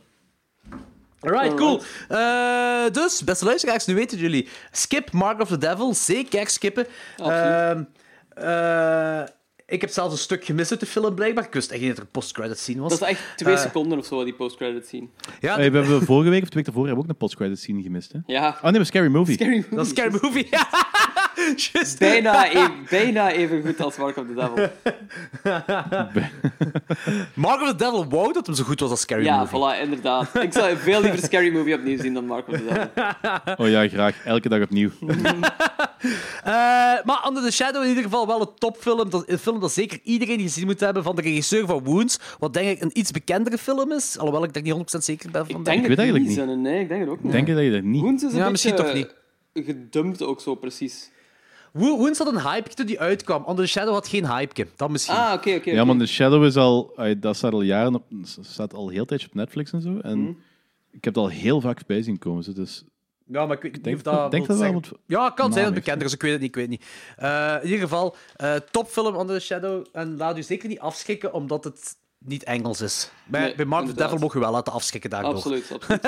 Alright, 1.19 1.53
cool. 1.55 1.81
Eh, 2.09 2.91
dus, 2.91 3.23
beste 3.23 3.45
luisteraars, 3.45 3.85
nu 3.85 3.95
weten 3.95 4.17
jullie. 4.17 4.47
Skip 4.71 5.11
Mark 5.11 5.41
of 5.41 5.47
the 5.47 5.57
Devil. 5.57 5.93
Zeker 5.93 6.47
skippen. 6.49 6.87
Absoluut. 7.17 7.87
Ehm, 8.33 8.47
eh, 8.47 9.27
ik 9.65 9.81
heb 9.81 9.89
zelfs 9.89 10.13
een 10.13 10.19
stuk 10.19 10.45
gemist 10.45 10.71
uit 10.71 10.79
de 10.79 10.85
film, 10.85 11.15
blijkbaar. 11.15 11.43
Ik 11.45 11.53
wist 11.53 11.71
echt 11.71 11.79
niet 11.79 11.89
dat 11.89 11.97
er 11.97 12.03
een 12.03 12.09
post-credit 12.11 12.59
scene 12.59 12.81
was. 12.81 12.89
Dat 12.91 13.01
is 13.01 13.07
echt 13.07 13.21
twee 13.35 13.53
Eh, 13.53 13.61
seconden 13.61 13.97
of 13.97 14.05
zo, 14.05 14.23
die 14.23 14.33
post-credit 14.33 14.85
scene. 14.87 15.07
Ja, 15.41 15.55
Hey, 15.55 15.71
we 15.71 15.77
hebben 15.77 16.01
vorige 16.05 16.29
week 16.29 16.41
of 16.43 16.49
de 16.49 16.55
week 16.55 16.65
daarvoor 16.65 16.85
hebben 16.85 17.03
we 17.03 17.09
ook 17.09 17.15
een 17.15 17.25
post-credit 17.27 17.59
scene 17.59 17.81
gemist. 17.81 18.11
Hè? 18.11 18.19
Ja. 18.25 18.47
Oh 18.57 18.63
nee, 18.63 18.71
maar 18.71 18.85
Scary 18.85 19.07
Movie. 19.07 19.33
Scary 19.35 19.55
movie. 19.55 19.75
dat 19.75 19.85
is 19.85 19.91
een 19.91 19.95
scary 19.97 20.19
movie. 20.21 20.49
Just. 21.71 21.99
Bijna, 22.09 22.51
e- 22.63 22.69
bijna 22.89 23.31
even 23.31 23.61
goed 23.65 23.81
als 23.81 23.97
Mark 23.97 24.17
of 24.17 24.25
the 24.27 24.33
Devil. 24.33 24.69
Mark 27.33 27.61
of 27.61 27.67
the 27.67 27.75
Devil 27.75 28.05
wou 28.09 28.33
dat 28.33 28.45
hem 28.45 28.55
zo 28.55 28.63
goed 28.63 28.79
was 28.79 28.89
als 28.89 28.99
Scary 29.01 29.23
Ja, 29.23 29.37
Movie. 29.39 29.59
voilà, 29.59 29.81
inderdaad. 29.81 30.35
Ik 30.41 30.53
zou 30.53 30.77
veel 30.77 31.01
liever 31.01 31.19
Scary 31.23 31.53
Movie 31.53 31.75
opnieuw 31.75 31.97
zien 31.97 32.13
dan 32.13 32.25
Mark 32.25 32.47
of 32.47 32.55
the 32.57 32.63
Devil. 32.63 33.65
Oh 33.65 33.69
ja, 33.71 33.87
graag. 33.87 34.25
Elke 34.25 34.49
dag 34.49 34.61
opnieuw. 34.61 34.89
Eh, 36.43 36.53
maar 37.03 37.25
Under 37.27 37.43
the 37.43 37.51
Shadow 37.51 37.81
in 37.83 37.87
ieder 37.89 38.03
geval 38.03 38.27
wel 38.27 38.41
een 38.41 38.49
topfilm. 38.57 39.09
Dat, 39.09 39.23
een 39.29 39.37
film 39.39 39.59
dat 39.59 39.71
zeker 39.71 39.99
iedereen 40.03 40.39
gezien 40.39 40.65
moet 40.65 40.79
hebben 40.79 41.03
van 41.03 41.15
de 41.15 41.21
regisseur 41.21 41.65
van 41.65 41.83
Wounds. 41.83 42.19
Wat 42.39 42.53
denk 42.53 42.69
ik 42.77 42.81
een 42.83 42.99
iets 42.99 43.11
bekendere 43.11 43.57
film 43.57 43.91
is. 43.91 44.17
Alhoewel 44.17 44.43
ik 44.43 44.53
daar 44.53 44.63
niet 44.63 44.73
100% 44.73 44.97
zeker 44.97 45.31
ben 45.31 45.45
van. 45.45 45.59
Ik 45.59 45.65
denk 45.65 45.77
Ik 45.81 45.87
weet 45.87 45.97
die 45.97 46.05
eigenlijk 46.05 46.25
niet 46.27 46.35
zijn. 46.47 46.61
Nee, 46.61 46.79
ik 46.81 46.87
denk 46.87 47.01
het 47.01 47.09
ook 47.09 47.23
niet. 47.23 47.31
Denk 47.31 47.47
je 47.47 47.53
dat 47.53 47.63
je 47.63 47.71
dat 47.71 47.83
niet... 47.83 48.01
Woens 48.01 48.23
is 48.23 48.31
een 48.31 48.37
Ja, 48.37 48.49
beetje 48.49 48.51
misschien 48.51 48.75
toch 48.75 48.93
niet. 48.93 49.13
gedumpt 49.53 50.21
ook 50.23 50.41
zo, 50.41 50.55
precies. 50.55 51.11
Wo- 51.77 51.97
Wounds 51.97 52.19
had 52.19 52.27
een 52.27 52.41
hype 52.41 52.69
toen 52.69 52.85
die 52.85 52.99
uitkwam. 52.99 53.45
Under 53.49 53.65
the 53.65 53.71
Shadow 53.71 53.93
had 53.93 54.07
geen 54.07 54.27
hype. 54.27 54.67
Dat 54.75 54.89
misschien. 54.89 55.15
Ah, 55.15 55.33
oké, 55.33 55.55
oké. 55.55 55.71
Ja, 55.71 55.83
maar 55.85 55.97
The 55.97 56.05
Shadow 56.05 56.43
is 56.45 56.55
al... 56.55 56.93
Dat 57.17 57.35
staat 57.35 57.53
al 57.53 57.61
jaren 57.61 57.95
op... 57.95 58.03
staat 58.41 58.73
al 58.73 58.89
heel 58.89 59.05
tijdje 59.05 59.27
op 59.27 59.33
Netflix 59.33 59.71
en 59.71 59.81
zo. 59.81 59.99
En 60.01 60.19
Mhm. 60.19 60.29
ik 60.91 61.03
heb 61.03 61.15
het 61.15 61.17
al 61.23 61.29
heel 61.29 61.61
vaak 61.61 61.85
bij 61.85 62.01
zien 62.01 62.17
komen. 62.19 62.53
Dus 62.55 62.83
Ja, 63.27 63.45
maar 63.45 63.55
ik 63.55 63.61
weet 63.61 63.73
niet 63.73 63.83
denk 63.83 63.95
of 63.95 64.01
dat- 64.01 64.31
denk 64.31 64.47
dat 64.47 64.57
wel 64.57 64.73
wat 64.73 64.91
Ja, 65.05 65.25
het 65.25 65.33
kan 65.33 65.51
zijn 65.53 65.65
dat 65.65 65.73
het 65.73 65.83
bekender 65.83 66.07
is. 66.07 66.13
Ik 66.13 66.21
weet 66.21 66.31
het 66.31 66.41
niet, 66.41 66.49
ik 66.49 66.55
weet 66.55 66.69
het 66.69 66.79
niet. 66.79 66.85
Eh, 67.17 67.55
in 67.61 67.63
ieder 67.63 67.79
geval, 67.79 68.15
eh, 68.35 68.53
topfilm 68.71 69.19
Under 69.19 69.37
the 69.39 69.45
Shadow. 69.45 69.85
En 69.91 70.17
laat 70.17 70.37
u 70.37 70.43
zeker 70.43 70.69
niet 70.69 70.79
afschrikken, 70.79 71.33
omdat 71.33 71.63
het 71.63 71.95
niet 72.19 72.43
Engels 72.43 72.81
is. 72.81 73.09
Bij, 73.25 73.41
Nee, 73.41 73.55
bij 73.55 73.65
Mark 73.65 73.83
of 73.83 73.89
the. 73.89 73.95
Devil 73.95 74.17
mogen 74.17 74.39
we 74.39 74.45
wel 74.45 74.53
laten 74.53 74.73
afschrikken 74.73 75.09
daardoor. 75.09 75.33
Absoluut, 75.33 75.71
absoluut. 75.71 76.01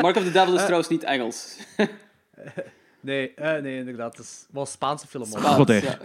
Mark 0.00 0.16
of 0.16 0.24
the 0.24 0.32
Devil 0.32 0.54
is 0.54 0.60
trouwens 0.70 0.88
niet 0.88 1.02
Engels. 1.02 1.56
Nee, 3.00 3.34
eh, 3.34 3.62
nee, 3.62 3.76
inderdaad. 3.78 4.16
Het 4.16 4.26
is 4.26 4.46
wel 4.50 4.62
een 4.62 4.68
Spaanse 4.68 5.06
film. 5.06 5.24
hoor. 5.28 5.38
Spaans, 5.38 5.56
Goddé. 5.56 5.74
ja. 5.74 5.98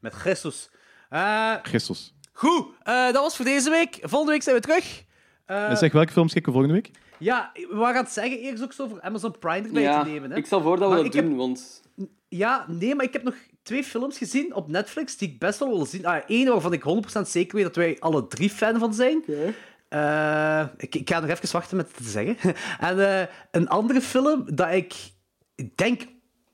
Met 0.00 0.14
Jesus. 0.24 0.70
Eh, 1.08 1.54
Christus. 1.62 2.14
goed, 2.32 2.66
eh, 2.82 3.04
dat 3.04 3.14
was 3.22 3.36
voor 3.36 3.44
deze 3.44 3.70
week. 3.70 3.98
Volgende 4.02 4.32
week 4.32 4.42
zijn 4.42 4.56
we 4.56 4.62
terug. 4.62 5.04
Eh, 5.46 5.68
En 5.70 5.76
zeg, 5.76 5.92
welke 5.92 6.12
films 6.12 6.32
kijken 6.32 6.52
we 6.52 6.58
volgende 6.58 6.82
week? 6.82 6.96
ja, 7.18 7.50
we 7.54 7.76
waren 7.76 8.02
het 8.02 8.12
zeggen 8.12 8.38
eerst 8.38 8.62
ook 8.62 8.72
zo 8.72 8.88
voor 8.88 9.00
Amazon 9.00 9.38
Prime 9.38 9.66
erbij 9.66 9.82
Ja, 9.82 10.02
te 10.02 10.08
nemen. 10.10 10.30
Hè? 10.30 10.36
ik 10.36 10.46
stel 10.46 10.60
voor 10.62 10.76
dat 10.78 10.88
we 10.88 10.94
Maar 10.94 11.04
dat 11.04 11.14
ik 11.14 11.22
doen, 11.22 11.36
want... 11.36 11.82
Ja, 12.28 12.64
nee, 12.68 12.94
maar 12.94 13.04
ik 13.04 13.12
heb 13.12 13.22
nog 13.22 13.34
twee 13.62 13.84
films 13.84 14.18
gezien 14.18 14.54
op 14.54 14.68
Netflix 14.68 15.16
die 15.16 15.28
ik 15.28 15.38
best 15.38 15.58
wel 15.58 15.68
wil 15.68 15.86
zien. 15.86 16.06
Ah, 16.06 16.22
Eén 16.26 16.48
waarvan 16.48 16.72
ik 16.72 16.82
100% 17.18 17.20
zeker 17.28 17.54
weet 17.56 17.64
dat 17.64 17.76
wij 17.76 17.96
alle 17.98 18.26
drie 18.26 18.50
fan 18.50 18.78
van 18.78 18.94
zijn. 18.94 19.24
Eh, 19.88 20.64
ik, 20.76 20.94
ik 20.94 21.10
ga 21.10 21.20
nog 21.20 21.30
even 21.30 21.52
wachten 21.52 21.76
met 21.76 21.86
het 21.86 21.96
te 21.96 22.02
zeggen. 22.10 22.36
en 22.88 23.20
eh, 23.20 23.26
een 23.50 23.68
andere 23.68 24.00
film 24.00 24.54
dat 24.54 24.70
ik 24.72 24.94
ik 25.60 25.76
denk. 25.76 26.02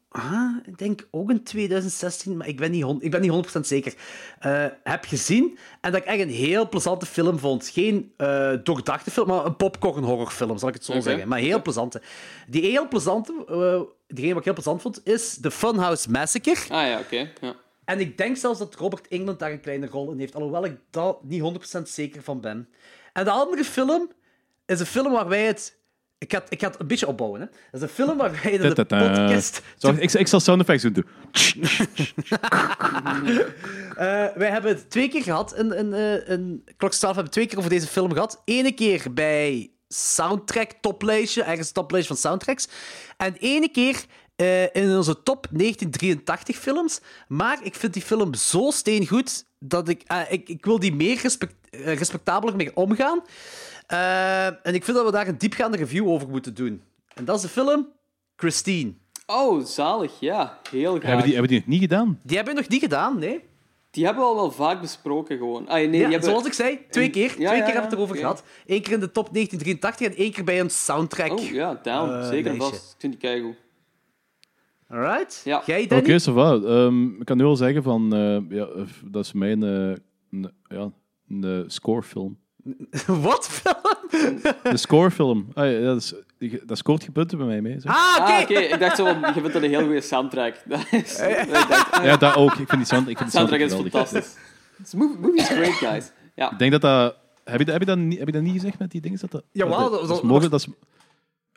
Ah, 0.09 0.57
ik 0.67 0.79
denk 0.79 1.09
ook 1.11 1.31
in 1.31 1.43
2016, 1.43 2.37
maar 2.37 2.49
ik 2.49 2.57
ben 2.57 2.71
niet, 2.71 2.85
ik 2.99 3.11
ben 3.11 3.21
niet 3.21 3.31
100% 3.57 3.61
zeker. 3.61 3.95
eh, 4.39 4.67
heb 4.83 5.05
gezien 5.05 5.59
en 5.81 5.93
dat 5.93 6.01
ik 6.01 6.07
echt 6.07 6.21
een 6.21 6.29
heel 6.29 6.69
plezante 6.69 7.07
film 7.07 7.39
vond. 7.39 7.69
Geen 7.69 8.13
eh 8.17 8.53
doordachte 8.63 9.11
film, 9.11 9.27
maar 9.27 9.45
een 9.45 9.57
popcorn 9.57 10.05
horrorfilm, 10.05 10.59
zal 10.59 10.69
ik 10.69 10.75
het 10.75 10.85
zo 10.85 11.01
zeggen. 11.01 11.29
Maar 11.29 11.39
heel 11.39 11.63
plezante. 11.63 12.03
Die 12.49 12.63
heel 12.63 12.89
plezante, 12.89 13.33
eh 13.49 13.81
diegene 14.07 14.29
wat 14.29 14.39
ik 14.39 14.45
heel 14.45 14.55
plezant 14.55 14.83
vond, 14.83 15.01
is 15.07 15.39
The 15.41 15.51
Funhouse 15.51 16.11
Massacre. 16.11 16.75
Ah 16.75 16.87
ja, 16.87 16.99
oké. 16.99 17.33
Ja. 17.41 17.55
En 17.85 18.01
ik 18.01 18.19
denk 18.19 18.37
zelfs 18.37 18.59
dat 18.59 18.75
Robert 18.75 19.09
Englund 19.09 19.39
daar 19.39 19.51
een 19.53 19.61
kleine 19.61 19.87
rol 19.87 20.11
in 20.11 20.19
heeft, 20.19 20.35
alhoewel 20.35 20.65
ik 20.65 20.77
daar 20.91 21.15
niet 21.23 21.43
100% 21.79 21.83
zeker 21.83 22.23
van 22.23 22.41
ben. 22.41 22.69
En 23.13 23.25
de 23.25 23.31
andere 23.31 23.65
film 23.65 24.11
is 24.67 24.81
een 24.81 24.87
film 24.87 25.13
waar 25.13 25.29
wij 25.29 25.45
het... 25.47 25.79
Ik 26.19 26.33
ga, 26.33 26.39
het- 26.39 26.53
ik 26.53 26.61
ga 26.61 26.69
het 26.71 26.81
een 26.81 26.87
beetje 26.87 27.07
opbouwen. 27.07 27.41
Hè. 27.41 27.47
Dat 27.47 27.57
is 27.73 27.81
een 27.81 27.89
film 27.89 28.17
waar 28.17 28.41
wij 28.43 28.53
in 28.53 28.61
de 28.61 28.73
Ta-ta-ta. 28.73 29.09
podcast... 29.09 29.63
Zo, 29.77 29.89
ik, 29.99 30.13
ik 30.13 30.27
zal 30.27 30.41
sound 30.41 30.61
effects 30.61 30.83
doen. 30.83 31.05
Eh, 33.97 34.27
wij 34.35 34.51
hebben 34.51 34.71
het 34.71 34.91
twee 34.91 35.09
keer 35.09 35.23
gehad. 35.23 35.55
In, 35.59 35.73
in, 35.73 35.93
eh, 35.93 36.37
12 36.89 37.01
hebben 37.01 37.25
we 37.25 37.31
twee 37.31 37.47
keer 37.47 37.59
over 37.59 37.71
deze 37.71 37.87
film 37.87 38.13
gehad. 38.13 38.43
Ene 38.45 38.73
keer 38.73 39.13
bij 39.13 39.71
Soundtrack 39.89 40.71
toplijstje, 40.81 41.43
ergens 41.43 41.71
toplijstje 41.73 42.15
van 42.15 42.23
soundtracks. 42.23 42.69
En 43.17 43.35
ene 43.41 43.69
keer 43.69 44.05
eh, 44.37 44.63
in 44.63 44.97
onze 44.97 45.23
top 45.23 45.47
1983 45.51 46.57
films. 46.57 47.01
Maar 47.29 47.59
ik 47.63 47.75
vind 47.75 47.93
die 47.93 48.03
film 48.03 48.35
zo 48.35 48.71
steengoed 48.71 49.45
dat 49.59 49.89
ik, 49.89 50.03
ik, 50.29 50.49
ik 50.49 50.65
wil 50.65 50.81
die 50.81 50.95
meer 50.95 51.19
respect, 51.23 51.55
respectabeler 51.71 52.57
mee 52.57 52.77
omgaan. 52.77 53.23
Eh, 53.87 54.47
en 54.47 54.75
ik 54.75 54.85
vind 54.85 54.97
dat 54.97 55.07
we 55.07 55.13
daar 55.13 55.29
een 55.29 55.39
diepgaande 55.39 55.77
review 55.77 56.09
over 56.09 56.29
moeten 56.29 56.55
doen. 56.55 56.83
En 57.15 57.25
dat 57.25 57.37
is 57.37 57.43
de 57.43 57.49
film 57.49 57.89
Christine. 58.37 58.93
Oh, 59.27 59.65
zalig. 59.65 60.21
Ja, 60.21 60.59
heel 60.71 60.91
graag. 60.91 61.03
Hebben 61.03 61.25
die, 61.25 61.33
hebben 61.33 61.51
die 61.51 61.59
nog 61.59 61.69
niet 61.69 61.81
gedaan? 61.81 62.21
Die 62.23 62.37
hebben 62.37 62.55
we 62.55 62.61
nog 62.61 62.69
niet 62.71 62.81
gedaan, 62.83 63.19
nee. 63.19 63.41
Die 63.91 64.05
hebben 64.05 64.23
we 64.23 64.29
al 64.29 64.35
wel 64.37 64.51
vaak 64.51 64.81
besproken, 64.81 65.37
gewoon. 65.39 65.69
Ah, 65.69 65.75
nee, 65.75 65.91
die 65.91 66.01
Ja, 66.01 66.09
hebben... 66.11 66.29
Zoals 66.31 66.47
ik 66.47 66.53
zei, 66.53 66.79
twee 66.91 67.11
keer. 67.11 67.23
Ja, 67.29 67.35
twee 67.35 67.45
ja, 67.45 67.49
keer 67.51 67.59
ja, 67.59 67.65
hebben 67.65 67.83
we 67.83 67.89
het 67.89 67.93
erover 67.93 68.17
gehad. 68.17 68.43
Eén 68.67 68.83
keer 68.83 68.93
in 68.93 69.01
de 69.01 69.11
top 69.11 69.29
1983 69.33 70.07
en 70.07 70.25
één 70.25 70.33
keer 70.33 70.45
bij 70.45 70.61
een 70.61 70.71
soundtrack. 70.71 71.31
Oh, 71.33 71.45
ja, 71.45 71.81
down. 71.83 72.11
Eh, 72.11 72.29
Zeker 72.29 72.45
lijstje. 72.53 72.71
vast. 72.71 72.93
Ik 72.93 73.01
vind 73.01 73.13
die 73.13 73.21
keigoed. 73.21 73.55
Alright. 74.89 75.41
Ja. 75.45 75.63
Jij, 75.67 75.81
Oké, 75.85 75.89
Danny? 75.89 76.21
ça 76.21 76.33
va. 76.33 76.55
Ehm, 76.55 77.21
ik 77.21 77.25
kan 77.25 77.37
nu 77.37 77.45
al 77.45 77.57
zeggen 77.57 77.83
van... 77.83 78.15
eh, 78.15 78.57
ja, 78.57 78.69
dat 79.05 79.25
is 79.25 79.33
mijn... 79.33 79.63
een, 79.63 80.53
ja, 80.69 80.91
een 81.29 81.45
eh, 81.45 81.61
scorefilm. 81.67 82.39
Wat 83.07 83.49
film? 83.49 84.41
De 84.63 84.77
scorefilm. 84.77 85.49
Ah, 85.55 85.71
ja, 85.73 85.81
dat, 85.81 85.97
is, 85.97 86.15
die- 86.39 86.61
dat 86.67 86.79
scoort 86.79 87.05
je 87.05 87.11
punten 87.11 87.39
bij 87.39 87.47
mij 87.47 87.61
mee. 87.61 87.81
Zeg. 87.81 87.93
Ah, 87.93 88.17
oké. 88.21 88.33
Ah, 88.33 88.41
oké. 88.43 88.55
Ik 88.59 88.79
dacht 88.81 88.97
zo, 88.97 89.05
van, 89.05 89.21
je 89.21 89.33
vindt 89.33 89.53
dat 89.53 89.63
een 89.63 89.69
heel 89.71 89.85
goede 89.85 90.01
soundtrack. 90.01 90.55
Dat 90.69 90.87
is... 90.91 91.19
ik 91.21 91.49
dacht, 91.69 92.05
Ja, 92.05 92.17
dat 92.17 92.37
ook. 92.37 92.51
Ik 92.51 92.57
vind 92.69 92.71
die 92.71 92.85
sound, 92.85 93.09
ik 93.09 93.17
vind 93.19 93.31
die 93.31 93.39
soundtrack 93.39 93.61
is 93.61 93.71
geweldig. 93.73 93.93
fantastisch. 93.93 94.35
Movie, 94.95 95.19
movie 95.19 95.41
is 95.41 95.49
great, 95.49 95.73
guys. 95.73 96.11
Ja. 96.35 96.51
Ik 96.53 96.59
denk 96.59 96.73
dat 96.73 96.81
dat... 96.81 97.17
Heb 97.45 97.59
je, 97.59 97.65
dat- 97.65 97.73
heb, 97.75 97.83
je 97.83 97.89
dat 97.89 97.99
niet, 97.99 98.19
heb 98.19 98.27
je 98.27 98.33
dat 98.33 98.43
niet 98.43 98.53
gezegd 98.53 98.79
met 98.79 98.91
die 98.91 99.01
dingen? 99.01 99.19
Dat 99.21 99.31
dat, 99.31 99.43
Jawel, 99.53 99.79
dat, 99.79 99.91
dat- 99.91 99.99
dat, 100.01 100.09
dat- 100.09 100.17
is 100.19 100.23
mogelijk. 100.25 100.51
Dat 100.51 100.61
is, 100.61 100.69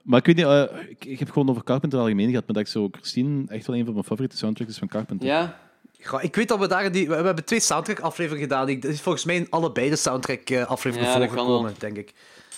maar 0.03 0.19
ik 0.19 0.25
weet 0.25 0.35
niet... 0.35 0.45
eh, 0.45 0.63
ik, 0.89 1.05
ik 1.05 1.19
heb 1.19 1.31
gewoon 1.31 1.49
over 1.49 1.63
Carpenter 1.63 1.99
algemeen 1.99 2.29
gehad, 2.29 2.45
maar 2.45 2.55
dat 2.55 2.63
ik 2.65 2.71
zo... 2.71 2.87
Christine 2.91 3.43
echt 3.47 3.67
wel 3.67 3.75
een 3.75 3.83
van 3.85 3.93
mijn 3.93 4.05
favoriete 4.05 4.37
soundtracks 4.37 4.71
is 4.73 4.79
van 4.79 4.87
Carpenter. 4.87 5.27
Ja. 5.27 5.59
Goh, 6.03 6.23
ik 6.23 6.35
weet 6.35 6.47
dat 6.47 6.59
we 6.59 6.67
daar... 6.67 6.91
Die, 6.91 7.07
we, 7.09 7.15
we 7.19 7.25
hebben 7.25 7.45
twee 7.45 7.59
soundtrack-afleveringen 7.59 8.47
gedaan. 8.47 8.65
Die, 8.65 8.79
dat 8.79 8.91
is 8.91 9.01
volgens 9.01 9.25
mij 9.25 9.35
in 9.35 9.47
allebei 9.49 9.89
de 9.89 9.95
soundtrack-afleveringen 9.95 11.11
Ja, 11.11 11.17
dat 11.19 11.27
kan 11.27 11.37
voorgekomen, 11.37 11.75
denk 11.77 11.97
ik. 11.97 12.13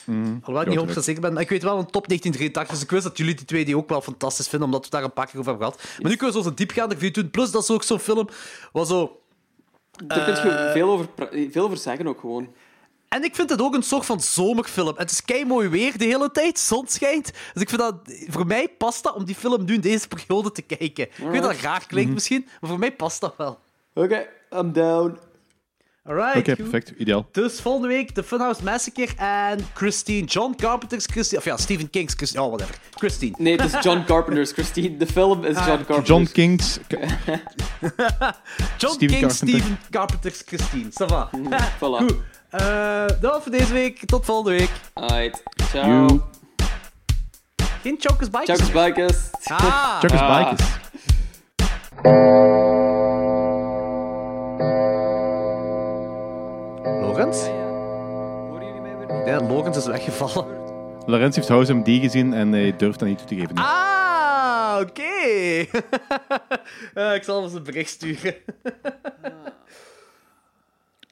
Mhm. 0.06 0.20
Alhoewel 0.39 0.62
ik 0.62 0.68
niet 0.68 0.89
Ja, 0.89 0.96
100% 0.96 1.04
zeker 1.04 1.22
ben. 1.22 1.34
Maar 1.34 1.42
ik 1.42 1.50
weet 1.50 1.64
wel 1.64 1.78
een 1.78 1.86
top 1.92 2.08
1983. 2.08 2.68
Dus 2.74 2.84
ik 2.84 2.92
wist 2.92 3.04
dat 3.04 3.18
jullie 3.18 3.36
die 3.36 3.46
twee 3.46 3.66
die 3.66 3.78
ook 3.78 3.89
wel 3.89 4.02
fantastisch 4.02 4.48
vinden, 4.48 4.68
omdat 4.68 4.84
we 4.86 4.92
daar 4.92 5.04
een 5.04 5.14
paar 5.14 5.26
keer 5.28 5.39
over 5.39 5.50
hebben 5.52 5.72
gehad. 5.72 5.84
Maar 6.02 6.12
nu 6.12 6.18
kunnen 6.18 6.36
we 6.36 6.44
zo'n 6.44 6.54
diepgaande 6.56 6.94
review 6.96 7.14
doen. 7.14 7.30
Plus, 7.32 7.52
dat 7.52 7.64
is 7.64 7.72
ook 7.72 7.84
zo'n 7.84 8.00
film 8.00 8.28
wat 8.72 8.88
zo... 8.88 9.20
Daar 10.06 10.24
kun 10.24 10.34
je 10.34 10.50
Eh. 10.58 10.72
veel 10.72 10.89
over, 10.89 11.08
veel 11.52 11.64
over 11.64 11.78
zeggen 11.78 12.08
ook 12.08 12.20
gewoon. 12.20 12.54
En 13.12 13.24
ik 13.24 13.36
vind 13.36 13.49
het 13.49 13.62
ook 13.62 13.74
een 13.76 13.84
soort 13.84 14.05
van 14.05 14.22
zomerfilm. 14.22 14.93
Het 14.97 15.12
is 15.12 15.26
kei 15.26 15.45
mooi 15.45 15.68
weer 15.68 15.97
de 15.97 16.05
hele 16.05 16.32
tijd, 16.32 16.59
zon 16.59 16.88
schijnt. 16.88 17.32
Dus 17.53 17.62
ik 17.62 17.70
vind 17.70 17.82
dat, 17.82 17.95
voor 18.28 18.45
mij 18.47 18.68
past 18.78 19.03
dat 19.03 19.14
om 19.16 19.26
die 19.26 19.36
film 19.36 19.66
nu 19.66 19.74
in 19.74 19.82
deze 19.82 20.07
periode 20.07 20.51
te 20.51 20.62
kijken. 20.62 21.03
Ik 21.07 21.12
weet 21.18 21.41
dat 21.41 21.51
het 21.51 21.62
raar 21.62 21.80
klinkt 21.88 22.05
Mhm. 22.05 22.14
misschien, 22.14 22.47
maar 22.62 22.70
voor 22.70 22.80
mij 22.80 22.91
past 22.91 23.22
dat 23.22 23.34
wel. 23.38 23.59
Oké, 23.93 24.28
I'm 24.53 24.72
down. 24.74 25.18
Alright. 26.05 26.38
Oké, 26.38 26.55
perfect. 26.55 26.89
Ideaal. 26.97 27.28
Dus 27.32 27.59
volgende 27.62 27.88
week 27.88 28.12
The 28.12 28.24
Funhouse 28.24 28.64
Massacre 28.64 29.07
en 29.18 29.59
Christine. 29.74 30.26
John 30.28 30.53
Carpenter's 30.55 31.05
Christine. 31.05 31.39
Of 31.39 31.45
ja, 31.45 31.57
Stephen 31.57 31.89
King's 31.89 32.14
Christine. 32.14 32.43
Oh, 32.43 32.49
whatever. 32.49 32.76
Christine. 32.91 33.36
Nee, 33.38 33.55
het 33.55 33.74
is 33.74 33.84
John 33.84 34.03
Carpenter's 34.07 34.51
Christine. 34.51 34.97
De 34.97 35.07
film 35.07 35.43
is 35.45 35.55
John 35.55 35.66
Carpenter's. 35.86 36.07
John 36.07 36.28
King's... 36.32 36.80
John 38.78 38.93
Stephen 38.93 38.97
King, 38.97 39.09
Carpenter. 39.09 39.32
Stephen 39.32 39.78
Carpenter's 39.91 40.43
Christine. 40.45 40.89
Ça 40.91 41.05
va. 41.07 41.30
Voilà. 41.80 41.97
Goed. 41.97 42.16
Eh, 42.52 43.06
dat 43.08 43.32
was 43.32 43.43
voor 43.43 43.52
deze 43.52 43.74
week. 43.74 44.06
Tot 44.06 44.26
volgende 44.26 44.58
week. 44.58 44.70
Alright. 44.93 45.43
Ciao. 45.70 45.86
You. 45.88 46.20
Geen 47.82 47.95
Chokers 47.99 48.30
Bikes. 48.30 48.58
Ciao, 48.70 48.86
Bikers. 48.86 49.18
Ah. 49.43 49.99
Chuckers 49.99 50.22
Ah. 50.22 50.38
Bikers. 50.49 50.70
Lorenz? 57.02 57.45
Ik 59.20 59.26
denk 59.26 59.39
dat 59.39 59.49
Lorenz 59.49 59.78
is 59.78 59.86
weggevallen. 59.86 60.45
Lorenz 61.06 61.36
heeft 61.36 61.47
House 61.47 61.74
MD 61.74 61.86
gezien 62.02 62.34
en 62.34 62.52
hij 62.52 62.76
durft 62.76 62.99
dat 62.99 63.08
niet 63.08 63.18
toe 63.18 63.28
te 63.28 63.36
geven. 63.36 63.56
Ah, 63.56 64.78
oké. 64.82 65.10
Eh, 66.93 67.14
ik 67.16 67.24
zal 67.24 67.36
hem 67.36 67.43
eens 67.43 67.54
een 67.54 67.64
bericht 67.64 67.89
sturen. 67.89 68.36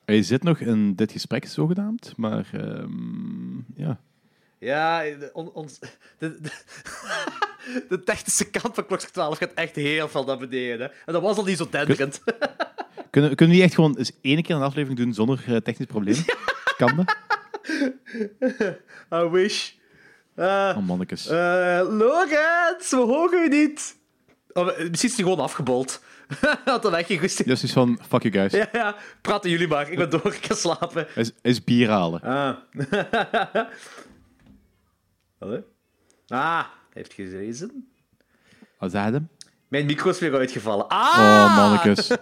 Hij 0.09 0.23
zit 0.23 0.43
nog 0.43 0.59
in 0.59 0.95
dit 0.95 1.11
gesprek 1.11 1.45
zogenaamd, 1.47 2.13
maar 2.17 2.49
ehm, 2.53 3.57
ja. 3.75 3.99
Ja, 4.59 5.03
on- 5.33 5.51
ons, 5.51 5.79
de, 6.17 6.41
de, 6.41 6.51
de 7.89 8.03
technische 8.03 8.49
kant 8.49 8.75
van 8.75 8.85
klok 8.85 8.99
12 8.99 9.37
gaat 9.37 9.53
echt 9.53 9.75
heel 9.75 10.07
veel 10.07 10.23
naar 10.23 10.37
beneden. 10.37 10.91
En 11.05 11.13
dat 11.13 11.21
was 11.21 11.37
al 11.37 11.43
niet 11.43 11.57
zo 11.57 11.67
denderend. 11.69 12.21
Kunnen, 13.09 13.35
kunnen 13.35 13.55
we 13.55 13.61
niet 13.61 13.61
echt 13.61 13.73
gewoon 13.75 13.97
eens 13.97 14.11
één 14.21 14.41
keer 14.41 14.55
een 14.55 14.61
aflevering 14.61 14.99
doen 14.99 15.13
zonder 15.13 15.43
eh, 15.47 15.55
technisch 15.55 15.87
probleem? 15.87 16.15
Kan 16.77 16.95
dat? 16.95 17.15
I 19.23 19.29
wish. 19.29 19.71
Eh, 20.35 20.73
Oh, 20.77 20.85
mannetjes. 20.87 21.27
Lorenz, 21.29 22.89
we 22.89 22.97
horen 22.97 23.43
u 23.43 23.47
niet. 23.47 23.97
Oh, 24.53 24.65
misschien 24.65 24.89
is 25.09 25.15
hij 25.15 25.23
gewoon 25.23 25.39
afgebold. 25.39 26.03
Had 26.65 26.81
dan 26.81 26.95
echt 26.95 27.07
geen 27.07 27.19
goesting. 27.19 27.47
Dus 27.47 27.63
is 27.63 27.73
van, 27.73 27.99
fuck 28.07 28.21
you 28.21 28.33
guys. 28.33 28.51
Ja, 28.51 28.69
ja, 28.71 28.95
praten 29.21 29.49
jullie 29.49 29.67
maar. 29.67 29.91
Ik 29.91 29.97
ben 29.97 30.09
door, 30.09 30.33
ik 30.33 30.45
ga 30.45 30.55
slapen. 30.55 31.07
Is, 31.15 31.31
is 31.41 31.63
bier 31.63 31.89
halen. 31.89 32.21
Ah. 32.21 32.55
Hallo? 35.39 35.63
Ah, 36.27 36.65
heeft 36.93 37.13
gerezen. 37.13 37.91
Wat 38.77 38.91
zei 38.91 39.11
hem? 39.11 39.29
Mijn 39.67 39.85
micro 39.85 40.09
is 40.09 40.19
weer 40.19 40.35
uitgevallen. 40.35 40.87
Ah! 40.87 41.19
Oh, 41.19 41.55
mannetjes. 41.55 42.07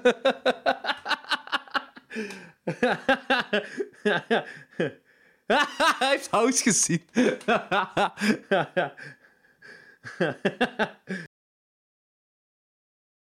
hij 5.98 6.10
heeft 6.10 6.30
house 6.30 6.64
gezien. 6.64 7.06